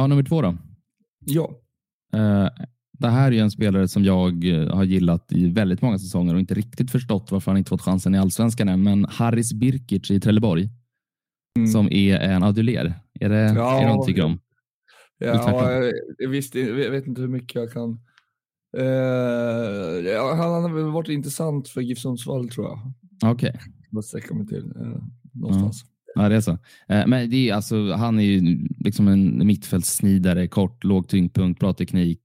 ja, 0.00 0.06
nummer 0.06 0.22
två 0.22 0.42
då? 0.42 0.56
Ja. 1.18 1.60
Uh, 2.14 2.48
det 2.98 3.08
här 3.08 3.32
är 3.32 3.42
en 3.42 3.50
spelare 3.50 3.88
som 3.88 4.04
jag 4.04 4.44
eh, 4.44 4.74
har 4.74 4.84
gillat 4.84 5.32
i 5.32 5.50
väldigt 5.50 5.82
många 5.82 5.98
säsonger 5.98 6.34
och 6.34 6.40
inte 6.40 6.54
riktigt 6.54 6.90
förstått 6.90 7.32
varför 7.32 7.50
han 7.50 7.58
inte 7.58 7.68
fått 7.68 7.82
chansen 7.82 8.14
i 8.14 8.18
allsvenskan 8.18 8.68
än. 8.68 8.82
Men 8.82 9.04
Harris 9.04 9.52
Birkic 9.52 10.10
i 10.10 10.20
Trelleborg 10.20 10.68
mm. 11.58 11.68
som 11.68 11.92
är 11.92 12.18
en 12.18 12.42
aduler. 12.42 12.94
Är 13.20 13.28
det, 13.28 13.52
ja, 13.56 13.80
är 13.80 13.86
det 13.86 13.94
någon 13.94 14.06
tycker 14.06 14.24
om? 14.24 14.40
Ja, 15.18 15.82
jag, 16.18 16.28
visst, 16.28 16.54
jag 16.54 16.90
vet 16.90 17.06
inte 17.06 17.20
hur 17.20 17.28
mycket 17.28 17.54
jag 17.54 17.72
kan. 17.72 17.90
Uh, 18.78 20.36
han 20.36 20.62
har 20.62 20.74
väl 20.74 20.92
varit 20.92 21.08
intressant 21.08 21.68
för 21.68 21.80
GIF 21.80 21.98
Sundsvall 21.98 22.48
tror 22.48 22.66
jag. 22.66 22.78
Okej. 23.32 23.50
Okay. 23.50 23.60
Jag 23.90 24.04
sträcka 24.04 24.34
mig 24.34 24.46
till 24.46 24.72
uh, 24.80 25.02
någonstans. 25.32 25.82
Mm. 25.82 25.93
Ja, 26.14 26.28
det 26.28 26.36
är 26.36 26.40
så. 26.40 26.52
Uh, 26.52 27.06
men 27.06 27.30
det 27.30 27.50
är 27.50 27.54
alltså, 27.54 27.92
han 27.92 28.18
är 28.18 28.24
ju 28.24 28.68
liksom 28.78 29.08
en 29.08 29.46
mittfältssnidare, 29.46 30.48
kort, 30.48 30.84
låg 30.84 31.08
tyngdpunkt, 31.08 31.60
bra 31.60 31.72
teknik, 31.72 32.20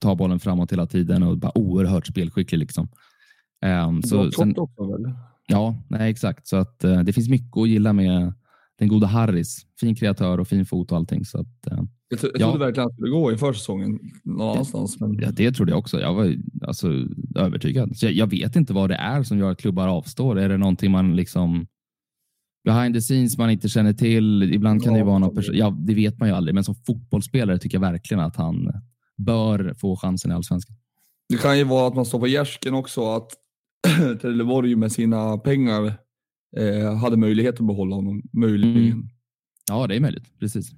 tar 0.00 0.14
bollen 0.14 0.40
framåt 0.40 0.72
hela 0.72 0.86
tiden 0.86 1.22
och 1.22 1.38
bara 1.38 1.58
oerhört 1.58 2.06
spelskicklig. 2.06 2.58
Liksom. 2.58 2.88
Um, 3.88 4.02
så, 4.02 4.30
sen, 4.32 4.58
också 4.58 4.92
väl? 4.92 5.14
Ja, 5.46 5.84
nej, 5.88 6.10
exakt. 6.10 6.46
Så 6.46 6.56
att, 6.56 6.84
uh, 6.84 7.00
det 7.00 7.12
finns 7.12 7.28
mycket 7.28 7.56
att 7.56 7.68
gilla 7.68 7.92
med 7.92 8.32
den 8.78 8.88
goda 8.88 9.06
Harris. 9.06 9.66
Fin 9.80 9.94
kreatör 9.94 10.40
och 10.40 10.48
fin 10.48 10.66
fot 10.66 10.92
och 10.92 10.98
allting. 10.98 11.24
Så 11.24 11.40
att, 11.40 11.72
uh, 11.72 11.82
jag, 12.08 12.18
jag 12.22 12.30
ja. 12.34 12.50
trodde 12.50 12.64
verkligen 12.64 12.86
att 12.86 12.92
han 12.92 12.96
skulle 12.96 13.10
gå 13.10 13.32
inför 13.32 13.52
säsongen 13.52 13.98
någon 14.24 14.50
annanstans. 14.50 15.00
Men... 15.00 15.18
Ja, 15.18 15.30
det 15.30 15.52
trodde 15.52 15.72
jag 15.72 15.78
också. 15.78 16.00
Jag 16.00 16.14
var 16.14 16.34
alltså, 16.62 16.92
övertygad. 17.34 17.96
Så 17.96 18.06
jag, 18.06 18.12
jag, 18.12 18.26
vet 18.26 18.56
inte 18.56 18.72
vad 18.72 18.90
det 18.90 18.96
är 18.96 19.22
som 19.22 19.38
gör 19.38 19.50
att 19.50 19.60
klubbar 19.60 19.88
avstår. 19.88 20.38
Är 20.38 20.48
det 20.48 20.56
någonting 20.56 20.90
man 20.90 21.16
liksom 21.16 21.66
behind 22.66 22.94
the 22.94 23.00
scenes 23.00 23.38
man 23.38 23.50
inte 23.50 23.68
känner 23.68 23.92
till? 23.92 24.42
Ibland 24.42 24.84
kan 24.84 24.92
ja, 24.92 24.98
det 24.98 25.04
vara 25.04 25.18
något. 25.18 25.44
Ja, 25.52 25.70
det 25.70 25.94
vet 25.94 26.18
man 26.18 26.28
ju 26.28 26.34
aldrig, 26.34 26.54
men 26.54 26.64
som 26.64 26.74
fotbollsspelare 26.74 27.58
tycker 27.58 27.76
jag 27.76 27.80
verkligen 27.80 28.20
att 28.20 28.36
han 28.36 28.72
bör 29.16 29.74
få 29.78 29.96
chansen 29.96 30.30
i 30.30 30.34
allsvenskan. 30.34 30.76
Det 31.28 31.36
kan 31.36 31.58
ju 31.58 31.64
vara 31.64 31.88
att 31.88 31.94
man 31.94 32.06
står 32.06 32.18
på 32.18 32.26
gärsken 32.26 32.74
också, 32.74 33.14
att 33.14 33.30
Trelleborg 34.20 34.76
med 34.76 34.92
sina 34.92 35.38
pengar 35.38 35.94
eh, 36.56 36.96
hade 36.96 37.16
möjlighet 37.16 37.60
att 37.60 37.66
behålla 37.66 37.96
honom. 37.96 38.22
Möjligen. 38.32 38.76
Mm. 38.76 39.08
Ja, 39.68 39.86
det 39.86 39.96
är 39.96 40.00
möjligt. 40.00 40.38
Precis. 40.38 40.72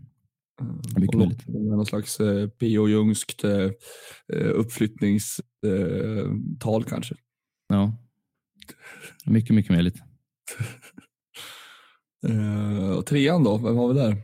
Eh, 0.60 1.00
Mycket 1.00 1.16
möjligt. 1.16 1.48
Någon 1.48 1.86
slags 1.86 2.20
eh, 2.20 2.48
P.O. 2.48 2.88
Ljungskt 2.88 3.44
eh, 3.44 3.70
eh 4.32 4.50
uppflyttningstal 4.54 6.82
eh, 6.82 6.88
kanske. 6.88 7.14
Ja, 7.68 7.92
mycket, 9.24 9.54
mycket 9.54 9.72
möjligt. 9.72 10.02
Eh, 12.26 12.90
och 12.98 13.06
trean 13.06 13.44
då, 13.44 13.56
vem 13.56 13.76
har 13.76 13.88
vi 13.88 14.00
där? 14.00 14.16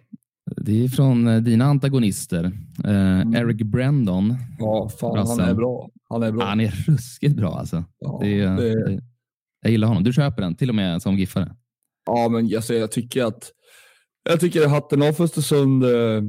Det 0.57 0.84
är 0.84 0.88
från 0.88 1.28
eh, 1.28 1.40
dina 1.40 1.64
antagonister. 1.64 2.45
Eh, 2.84 3.20
mm. 3.20 3.34
Eric 3.34 3.62
Brandon. 3.62 4.36
Ja, 4.59 4.88
fan, 5.01 5.26
han 5.26 5.40
är 5.40 5.55
bra. 5.55 5.90
Han 6.09 6.22
är 6.22 6.32
bra. 6.32 6.45
Han 6.45 6.61
är 6.61 6.70
ruskigt 6.86 7.36
bra 7.36 7.59
alltså. 7.59 7.84
Ja, 7.99 8.18
det, 8.22 8.47
det... 8.47 9.01
Jag 9.62 9.72
gillar 9.72 9.88
honom. 9.88 10.05
Du 10.05 10.12
köper 10.12 10.42
den, 10.42 10.55
till 10.55 10.68
och 10.68 10.74
med 10.74 11.03
som 11.03 11.18
giffare. 11.18 11.57
Ja, 12.07 12.28
men 12.28 12.45
alltså, 12.57 12.74
jag 12.74 12.92
tycker 12.92 13.24
att 13.24 13.53
jag 14.28 14.40
tycker 14.40 14.68
hatten 14.68 15.03
av 15.03 15.12
för 15.12 15.24
Östersund 15.24 15.84
eh, 15.84 16.22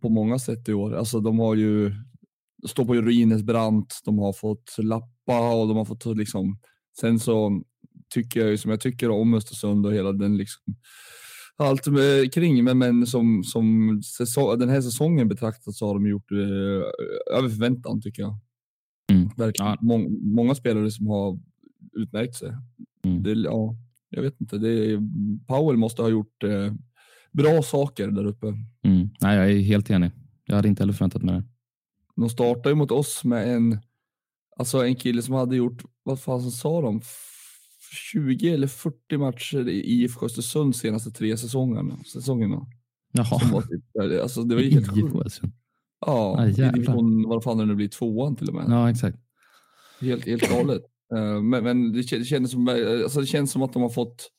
på 0.00 0.08
många 0.08 0.38
sätt 0.38 0.68
i 0.68 0.72
år. 0.72 0.94
Alltså, 0.94 1.20
de 1.20 1.38
har 1.38 1.54
ju 1.54 1.92
står 2.68 2.84
på 2.84 2.94
ruinens 2.94 3.42
brant. 3.42 4.00
De 4.04 4.18
har 4.18 4.32
fått 4.32 4.76
lappa 4.78 5.54
och 5.54 5.68
de 5.68 5.76
har 5.76 5.84
fått 5.84 6.16
liksom. 6.16 6.58
Sen 7.00 7.18
så 7.18 7.62
tycker 8.14 8.40
jag 8.40 8.50
ju 8.50 8.58
som 8.58 8.70
jag 8.70 8.80
tycker 8.80 9.10
om 9.10 9.34
Östersund 9.34 9.86
och 9.86 9.94
hela 9.94 10.12
den 10.12 10.36
liksom 10.36 10.62
allt 11.56 11.86
med, 11.86 12.34
kring, 12.34 12.64
men, 12.64 12.78
men 12.78 13.06
som, 13.06 13.44
som 13.44 14.00
säsong, 14.02 14.58
den 14.58 14.68
här 14.68 14.80
säsongen 14.80 15.28
betraktat 15.28 15.74
så 15.74 15.86
har 15.86 15.94
de 15.94 16.06
gjort 16.06 16.32
eh, 16.32 17.36
över 17.38 17.48
förväntan 17.48 18.00
tycker 18.00 18.22
jag. 18.22 18.38
Mm. 19.10 19.28
Verkligen. 19.36 19.70
Ja. 19.70 19.78
Må, 19.80 19.98
många 20.34 20.54
spelare 20.54 20.90
som 20.90 21.06
har 21.06 21.40
utmärkt 21.92 22.34
sig. 22.34 22.52
Mm. 23.04 23.22
Det, 23.22 23.32
ja, 23.32 23.76
jag 24.08 24.22
vet 24.22 24.40
inte. 24.40 24.58
Det, 24.58 24.98
Powell 25.46 25.76
måste 25.76 26.02
ha 26.02 26.08
gjort 26.08 26.42
eh, 26.42 26.72
bra 27.32 27.62
saker 27.62 28.08
där 28.08 28.24
uppe. 28.24 28.46
Mm. 28.82 29.08
Nej, 29.20 29.36
jag 29.36 29.50
är 29.50 29.60
helt 29.60 29.90
enig. 29.90 30.10
Jag 30.44 30.56
hade 30.56 30.68
inte 30.68 30.82
heller 30.82 30.92
förväntat 30.92 31.22
mig 31.22 31.34
det. 31.34 31.44
De 32.16 32.30
startade 32.30 32.74
mot 32.74 32.90
oss 32.90 33.24
med 33.24 33.54
en, 33.54 33.78
alltså 34.56 34.84
en 34.84 34.94
kille 34.94 35.22
som 35.22 35.34
hade 35.34 35.56
gjort, 35.56 35.82
vad 36.02 36.20
fan 36.20 36.50
sa 36.50 36.80
de, 36.80 37.00
20 37.92 38.48
eller 38.48 38.66
40 38.66 39.16
matcher 39.18 39.68
i 39.68 39.80
IFK 39.80 40.26
Östersund 40.26 40.76
senaste 40.76 41.10
tre 41.10 41.36
säsongerna. 41.36 41.98
säsongerna. 42.12 42.66
Jaha. 43.12 43.40
Var 43.52 43.62
typ, 43.62 44.22
alltså, 44.22 44.42
det 44.42 44.54
var 44.54 44.62
ju 44.62 44.70
helt 44.70 44.94
sjukt. 44.94 45.40
Ja, 46.06 46.36
ah, 46.38 46.46
i 46.46 46.52
division, 46.52 47.28
vad 47.28 47.44
fan 47.44 47.58
det 47.58 47.64
nu 47.64 47.74
blir, 47.74 47.88
tvåan 47.88 48.36
till 48.36 48.48
och 48.48 48.54
med. 48.54 48.64
Ja, 48.68 48.90
exakt. 48.90 49.18
Helt, 50.00 50.26
helt 50.26 50.50
galet. 50.50 50.82
Uh, 51.14 51.42
men, 51.42 51.64
men 51.64 51.92
det, 51.92 52.02
det, 52.10 52.24
känns 52.24 52.50
som, 52.50 52.68
alltså, 52.68 53.20
det 53.20 53.26
känns 53.26 53.52
som 53.52 53.62
att 53.62 53.72
de 53.72 53.82
har 53.82 53.88
fått 53.88 54.30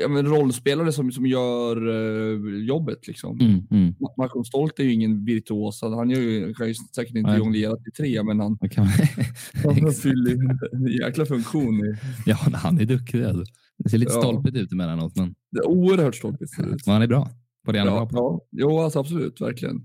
ja, 0.00 0.08
men 0.08 0.26
rollspelare 0.26 0.92
som, 0.92 1.12
som 1.12 1.26
gör 1.26 1.88
uh, 1.88 2.64
jobbet. 2.64 3.06
Liksom. 3.06 3.40
Mm, 3.40 3.66
mm. 3.70 3.94
Malcolm 4.16 4.44
Stolt 4.44 4.78
är 4.78 4.84
ju 4.84 4.92
ingen 4.92 5.24
virtuos. 5.24 5.82
Han 5.82 6.10
gör 6.10 6.20
ju, 6.20 6.54
kan 6.54 6.68
ju 6.68 6.74
säkert 6.74 7.16
inte 7.16 7.30
jonglera 7.30 7.76
till 7.76 7.92
tre, 7.92 8.22
men 8.22 8.40
han, 8.40 8.58
han 9.64 9.92
fyller 9.92 10.32
en 10.72 10.86
jäkla 10.86 11.26
funktion. 11.26 11.84
I... 11.84 11.94
Ja, 12.26 12.36
han 12.54 12.80
är 12.80 12.84
duktig. 12.84 13.24
Alltså. 13.24 13.44
Det 13.78 13.90
ser 13.90 13.98
lite 13.98 14.12
ja. 14.14 14.20
stolpigt 14.20 14.56
ut 14.56 14.72
emellanåt. 14.72 15.16
Men... 15.16 15.34
Det 15.50 15.58
är 15.58 15.68
oerhört 15.68 16.14
stolpigt. 16.14 16.58
Men 16.58 16.92
han 16.92 17.02
är 17.02 17.06
bra 17.06 17.30
på 17.64 17.72
det 17.72 17.78
han 17.78 17.88
ja, 17.88 17.94
är 17.94 18.06
bra 18.06 18.06
på. 18.06 18.16
Ja, 18.50 18.60
jo, 18.60 18.78
alltså, 18.78 18.98
absolut, 18.98 19.40
verkligen. 19.40 19.76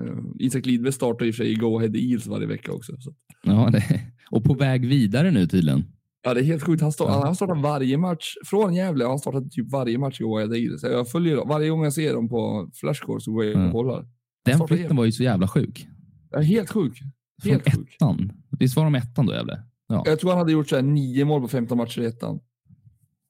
Uh, 0.00 0.18
Isak 0.38 0.66
Lidberg 0.66 0.92
startar 0.92 1.26
i 1.26 1.30
och 1.30 1.34
för 1.34 1.44
sig 1.44 1.52
i 1.52 1.54
Go 1.54 1.76
Ahead 1.76 1.92
Eels 1.94 2.26
varje 2.26 2.46
vecka 2.46 2.72
också. 2.72 2.92
Så. 2.98 3.14
Ja, 3.42 3.70
det, 3.72 4.00
och 4.30 4.44
på 4.44 4.54
väg 4.54 4.86
vidare 4.86 5.30
nu 5.30 5.46
tydligen. 5.46 5.84
Ja, 6.22 6.34
det 6.34 6.40
är 6.40 6.44
helt 6.44 6.62
sjukt. 6.62 6.82
Han, 6.82 6.92
start, 6.92 7.24
han 7.24 7.34
startar 7.36 7.62
varje 7.62 7.98
match 7.98 8.34
från 8.46 8.74
Gävle. 8.74 9.04
Han 9.04 9.18
startar 9.18 9.40
typ 9.40 9.72
varje 9.72 9.98
match 9.98 10.20
i 10.20 10.24
Ahead 10.24 10.56
Eels. 10.56 10.82
Jag 10.82 11.10
följer 11.10 11.36
varje 11.36 11.70
gång 11.70 11.84
jag 11.84 11.92
ser 11.92 12.14
dem 12.14 12.28
på 12.28 12.70
Flashcore 12.74 13.20
så 13.20 13.32
går 13.32 13.44
jag 13.44 13.66
och 13.66 13.72
kollar. 13.72 14.06
Den 14.44 14.68
flytten 14.68 14.96
var 14.96 15.04
ju 15.04 15.12
så 15.12 15.22
jävla 15.22 15.48
sjuk. 15.48 15.86
Ja, 16.30 16.40
helt 16.40 16.70
sjuk. 16.70 17.00
Helt 17.44 17.70
från 17.70 17.74
sjuk. 17.84 17.94
ettan. 17.94 18.32
Visst 18.58 18.76
var 18.76 18.84
de 18.84 18.94
ettan 18.94 19.26
då 19.26 19.32
Gävle? 19.32 19.62
Ja. 19.88 20.02
Jag 20.06 20.20
tror 20.20 20.30
han 20.30 20.38
hade 20.38 20.52
gjort 20.52 20.68
så 20.68 20.76
här 20.76 20.82
nio 20.82 21.24
mål 21.24 21.40
på 21.40 21.48
15 21.48 21.78
matcher 21.78 22.00
i 22.00 22.06
ettan. 22.06 22.40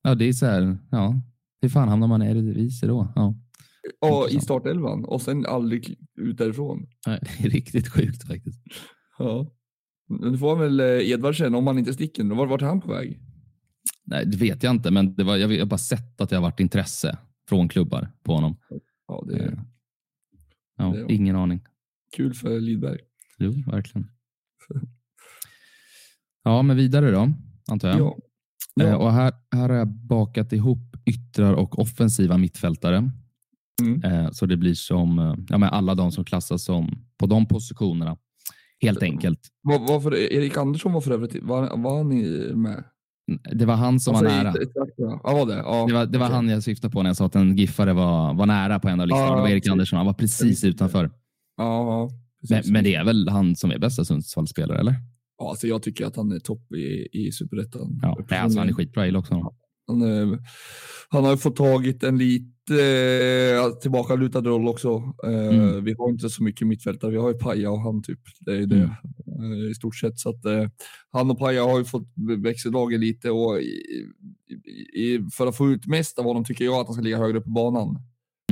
Ja, 0.02 0.14
det 0.14 0.24
är 0.24 0.32
så 0.32 0.46
här. 0.46 0.78
Ja, 0.90 1.22
hur 1.62 1.68
fan 1.68 1.88
hamnar 1.88 2.06
man 2.06 2.22
i 2.22 2.26
Eredivisie 2.26 2.88
då? 2.88 3.12
Ja. 3.14 3.34
Ja, 4.00 4.28
i 4.28 4.40
startelvan 4.40 5.04
och 5.04 5.22
sen 5.22 5.46
aldrig 5.46 5.96
ut 6.20 6.38
därifrån. 6.38 6.86
Nej, 7.06 7.20
det 7.38 7.44
är 7.44 7.50
riktigt 7.50 7.88
sjukt 7.88 8.26
faktiskt. 8.26 8.60
Ja. 9.18 9.46
Nu 10.10 10.38
får 10.38 10.56
väl 10.56 10.80
eh, 10.80 10.86
Edvardsen, 11.10 11.54
om 11.54 11.66
han 11.66 11.78
inte 11.78 11.92
sticker, 11.92 12.24
vart, 12.46 12.62
är 12.62 12.66
han 12.66 12.80
på 12.80 12.88
väg? 12.92 13.20
Nej, 14.04 14.26
det 14.26 14.36
vet 14.36 14.62
jag 14.62 14.70
inte, 14.70 14.90
men 14.90 15.14
det 15.14 15.24
var, 15.24 15.36
jag 15.36 15.58
har 15.58 15.66
bara 15.66 15.78
sett 15.78 16.20
att 16.20 16.30
det 16.30 16.36
har 16.36 16.42
varit 16.42 16.60
intresse 16.60 17.18
från 17.48 17.68
klubbar 17.68 18.12
på 18.22 18.34
honom. 18.34 18.56
Ja, 19.08 19.24
det 19.28 19.44
Eh, 19.44 19.52
Ja, 20.76 20.94
det 21.08 21.14
ingen 21.14 21.36
aning. 21.36 21.60
kul 22.16 22.34
för 22.34 22.60
Lidberg. 22.60 22.98
Jo, 23.38 23.52
verkligen. 23.66 24.10
Ja, 26.42 26.62
men 26.62 26.76
vidare 26.76 27.10
då, 27.10 27.32
antar 27.70 27.88
jag. 27.88 27.98
Ja. 27.98 28.16
Eh, 28.82 28.88
Ja. 28.88 28.96
Och 28.96 29.12
här, 29.12 29.32
här 29.50 29.68
har 29.68 29.76
jag 29.76 29.88
bakat 29.88 30.52
ihop 30.52 30.96
yttrar 31.06 31.52
och 31.54 31.78
offensiva 31.78 32.38
mittfältare. 32.38 33.10
Mm. 33.82 34.32
Så 34.32 34.46
det 34.46 34.56
blir 34.56 34.74
som 34.74 35.36
ja, 35.48 35.58
men 35.58 35.68
alla 35.68 35.94
de 35.94 36.12
som 36.12 36.24
klassas 36.24 36.64
som 36.64 36.98
på 37.18 37.26
de 37.26 37.46
positionerna. 37.46 38.16
Helt 38.82 39.02
enkelt. 39.02 39.40
Var, 39.62 39.78
varför, 39.78 40.14
Erik 40.14 40.56
Andersson 40.56 40.92
var 40.92 41.00
för 41.00 41.10
övrigt, 41.10 41.42
var, 41.42 41.76
var 41.76 41.96
han 41.98 42.12
i- 42.12 42.52
med? 42.54 42.84
Det 43.52 43.66
var 43.66 43.74
han 43.74 44.00
som 44.00 44.14
var 44.14 44.20
Alltså, 44.24 44.34
i- 44.40 44.42
nära. 44.44 44.48
Exakt, 44.62 44.92
ja. 44.96 45.20
Ja, 45.24 45.32
var 45.32 45.46
det? 45.46 45.56
Ja, 45.56 45.84
Det 45.88 45.92
var, 45.94 46.06
det 46.06 46.18
var 46.18 46.26
okej. 46.26 46.34
han 46.36 46.48
jag 46.48 46.62
syftade 46.62 46.92
på 46.92 47.02
när 47.02 47.10
jag 47.10 47.16
sa 47.16 47.26
att 47.26 47.34
en 47.36 47.56
giffare 47.56 47.92
var, 47.92 48.34
var 48.34 48.46
nära 48.46 48.78
på 48.78 48.88
en 48.88 49.00
av 49.00 49.06
listorna. 49.06 49.36
Det 49.36 49.40
var 49.42 49.48
Erik 49.48 49.62
precis. 49.62 49.72
Andersson. 49.72 49.96
Han 49.96 50.06
var 50.06 50.14
precis 50.14 50.64
utanför. 50.64 51.04
Ja, 51.56 51.84
ja. 51.86 52.10
Men, 52.50 52.58
precis. 52.58 52.72
men 52.72 52.84
det 52.84 52.94
är 52.94 53.04
väl 53.04 53.28
han 53.28 53.56
som 53.56 53.70
är 53.70 53.78
bästa 53.78 54.04
Sundsvallsspelare, 54.04 54.78
eller? 54.80 54.94
Ja, 55.38 55.50
alltså 55.50 55.66
jag 55.66 55.82
tycker 55.82 56.06
att 56.06 56.16
han 56.16 56.32
är 56.32 56.38
topp 56.38 56.72
i, 56.72 57.08
i 57.26 57.32
superettan. 57.32 57.98
Ja, 58.02 58.24
alltså, 58.38 58.58
han 58.58 58.68
är 58.68 58.72
skitbra. 58.72 59.00
Jag 59.02 59.06
gillar 59.06 59.20
också 59.20 59.34
honom. 59.34 59.54
Han, 59.86 60.02
eh, 60.32 60.38
han 61.08 61.24
har 61.24 61.30
ju 61.30 61.36
fått 61.36 61.56
tagit 61.56 62.02
en 62.04 62.18
lite 62.18 62.44
eh, 62.70 63.72
tillbakalutad 63.82 64.40
roll 64.40 64.68
också. 64.68 64.88
Eh, 65.26 65.30
Mm. 65.48 65.84
Vi 65.84 65.94
har 65.98 66.08
inte 66.10 66.30
så 66.30 66.42
mycket 66.42 66.66
mittfältare. 66.66 67.10
Vi 67.10 67.16
har 67.16 67.28
ju 67.28 67.34
Paja 67.38 67.70
och 67.70 67.80
han 67.80 68.02
typ. 68.02 68.18
Det 68.40 68.56
är 68.56 68.66
det 68.66 68.90
Mm. 69.36 69.52
eh, 69.64 69.70
i 69.70 69.74
stort 69.74 69.96
sett. 69.96 70.18
Så 70.18 70.28
att, 70.30 70.44
eh, 70.44 70.68
han 71.10 71.30
och 71.30 71.38
Paja 71.38 71.64
har 71.64 71.78
ju 71.78 71.84
fått 71.84 72.06
växeldraget 72.38 73.00
lite 73.00 73.30
och 73.30 73.60
i, 73.60 74.06
i, 74.94 75.20
för 75.32 75.46
att 75.46 75.56
få 75.56 75.70
ut 75.70 75.86
mest 75.86 76.18
av 76.18 76.24
honom 76.24 76.44
tycker 76.44 76.64
jag 76.64 76.74
att 76.74 76.86
han 76.86 76.94
ska 76.94 77.02
ligga 77.04 77.18
högre 77.18 77.40
på 77.40 77.50
banan. 77.50 77.98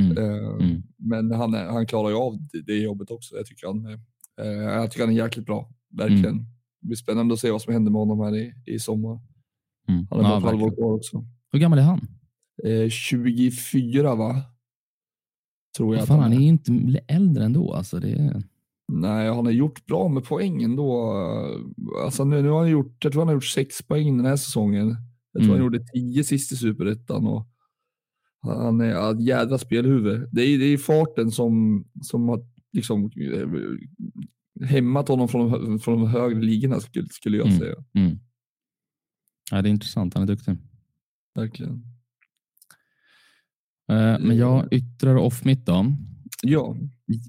Mm. 0.01 0.19
Eh, 0.19 0.49
Mm. 0.49 0.83
Men 0.97 1.31
han, 1.33 1.55
han 1.55 1.87
klarar 1.87 2.09
ju 2.11 2.17
av 2.17 2.39
det, 2.53 2.63
det 2.63 2.77
jobbet 2.79 3.11
också. 3.11 3.37
Jag 3.37 3.47
tycker 3.47 3.67
han, 3.67 3.87
eh, 4.41 4.51
jag 4.51 4.91
tycker 4.91 5.07
han 5.07 5.15
är 5.15 5.19
jäkligt 5.25 5.47
bra. 5.47 5.71
Verkligen. 5.91 6.25
Mm. 6.25 6.45
Det 6.81 6.87
blir 6.87 6.97
spännande 6.97 7.35
att 7.35 7.41
se 7.41 7.51
vad 7.51 7.63
som 7.63 7.73
händer 7.73 7.91
med 7.93 7.99
honom 7.99 8.21
här 8.21 8.37
i, 8.37 8.55
i 8.67 8.79
sommar. 8.79 9.21
Mm. 9.89 10.07
Han 10.11 10.19
bara 10.21 10.23
Ja, 10.23 10.39
ett 10.39 10.45
halvår 10.45 10.71
kvar 10.77 10.93
också. 10.95 11.25
Hur 11.53 11.59
gammal 11.61 11.79
är 11.79 11.83
han? 11.83 12.09
Eh, 12.65 12.89
24 12.89 14.15
va? 14.15 14.43
Tror 15.77 15.97
jag. 15.97 16.07
Fan, 16.07 16.21
han 16.21 16.33
är. 16.33 16.41
inte 16.41 16.73
äldre 17.09 17.45
ändå. 17.45 17.73
Alltså, 17.75 18.01
det 18.01 18.11
är... 18.11 18.43
Nej, 18.93 19.29
han 19.29 19.45
har 19.47 19.53
gjort 19.53 19.87
bra 19.87 20.09
med 20.09 20.25
poängen 20.25 20.77
då. 20.77 21.13
Alltså 22.05 22.25
nu, 22.25 22.43
nu 22.43 22.49
har 22.49 22.59
han 22.59 22.71
gjort, 22.71 23.05
jag 23.05 23.13
tror 23.13 23.21
han 23.23 23.29
har 23.29 23.35
gjort 23.35 23.45
sex 23.45 23.83
poäng 23.83 24.17
den 24.17 24.27
här 24.27 24.37
säsongen. 24.37 24.89
Jag 25.33 25.43
tror 25.43 25.55
Mm. 25.55 25.57
han 25.57 25.65
gjorde 25.65 25.87
tio 25.93 26.25
sist 26.25 26.53
i 26.53 26.57
superettan. 26.57 27.27
Och 27.27 27.47
han 28.41 28.81
är 28.81 29.13
ett 29.13 29.21
jädra 29.27 29.59
spelhuvud. 29.59 30.29
Det 30.33 30.43
är, 30.43 30.59
det 30.59 30.65
är 30.65 30.79
farten 30.79 31.31
som, 31.31 31.85
som 32.03 32.29
har 32.29 32.47
liksom 32.73 33.11
eh, 33.17 34.67
hämmat 34.67 35.09
honom 35.09 35.29
från, 35.29 35.79
från 35.81 36.01
de 36.01 36.09
högre 36.09 36.41
ligorna 36.41 36.81
skulle, 36.81 37.09
skulle 37.09 37.37
jag 37.37 37.47
Mm. 37.47 37.59
säga. 37.59 37.75
Mm. 37.95 38.19
Ja, 39.51 39.63
det 39.63 39.69
är 39.69 39.71
intressant. 39.71 40.15
Han 40.15 40.23
är 40.23 40.27
duktig. 40.27 40.57
Verkligen. 41.35 41.85
Eh, 43.89 44.17
Men 44.21 44.37
jag 44.37 44.73
yttrar 44.73 45.17
off 45.17 45.45
mitt 45.45 45.67
då. 45.67 45.87
Ja, 46.43 46.77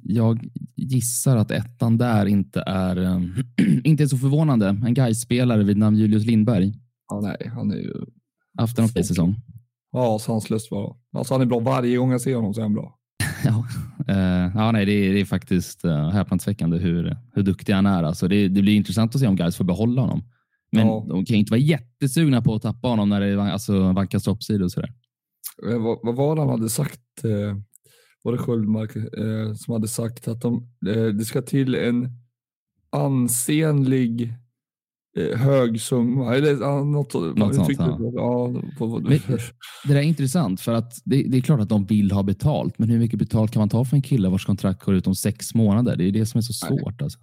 Jag 0.03 0.47
gissar 0.75 1.37
att 1.37 1.51
ettan 1.51 1.97
där 1.97 2.25
inte 2.25 2.63
är, 2.65 2.97
eh, 3.03 3.21
inte 3.83 4.03
är 4.03 4.07
så 4.07 4.17
förvånande. 4.17 4.67
En 4.67 4.93
Gais-spelare 4.93 5.63
vid 5.63 5.77
namn 5.77 5.97
Julius 5.97 6.25
Lindberg. 6.25 6.73
ja 7.09 7.19
nej, 7.21 7.51
han 7.55 7.71
är 7.71 7.75
ju 7.75 7.93
Haft 8.57 8.79
en 8.79 8.85
okej 8.85 9.03
säsong. 9.03 9.35
ja, 9.91 10.19
sanslöst 10.19 10.69
bra. 10.69 10.97
Alltså 11.17 11.33
han 11.33 11.41
är 11.41 11.45
bra 11.45 11.59
varje 11.59 11.97
gång 11.97 12.11
jag 12.11 12.21
ser 12.21 12.35
honom 12.35 12.53
så 12.53 12.59
är 12.61 12.63
han 12.65 12.73
bra. 12.73 12.95
Ja, 13.45 13.67
eh, 14.07 14.51
ja 14.55 14.71
nej, 14.71 14.85
det, 14.85 14.91
är, 14.91 15.13
det 15.13 15.19
är 15.21 15.25
faktiskt 15.25 15.85
uh, 15.85 16.09
häpnadsväckande 16.09 16.77
hur, 16.77 17.17
hur 17.33 17.43
duktig 17.43 17.73
han 17.73 17.85
är. 17.85 18.03
Alltså 18.03 18.27
det, 18.27 18.47
det 18.47 18.61
blir 18.61 18.75
intressant 18.75 19.15
att 19.15 19.21
se 19.21 19.27
om 19.27 19.35
Gais 19.35 19.55
får 19.55 19.65
behålla 19.65 20.01
honom. 20.01 20.23
Men 20.71 20.87
Ja. 20.87 21.05
de 21.09 21.25
kan 21.25 21.33
ju 21.33 21.39
inte 21.39 21.51
vara 21.51 21.59
jättesugna 21.61 22.41
på 22.41 22.55
att 22.55 22.61
tappa 22.61 22.87
honom 22.87 23.09
när 23.09 23.21
det 23.21 23.41
alltså, 23.43 23.91
vankas 23.91 24.23
toppsidor 24.23 24.63
och 24.63 24.71
sådär. 24.71 24.93
Eh, 25.67 25.77
vad, 25.83 25.99
vad 26.03 26.15
var 26.15 26.35
det 26.35 26.41
han 26.41 26.49
hade 26.49 26.69
sagt? 26.69 27.23
Eh, 27.23 27.57
var 28.23 28.31
det 28.31 28.37
Sköldmark 28.37 28.95
eh, 28.95 29.53
som 29.53 29.73
hade 29.73 29.87
sagt 29.87 30.27
att 30.27 30.41
de, 30.41 30.67
eh, 30.87 31.03
det 31.05 31.25
ska 31.25 31.41
till 31.41 31.75
en 31.75 32.09
ansenlig 32.89 34.33
eh, 35.17 35.37
hög 35.39 35.81
summa? 35.81 36.35
Eller 36.35 36.55
något, 36.85 37.13
Något 37.37 37.55
sånt, 37.55 37.69
ja. 37.79 37.85
det. 37.85 38.11
ja. 38.15 38.53
på, 38.77 38.99
Men- 38.99 39.19
Det 39.87 39.93
där 39.93 39.95
är 39.95 40.01
intressant 40.01 40.61
för 40.61 40.73
att 40.73 40.93
det, 41.05 41.23
det 41.23 41.37
är 41.37 41.41
klart 41.41 41.59
att 41.59 41.69
de 41.69 41.85
vill 41.85 42.11
ha 42.11 42.23
betalt, 42.23 42.79
men 42.79 42.89
hur 42.89 42.99
mycket 42.99 43.19
betalt 43.19 43.51
kan 43.51 43.59
man 43.61 43.69
ta 43.69 43.85
för 43.85 43.95
en 43.95 44.01
kille 44.01 44.29
vars 44.29 44.45
kontrakt 44.45 44.83
går 44.83 44.95
ut 44.95 45.07
om 45.07 45.15
sex 45.15 45.55
månader? 45.55 45.95
Det 45.95 46.03
är 46.03 46.11
det 46.11 46.25
som 46.25 46.37
är 46.37 46.41
så 46.41 46.69
Nej. 46.69 46.79
svårt. 46.79 47.01
Alltså. 47.01 47.19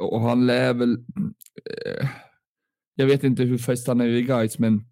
och 0.00 0.20
han 0.20 0.46
lär 0.46 0.74
väl... 0.74 0.92
Eh, 0.92 2.08
jag 2.96 3.06
vet 3.06 3.24
inte 3.24 3.42
hur 3.42 3.58
fäst 3.58 3.86
han 3.88 4.00
är 4.00 4.06
vid 4.08 4.26
guides, 4.26 4.58
men 4.58 4.84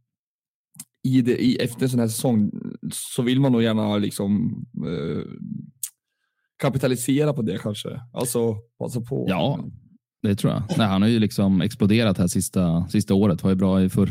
i 1.03 1.23
det, 1.23 1.45
i, 1.45 1.57
efter 1.57 1.83
en 1.83 1.89
sån 1.89 2.01
här 2.01 2.09
säsong 2.09 2.51
så 2.93 3.23
vill 3.23 3.41
man 3.41 3.53
nog 3.53 3.63
gärna 3.63 3.97
liksom 3.99 4.53
eh, 4.87 5.25
kapitalisera 6.59 7.33
på 7.33 7.43
det 7.43 7.59
kanske. 7.59 8.01
Alltså 8.13 8.57
passa 8.79 9.01
på. 9.01 9.27
Ja, 9.29 9.65
det 10.23 10.37
tror 10.37 10.53
jag. 10.53 10.63
Nej, 10.79 10.87
han 10.87 11.03
har 11.03 11.09
ju 11.09 11.19
liksom 11.19 11.61
exploderat 11.61 12.19
här 12.19 12.27
sista, 12.27 12.89
sista 12.89 13.15
året. 13.15 13.43
Var 13.43 13.51
ju 13.51 13.57
bra 13.57 13.83
i 13.83 13.89
för, 13.89 14.11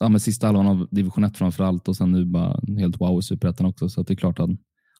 ja, 0.00 0.08
men 0.08 0.20
sista 0.20 0.46
halvan 0.46 0.66
av 0.66 0.88
division 0.90 1.24
1 1.24 1.36
framför 1.36 1.64
allt 1.64 1.88
och 1.88 1.96
sen 1.96 2.12
nu 2.12 2.24
bara 2.24 2.60
helt 2.78 3.00
wow 3.00 3.18
i 3.18 3.22
superettan 3.22 3.66
också. 3.66 3.88
Så 3.88 4.02
det 4.02 4.12
är 4.12 4.16
klart 4.16 4.40
att 4.40 4.50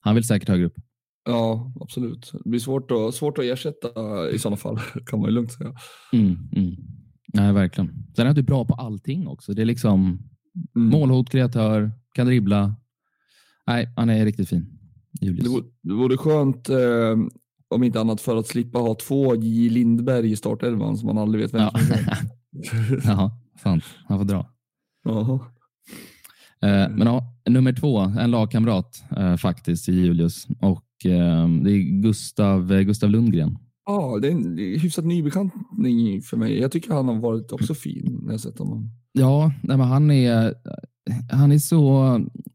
han 0.00 0.14
vill 0.14 0.24
säkert 0.24 0.48
högre 0.48 0.66
upp. 0.66 0.76
Ja, 1.24 1.72
absolut. 1.80 2.30
Det 2.44 2.50
blir 2.50 2.60
svårt 2.60 2.90
att, 2.90 3.14
svårt 3.14 3.38
att 3.38 3.44
ersätta 3.44 3.88
i 4.30 4.38
sådana 4.38 4.56
fall, 4.56 4.78
kan 5.06 5.20
man 5.20 5.28
ju 5.28 5.34
lugnt 5.34 5.52
säga. 5.52 5.74
Mm, 6.12 6.36
mm. 6.52 6.76
Nej, 7.32 7.52
verkligen. 7.52 8.06
Sen 8.16 8.26
är 8.26 8.34
du 8.34 8.42
bra 8.42 8.64
på 8.64 8.74
allting 8.74 9.26
också. 9.26 9.52
Det 9.52 9.62
är 9.62 9.66
liksom 9.66 10.18
Mm. 10.76 10.88
målhot, 10.90 11.30
kreatör, 11.30 11.90
kan 12.14 12.26
dribbla. 12.26 12.74
Nej, 13.66 13.92
han 13.96 14.10
är 14.10 14.24
riktigt 14.24 14.48
fin. 14.48 14.66
Julius. 15.20 15.44
Det, 15.44 15.50
vore, 15.50 15.64
det 15.82 15.94
vore 15.94 16.16
skönt, 16.16 16.68
eh, 16.68 17.16
om 17.68 17.82
inte 17.82 18.00
annat 18.00 18.20
för 18.20 18.36
att 18.36 18.46
slippa 18.46 18.78
ha 18.78 18.94
två 18.94 19.34
J. 19.36 19.68
Lindberg 19.70 20.30
i 20.32 20.36
startelvan 20.36 20.96
som 20.96 21.06
man 21.06 21.18
aldrig 21.18 21.42
vet 21.44 21.54
vem 21.54 21.60
Ja. 21.60 21.70
som 21.78 21.92
är. 21.92 22.18
ja, 23.04 23.40
sant. 23.62 23.84
Han 24.06 24.18
får 24.18 24.24
dra. 24.24 24.50
Jaha. 25.04 25.34
Eh, 26.62 26.88
men 26.90 27.06
ja, 27.06 27.34
nummer 27.48 27.72
två, 27.72 27.98
en 27.98 28.30
lagkamrat 28.30 29.04
eh, 29.16 29.36
faktiskt 29.36 29.88
i 29.88 29.92
Julius 29.92 30.46
och 30.60 31.06
eh, 31.06 31.48
det 31.48 31.70
är 31.72 32.02
Gustav, 32.02 32.72
eh, 32.72 32.80
Gustav 32.80 33.10
Lundgren. 33.10 33.58
Ja, 33.86 34.18
det 34.22 34.28
är 34.28 34.32
en 34.32 34.58
hyfsat 34.58 35.04
ny 35.04 35.22
bekantning 35.22 36.22
för 36.22 36.36
mig. 36.36 36.58
Jag 36.60 36.72
tycker 36.72 36.92
han 36.94 37.08
har 37.08 37.14
varit 37.20 37.52
också 37.52 37.74
fin 37.74 38.20
när 38.22 38.32
jag 38.32 38.40
sett 38.40 38.58
honom. 38.58 38.90
Ja, 39.12 39.52
nej, 39.62 39.76
men 39.76 39.86
han 39.86 40.10
är 40.10 40.54
han 41.32 41.52
är 41.52 41.58
så, 41.58 41.80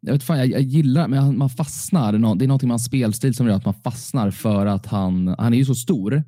jag 0.01 0.13
vet 0.13 0.23
fan, 0.23 0.37
jag, 0.37 0.47
jag 0.47 0.61
gillar, 0.61 1.07
men 1.07 1.37
man 1.37 1.49
fastnar. 1.49 2.11
Det 2.11 2.15
är 2.17 2.47
någonting 2.47 2.67
med 2.67 2.73
hans 2.73 2.85
spelstil 2.85 3.33
som 3.33 3.47
gör 3.47 3.53
att 3.55 3.65
man 3.65 3.73
fastnar 3.73 4.31
för 4.31 4.65
att 4.65 4.85
han, 4.85 5.27
han 5.37 5.53
är 5.53 5.57
ju 5.57 5.65
så 5.65 5.75
stor, 5.75 6.23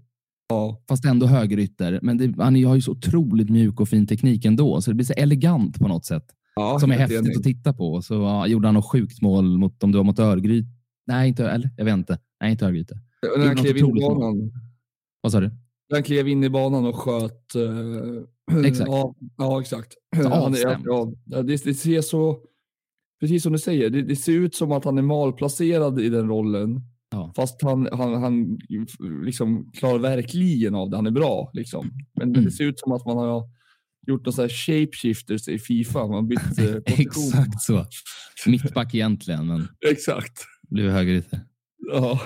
Ja, 0.50 0.84
fast 0.90 1.06
ändå 1.06 1.26
högerytter. 1.26 2.00
Men 2.02 2.18
det, 2.18 2.34
han 2.44 2.56
är- 2.56 2.66
har 2.68 2.76
ju 2.76 2.82
så 2.82 2.92
otroligt 2.92 3.50
mjuk 3.50 3.80
och 3.80 3.90
fin 3.90 4.08
teknik 4.08 4.46
ändå, 4.46 4.82
så 4.82 4.92
det 4.92 4.96
blir 4.96 5.06
så 5.06 5.14
elegant 5.14 5.80
på 5.80 5.88
något 5.88 6.06
sätt. 6.06 6.26
ja 6.56 6.80
som 6.80 6.92
är 6.92 6.96
häftigt 6.96 7.20
enig. 7.20 7.38
att 7.38 7.44
titta 7.44 7.74
på. 7.74 8.02
Så 8.02 8.14
ja, 8.14 8.48
gjorde 8.48 8.68
han 8.68 8.76
något 8.76 8.92
sjukt 8.92 9.22
mål 9.22 9.58
mot, 9.58 9.84
om 9.84 9.92
det 9.92 9.98
var 9.98 10.06
mot 10.06 10.20
Örgryte. 10.20 10.68
Nej, 11.08 11.28
inte, 11.30 11.50
eller 11.50 11.70
jag 11.78 11.86
vet 11.86 11.94
inte. 11.94 12.20
Nej, 12.42 12.52
inte 12.52 12.66
Örgryte. 12.66 12.96
När 13.38 13.46
han 13.46 13.56
klev 13.56 13.78
in 13.78 13.98
i 13.98 14.02
banan. 14.02 14.52
Vad 15.24 15.32
sa 15.32 15.40
du? 15.40 15.52
Han 15.94 16.04
klev 16.04 16.28
in 16.28 16.44
i 16.44 16.50
banan 16.50 16.86
och 16.86 16.96
sköt. 16.96 17.56
eh, 17.56 18.60
Exakt. 18.66 18.90
Ja, 18.90 19.16
ja 19.38 19.62
exakt. 19.62 19.94
Han 20.16 20.56
ja, 20.86 21.12
det, 21.44 21.64
det 21.64 21.74
ser 21.74 22.02
så, 22.02 22.40
precis 23.20 23.44
som 23.44 23.52
du 23.54 23.60
säger, 23.60 23.90
det, 23.90 24.02
det 24.02 24.16
ser 24.16 24.32
ut 24.34 24.56
som 24.56 24.72
att 24.72 24.86
han 24.86 24.98
är 24.98 25.02
malplacerad 25.02 26.00
i 26.02 26.10
den 26.10 26.28
rollen. 26.28 26.82
Ja. 27.12 27.34
Fast 27.36 27.62
han, 27.62 27.90
han, 27.92 28.14
han 28.24 28.60
liksom 29.26 29.72
klarar 29.72 30.00
verkligen 30.00 30.76
av 30.76 30.90
det. 30.90 30.96
Han 30.96 31.08
är 31.08 31.12
bra. 31.12 31.52
Liksom. 31.54 31.92
Men 32.16 32.30
Mm. 32.30 32.44
det 32.44 32.52
ser 32.52 32.64
ut 32.64 32.80
som 32.80 32.92
att 32.92 33.06
man 33.06 33.18
har 33.18 33.44
gjort 34.08 34.26
här 34.38 34.50
shapeshifters 34.50 35.48
i 35.48 35.60
Fifa. 35.60 36.08
Man 36.08 36.28
bytt 36.28 36.40
eh, 36.60 36.66
position. 36.86 37.00
Exakt 37.06 37.62
så. 37.62 37.86
Mittback 38.46 38.96
egentligen, 38.96 39.48
men 39.48 39.68
Exakt. 39.92 40.46
blev 40.70 40.90
högerytter. 40.92 41.40
Ja. 41.92 42.20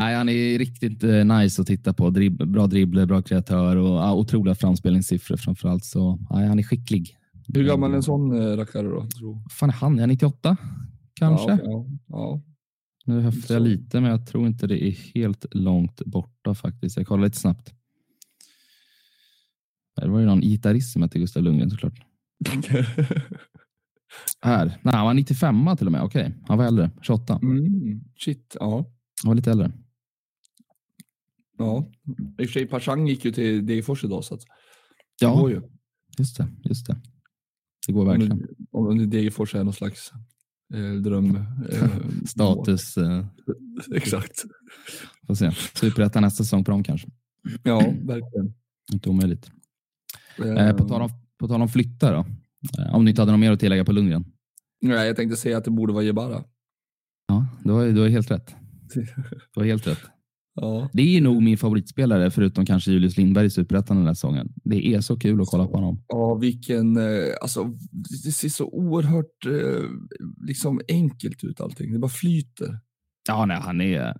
Nej, 0.00 0.14
han 0.14 0.28
är 0.28 0.58
riktigt 0.58 1.04
eh, 1.04 1.24
nice 1.24 1.62
att 1.62 1.66
titta 1.66 1.92
på. 1.92 2.10
Drib 2.10 2.48
bra 2.48 2.66
dribbler, 2.66 3.06
bra 3.06 3.22
kreatör 3.22 3.76
och 3.76 3.96
ja, 3.96 4.14
otroliga 4.14 4.54
framspelningssiffror 4.54 5.36
framför 5.36 5.68
allt. 5.68 5.84
Så 5.84 6.18
nej, 6.30 6.48
han 6.48 6.58
är 6.58 6.62
skicklig. 6.62 7.16
Hur 7.54 7.64
gammal 7.64 7.92
är 7.92 7.96
en 7.96 8.02
sån 8.02 8.40
eh, 8.40 8.56
rackare 8.56 8.88
då? 8.88 9.06
Tror? 9.18 9.48
Fan 9.50 9.68
är 9.68 9.74
han? 9.74 9.96
Är 9.96 10.00
han 10.00 10.08
98? 10.08 10.56
Kanske? 11.14 11.50
Ja, 11.50 11.58
ja, 11.62 11.86
ja. 12.06 12.42
Nu 13.04 13.20
höftar 13.20 13.54
jag 13.54 13.62
lite, 13.62 14.00
men 14.00 14.10
jag 14.10 14.26
tror 14.26 14.46
inte 14.46 14.66
det 14.66 14.84
är 14.84 14.90
helt 15.14 15.46
långt 15.50 16.02
borta 16.04 16.54
faktiskt. 16.54 16.96
Jag 16.96 17.06
kollar 17.06 17.24
lite 17.24 17.38
snabbt. 17.38 17.74
Det 19.96 20.08
var 20.08 20.20
ju 20.20 20.26
någon 20.26 20.40
gitarrism 20.40 21.08
till 21.08 21.20
Gustav 21.20 21.42
Lundgren 21.42 21.70
såklart. 21.70 22.00
Här. 24.42 24.78
Nej, 24.82 24.94
han 24.94 25.06
var 25.06 25.14
95 25.14 25.76
till 25.76 25.86
och 25.86 25.92
med. 25.92 26.02
Okej, 26.02 26.34
han 26.48 26.58
var 26.58 26.64
äldre. 26.64 26.90
28. 27.02 27.38
Mm. 27.42 28.00
Shit, 28.16 28.56
ja. 28.60 28.76
Han 29.22 29.28
var 29.28 29.34
lite 29.34 29.50
äldre. 29.50 29.72
Ja. 31.60 31.90
I 32.38 32.44
och 32.44 32.48
för 32.48 32.52
sig, 32.52 32.66
Pashang 32.66 33.06
gick 33.08 33.24
ju 33.24 33.32
till 33.32 33.66
Degerfors 33.66 34.04
idag. 34.04 34.24
Så 34.24 34.34
att, 34.34 34.40
det 34.40 34.46
Ja, 35.20 35.34
går 35.40 35.50
ju. 35.50 35.62
just 36.18 36.36
det. 36.36 36.48
Just 36.64 36.86
det. 36.86 36.96
Det 37.86 37.92
går 37.92 38.04
verkligen. 38.06 38.46
Om, 38.70 38.86
om 38.86 39.10
Degerfors 39.10 39.54
är 39.54 39.64
någon 39.64 39.72
slags 39.72 40.12
eh, 40.74 40.92
dröm. 41.02 41.36
Eh, 41.72 41.88
Status. 42.26 42.96
Eh, 42.96 43.26
Exakt. 43.94 44.44
får 45.26 45.34
se. 45.34 45.50
Superettan 45.74 46.22
nästa 46.22 46.44
säsong 46.44 46.64
på 46.64 46.70
dem 46.70 46.82
kanske. 46.82 47.08
Ja, 47.62 47.80
verkligen. 48.02 48.54
Inte 48.92 49.08
omöjligt. 49.08 49.50
Eh, 50.38 50.76
på, 50.76 50.88
tal 50.88 51.02
om, 51.02 51.10
på 51.38 51.48
tal 51.48 51.62
om 51.62 51.68
flyttar 51.68 52.12
då. 52.14 52.26
Eh, 52.82 52.94
om 52.94 53.04
ni 53.04 53.10
inte 53.10 53.22
hade 53.22 53.32
något 53.32 53.40
mer 53.40 53.52
att 53.52 53.60
tillägga 53.60 53.84
på 53.84 53.92
Lundgren. 53.92 54.24
Nej, 54.82 55.06
jag 55.06 55.16
tänkte 55.16 55.36
säga 55.36 55.58
att 55.58 55.64
det 55.64 55.70
borde 55.70 55.92
vara 55.92 56.04
Jebara. 56.04 56.44
Ja, 57.28 57.46
du 57.64 57.72
har, 57.72 57.86
du 57.92 58.00
har 58.00 58.08
helt 58.08 58.30
rätt. 58.30 58.54
Du 59.54 59.60
har 59.60 59.64
helt 59.64 59.86
rätt. 59.86 59.98
Ja. 60.54 60.88
Det 60.92 61.16
är 61.16 61.20
nog 61.20 61.42
min 61.42 61.58
favoritspelare, 61.58 62.30
förutom 62.30 62.66
kanske 62.66 62.90
Julius 62.92 63.16
Lindberg 63.16 63.46
i 63.46 63.50
Superettan 63.50 63.96
den 63.96 64.06
här 64.06 64.14
säsongen. 64.14 64.52
Det 64.64 64.86
är 64.94 65.00
så 65.00 65.16
kul 65.16 65.40
att 65.40 65.48
kolla 65.48 65.66
på 65.66 65.72
honom. 65.72 66.04
Ja, 66.08 66.34
vilken, 66.34 66.96
eh, 66.96 67.24
alltså 67.40 67.64
det 68.24 68.32
ser 68.32 68.48
så 68.48 68.64
oerhört 68.66 69.46
eh, 69.46 69.84
liksom 70.46 70.80
enkelt 70.88 71.44
ut 71.44 71.60
allting. 71.60 71.92
Det 71.92 71.98
bara 71.98 72.08
flyter. 72.08 72.78
Ja, 73.28 73.46
nej, 73.46 73.56
han 73.60 73.80
är... 73.80 74.16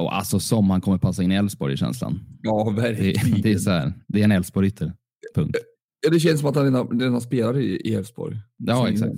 Och 0.00 0.16
alltså 0.16 0.40
som 0.40 0.70
han 0.70 0.80
kommer 0.80 0.98
passa 0.98 1.22
in 1.22 1.32
i 1.32 1.34
Elfsborg 1.34 1.74
i 1.74 1.76
känslan. 1.76 2.20
Ja, 2.42 2.70
Det, 2.76 2.82
verkligen. 2.82 3.42
det 3.42 3.52
är 3.52 3.58
så 3.58 3.70
här, 3.70 3.92
det 4.08 4.20
är 4.20 4.24
en 4.24 4.32
Elfsborg-rytter. 4.32 4.92
Punkt. 5.34 5.56
Ja, 6.04 6.10
det 6.10 6.20
känns 6.20 6.40
som 6.40 6.48
att 6.48 6.56
han 6.56 6.64
redan, 6.64 7.00
redan 7.00 7.20
spelar 7.20 7.58
i 7.58 7.94
Elfsborg. 7.94 8.36
Ja, 8.56 8.88
exakt. 8.88 9.16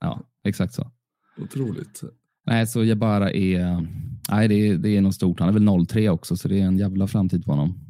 Ja, 0.00 0.22
exakt 0.44 0.74
så. 0.74 0.90
Otroligt. 1.38 2.00
Nej, 2.46 2.66
så 2.66 2.84
Jabara 2.84 3.30
är... 3.32 3.88
Nej, 4.30 4.48
det 4.48 4.54
är, 4.54 4.78
det 4.78 4.96
är 4.96 5.00
nog 5.00 5.14
stort. 5.14 5.40
Han 5.40 5.48
är 5.48 5.52
väl 5.52 5.86
03 5.86 6.10
också, 6.10 6.36
så 6.36 6.48
det 6.48 6.60
är 6.60 6.64
en 6.64 6.78
jävla 6.78 7.06
framtid 7.06 7.44
på 7.44 7.52
honom. 7.52 7.86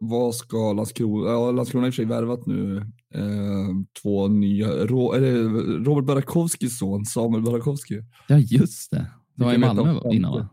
Vad 0.00 0.34
ska 0.34 0.72
Landskrona, 0.72 1.30
ja 1.30 1.50
Landskrona 1.50 1.82
har 1.82 1.88
i 1.88 1.90
och 1.90 1.94
för 1.94 1.96
sig 1.96 2.04
värvat 2.04 2.46
nu 2.46 2.76
eh, 3.14 3.68
två 4.02 4.28
nya, 4.28 4.66
Ro, 4.68 5.12
eller 5.12 5.32
Robert 5.84 6.04
Barakowskis 6.04 6.78
son, 6.78 7.04
Samuel 7.04 7.42
Barakowski. 7.42 8.02
Ja, 8.28 8.38
just 8.38 8.90
det. 8.90 9.06
Det 9.36 9.44
var 9.44 9.54
i 9.54 9.58
Malmö 9.58 10.00
innan, 10.12 10.32
va? 10.32 10.48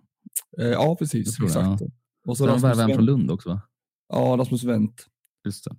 Eh, 0.60 0.68
ja, 0.68 0.96
precis. 1.00 1.36
Tror 1.36 1.48
det, 1.48 1.52
Exakt. 1.52 1.82
Och 2.28 2.38
så 2.38 2.48
Rasmus 2.48 2.64
värvade 2.64 2.94
från. 2.94 3.06
Lund 3.06 3.32
också, 3.32 3.50
va? 3.50 3.62
Ja, 4.10 4.36
Rasmus 4.40 4.64
Wendt. 4.64 5.06
Just 5.46 5.66
det. 5.66 5.76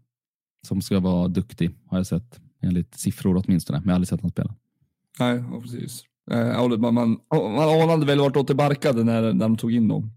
Som 0.66 0.82
ska 0.82 1.00
vara 1.00 1.28
duktig, 1.28 1.70
har 1.86 1.98
jag 1.98 2.06
sett. 2.06 2.40
Enligt 2.62 2.94
siffror 2.94 3.42
åtminstone, 3.44 3.78
men 3.78 3.86
jag 3.86 3.92
har 3.92 3.94
aldrig 3.94 4.08
sett 4.08 4.20
honom 4.20 4.30
spela. 4.30 4.54
Nej, 5.18 5.44
ja, 5.52 5.60
precis. 5.60 6.04
Eh, 6.30 6.78
man, 6.78 6.94
man, 6.94 7.18
man 7.30 7.80
anade 7.80 8.06
väl 8.06 8.18
vart 8.18 8.36
återbarkade 8.36 9.04
när, 9.04 9.22
när 9.22 9.32
de 9.32 9.56
tog 9.56 9.74
in 9.74 9.88
dem. 9.88 10.10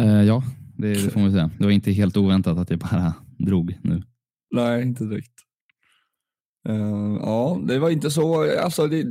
Eh, 0.00 0.22
ja, 0.22 0.42
det, 0.76 0.88
det 0.88 1.10
får 1.10 1.20
man 1.20 1.32
säga. 1.32 1.50
Det 1.58 1.64
var 1.64 1.70
inte 1.70 1.92
helt 1.92 2.16
oväntat 2.16 2.58
att 2.58 2.68
det 2.68 2.76
bara 2.76 3.14
drog 3.38 3.78
nu. 3.82 4.02
Nej, 4.50 4.82
inte 4.82 5.04
direkt. 5.04 5.32
Eh, 6.68 7.16
ja, 7.20 7.60
det 7.68 7.78
var 7.78 7.90
inte 7.90 8.10
så. 8.10 8.58
Alltså, 8.60 8.86
det, 8.86 9.04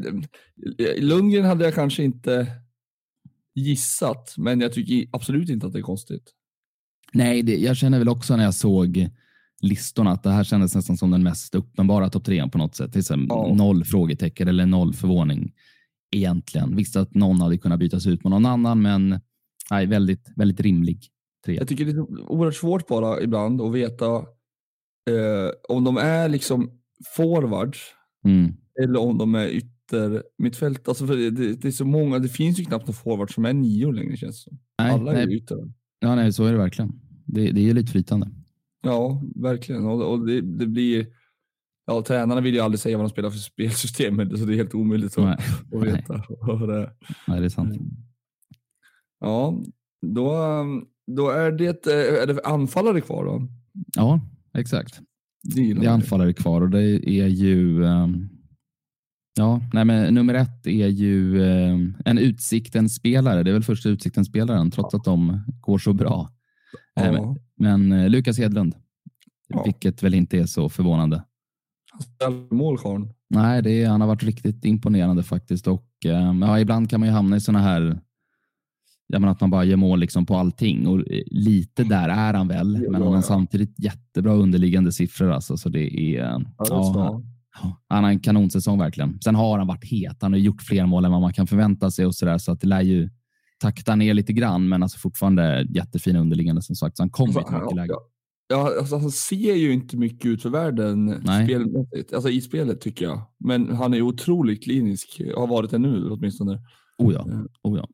Lundgren 0.99 1.45
hade 1.45 1.65
jag 1.65 1.73
kanske 1.73 2.03
inte 2.03 2.47
gissat, 3.55 4.33
men 4.37 4.61
jag 4.61 4.73
tycker 4.73 5.09
absolut 5.11 5.49
inte 5.49 5.67
att 5.67 5.73
det 5.73 5.79
är 5.79 5.83
konstigt. 5.83 6.33
Nej, 7.13 7.43
det, 7.43 7.57
jag 7.57 7.77
känner 7.77 7.99
väl 7.99 8.09
också 8.09 8.35
när 8.35 8.43
jag 8.43 8.53
såg 8.53 9.09
listorna 9.61 10.11
att 10.11 10.23
det 10.23 10.31
här 10.31 10.43
kändes 10.43 10.75
nästan 10.75 10.97
som 10.97 11.11
den 11.11 11.23
mest 11.23 11.55
uppenbara 11.55 12.09
topp 12.09 12.25
trean 12.25 12.49
på 12.49 12.57
något 12.57 12.75
sätt. 12.75 12.93
Det 12.93 13.09
här 13.09 13.25
Ja. 13.29 13.53
Noll 13.53 13.83
frågetecken 13.83 14.47
eller 14.47 14.65
noll 14.65 14.93
förvåning 14.93 15.53
egentligen. 16.11 16.75
Visste 16.75 17.01
att 17.01 17.15
någon 17.15 17.41
hade 17.41 17.57
kunnat 17.57 17.79
bytas 17.79 18.07
ut 18.07 18.23
mot 18.23 18.31
någon 18.31 18.45
annan, 18.45 18.81
men 18.81 19.19
nej, 19.71 19.85
väldigt, 19.85 20.31
väldigt 20.35 20.59
rimlig 20.61 21.07
trea. 21.45 21.57
Jag 21.57 21.67
tycker 21.67 21.85
det 21.85 21.91
är 21.91 22.31
oerhört 22.31 22.55
svårt 22.55 22.87
bara 22.87 23.21
ibland 23.21 23.61
att 23.61 23.73
veta 23.73 24.15
eh, 25.09 25.49
om 25.69 25.83
de 25.83 25.97
är 25.97 26.29
liksom 26.29 26.71
forwards 27.15 27.79
Mm. 28.25 28.53
eller 28.83 28.99
om 28.99 29.17
de 29.17 29.35
är 29.35 29.47
ytter 29.47 30.23
mittfält. 30.37 30.87
Alltså 30.87 31.05
det, 31.05 31.29
det, 31.31 31.67
är 31.67 31.71
så 31.71 31.85
många, 31.85 32.19
det 32.19 32.29
finns 32.29 32.59
ju 32.59 32.65
knappt 32.65 32.87
någon 32.87 32.93
forward 32.93 33.33
som 33.33 33.45
är 33.45 33.53
nio 33.53 33.91
längre 33.91 34.17
känns 34.17 34.35
det 34.45 34.49
som. 34.49 34.59
Nej, 34.79 34.91
Alla 34.91 35.13
är 35.13 35.25
nej, 35.25 35.37
ytter. 35.37 35.57
ja, 35.99 36.15
nej, 36.15 36.33
så 36.33 36.45
är 36.45 36.51
det 36.51 36.57
verkligen. 36.57 36.91
Det, 37.25 37.51
det 37.51 37.69
är 37.69 37.73
lite 37.73 37.91
flytande. 37.91 38.29
Ja, 38.83 39.23
verkligen. 39.35 39.85
Och, 39.85 40.11
och 40.11 40.25
det, 40.27 40.41
det 40.41 40.67
blir, 40.67 41.07
ja 41.87 42.01
tränarna 42.07 42.41
vill 42.41 42.53
ju 42.53 42.59
aldrig 42.59 42.79
säga 42.79 42.97
vad 42.97 43.05
de 43.05 43.09
spelar 43.09 43.29
för 43.29 43.37
spelsystem, 43.37 44.15
men 44.15 44.37
så 44.37 44.45
det 44.45 44.53
är 44.53 44.57
helt 44.57 44.73
omöjligt 44.75 45.17
att, 45.17 45.23
Nej, 45.25 45.37
att 45.81 45.87
veta. 45.87 46.13
är. 46.79 46.93
nej, 47.27 47.39
det 47.39 47.45
är 47.45 47.49
sant. 47.49 47.81
Ja, 49.19 49.61
då, 50.01 50.35
då 51.15 51.29
är 51.29 51.51
det, 51.51 51.87
eh, 51.87 52.21
är 52.23 52.27
det 52.27 52.39
anfallare 52.45 53.01
kvar 53.01 53.25
då? 53.25 53.47
Ja, 53.95 54.19
exakt. 54.57 55.01
Det 55.55 55.73
Det 55.73 55.85
är 55.85 55.89
anfallare 55.89 56.33
kvar 56.33 56.61
och 56.61 56.69
det 56.69 57.09
är 57.09 57.27
ju... 57.27 57.85
ehm, 57.85 58.29
ja, 59.39 59.61
nej, 59.73 59.85
men 59.85 60.13
nummer 60.13 60.33
ett 60.33 60.67
är 60.67 60.87
ju 60.87 61.43
ehm, 61.45 61.93
en 62.05 62.17
Utsikten-spelare. 62.17 63.43
Det 63.43 63.49
är 63.51 63.53
väl 63.53 63.63
första 63.63 63.89
Utsikten-spelaren, 63.89 64.71
trots 64.71 64.93
att 64.95 65.03
de 65.03 65.43
går 65.61 65.77
så 65.77 65.93
bra. 65.93 66.29
Ja, 66.93 67.35
Men 67.57 67.91
eh, 67.91 68.09
Lukas 68.09 68.37
Hedlund, 68.37 68.75
Ja. 69.49 69.63
vilket 69.63 70.03
väl 70.03 70.13
inte 70.13 70.37
är 70.37 70.45
så 70.45 70.69
förvånande. 70.69 71.23
Han 71.97 72.01
spelar 72.01 72.55
mål 72.55 72.77
karln. 72.77 73.09
Nej, 73.29 73.61
det 73.61 73.83
är, 73.83 73.89
han 73.89 74.01
har 74.01 74.07
varit 74.07 74.23
riktigt 74.23 74.65
imponerande 74.65 75.23
faktiskt. 75.23 75.67
Och, 75.67 75.87
ehm, 76.05 76.41
ja, 76.41 76.59
ibland 76.59 76.89
kan 76.89 76.99
man 76.99 77.09
ju 77.09 77.15
hamna 77.15 77.35
i 77.35 77.39
såna 77.39 77.59
här 77.59 77.99
jag 79.07 79.21
menar 79.21 79.31
att 79.31 79.41
man 79.41 79.49
bara 79.49 79.63
gör 79.63 79.77
mål 79.77 79.99
liksom 79.99 80.25
på 80.25 80.35
allting 80.35 80.87
och 80.87 80.99
eh, 80.99 81.21
lite 81.25 81.83
där 81.83 82.09
är 82.09 82.33
han 82.33 82.47
väl, 82.47 82.79
Ja, 82.83 82.91
men 82.91 83.01
han 83.01 83.11
har 83.11 83.15
ja. 83.17 83.21
samtidigt 83.21 83.79
jättebra 83.79 84.33
underliggande 84.33 84.91
siffror. 84.91 85.31
Alltså, 85.31 85.57
så 85.57 85.69
det 85.69 85.99
är, 85.99 86.23
Ja, 86.23 86.41
det 86.57 86.65
är 86.65 86.71
ja, 86.71 87.21
Han 87.87 88.03
har 88.03 88.11
en 88.11 88.19
kanonsäsong 88.19 88.79
verkligen. 88.79 89.21
Sen 89.21 89.35
har 89.35 89.57
han 89.57 89.67
varit 89.67 89.85
het. 89.85 90.17
Han 90.21 90.33
har 90.33 90.39
gjort 90.39 90.61
fler 90.61 90.85
mål 90.85 91.05
än 91.05 91.11
vad 91.11 91.21
man 91.21 91.33
kan 91.33 91.47
förvänta 91.47 91.91
sig 91.91 92.05
och 92.05 92.15
så 92.15 92.25
där, 92.25 92.37
så 92.37 92.51
att 92.51 92.61
det 92.61 92.67
lär 92.67 92.81
ju 92.81 93.09
takta 93.59 93.95
ner 93.95 94.13
lite 94.13 94.33
grann, 94.33 94.69
men 94.69 94.83
alltså 94.83 94.99
fortfarande 94.99 95.67
jättefina 95.69 96.19
underliggande 96.19 96.61
som 96.61 96.75
sagt. 96.75 96.97
Så 96.97 97.03
han 97.03 97.09
kommer 97.09 97.33
till 97.33 97.57
mycket 97.57 97.75
läge. 97.75 97.93
Ja, 98.47 98.77
alltså, 98.79 98.97
han 98.97 99.11
ser 99.11 99.55
ju 99.55 99.73
inte 99.73 99.97
mycket 99.97 100.25
ut 100.25 100.41
för 100.41 100.49
världen 100.49 101.21
spelmässigt, 101.21 102.13
alltså 102.13 102.29
i 102.29 102.41
spelet 102.41 102.81
tycker 102.81 103.05
jag. 103.05 103.21
Men 103.39 103.69
han 103.75 103.93
är 103.93 104.01
otroligt 104.01 104.63
klinisk, 104.63 105.21
har 105.35 105.47
varit 105.47 105.71
det 105.71 105.77
nu 105.77 106.09
åtminstone. 106.09 106.61
Oh 106.97 107.13
ja. 107.13 107.27
Oh 107.63 107.77
ja. 107.77 107.87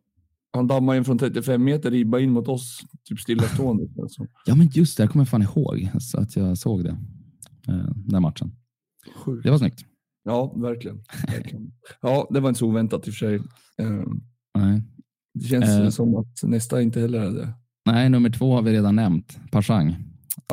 Han 0.55 0.67
dammar 0.67 0.95
in 0.95 1.03
från 1.05 1.17
35 1.17 1.63
meter, 1.63 1.91
ribba 1.91 2.19
in 2.19 2.31
mot 2.31 2.47
oss, 2.47 2.79
typ 3.09 3.19
stillastående. 3.19 3.87
Alltså. 4.01 4.25
ja, 4.45 4.55
men 4.55 4.67
just 4.73 4.97
det, 4.97 5.03
jag 5.03 5.11
kommer 5.11 5.25
fan 5.25 5.41
ihåg 5.41 5.89
så 5.99 6.19
att 6.19 6.35
jag 6.35 6.57
såg 6.57 6.83
det. 6.83 6.97
eh, 7.67 7.89
Den 7.95 8.21
matchen. 8.21 8.51
Sjukt. 9.15 9.43
Det 9.43 9.51
var 9.51 9.57
snyggt. 9.57 9.85
Ja, 10.23 10.53
verkligen. 10.55 11.03
verkligen. 11.27 11.71
Ja, 12.01 12.27
det 12.33 12.39
var 12.39 12.49
inte 12.49 12.59
så 12.59 12.67
oväntat 12.67 13.07
i 13.07 13.09
och 13.09 13.13
för 13.13 13.19
sig. 13.19 13.35
Eh, 13.77 14.03
Nej. 14.57 14.81
Det 15.33 15.45
känns 15.45 15.65
Eh. 15.65 15.89
som 15.89 16.15
att 16.15 16.43
nästa 16.43 16.81
inte 16.81 16.99
heller 16.99 17.19
är 17.19 17.31
det. 17.31 17.53
Nej, 17.85 18.09
nummer 18.09 18.29
två 18.29 18.55
har 18.55 18.61
vi 18.61 18.71
redan 18.73 18.95
nämnt. 18.95 19.39
Pashang. 19.51 19.95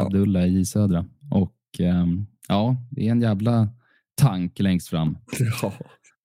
Abdullah 0.00 0.46
i 0.48 0.64
Södra. 0.64 1.04
Och 1.30 1.54
ehm, 1.78 2.26
ja, 2.48 2.76
det 2.90 3.06
är 3.08 3.10
en 3.12 3.20
jävla 3.20 3.68
tank 4.14 4.58
längst 4.58 4.88
fram. 4.88 5.18
Ja. 5.62 5.72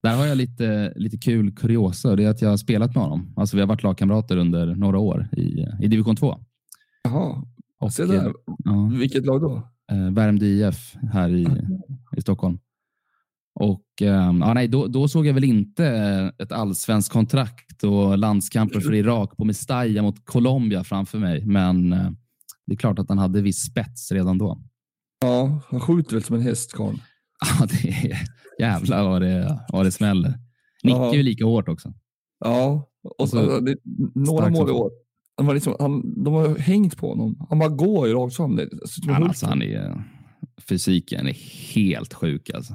Där 0.03 0.15
har 0.15 0.25
jag 0.25 0.37
lite, 0.37 0.93
lite 0.95 1.17
kul 1.17 1.55
kuriosa. 1.55 2.15
Det 2.15 2.23
är 2.23 2.29
att 2.29 2.41
jag 2.41 2.49
har 2.49 2.57
spelat 2.57 2.95
med 2.95 3.03
honom. 3.03 3.33
Alltså 3.37 3.57
vi 3.57 3.61
har 3.61 3.67
varit 3.67 3.83
lagkamrater 3.83 4.37
under 4.37 4.75
några 4.75 4.99
år 4.99 5.27
i, 5.37 5.65
i 5.81 5.87
division 5.87 6.15
2. 6.15 6.37
Jaha, 7.03 7.43
Och, 7.79 7.93
se 7.93 8.05
där. 8.05 8.33
Ja, 8.65 8.91
Vilket 8.99 9.25
lag 9.25 9.41
då? 9.41 9.55
eh, 9.91 10.11
Värmdö 10.11 10.45
IF 10.45 10.95
här 11.11 11.29
i, 11.29 11.47
i 12.17 12.21
Stockholm. 12.21 12.59
Och 13.59 13.85
ehm, 14.01 14.41
ja, 14.41 14.53
nej, 14.53 14.67
då, 14.67 14.87
då 14.87 15.07
såg 15.07 15.25
jag 15.27 15.33
väl 15.33 15.43
inte 15.43 15.85
ett 16.37 16.51
allsvenskt 16.51 17.11
kontrakt 17.13 17.83
och 17.83 18.17
landskamper 18.17 18.79
för 18.79 18.93
Irak 18.93 19.37
på 19.37 19.45
Mestalla 19.45 20.01
mot 20.01 20.25
Colombia 20.25 20.83
framför 20.83 21.19
mig. 21.19 21.45
Men 21.45 21.93
eh, 21.93 22.09
det 22.67 22.73
är 22.73 22.77
klart 22.77 22.99
att 22.99 23.09
han 23.09 23.17
hade 23.17 23.41
viss 23.41 23.65
spets 23.65 24.11
redan 24.11 24.37
då. 24.37 24.61
Ja, 25.21 25.61
han 25.69 25.79
skjuter 25.79 26.13
väl 26.13 26.23
som 26.23 26.35
en 26.35 26.41
häst, 26.41 26.73
karln. 26.73 27.01
Ja, 27.59 27.65
det 27.65 27.89
är, 27.89 28.17
jävlar 28.59 29.03
vad 29.03 29.21
det, 29.21 29.59
vad 29.71 29.85
det 29.85 29.91
smäller. 29.91 30.33
Nickar 30.83 31.13
ju 31.13 31.23
lika 31.23 31.45
hårt 31.45 31.69
också. 31.69 31.93
Ja, 32.39 32.89
och 33.17 33.29
så, 33.29 33.39
Alltså, 33.39 33.59
det, 33.59 33.77
några 34.15 34.49
mål 34.49 34.69
i 34.69 34.71
år. 34.71 34.91
Han 35.37 35.47
var 35.47 35.53
liksom, 35.53 35.75
han, 35.79 36.23
de 36.23 36.33
har 36.33 36.57
hängt 36.57 36.97
på 36.97 37.09
honom. 37.09 37.45
Han 37.49 37.59
bara 37.59 37.69
går 37.69 38.07
ju 38.07 38.13
rakt 38.13 38.35
fram. 38.35 38.55
Det, 38.55 38.69
alltså, 38.81 39.11
Han, 39.11 39.23
alltså, 39.23 39.45
han 39.45 39.61
är, 39.61 40.03
fysiken 40.69 41.27
är 41.27 41.33
helt 41.73 42.13
sjuk. 42.13 42.49
Alltså. 42.49 42.73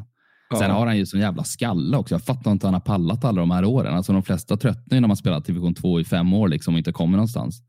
ja. 0.51 0.57
Sen 0.57 0.71
har 0.71 0.87
han 0.87 0.99
ju 0.99 1.07
sån 1.07 1.21
jävla 1.21 1.45
skalle 1.45 1.97
också. 1.97 2.15
Jag 2.15 2.23
fattar 2.23 2.53
inte 2.53 2.67
hur 2.67 2.73
han 2.73 2.81
har 2.81 2.87
pallat 2.87 3.25
alla 3.25 3.41
de 3.41 3.51
här 3.51 3.65
åren. 3.65 3.95
Alltså, 3.95 4.12
de 4.12 4.23
flesta 4.23 4.57
tröttnar 4.57 4.97
ju 4.97 5.01
när 5.01 5.09
man 5.09 5.17
spelat 5.17 5.45
division 5.45 5.75
2 5.75 6.01
i 6.01 6.05
fem 6.05 6.33
år 6.33 6.49
liksom, 6.49 6.75
och 6.75 6.79
inte 6.79 6.93
kommer 6.93 7.17
någonstans. 7.17 7.62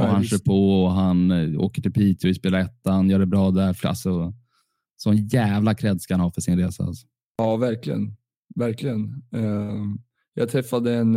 Och 0.00 0.06
han 0.06 0.24
kör 0.24 0.38
på 0.38 0.84
och 0.84 0.92
han 0.92 1.30
eh, 1.30 1.60
åker 1.60 1.82
till 1.82 1.92
Piteå 1.92 2.30
och 2.30 2.36
spelar 2.36 2.58
ettan, 2.58 3.10
gör 3.10 3.18
det 3.18 3.26
bra 3.26 3.50
där. 3.50 3.86
Alltså, 3.86 4.34
sån 4.96 5.16
jävla 5.16 5.74
cred 5.74 6.00
ska 6.00 6.14
han 6.14 6.20
ha 6.20 6.30
för 6.30 6.40
sin 6.40 6.58
resa. 6.58 6.84
Alltså. 6.84 7.06
Ja, 7.36 7.56
verkligen. 7.56 8.16
verkligen. 8.54 9.22
Eh, 9.34 9.74
jag 10.34 10.48
träffade 10.48 10.94
en, 10.94 11.16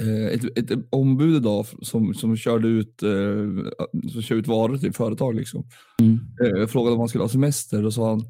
eh, 0.00 0.26
ett, 0.32 0.58
ett 0.58 0.78
ombud 0.90 1.36
idag 1.36 1.66
som, 1.82 2.14
som 2.14 2.36
körde 2.36 2.68
ut, 2.68 3.02
eh, 3.02 4.10
som 4.12 4.22
kör 4.22 4.36
ut 4.36 4.46
varor 4.46 4.76
till 4.76 4.92
företag. 4.92 5.34
Liksom. 5.34 5.64
Mm. 6.00 6.18
Jag 6.38 6.70
frågade 6.70 6.94
om 6.94 6.98
han 6.98 7.08
skulle 7.08 7.24
ha 7.24 7.28
semester 7.28 7.84
och 7.84 7.94
sa 7.94 8.10
han, 8.10 8.22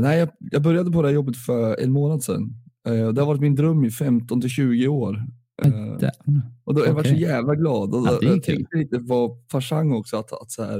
nej 0.00 0.18
jag, 0.18 0.28
jag 0.38 0.62
började 0.62 0.90
på 0.90 1.02
det 1.02 1.08
här 1.08 1.14
jobbet 1.14 1.36
för 1.36 1.80
en 1.80 1.92
månad 1.92 2.22
sedan. 2.22 2.54
Det 2.84 3.20
har 3.20 3.26
varit 3.26 3.40
min 3.40 3.54
dröm 3.54 3.84
i 3.84 3.90
15 3.90 4.40
till 4.40 4.50
20 4.50 4.88
år. 4.88 5.26
Eh, 5.64 6.40
och 6.64 6.74
då, 6.74 6.86
jag 6.86 6.94
var 6.94 7.04
så 7.04 7.14
jävla 7.14 7.54
glad. 7.54 7.94
Och 7.94 8.06
Ja, 8.06 8.18
då, 8.22 8.28
är 8.28 8.32
jag 8.32 8.42
tänkte 8.42 8.76
lite 8.76 8.98
på 8.98 9.38
farsang 9.52 9.92
också. 9.92 10.16
Att, 10.16 10.32
att 10.42 10.50
så 10.50 10.64
här, 10.64 10.78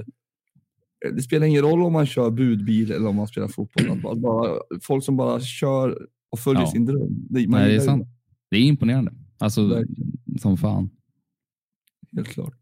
eh, 1.06 1.12
det 1.14 1.22
spelar 1.22 1.46
ingen 1.46 1.62
roll 1.62 1.82
om 1.82 1.92
man 1.92 2.06
kör 2.06 2.30
budbil 2.30 2.90
eller 2.92 3.08
om 3.08 3.16
man 3.16 3.26
spelar 3.28 3.48
fotboll. 3.48 3.90
Att 3.90 4.02
bara, 4.02 4.14
bara, 4.14 4.58
folk 4.82 5.04
som 5.04 5.16
bara 5.16 5.40
kör 5.40 6.06
och 6.30 6.38
följer 6.38 6.62
Ja. 6.62 6.70
sin 6.70 6.84
dröm. 6.84 7.08
Det, 7.30 7.46
Nej, 7.48 7.68
det 7.68 7.76
är 7.76 7.80
sant. 7.80 8.06
Det 8.50 8.56
är 8.56 8.60
imponerande. 8.62 9.12
Alltså, 9.38 9.66
Verkligen. 9.66 10.12
som 10.40 10.56
fan. 10.56 10.90
Helt 12.16 12.28
klart. 12.28 12.54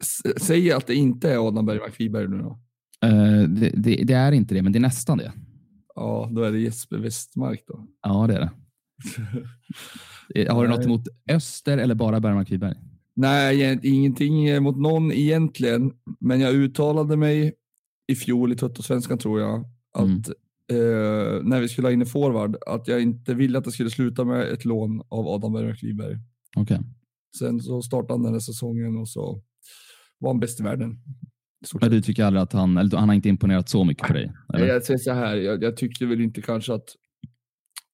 S- 0.00 0.42
säg 0.42 0.72
att 0.72 0.86
det 0.86 0.94
inte 0.94 1.30
är 1.32 1.48
Adam 1.48 1.66
Bergmark 1.66 2.00
Wiberg 2.00 2.28
nu 2.28 2.38
då. 2.38 2.58
Eh, 3.06 3.48
det, 3.48 3.72
det, 3.76 4.04
det 4.04 4.14
är 4.14 4.32
inte 4.32 4.54
det, 4.54 4.62
men 4.62 4.72
det 4.72 4.78
är 4.78 4.80
nästan 4.80 5.18
det. 5.18 5.32
Ja, 5.94 6.28
då 6.32 6.42
är 6.42 6.52
det 6.52 6.58
Jesper 6.60 6.98
Westmark 6.98 7.64
då. 7.66 7.86
Ja, 8.02 8.26
det 8.26 8.34
är 8.34 8.40
det. 8.40 8.50
Har 10.48 10.62
du 10.64 10.70
något 10.70 10.84
emot 10.84 11.02
Öster 11.30 11.78
eller 11.78 11.94
bara 11.94 12.20
Bergmark 12.20 12.50
Wiberg? 12.50 12.74
Nej, 13.14 13.80
ingenting 13.82 14.62
mot 14.62 14.76
någon 14.76 15.12
egentligen. 15.12 15.92
Men 16.20 16.40
jag 16.40 16.54
uttalade 16.54 17.16
mig 17.16 17.52
i 18.12 18.14
fjol 18.14 18.52
i 18.52 18.56
Tuttosvenskan 18.56 19.18
tror 19.18 19.40
jag. 19.40 19.64
Att 19.94 20.04
Mm. 20.04 20.22
eh, 20.70 21.42
när 21.42 21.60
vi 21.60 21.68
skulle 21.68 21.86
ha 21.86 21.92
in 21.92 22.00
en 22.00 22.06
forward, 22.06 22.56
att 22.66 22.88
jag 22.88 23.02
inte 23.02 23.34
ville 23.34 23.58
att 23.58 23.64
det 23.64 23.72
skulle 23.72 23.90
sluta 23.90 24.24
med 24.24 24.42
ett 24.48 24.64
lån 24.64 25.02
av 25.08 25.28
Adam 25.28 25.52
Bergmark 25.52 25.82
Wiberg. 25.82 26.16
Okej. 26.56 26.78
Sen 27.38 27.60
så 27.60 27.82
startade 27.82 28.12
han 28.12 28.22
den 28.22 28.32
här 28.32 28.40
säsongen 28.40 28.96
och 28.96 29.08
så 29.08 29.42
var 30.18 30.30
han 30.30 30.40
bäst 30.40 30.60
i 30.60 30.62
världen. 30.62 30.98
Men 31.80 31.90
du 31.90 32.02
tycker 32.02 32.24
aldrig 32.24 32.42
att 32.42 32.52
han, 32.52 32.76
eller 32.76 32.96
han 32.96 33.08
har 33.08 33.16
inte 33.16 33.28
imponerat 33.28 33.68
så 33.68 33.84
mycket 33.84 34.06
på 34.08 34.12
dig? 34.12 34.32
Eller? 34.54 34.66
Jag 34.66 34.82
säger 34.84 34.98
så 34.98 35.12
här, 35.12 35.36
jag, 35.36 35.62
jag 35.62 35.76
tyckte 35.76 36.06
väl 36.06 36.20
inte 36.20 36.42
kanske 36.42 36.74
att 36.74 36.88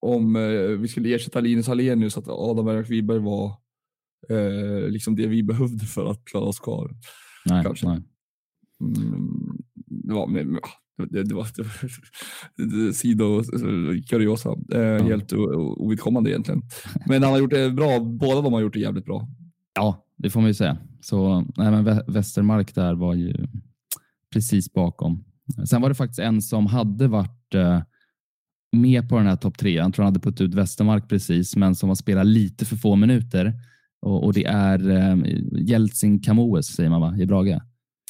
om 0.00 0.36
eh, 0.36 0.42
vi 0.80 0.88
skulle 0.88 1.14
ersätta 1.14 1.40
Linus 1.40 1.66
Hallenius 1.68 2.18
att 2.18 2.28
Adam 2.28 2.64
Bergmark 2.64 2.90
Wiberg 2.90 3.18
var 3.18 3.46
eh, 4.28 4.88
liksom 4.90 5.16
det 5.16 5.26
vi 5.26 5.42
behövde 5.42 5.84
för 5.86 6.10
att 6.10 6.24
klara 6.24 6.44
oss 6.44 6.58
kvar. 6.60 6.90
nej, 7.44 7.64
kanske. 7.64 7.88
nej. 7.88 8.02
Mm, 8.80 9.58
det 9.86 10.14
var, 10.14 10.26
men, 10.26 10.58
ja, 10.96 11.06
det, 11.10 11.22
det 11.22 11.34
var, 11.34 11.46
det 11.56 11.62
var 11.62 11.90
det, 12.86 12.92
sido 12.94 13.42
kuriosa. 14.10 14.56
Eh, 14.74 15.04
Helt 15.04 15.32
o- 15.32 15.36
o- 15.54 15.76
ovidkommande 15.84 16.30
egentligen. 16.30 16.62
Men 17.06 17.22
han 17.22 17.32
har 17.32 17.38
gjort 17.38 17.50
det 17.50 17.70
bra. 17.70 18.00
Båda 18.00 18.40
de 18.40 18.52
har 18.52 18.60
gjort 18.60 18.72
det 18.72 18.80
jävligt 18.80 19.04
bra. 19.04 19.28
Ja, 19.74 20.06
det 20.16 20.30
får 20.30 20.40
man 20.40 20.50
ju 20.50 20.54
säga. 20.54 20.78
Så 21.00 21.40
nej, 21.40 21.70
men 21.70 21.88
Vä- 21.88 22.12
Westermark 22.12 22.74
där 22.74 22.94
var 22.94 23.14
ju 23.14 23.34
precis 24.32 24.72
bakom. 24.72 25.24
Sen 25.70 25.82
var 25.82 25.88
det 25.88 25.94
faktiskt 25.94 26.18
en 26.20 26.42
som 26.42 26.66
hade 26.66 27.08
varit 27.08 27.54
eh, 27.54 27.82
med 28.72 29.08
på 29.08 29.18
den 29.18 29.26
här 29.26 29.36
topp 29.36 29.58
tre. 29.58 29.74
Jag 29.74 29.94
tror 29.94 30.04
han 30.04 30.14
hade 30.14 30.24
puttat 30.24 30.40
ut 30.40 30.54
Westermark 30.54 31.08
precis, 31.08 31.56
men 31.56 31.74
som 31.74 31.88
har 31.88 31.96
spelat 31.96 32.26
lite 32.26 32.64
för 32.64 32.76
få 32.76 32.96
minuter. 32.96 33.54
Och, 34.02 34.24
och 34.24 34.32
det 34.32 34.44
är 34.44 34.90
eh, 34.90 35.16
Jeltsin 35.52 36.20
Kamoes, 36.20 36.66
säger 36.66 36.90
man 36.90 37.00
va, 37.00 37.16
i 37.18 37.26
Brage. 37.26 37.60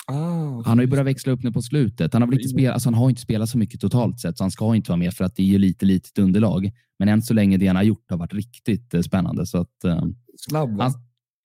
Ah, 0.07 0.63
Han 0.65 0.79
har 0.79 0.81
ju 0.81 0.87
börjat 0.87 1.07
växla 1.07 1.33
upp 1.33 1.43
nu 1.43 1.53
på 1.53 1.63
slutet. 1.63 2.13
Han 2.13 2.23
har, 2.23 2.29
väl 2.29 2.39
inte 2.39 2.49
spelat, 2.49 2.75
alltså 2.75 2.87
han 2.87 2.95
har 2.95 3.11
inte 3.11 3.23
spelat 3.23 3.49
så 3.49 3.59
mycket 3.59 3.81
totalt 3.81 4.21
sett, 4.21 4.39
så 4.39 4.45
han 4.45 4.51
ska 4.51 4.75
inte 4.75 4.91
vara 4.91 4.99
med 4.99 5.15
för 5.15 5.25
att 5.25 5.37
det 5.37 5.43
är 5.43 5.47
ju 5.47 5.59
lite 5.59 5.87
litet 5.87 6.19
underlag. 6.19 6.71
Men 6.99 7.09
än 7.09 7.23
så 7.23 7.35
länge 7.35 7.57
det 7.57 7.67
han 7.67 7.77
har 7.77 7.83
gjort 7.83 8.11
har 8.11 8.17
varit 8.17 8.35
riktigt 8.35 8.95
eh, 8.95 9.01
spännande. 9.01 9.47
Så 9.47 9.59
att, 9.59 9.85
eh, 9.85 10.03
Snabb 10.49 10.77
va? 10.77 10.85
han, 10.85 10.93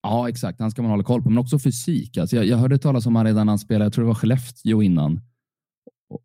ja, 0.03 0.29
exakt. 0.29 0.59
Han 0.59 0.71
ska 0.71 0.81
man 0.81 0.91
hålla 0.91 1.03
koll 1.03 1.21
på, 1.21 1.29
men 1.29 1.37
också 1.37 1.59
fysik. 1.59 2.17
Alltså 2.17 2.35
jag, 2.35 2.45
jag 2.45 2.57
hörde 2.57 2.77
talas 2.77 3.05
om 3.05 3.15
han 3.15 3.25
redan 3.25 3.45
när 3.45 3.51
han 3.51 3.59
spelade, 3.59 3.85
jag 3.85 3.93
tror 3.93 4.03
det 4.03 4.07
var 4.07 4.15
Skellefteå 4.15 4.81
innan. 4.83 5.19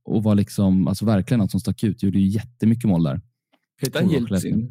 Och, 0.04 0.22
var 0.22 0.34
liksom, 0.34 0.88
alltså 0.88 1.04
verkligen 1.06 1.38
något 1.38 1.50
som 1.50 1.60
stack 1.60 1.84
ut. 1.84 2.02
Gjorde 2.02 2.18
ju 2.18 2.26
jättemycket 2.26 2.84
mål 2.84 3.02
där. 3.02 3.20
Heter 3.80 4.00
han 4.00 4.10
Jeltsin? 4.10 4.70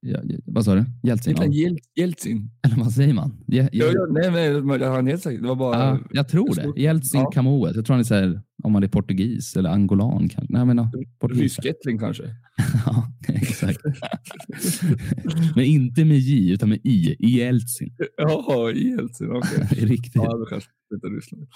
Ja, 0.00 0.18
ja, 0.24 0.38
vad 0.44 0.64
sa 0.64 0.74
du? 0.74 0.84
Jeltsin? 1.02 1.36
Han 1.38 1.52
Ja. 1.52 1.58
Jel- 1.68 1.78
Jeltsin? 1.96 2.50
Eller 2.62 2.76
vad 2.76 2.92
säger 2.92 3.14
man? 3.14 3.44
Je, 3.46 3.62
Ja, 3.62 3.68
Je, 3.72 3.92
ja, 3.92 4.06
nej, 4.10 4.30
men 4.62 4.80
har 4.82 5.02
helt 5.02 5.22
säkert. 5.22 5.42
Det 5.42 5.48
var 5.48 5.56
bara... 5.56 5.78
ja, 5.78 5.98
jag 6.10 6.28
tror 6.28 6.54
det. 6.54 6.80
Jeltsin 6.82 7.20
ja. 7.20 7.30
Kamoes. 7.30 7.76
Jag 7.76 7.84
tror 7.86 7.94
han 7.94 8.00
är 8.00 8.04
så 8.04 8.14
här, 8.14 8.42
om 8.64 8.74
han 8.74 8.82
är 8.82 8.88
portugis 8.88 9.56
eller 9.56 9.70
angolan. 9.70 10.28
Kanske. 10.28 10.52
Nej, 10.52 10.64
men, 10.66 10.76
ja, 10.78 10.90
portugis. 11.18 11.42
Ryskettling 11.42 11.98
kanske? 11.98 12.22
Ja, 12.86 13.12
exakt. 13.28 13.80
men 15.56 15.64
inte 15.64 16.04
med 16.04 16.18
J, 16.18 16.52
utan 16.52 16.68
med 16.68 16.78
I. 16.84 17.16
Jeltsin. 17.36 17.96
Jaha, 18.16 18.72
Jeltsin. 18.72 19.30
Okej. 19.30 19.66
Riktigt. 19.86 20.14
Ja, 20.14 20.36
då 20.36 20.46
kanske 20.46 20.70
det 20.90 20.96
heter 20.96 21.08
Ryssland. 21.16 21.46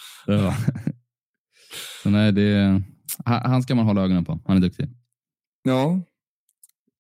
Så 2.03 2.11
nej, 2.11 2.33
det, 2.33 2.83
han 3.25 3.63
ska 3.63 3.75
man 3.75 3.87
hålla 3.87 4.03
ögonen 4.03 4.25
på. 4.25 4.41
Han 4.47 4.57
är 4.57 4.61
duktig. 4.61 4.89
Ja. 5.63 6.01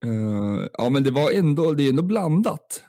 Eh, 0.04 0.68
ja, 0.72 0.90
men 0.90 1.02
det 1.02 1.10
var 1.10 1.30
ändå, 1.30 1.72
det 1.72 1.82
är 1.82 1.90
ändå 1.90 2.02
blandat. 2.02 2.82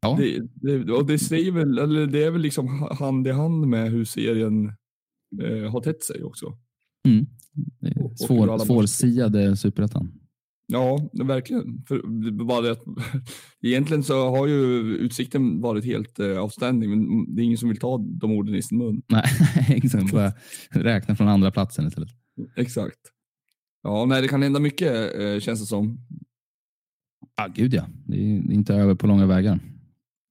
Ja, 0.00 0.16
Det, 0.18 0.48
det, 0.54 0.92
och 0.92 1.06
det 1.06 1.18
säger 1.18 1.52
väl, 1.52 1.78
eller 1.78 2.06
det 2.06 2.24
är 2.24 2.30
väl 2.30 2.40
liksom 2.40 2.88
hand 2.98 3.26
i 3.26 3.30
hand 3.30 3.66
med 3.66 3.90
hur 3.90 4.04
serien 4.04 4.66
eh, 5.42 5.70
har 5.72 5.80
tätt 5.80 6.04
sig 6.04 6.22
också. 6.22 6.58
mm. 7.08 7.26
svår, 8.16 8.58
svårsiade 8.58 9.56
superettan. 9.56 10.19
Ja, 10.72 11.08
verkligen. 11.12 11.82
För 11.88 12.02
bara 12.44 12.60
det 12.60 12.72
att, 12.72 12.82
egentligen 13.62 14.02
så 14.02 14.30
har 14.30 14.46
ju 14.46 14.80
utsikten 14.96 15.60
varit 15.60 15.84
helt 15.84 16.18
eh, 16.18 16.42
outstanding, 16.42 16.90
men 16.90 17.34
det 17.34 17.42
är 17.42 17.44
ingen 17.44 17.58
som 17.58 17.68
vill 17.68 17.78
ta 17.78 17.98
de 17.98 18.32
orden 18.32 18.54
i 18.54 18.62
sin 18.62 18.78
mun. 18.78 19.02
Nej, 19.08 19.24
exakt. 19.68 20.12
Bara 20.12 20.32
räkna 20.70 21.16
från 21.16 21.28
andra 21.28 21.50
platsen 21.50 21.86
istället. 21.86 22.08
Exakt. 22.56 22.98
Ja, 23.82 24.04
nej, 24.04 24.22
det 24.22 24.28
kan 24.28 24.42
hända 24.42 24.60
mycket 24.60 25.20
eh, 25.20 25.38
känns 25.40 25.60
det 25.60 25.66
som. 25.66 25.98
Ja, 27.36 27.48
gud 27.54 27.74
ja. 27.74 27.86
Det 28.06 28.16
är 28.16 28.52
inte 28.52 28.74
över 28.74 28.94
på 28.94 29.06
långa 29.06 29.26
vägar. 29.26 29.60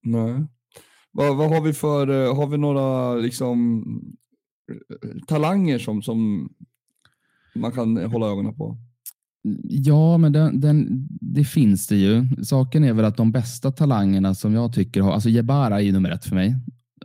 Nej. 0.04 0.46
Vad, 1.12 1.38
vad 1.38 1.50
har 1.50 1.62
vi 1.62 1.74
för, 1.74 2.10
eh, 2.10 2.36
har 2.36 2.48
vi 2.48 2.58
några 2.58 3.16
liksom 3.16 3.84
talanger 5.28 5.80
som, 5.80 6.02
som 6.02 6.50
man 7.56 7.72
kan 7.72 7.98
hålla 7.98 8.28
ögonen 8.28 8.56
på? 8.56 8.78
Ja, 9.64 10.18
men 10.18 10.32
den, 10.32 10.60
den, 10.62 11.08
det 11.10 11.44
finns 11.44 11.88
det 11.88 11.96
ju. 11.96 12.26
Saken 12.44 12.84
är 12.84 12.94
väl 12.94 13.06
att 13.06 13.18
de 13.18 13.32
bästa 13.32 13.72
talangerna 13.72 14.36
som 14.36 14.54
jag 14.54 14.74
tycker 14.74 15.02
har, 15.02 15.14
alltså 15.14 15.30
Jebara 15.30 15.76
är 15.76 15.84
ju 15.84 15.92
nummer 15.92 16.12
ett 16.12 16.26
för 16.26 16.36
mig. 16.36 16.56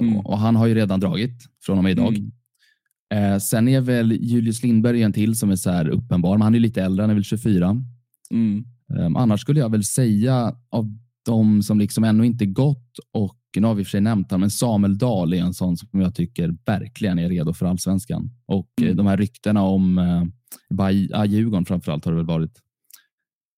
Mm. 0.01 0.17
Och, 0.19 0.39
han 0.39 0.57
har 0.57 0.67
ju 0.67 0.75
redan 0.75 1.01
dragit 1.01 1.49
från 1.65 1.79
och 1.79 1.85
med 1.85 1.93
idag. 1.93 2.17
Mm. 2.17 3.33
Eh, 3.35 3.39
sen 3.39 3.69
är 3.69 3.81
väl 3.81 4.13
Julius 4.13 4.63
Lindberg 4.63 5.03
en 5.03 5.13
till 5.13 5.37
som 5.37 5.51
är 5.51 5.57
så 5.57 5.71
här 5.71 5.89
uppenbar, 5.89 6.39
men 6.39 6.43
han 6.43 6.55
är 6.55 6.61
lite 6.61 6.83
äldre, 6.83 7.03
han 7.03 7.11
är 7.11 7.15
väl 7.15 7.25
24. 7.25 7.83
Mm. 8.31 8.65
Um, 8.89 9.17
annars 9.17 9.41
skulle 9.41 9.61
jag 9.61 9.71
väl 9.71 9.85
säga 9.85 10.57
av 10.71 10.99
de 11.25 11.63
som 11.63 11.79
liksom 11.79 12.05
ännu 12.05 12.27
inte 12.27 12.47
gått 12.47 12.99
och 13.13 13.37
nu 13.61 13.67
har 13.67 13.75
vi 13.75 13.85
för 13.85 13.91
sig 13.91 14.01
nämnt 14.01 14.31
han, 14.31 14.41
men 14.41 14.51
Samuel 14.51 14.99
Dahl 14.99 15.33
är 15.33 15.39
en 15.43 15.55
sån 15.55 15.77
som 15.77 16.01
jag 16.01 16.15
tycker 16.15 16.55
verkligen 16.67 17.19
är 17.19 17.29
redo 17.29 17.53
för 17.53 17.67
allsvenskan. 17.67 18.31
Och 18.47 18.69
eh, 18.81 18.85
Mm. 18.85 18.97
de 18.97 19.07
här 19.07 19.17
ryktena 19.17 19.63
om 19.63 19.99
eh, 19.99 21.25
Djurgården 21.27 21.65
framförallt 21.65 22.05
har 22.05 22.13
det 22.13 22.17
väl 22.17 22.27
varit. 22.27 22.61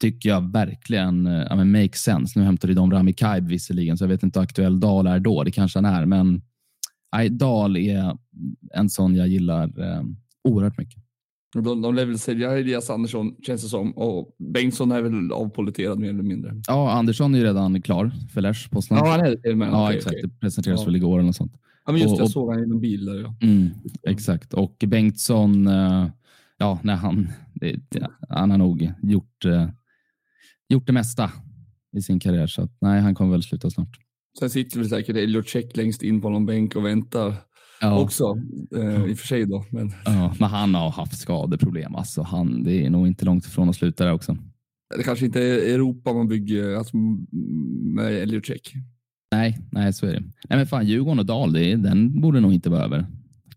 Tycker 0.01 0.28
jag 0.28 0.52
verkligen 0.52 1.27
eh, 1.27 1.56
men 1.56 1.73
make 1.73 1.97
sense. 1.97 2.39
Nu 2.39 2.44
hämtade 2.44 2.74
de 2.74 2.90
Rami 2.90 3.12
Kaib 3.12 3.48
visserligen, 3.48 3.98
så 3.98 4.05
jag 4.05 4.09
vet 4.09 4.23
inte 4.23 4.39
hur 4.39 4.44
aktuell 4.44 4.81
Dahl 4.81 5.06
är 5.06 5.18
då. 5.20 5.44
Det 5.44 5.51
kanske 5.51 5.78
han 5.78 5.85
är, 5.85 6.06
men 6.06 6.43
nej, 7.16 7.31
Dahl 7.31 7.77
är 7.77 8.16
en 8.74 8.89
sån 8.90 9.14
jag 9.14 9.28
gillar 9.28 9.64
eh, 9.81 10.02
oerhört 10.48 10.78
mycket. 10.78 11.02
De, 11.62 11.82
de 11.82 11.94
lär 11.94 12.04
väl 12.06 12.18
sälja 12.18 12.58
Elias 12.58 12.90
Andersson 12.90 13.34
känns 13.42 13.62
det 13.62 13.68
som 13.68 13.92
och 13.92 14.36
Bengtsson 14.38 14.92
är 14.92 15.02
väl 15.02 15.32
avpoliterad 15.32 15.98
mer 15.98 16.08
eller 16.08 16.22
mindre. 16.22 16.62
Ja, 16.66 16.90
Andersson 16.92 17.34
är 17.34 17.38
ju 17.38 17.44
redan 17.44 17.82
klar 17.82 18.10
för 18.32 18.40
Lech 18.40 18.70
Poznan. 18.70 18.98
Ja, 18.98 19.10
han 19.10 19.20
är 19.20 19.30
det 19.30 19.42
till 19.42 19.50
och 19.52 19.58
med. 19.58 19.68
Ja, 19.68 19.84
Okej, 19.86 19.96
exakt. 19.96 20.12
okej. 20.16 20.22
Det 20.22 20.40
presenterades 20.40 20.80
Ja. 20.80 20.86
väl 20.86 20.96
igår 20.96 21.18
eller 21.18 21.26
något 21.26 21.36
sånt. 21.36 21.52
Ja, 21.86 21.92
men 21.92 22.00
just 22.00 22.12
Och- 22.12 22.18
det, 22.18 22.22
jag 22.22 22.30
såg 22.30 22.52
han 22.54 22.64
i 22.64 22.66
någon 22.66 22.80
bil 22.80 23.04
där. 23.04 23.20
Ja. 23.20 23.34
Mm, 23.42 23.68
exakt. 24.08 24.54
Och 24.54 24.84
Bengtsson, 24.86 25.66
eh, 25.66 26.06
ja, 26.58 26.78
när 26.82 26.94
han, 26.96 27.28
det, 27.54 27.76
det, 27.88 28.06
han 28.28 28.50
har 28.50 28.58
nog 28.58 28.92
gjort, 29.02 29.44
eh, 29.44 29.68
gjort 30.68 30.86
det 30.86 30.92
mesta 30.92 31.30
i 31.96 32.02
sin 32.02 32.20
karriär. 32.20 32.46
Så 32.46 32.62
att, 32.62 32.76
nej, 32.80 33.00
han 33.00 33.14
kommer 33.14 33.30
väl 33.32 33.42
sluta 33.42 33.70
snart. 33.70 33.98
Sen 34.38 34.50
sitter 34.50 34.78
väl 34.78 34.88
säkert 34.88 35.16
Elliot 35.16 35.48
Check 35.48 35.76
längst 35.76 36.02
in 36.02 36.20
på 36.20 36.30
någon 36.30 36.46
bänk 36.46 36.76
och 36.76 36.84
väntar 36.86 37.34
Ja, 37.80 38.00
också. 38.00 38.38
Eh, 38.76 39.04
I 39.04 39.14
och 39.14 39.18
för 39.18 39.26
sig 39.26 39.46
då. 39.46 39.64
Men 39.70 39.92
ja, 40.04 40.34
men 40.40 40.48
han 40.48 40.74
har 40.74 40.90
haft 40.90 41.18
skadeproblem. 41.18 41.94
Alltså, 41.94 42.22
han, 42.22 42.62
det 42.62 42.86
är 42.86 42.90
nog 42.90 43.06
inte 43.06 43.24
långt 43.24 43.46
ifrån 43.46 43.68
att 43.68 43.76
sluta 43.76 44.04
där 44.04 44.12
också. 44.12 44.36
det 44.96 45.02
kanske 45.02 45.26
inte 45.26 45.40
är 45.40 45.74
Europa 45.74 46.12
man 46.12 46.28
bygger 46.28 46.74
alltså, 46.74 46.96
med 46.96 48.12
Elliot 48.12 48.46
Check. 48.46 48.72
Nej, 49.32 49.58
nej, 49.70 49.92
så 49.92 50.06
är 50.06 50.12
det. 50.12 50.20
Nej, 50.20 50.58
men 50.58 50.66
fan, 50.66 50.86
Djurgården 50.86 51.18
och 51.18 51.26
Dal, 51.26 51.52
det 51.52 51.76
den 51.76 52.20
borde 52.20 52.40
nog 52.40 52.52
inte 52.52 52.70
vara 52.70 52.84
över. 52.84 53.06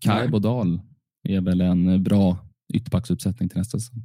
Nej. 0.06 0.28
och 0.32 0.40
Dal 0.40 0.80
är 1.28 1.40
väl 1.40 1.60
en 1.60 2.02
bra 2.02 2.38
ytterbacksuppsättning 2.74 3.48
till 3.48 3.58
nästa 3.58 3.78
säsong. 3.78 4.02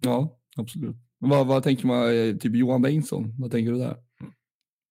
Ja, 0.00 0.38
absolut. 0.56 0.96
Vad, 1.18 1.46
vad 1.46 1.62
tänker 1.62 1.86
man, 1.86 2.02
eh, 2.02 2.36
typ 2.36 2.54
Johan 2.54 2.82
Bengtsson, 2.82 3.34
vad 3.38 3.50
tänker 3.50 3.72
du 3.72 3.78
där? 3.78 3.96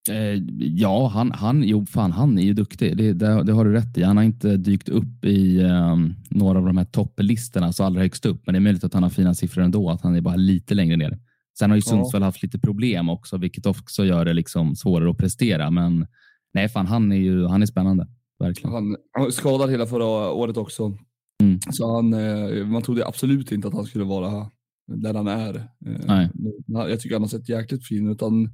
Eh, 0.10 0.42
ja, 0.60 1.08
han, 1.08 1.32
han, 1.32 1.64
jo, 1.64 1.86
fan, 1.86 2.12
han 2.12 2.38
är 2.38 2.44
ju 2.44 2.54
duktig. 2.54 2.98
Det, 2.98 3.14
det, 3.14 3.44
det 3.44 3.54
har 3.54 3.66
du 3.66 3.72
rätt 3.72 3.98
i. 3.98 4.04
Han 4.04 4.18
har 4.18 4.24
inte 4.24 4.58
dykt 4.58 4.90
upp 4.90 5.26
i 5.26 5.64
um, 5.64 6.16
några 6.30 6.60
av 6.60 6.66
de 6.66 6.78
här 6.78 6.86
topplistorna 6.86 7.74
så 7.74 7.84
allra 7.84 8.02
högst 8.02 8.26
upp, 8.26 8.42
men 8.46 8.54
det 8.54 8.58
är 8.58 8.62
möjligt 8.62 8.84
att 8.84 8.94
han 8.94 9.04
har 9.04 9.10
fina 9.10 9.34
siffror 9.34 9.64
ändå, 9.64 9.90
att 9.90 10.02
han 10.02 10.16
är 10.16 10.22
bara 10.22 10.36
lite 10.36 10.74
längre 10.74 10.98
ner. 10.98 11.20
Sen 11.60 11.70
har 11.70 11.76
ju 11.76 11.82
Sundsvall 11.82 12.22
ja. 12.22 12.26
haft 12.26 12.44
lite 12.44 12.60
problem 12.60 13.10
också, 13.10 13.38
vilket 13.38 13.66
också 13.66 14.06
gör 14.06 14.26
det 14.26 14.34
liksom 14.34 14.76
svårare 14.76 15.12
att 15.12 15.18
prestera. 15.18 15.72
Men 15.72 16.08
nej, 16.54 16.70
fan, 16.70 16.88
han 16.88 17.12
är 17.12 17.16
ju 17.16 17.48
han 17.48 17.62
är 17.62 17.66
spännande. 17.66 18.08
Verkligen. 18.40 18.74
Han, 18.74 18.96
han 19.12 19.24
var 19.24 19.32
skadad 19.32 19.72
hela 19.72 19.86
förra 19.86 20.32
året 20.32 20.58
också. 20.58 20.98
Mm. 21.42 21.60
Så 21.72 21.96
han, 21.96 22.14
eh, 22.14 22.66
man 22.66 22.82
trodde 22.82 23.08
absolut 23.08 23.52
inte 23.52 23.68
att 23.68 23.74
han 23.74 23.86
skulle 23.86 24.04
vara 24.06 24.50
där 24.88 25.14
han 25.14 25.28
är. 25.28 25.68
Nej. 25.80 26.30
Jag 26.66 27.00
tycker 27.00 27.16
han 27.16 27.22
har 27.22 27.30
sett 27.30 27.50
jäkligt 27.50 27.88
fin 27.88 28.12
ut. 28.12 28.22
Han, 28.22 28.50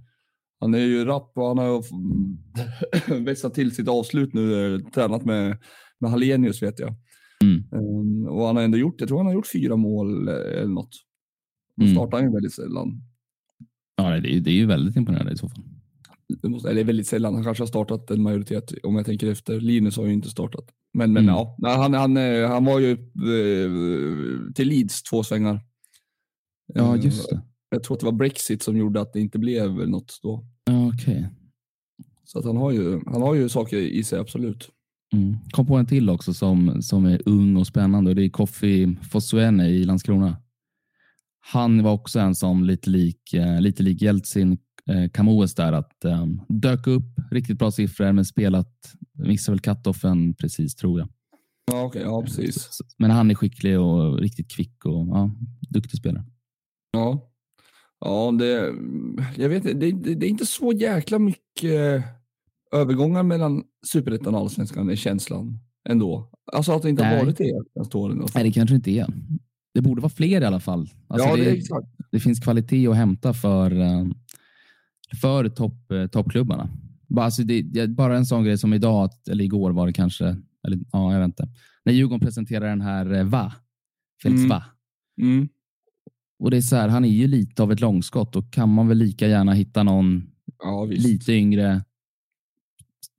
han 0.59 0.73
är 0.73 0.79
ju 0.79 1.05
rapp 1.05 1.31
och 1.35 1.47
han 1.47 1.57
har 1.57 1.83
vässat 3.23 3.53
till 3.53 3.75
sitt 3.75 3.87
avslut 3.87 4.33
nu, 4.33 4.75
eh, 4.75 4.79
tränat 4.79 5.25
med, 5.25 5.57
med 5.99 6.11
Hallenius 6.11 6.63
vet 6.63 6.79
jag. 6.79 6.95
Mm. 7.43 7.63
Um, 7.71 8.27
och 8.27 8.45
han 8.45 8.55
har 8.55 8.63
ändå 8.63 8.77
gjort, 8.77 8.95
jag 8.99 9.07
tror 9.07 9.17
han 9.17 9.25
har 9.25 9.33
gjort 9.33 9.51
fyra 9.53 9.75
mål 9.75 10.27
eller 10.27 10.67
något. 10.67 10.89
Då 11.75 11.83
mm. 11.83 11.95
startar 11.95 12.17
han 12.17 12.27
ju 12.27 12.33
väldigt 12.33 12.53
sällan. 12.53 13.01
Ja, 13.95 14.19
det 14.19 14.35
är, 14.35 14.39
det 14.39 14.51
är 14.51 14.55
ju 14.55 14.65
väldigt 14.65 14.95
imponerande 14.95 15.33
i 15.33 15.37
så 15.37 15.49
fall. 15.49 15.63
Det 16.41 16.49
måste, 16.49 16.69
eller 16.69 16.83
väldigt 16.83 17.07
sällan, 17.07 17.35
han 17.35 17.43
kanske 17.43 17.61
har 17.61 17.67
startat 17.67 18.11
en 18.11 18.21
majoritet 18.21 18.73
om 18.83 18.95
jag 18.95 19.05
tänker 19.05 19.27
efter. 19.27 19.59
Linus 19.59 19.97
har 19.97 20.05
ju 20.05 20.13
inte 20.13 20.29
startat. 20.29 20.65
Men, 20.93 21.13
men 21.13 21.23
mm. 21.23 21.35
ja, 21.35 21.57
han, 21.61 21.93
han, 21.93 22.17
eh, 22.17 22.49
han 22.49 22.65
var 22.65 22.79
ju 22.79 22.91
eh, 22.91 24.53
till 24.55 24.67
Leeds 24.67 25.03
två 25.03 25.23
svängar. 25.23 25.61
Ja, 26.73 26.95
just 26.95 27.29
det. 27.29 27.41
Jag 27.69 27.83
tror 27.83 27.95
att 27.95 27.99
det 27.99 28.05
var 28.05 28.13
Brexit 28.13 28.63
som 28.63 28.77
gjorde 28.77 29.01
att 29.01 29.13
det 29.13 29.19
inte 29.19 29.39
blev 29.39 29.89
något 29.89 30.19
då. 30.23 30.45
Ja, 30.65 30.87
okej. 30.87 31.17
Okay. 31.17 31.29
Så 32.23 32.39
att 32.39 32.45
han, 32.45 32.57
har 32.57 32.71
ju, 32.71 33.01
han 33.05 33.21
har 33.21 33.35
ju 33.35 33.49
saker 33.49 33.77
i 33.77 34.03
sig, 34.03 34.19
absolut. 34.19 34.69
Mm. 35.13 35.35
Kom 35.51 35.65
på 35.65 35.75
en 35.75 35.85
till 35.85 36.09
också 36.09 36.33
som, 36.33 36.81
som 36.81 37.05
är 37.05 37.21
ung 37.25 37.57
och 37.57 37.67
spännande 37.67 38.09
och 38.09 38.15
det 38.15 38.25
är 38.25 38.29
Kofi 38.29 38.97
Fosuene 39.11 39.69
i 39.69 39.83
Landskrona. 39.83 40.37
Han 41.39 41.83
var 41.83 41.91
också 41.91 42.19
en 42.19 42.35
som 42.35 42.63
lite 42.63 42.89
lik, 42.89 43.33
eh, 43.33 43.61
lite 43.61 43.83
lik 43.83 44.01
Jeltsin 44.01 44.57
eh, 44.89 45.09
Kamoes 45.13 45.55
där 45.55 45.73
att 45.73 46.05
um, 46.05 46.41
dök 46.47 46.87
upp 46.87 47.19
riktigt 47.31 47.59
bra 47.59 47.71
siffror 47.71 48.11
men 48.11 48.25
spelat, 48.25 48.93
missade 49.13 49.55
väl 49.55 49.59
cut-offen 49.59 50.33
precis 50.33 50.75
tror 50.75 50.99
jag. 50.99 51.09
Ja, 51.71 51.83
okay, 51.83 52.01
ja, 52.01 52.21
precis. 52.21 52.69
Men 52.97 53.11
han 53.11 53.31
är 53.31 53.35
skicklig 53.35 53.79
och 53.79 54.19
riktigt 54.19 54.51
kvick 54.51 54.85
och 54.85 55.07
ja, 55.07 55.31
duktig 55.69 55.99
spelare. 55.99 56.25
Ja, 56.91 57.31
ja 57.99 58.31
det, 58.31 58.75
jag 59.35 59.49
vet 59.49 59.63
det, 59.63 59.73
det, 59.73 59.91
det 60.15 60.25
är 60.25 60.29
inte 60.29 60.45
så 60.45 60.71
jäkla 60.71 61.19
mycket 61.19 62.03
övergångar 62.71 63.23
mellan 63.23 63.63
superettan 63.87 64.35
och 64.35 64.41
allsvenskan 64.41 64.89
är 64.89 64.95
känslan 64.95 65.59
ändå. 65.89 66.29
Alltså 66.53 66.71
att 66.71 66.81
det 66.81 66.89
inte 66.89 67.03
Nej. 67.03 67.17
har 67.17 67.25
varit 67.25 67.37
det 67.37 67.63
senaste 67.73 67.97
åren. 67.97 68.25
Nej, 68.35 68.43
det 68.43 68.51
kanske 68.51 68.75
inte 68.75 68.91
är. 68.91 69.07
Det 69.73 69.81
borde 69.81 70.01
vara 70.01 70.09
fler 70.09 70.41
i 70.41 70.45
alla 70.45 70.59
fall. 70.59 70.89
Alltså 71.07 71.27
ja, 71.27 71.35
det, 71.35 71.43
det, 71.43 71.51
exakt. 71.51 71.87
det 72.11 72.19
finns 72.19 72.39
kvalitet 72.39 72.87
att 72.87 72.95
hämta 72.95 73.33
för, 73.33 73.79
eh, 73.79 74.05
för 75.21 75.49
topp, 75.49 75.91
eh, 75.91 76.07
toppklubbarna. 76.07 76.69
Alltså 77.17 77.43
det, 77.43 77.87
bara 77.87 78.17
en 78.17 78.25
sån 78.25 78.43
grej 78.43 78.57
som 78.57 78.73
idag, 78.73 79.09
eller 79.29 79.43
igår 79.43 79.71
var 79.71 79.87
det 79.87 79.93
kanske, 79.93 80.25
eller 80.67 80.79
ja, 80.91 81.13
jag 81.13 81.19
vet 81.19 81.27
inte. 81.27 81.47
När 81.85 81.93
Djurgården 81.93 82.19
presenterar 82.19 82.69
den 82.69 82.81
här 82.81 83.13
eh, 83.13 83.23
VA, 83.23 83.53
Felix 84.23 84.39
mm. 84.39 84.49
VA. 84.49 84.63
Mm. 85.21 85.49
Och 86.39 86.51
det 86.51 86.57
är 86.57 86.61
så 86.61 86.75
här, 86.75 86.87
han 86.87 87.05
är 87.05 87.09
ju 87.09 87.27
lite 87.27 87.63
av 87.63 87.71
ett 87.71 87.79
långskott 87.79 88.35
och 88.35 88.53
kan 88.53 88.73
man 88.73 88.87
väl 88.87 88.97
lika 88.97 89.27
gärna 89.27 89.53
hitta 89.53 89.83
någon 89.83 90.23
ja, 90.59 90.85
lite 90.85 91.33
yngre 91.33 91.83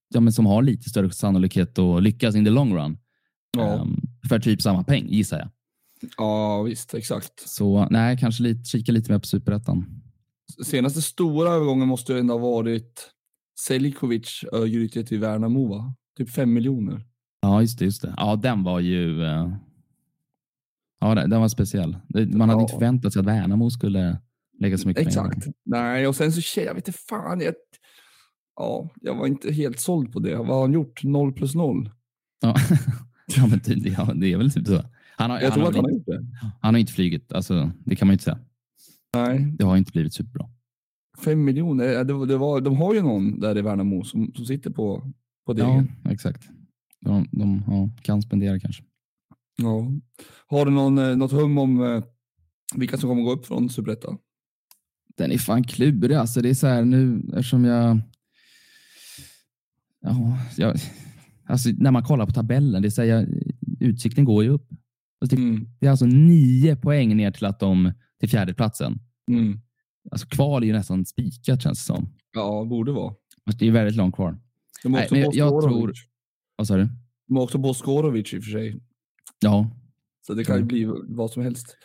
ja, 0.09 0.21
men 0.21 0.33
som 0.33 0.47
har 0.47 0.63
lite 0.63 0.91
större 0.91 1.11
sannolikhet 1.11 1.79
att 1.79 2.03
lyckas 2.03 2.35
in 2.35 2.45
the 2.45 2.51
long 2.51 2.75
run. 2.75 2.99
Ja. 3.57 3.75
Um, 3.75 4.01
för 4.29 4.39
typ 4.39 4.63
samma 4.63 4.85
peng 4.85 5.09
gissar 5.09 5.39
jag. 5.39 5.49
Ja, 6.17 6.63
visst, 6.63 6.95
exakt. 6.95 7.49
Så 7.49 7.89
nej, 7.91 8.19
kanske 8.19 8.43
lite, 8.43 8.65
kika 8.65 8.93
lite 8.93 9.13
mer 9.13 9.19
på 9.19 9.27
superettan. 9.27 10.03
Senaste 10.65 11.03
stora 11.03 11.51
övergången 11.51 11.89
måste 11.89 12.13
ju 12.13 12.19
ändå 12.19 12.35
ha 12.35 12.39
varit 12.39 13.11
Selikovic 13.61 14.45
Örgryte 14.53 15.05
till 15.05 15.19
Värnamo, 15.19 15.69
va? 15.69 15.95
Typ 16.17 16.31
fem 16.31 16.53
miljoner. 16.53 17.07
Ja, 17.41 17.61
just 17.61 17.79
det. 17.79 17.85
Just 17.85 18.03
det. 18.03 18.15
Ja, 18.17 18.37
den 18.37 18.65
var 18.65 18.81
ju... 18.81 19.23
Uh... 19.23 19.55
Ja, 21.01 21.15
den 21.15 21.41
var 21.41 21.49
speciell. 21.49 21.97
Man 22.15 22.41
hade 22.41 22.53
ja. 22.53 22.61
inte 22.61 22.73
förväntat 22.73 23.13
sig 23.13 23.21
att 23.21 23.27
Värnamo 23.27 23.71
skulle 23.71 24.19
lägga 24.59 24.79
så 24.79 24.89
mycket 24.89 25.07
Exakt. 25.07 25.45
pengar. 25.45 25.55
Nej, 25.65 26.07
och 26.07 26.17
sen 26.17 26.33
så 26.33 26.61
jag 26.61 26.75
vet 26.75 26.89
inte 26.89 26.99
fan. 26.99 27.41
Jag, 27.41 27.55
ja, 28.57 28.91
jag 29.01 29.15
var 29.15 29.27
inte 29.27 29.53
helt 29.53 29.81
såld 29.81 30.13
på 30.13 30.21
det. 30.21 30.37
Vad 30.37 30.47
har 30.47 30.61
han 30.61 30.73
gjort? 30.73 31.05
Noll 31.05 31.33
plus 31.33 31.55
noll? 31.55 31.91
Ja, 32.41 32.55
ja 33.37 33.47
men 33.47 33.61
det, 33.65 33.89
ja, 33.91 34.13
det 34.15 34.33
är 34.33 34.37
väl 34.37 34.51
typ 34.51 34.67
så. 34.67 34.85
Han 35.17 35.31
har, 35.31 35.41
jag 35.41 35.51
han 35.51 35.53
tror 35.53 35.63
har 35.63 35.71
att 35.71 35.77
han 35.77 35.85
har 35.85 35.91
gjort 35.91 36.07
det. 36.07 36.27
Han 36.61 36.75
har 36.75 36.79
inte 36.79 36.93
flugit, 36.93 37.33
alltså, 37.33 37.71
det 37.85 37.97
kan 37.97 38.09
man 38.09 38.13
inte 38.13 38.25
säga. 38.25 38.39
Nej. 39.15 39.55
Det 39.59 39.65
har 39.65 39.77
inte 39.77 39.93
blivit 39.93 40.15
superbra. 40.15 40.49
Fem 41.25 41.45
miljoner, 41.45 42.05
det, 42.05 42.27
det 42.27 42.37
var, 42.37 42.61
de 42.61 42.77
har 42.77 42.95
ju 42.95 43.03
någon 43.03 43.41
där 43.41 43.59
i 43.59 43.63
Värnamo 43.63 44.05
som, 44.05 44.33
som 44.35 44.47
sitter 44.47 44.71
på, 44.71 45.13
på 45.47 45.53
det. 45.53 45.63
Ja, 45.63 45.85
exakt. 46.11 46.49
De, 47.01 47.29
de 47.33 47.65
ja, 47.67 47.91
kan 48.03 48.23
spendera 48.23 48.61
kanske. 48.61 48.85
Ja. 49.63 49.93
Har 50.47 50.65
du 50.65 50.71
någon, 50.71 50.99
eh, 50.99 51.17
något 51.17 51.33
hum 51.33 51.59
om 51.59 51.83
eh, 51.83 52.05
vilka 52.75 52.97
som 52.97 53.09
kommer 53.09 53.23
gå 53.23 53.33
upp 53.33 53.47
från 53.47 53.71
Superettan? 53.71 54.19
Den 55.17 55.33
är 55.33 55.39
fan 55.39 55.65
klurig. 55.65 56.15
Alltså 56.17 56.41
det 56.41 56.51
är 56.51 56.55
så 56.55 56.67
här 56.67 56.85
nu 56.85 57.23
eftersom 57.33 57.65
jag... 57.65 58.01
Ja, 60.01 60.39
jag 60.57 60.77
alltså 61.47 61.69
när 61.79 61.91
man 61.91 62.03
kollar 62.03 62.27
på 62.27 62.33
tabellen, 62.33 62.83
det 62.83 62.91
säger 62.91 63.29
utsikten 63.81 64.25
går 64.25 64.45
ju 64.45 64.51
upp. 64.51 64.69
Alltså 65.21 65.37
det, 65.37 65.43
Mm. 65.43 65.69
det 65.81 65.87
är 65.87 65.91
alltså 65.91 66.07
nio 66.07 66.77
poäng 66.77 67.17
ner 67.17 67.31
till 67.31 67.45
att 67.47 67.61
de 67.61 67.93
till 68.21 68.29
fjärdeplatsen. 68.29 68.99
Mm. 69.31 69.61
Alltså 70.11 70.27
kval 70.27 70.63
är 70.63 70.67
ju 70.67 70.73
nästan 70.73 71.05
spikat 71.05 71.63
känns 71.63 71.79
det 71.79 71.85
som. 71.85 72.09
Ja, 72.33 72.65
borde 72.65 72.93
vara. 72.93 73.15
Alltså, 73.47 73.59
det 73.59 73.67
är 73.69 73.71
väldigt 73.73 73.97
långt 73.97 74.15
kvar. 74.15 74.39
De 74.83 74.93
har 74.93 74.99
Nej, 74.99 75.05
också 75.05 75.15
men 75.15 75.23
jag, 75.23 75.35
jag 75.35 75.63
tror... 75.63 75.93
Vad 76.57 76.67
sa 76.67 76.77
du? 76.77 76.89
De 77.27 77.37
har 77.37 77.45
också 77.45 77.59
Boskorovic 77.59 78.35
i 78.35 78.39
och 78.39 78.45
för 78.45 78.51
sig. 78.51 78.81
Ja, 79.41 79.71
Så 80.27 80.35
det 80.35 80.45
kan 80.45 80.57
ju 80.57 80.63
bli 80.63 80.85
vad 81.09 81.31
som 81.31 81.43
helst. 81.43 81.77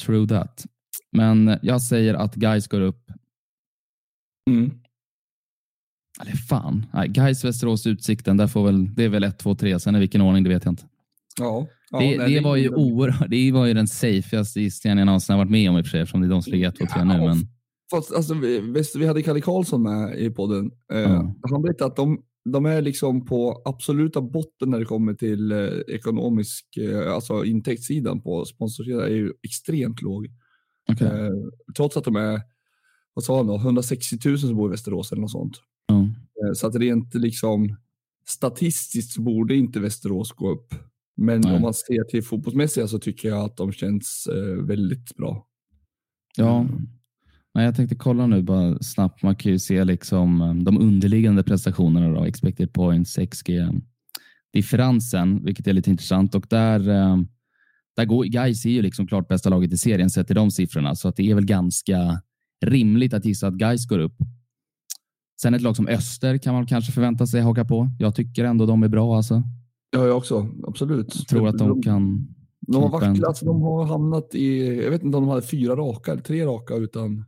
true 0.00 0.28
that. 0.28 0.66
Men 1.12 1.58
jag 1.62 1.82
säger 1.82 2.14
att 2.14 2.34
guys 2.34 2.68
går 2.68 2.80
upp. 2.80 3.10
Mm. 4.50 4.70
Eller 6.20 6.32
fan. 6.32 6.86
Nej, 6.92 7.08
Gais, 7.08 7.44
Västerås, 7.44 7.86
Utsikten. 7.86 8.36
Där 8.36 8.46
får 8.46 8.64
väl, 8.66 8.94
det 8.94 9.04
är 9.04 9.08
väl 9.08 9.24
1, 9.24 9.38
2, 9.38 9.54
3. 9.54 9.80
Sen 9.80 9.96
i 9.96 9.98
vilken 9.98 10.20
ordning, 10.20 10.44
det 10.44 10.48
vet 10.50 10.64
jag 10.64 10.72
inte. 10.72 10.84
Ja. 11.38 11.66
ja 11.90 11.98
det, 11.98 12.18
nej, 12.18 12.34
det, 12.34 12.40
var 12.40 12.56
ju 12.56 12.68
oerhört, 12.74 13.30
det 13.30 13.52
var 13.52 13.66
ju 13.66 13.74
den 13.74 13.88
safeaste 13.88 14.60
gissningen 14.60 14.98
jag 14.98 15.06
någonsin 15.06 15.32
har 15.32 15.38
varit 15.38 15.50
med 15.50 15.70
om 15.70 15.78
i 15.78 15.80
och 15.80 15.84
för 15.84 15.90
sig, 15.90 16.00
eftersom 16.00 16.20
det 16.20 16.26
är 16.26 16.30
de 16.30 16.42
som 16.42 16.52
ligger 16.52 16.68
1, 16.68 16.76
2, 16.78 16.86
3 16.94 17.04
nu. 17.04 17.18
Men, 17.18 17.36
Fast, 17.90 18.12
alltså, 18.12 18.34
vi, 18.34 18.82
vi 18.94 19.06
hade 19.06 19.22
Kalle 19.22 19.40
Karlsson 19.40 19.82
med 19.82 20.18
i 20.18 20.30
podden. 20.30 20.70
Eh, 20.92 20.98
Ja. 21.00 21.34
Han 21.50 21.62
berättade 21.62 21.90
att 21.90 21.96
de, 21.96 22.22
de 22.44 22.66
är 22.66 22.82
liksom 22.82 23.26
på 23.26 23.62
absoluta 23.64 24.20
botten 24.20 24.70
när 24.70 24.78
det 24.78 24.84
kommer 24.84 25.14
till 25.14 25.52
eh, 25.52 25.68
ekonomisk, 25.88 26.76
eh, 26.76 27.12
alltså 27.12 27.44
intäktssidan 27.44 28.22
på 28.22 28.44
sponsorsidan 28.44 29.02
är 29.02 29.08
ju 29.08 29.32
extremt 29.42 30.02
låg. 30.02 30.28
okej. 30.92 31.06
Eh, 31.06 31.30
trots 31.76 31.96
att 31.96 32.04
de 32.04 32.16
är, 32.16 32.40
vad 33.14 33.24
sa 33.24 33.36
han 33.36 33.46
då, 33.46 33.56
160 33.56 34.28
000 34.28 34.38
som 34.38 34.56
bor 34.56 34.70
i 34.70 34.70
Västerås 34.70 35.12
eller 35.12 35.22
något 35.22 35.30
sånt. 35.30 35.56
Eh, 36.44 36.52
så 36.54 36.66
att 36.66 36.74
rent 36.74 37.14
liksom 37.14 37.76
statistiskt 38.26 39.18
borde 39.18 39.54
inte 39.54 39.80
Västerås 39.80 40.32
gå 40.32 40.50
upp. 40.50 40.74
Men 41.16 41.40
Nej. 41.40 41.56
om 41.56 41.62
man 41.62 41.74
ser 41.74 42.04
till 42.04 42.22
fotbollsmässiga 42.22 42.88
så 42.88 42.98
tycker 42.98 43.28
jag 43.28 43.44
att 43.44 43.56
de 43.56 43.72
känns 43.72 44.26
eh, 44.26 44.64
väldigt 44.64 45.16
bra. 45.16 45.46
Ja. 46.36 46.66
Nej, 47.54 47.64
jag 47.64 47.76
tänkte 47.76 47.96
kolla 47.96 48.26
nu 48.26 48.42
bara 48.42 48.78
snabbt. 48.78 49.22
Man 49.22 49.36
kan 49.36 49.52
ju 49.52 49.58
se 49.58 49.84
liksom 49.84 50.40
eh, 50.40 50.54
de 50.54 50.78
underliggande 50.78 51.42
prestationerna, 51.42 52.08
då, 52.08 52.24
expected 52.24 52.72
points, 52.72 53.18
XG, 53.30 53.50
differensen, 54.52 55.44
vilket 55.44 55.66
är 55.66 55.72
lite 55.72 55.90
intressant. 55.90 56.34
Och 56.34 56.46
där, 56.50 56.88
eh, 56.88 57.16
där 57.96 58.04
går 58.04 58.24
Gais 58.24 58.66
är 58.66 58.70
ju 58.70 58.82
liksom 58.82 59.06
klart 59.06 59.28
bästa 59.28 59.50
laget 59.50 59.72
i 59.72 59.78
serien 59.78 60.10
sett 60.10 60.26
till 60.26 60.36
de 60.36 60.50
siffrorna, 60.50 60.94
så 60.94 61.08
att 61.08 61.16
det 61.16 61.30
är 61.30 61.34
väl 61.34 61.46
ganska 61.46 62.22
rimligt 62.66 63.14
att 63.14 63.24
gissa 63.24 63.46
att 63.46 63.54
Gais 63.54 63.86
går 63.86 63.98
upp. 63.98 64.16
Sen 65.42 65.54
ett 65.54 65.62
lag 65.62 65.76
som 65.76 65.88
Öster 65.88 66.38
kan 66.38 66.54
man 66.54 66.66
kanske 66.66 66.92
förvänta 66.92 67.26
sig 67.26 67.40
haka 67.40 67.64
på. 67.64 67.88
Jag 67.98 68.14
tycker 68.14 68.44
ändå 68.44 68.66
de 68.66 68.82
är 68.82 68.88
bra. 68.88 69.16
Alltså. 69.16 69.42
Ja, 69.90 70.06
jag 70.06 70.16
också. 70.16 70.48
Absolut. 70.66 71.16
Jag 71.16 71.28
tror 71.28 71.48
att 71.48 71.58
de 71.58 71.82
kan... 71.82 72.28
De 72.60 72.82
har 72.82 72.90
vacklat, 72.90 73.24
alltså, 73.24 73.46
de 73.46 73.62
har 73.62 73.84
hamnat 73.84 74.34
i, 74.34 74.76
jag 74.82 74.90
vet 74.90 75.02
inte 75.02 75.16
om 75.16 75.24
de 75.24 75.28
hade 75.28 75.42
fyra 75.42 75.76
raka 75.76 76.12
eller 76.12 76.22
tre 76.22 76.46
raka 76.46 76.74
utan, 76.74 77.24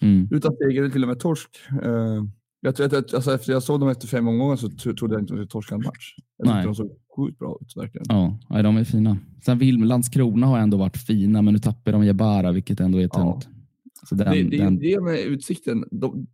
Mm. 0.00 0.28
utan 0.30 0.56
seger 0.56 0.82
eller 0.82 0.90
till 0.90 1.02
och 1.02 1.08
med 1.08 1.18
torsk. 1.18 1.50
Eh, 1.82 2.24
Jag, 2.62 2.80
att, 2.80 3.14
alltså, 3.14 3.34
efter 3.34 3.52
jag 3.52 3.62
såg 3.62 3.80
dem 3.80 3.88
efter 3.88 4.08
fem 4.08 4.28
omgångar 4.28 4.56
så 4.56 4.68
trodde 4.70 5.14
jag 5.14 5.22
inte 5.22 5.22
att 5.22 5.26
de 5.26 5.26
skulle 5.26 5.46
torska 5.46 5.74
en 5.74 5.82
match. 5.82 6.14
Jag 6.36 6.46
tyckte 6.46 6.62
de 6.62 6.74
såg 6.74 6.90
sjukt 7.16 7.38
bra 7.38 7.58
ut 7.60 7.76
verkligen. 7.76 8.06
Ja, 8.08 8.62
de 8.62 8.76
är 8.76 8.84
fina. 8.84 9.18
Sen 9.42 9.58
vill 9.58 9.78
Landskrona 9.78 10.46
har 10.46 10.58
ändå 10.58 10.76
varit 10.76 10.96
fina, 10.96 11.42
men 11.42 11.54
nu 11.54 11.60
tappar 11.60 11.92
de 11.92 12.04
Jabara, 12.04 12.52
vilket 12.52 12.80
ändå 12.80 12.98
är 12.98 13.08
tungt. 13.08 13.48
Ja. 13.50 13.56
Så 14.08 14.14
den, 14.14 14.32
det, 14.32 14.42
det, 14.42 14.56
den... 14.56 14.78
det 14.78 15.00
med 15.00 15.18
Utsikten. 15.18 15.84
De, 15.90 16.26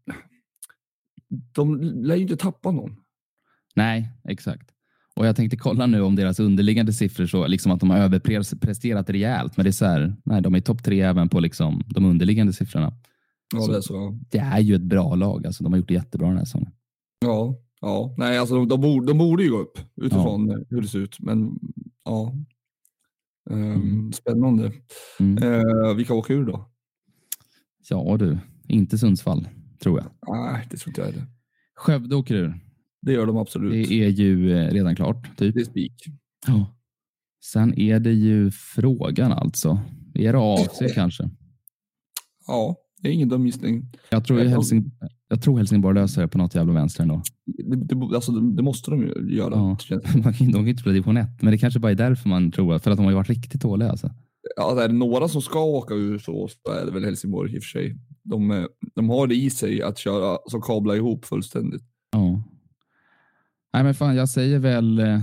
de 1.28 1.80
lär 1.80 2.16
ju 2.16 2.22
inte 2.22 2.36
tappa 2.36 2.70
någon. 2.70 2.96
Nej, 3.74 4.12
exakt. 4.28 4.70
Och 5.16 5.26
jag 5.26 5.36
tänkte 5.36 5.56
kolla 5.56 5.86
nu 5.86 6.00
om 6.00 6.16
deras 6.16 6.40
underliggande 6.40 6.92
siffror, 6.92 7.26
så 7.26 7.46
liksom 7.46 7.72
att 7.72 7.80
de 7.80 7.90
har 7.90 7.98
överpresterat 7.98 9.10
rejält. 9.10 9.56
Men 9.56 9.64
det 9.64 9.70
är 9.70 9.72
så 9.72 9.86
här, 9.86 10.16
nej, 10.24 10.42
de 10.42 10.54
är 10.54 10.60
topp 10.60 10.84
tre 10.84 11.00
även 11.00 11.28
på 11.28 11.40
liksom 11.40 11.82
de 11.86 12.04
underliggande 12.04 12.52
siffrorna. 12.52 12.92
Ja, 13.54 13.60
så 13.60 13.72
det, 13.72 13.76
är 13.76 13.80
så. 13.80 14.18
det 14.30 14.38
är 14.38 14.60
ju 14.60 14.74
ett 14.74 14.82
bra 14.82 15.14
lag. 15.14 15.46
Alltså, 15.46 15.64
de 15.64 15.72
har 15.72 15.78
gjort 15.78 15.88
det 15.88 15.94
jättebra 15.94 16.28
den 16.28 16.36
här 16.36 16.44
säsongen. 16.44 16.72
Ja, 17.20 17.58
ja. 17.80 18.14
Nej, 18.18 18.38
alltså, 18.38 18.54
de, 18.54 18.68
de, 18.68 18.80
borde, 18.80 19.06
de 19.06 19.18
borde 19.18 19.42
ju 19.42 19.50
gå 19.50 19.58
upp 19.58 19.78
utifrån 19.96 20.48
ja. 20.48 20.58
hur 20.70 20.80
det 20.80 20.88
ser 20.88 20.98
ut. 20.98 21.20
Men 21.20 21.58
ja, 22.04 22.32
um, 23.50 23.72
mm. 23.72 24.12
spännande. 24.12 24.72
Mm. 25.20 25.42
Uh, 25.42 25.94
vilka 25.94 26.14
åker 26.14 26.34
ur 26.34 26.44
då? 26.44 26.70
Ja 27.88 28.16
du, 28.18 28.38
inte 28.68 28.98
Sundsvall 28.98 29.48
tror 29.78 30.00
jag. 30.00 30.36
Nej, 30.36 30.66
det 30.70 30.76
tror 30.76 30.90
inte 30.90 31.00
jag 31.00 31.06
heller. 31.06 31.26
Skövde 31.74 32.16
åker 32.16 32.34
ur. 32.34 32.60
Det 33.02 33.12
gör 33.12 33.26
de 33.26 33.36
absolut. 33.36 33.88
Det 33.88 33.94
är 33.94 34.08
ju 34.08 34.58
eh, 34.58 34.70
redan 34.70 34.96
klart. 34.96 35.36
Typ. 35.36 35.54
Det 35.54 35.60
är 35.60 35.64
spik. 35.64 36.04
Ja. 36.46 36.76
Sen 37.44 37.78
är 37.78 38.00
det 38.00 38.12
ju 38.12 38.50
frågan 38.50 39.32
alltså. 39.32 39.80
Är 40.14 40.32
det 40.32 40.38
AFC 40.38 40.78
kanske? 40.94 41.30
Ja, 42.46 42.76
det 43.06 43.10
är 43.10 43.14
ingen 43.14 43.28
dum 43.28 43.46
gissning. 43.46 43.84
Jag 44.10 44.24
tror, 44.24 44.38
jag, 44.38 44.48
Helsing, 44.48 44.90
jag 45.28 45.42
tror 45.42 45.58
Helsingborg 45.58 45.94
löser 45.94 46.22
det 46.22 46.28
på 46.28 46.38
något 46.38 46.54
jävla 46.54 46.72
vänster 46.72 47.02
ändå. 47.02 47.22
Det, 47.44 47.76
det, 47.76 48.14
alltså, 48.14 48.32
det 48.32 48.62
måste 48.62 48.90
de 48.90 49.02
ju 49.02 49.36
göra. 49.36 49.54
Ja. 49.54 49.76
de 50.38 50.52
kan 50.52 50.68
inte 50.68 50.80
spela 50.80 50.92
division 50.92 51.16
1, 51.16 51.28
men 51.42 51.52
det 51.52 51.58
kanske 51.58 51.80
bara 51.80 51.92
är 51.92 51.96
därför 51.96 52.28
man 52.28 52.52
tror 52.52 52.78
För 52.78 52.90
att 52.90 52.96
de 52.96 53.04
har 53.04 53.12
ju 53.12 53.16
varit 53.16 53.28
riktigt 53.28 53.60
dåliga. 53.60 53.90
Alltså. 53.90 54.10
Ja, 54.56 54.82
är 54.82 54.88
det 54.88 54.94
några 54.94 55.28
som 55.28 55.42
ska 55.42 55.64
åka 55.64 55.94
ur 55.94 56.18
så, 56.18 56.48
så 56.48 56.72
är 56.72 56.86
det 56.86 56.92
väl 56.92 57.04
Helsingborg 57.04 57.54
i 57.54 57.58
och 57.58 57.62
för 57.62 57.68
sig. 57.68 57.96
De, 58.22 58.50
eh, 58.50 58.64
de 58.94 59.08
har 59.08 59.26
det 59.26 59.34
i 59.34 59.50
sig 59.50 59.82
att 59.82 59.98
köra, 59.98 60.30
alltså 60.30 60.60
kabla 60.60 60.96
ihop 60.96 61.24
fullständigt. 61.24 61.82
Ja. 62.12 62.42
Nej, 63.72 63.84
men 63.84 63.94
fan, 63.94 64.16
jag 64.16 64.28
säger 64.28 64.58
väl 64.58 64.98
eh, 64.98 65.20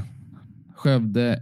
Skövde 0.76 1.40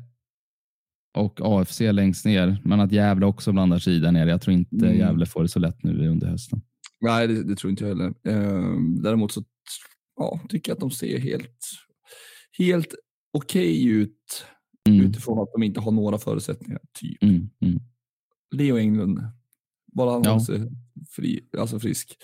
och 1.13 1.39
AFC 1.43 1.79
längst 1.79 2.25
ner, 2.25 2.61
men 2.63 2.79
att 2.79 2.91
Gävle 2.91 3.25
också 3.25 3.51
blandar 3.51 3.79
sig 3.79 3.95
i 3.95 3.99
där 3.99 4.11
nere. 4.11 4.29
Jag 4.29 4.41
tror 4.41 4.53
inte 4.53 4.75
mm. 4.75 4.97
Gävle 4.97 5.25
får 5.25 5.41
det 5.41 5.49
så 5.49 5.59
lätt 5.59 5.83
nu 5.83 6.07
under 6.07 6.27
hösten. 6.27 6.61
Nej, 7.01 7.27
det, 7.27 7.43
det 7.43 7.55
tror 7.55 7.71
inte 7.71 7.83
jag 7.83 7.89
heller. 7.89 8.13
Eh, 8.27 8.75
däremot 9.03 9.31
så 9.31 9.43
ja, 10.15 10.39
tycker 10.49 10.71
jag 10.71 10.75
att 10.75 10.79
de 10.79 10.91
ser 10.91 11.19
helt, 11.19 11.57
helt 12.57 12.95
okej 13.33 13.71
okay 13.71 13.89
ut 13.89 14.45
mm. 14.89 15.01
utifrån 15.01 15.39
att 15.39 15.49
de 15.53 15.63
inte 15.63 15.79
har 15.79 15.91
några 15.91 16.17
förutsättningar. 16.17 16.79
Typ. 16.99 17.23
Mm. 17.23 17.49
Mm. 17.61 17.79
Leo 18.55 18.77
Englund, 18.77 19.19
bara 19.95 20.11
han 20.11 20.21
ja. 20.25 20.39
sig 20.39 20.71
fri, 21.09 21.49
alltså 21.57 21.79
frisk. 21.79 22.17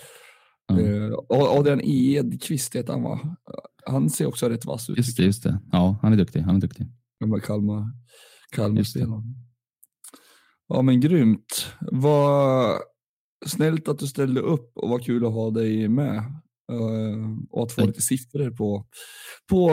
Mm. 0.72 0.84
Uh, 0.84 1.14
Adrian 1.28 1.80
Edqvist 1.80 2.76
heter 2.76 2.92
han 2.92 3.02
va? 3.02 3.36
Han 3.86 4.10
ser 4.10 4.26
också 4.26 4.48
rätt 4.48 4.64
vass 4.64 4.90
ut. 4.90 4.96
Just 4.96 5.16
det, 5.16 5.24
just 5.24 5.42
det. 5.42 5.60
Ja, 5.72 5.98
han 6.02 6.12
är 6.12 6.16
duktig. 6.16 6.40
Han 6.40 6.56
är 6.56 6.60
duktig. 6.60 6.86
Gamla 7.20 7.40
Kalmar, 7.40 7.86
Kalmar 8.52 8.84
Ja 10.68 10.82
men 10.82 11.00
grymt. 11.00 11.66
Vad 11.80 12.78
snällt 13.46 13.88
att 13.88 13.98
du 13.98 14.06
ställde 14.06 14.40
upp 14.40 14.72
och 14.74 14.88
vad 14.88 15.04
kul 15.04 15.26
att 15.26 15.32
ha 15.32 15.50
dig 15.50 15.88
med. 15.88 16.16
Uh, 16.72 17.38
och 17.50 17.62
att 17.62 17.72
få 17.72 17.86
lite 17.86 18.02
siffror 18.02 18.50
på, 18.50 18.86
på 19.50 19.70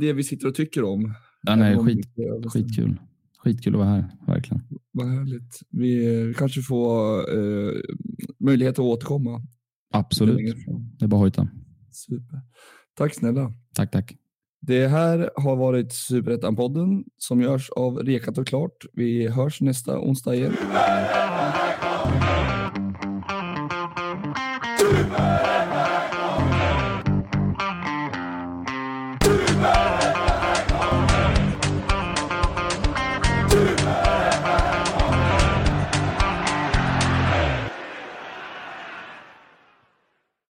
det 0.00 0.12
vi 0.12 0.24
sitter 0.24 0.48
och 0.48 0.54
tycker 0.54 0.84
om. 0.84 1.14
Ja, 1.42 1.56
nej, 1.56 1.78
skit, 1.78 2.06
skitkul. 2.52 3.00
Skitkul 3.38 3.74
att 3.74 3.78
vara 3.78 3.88
här, 3.88 4.16
verkligen. 4.26 4.62
Vad 4.92 5.06
härligt. 5.08 5.60
Vi 5.70 6.34
kanske 6.38 6.62
får 6.62 7.30
uh, 7.36 7.80
möjlighet 8.38 8.74
att 8.74 8.78
återkomma 8.78 9.42
Absolut. 9.90 10.56
Det 10.98 11.04
är 11.04 11.08
bara 11.08 11.16
att 11.16 11.20
hojta. 11.20 11.48
Super. 11.90 12.40
Tack 12.94 13.14
snälla. 13.14 13.52
Tack, 13.74 13.90
tack. 13.90 14.16
Det 14.66 14.86
här 14.86 15.30
har 15.36 15.56
varit 15.56 15.92
Superettan-podden 15.92 17.04
som 17.18 17.40
görs 17.40 17.70
av 17.70 17.98
Rekat 17.98 18.38
och 18.38 18.46
Klart. 18.46 18.84
Vi 18.92 19.28
hörs 19.28 19.60
nästa 19.60 19.98
onsdag 19.98 20.34
igen. 20.34 20.56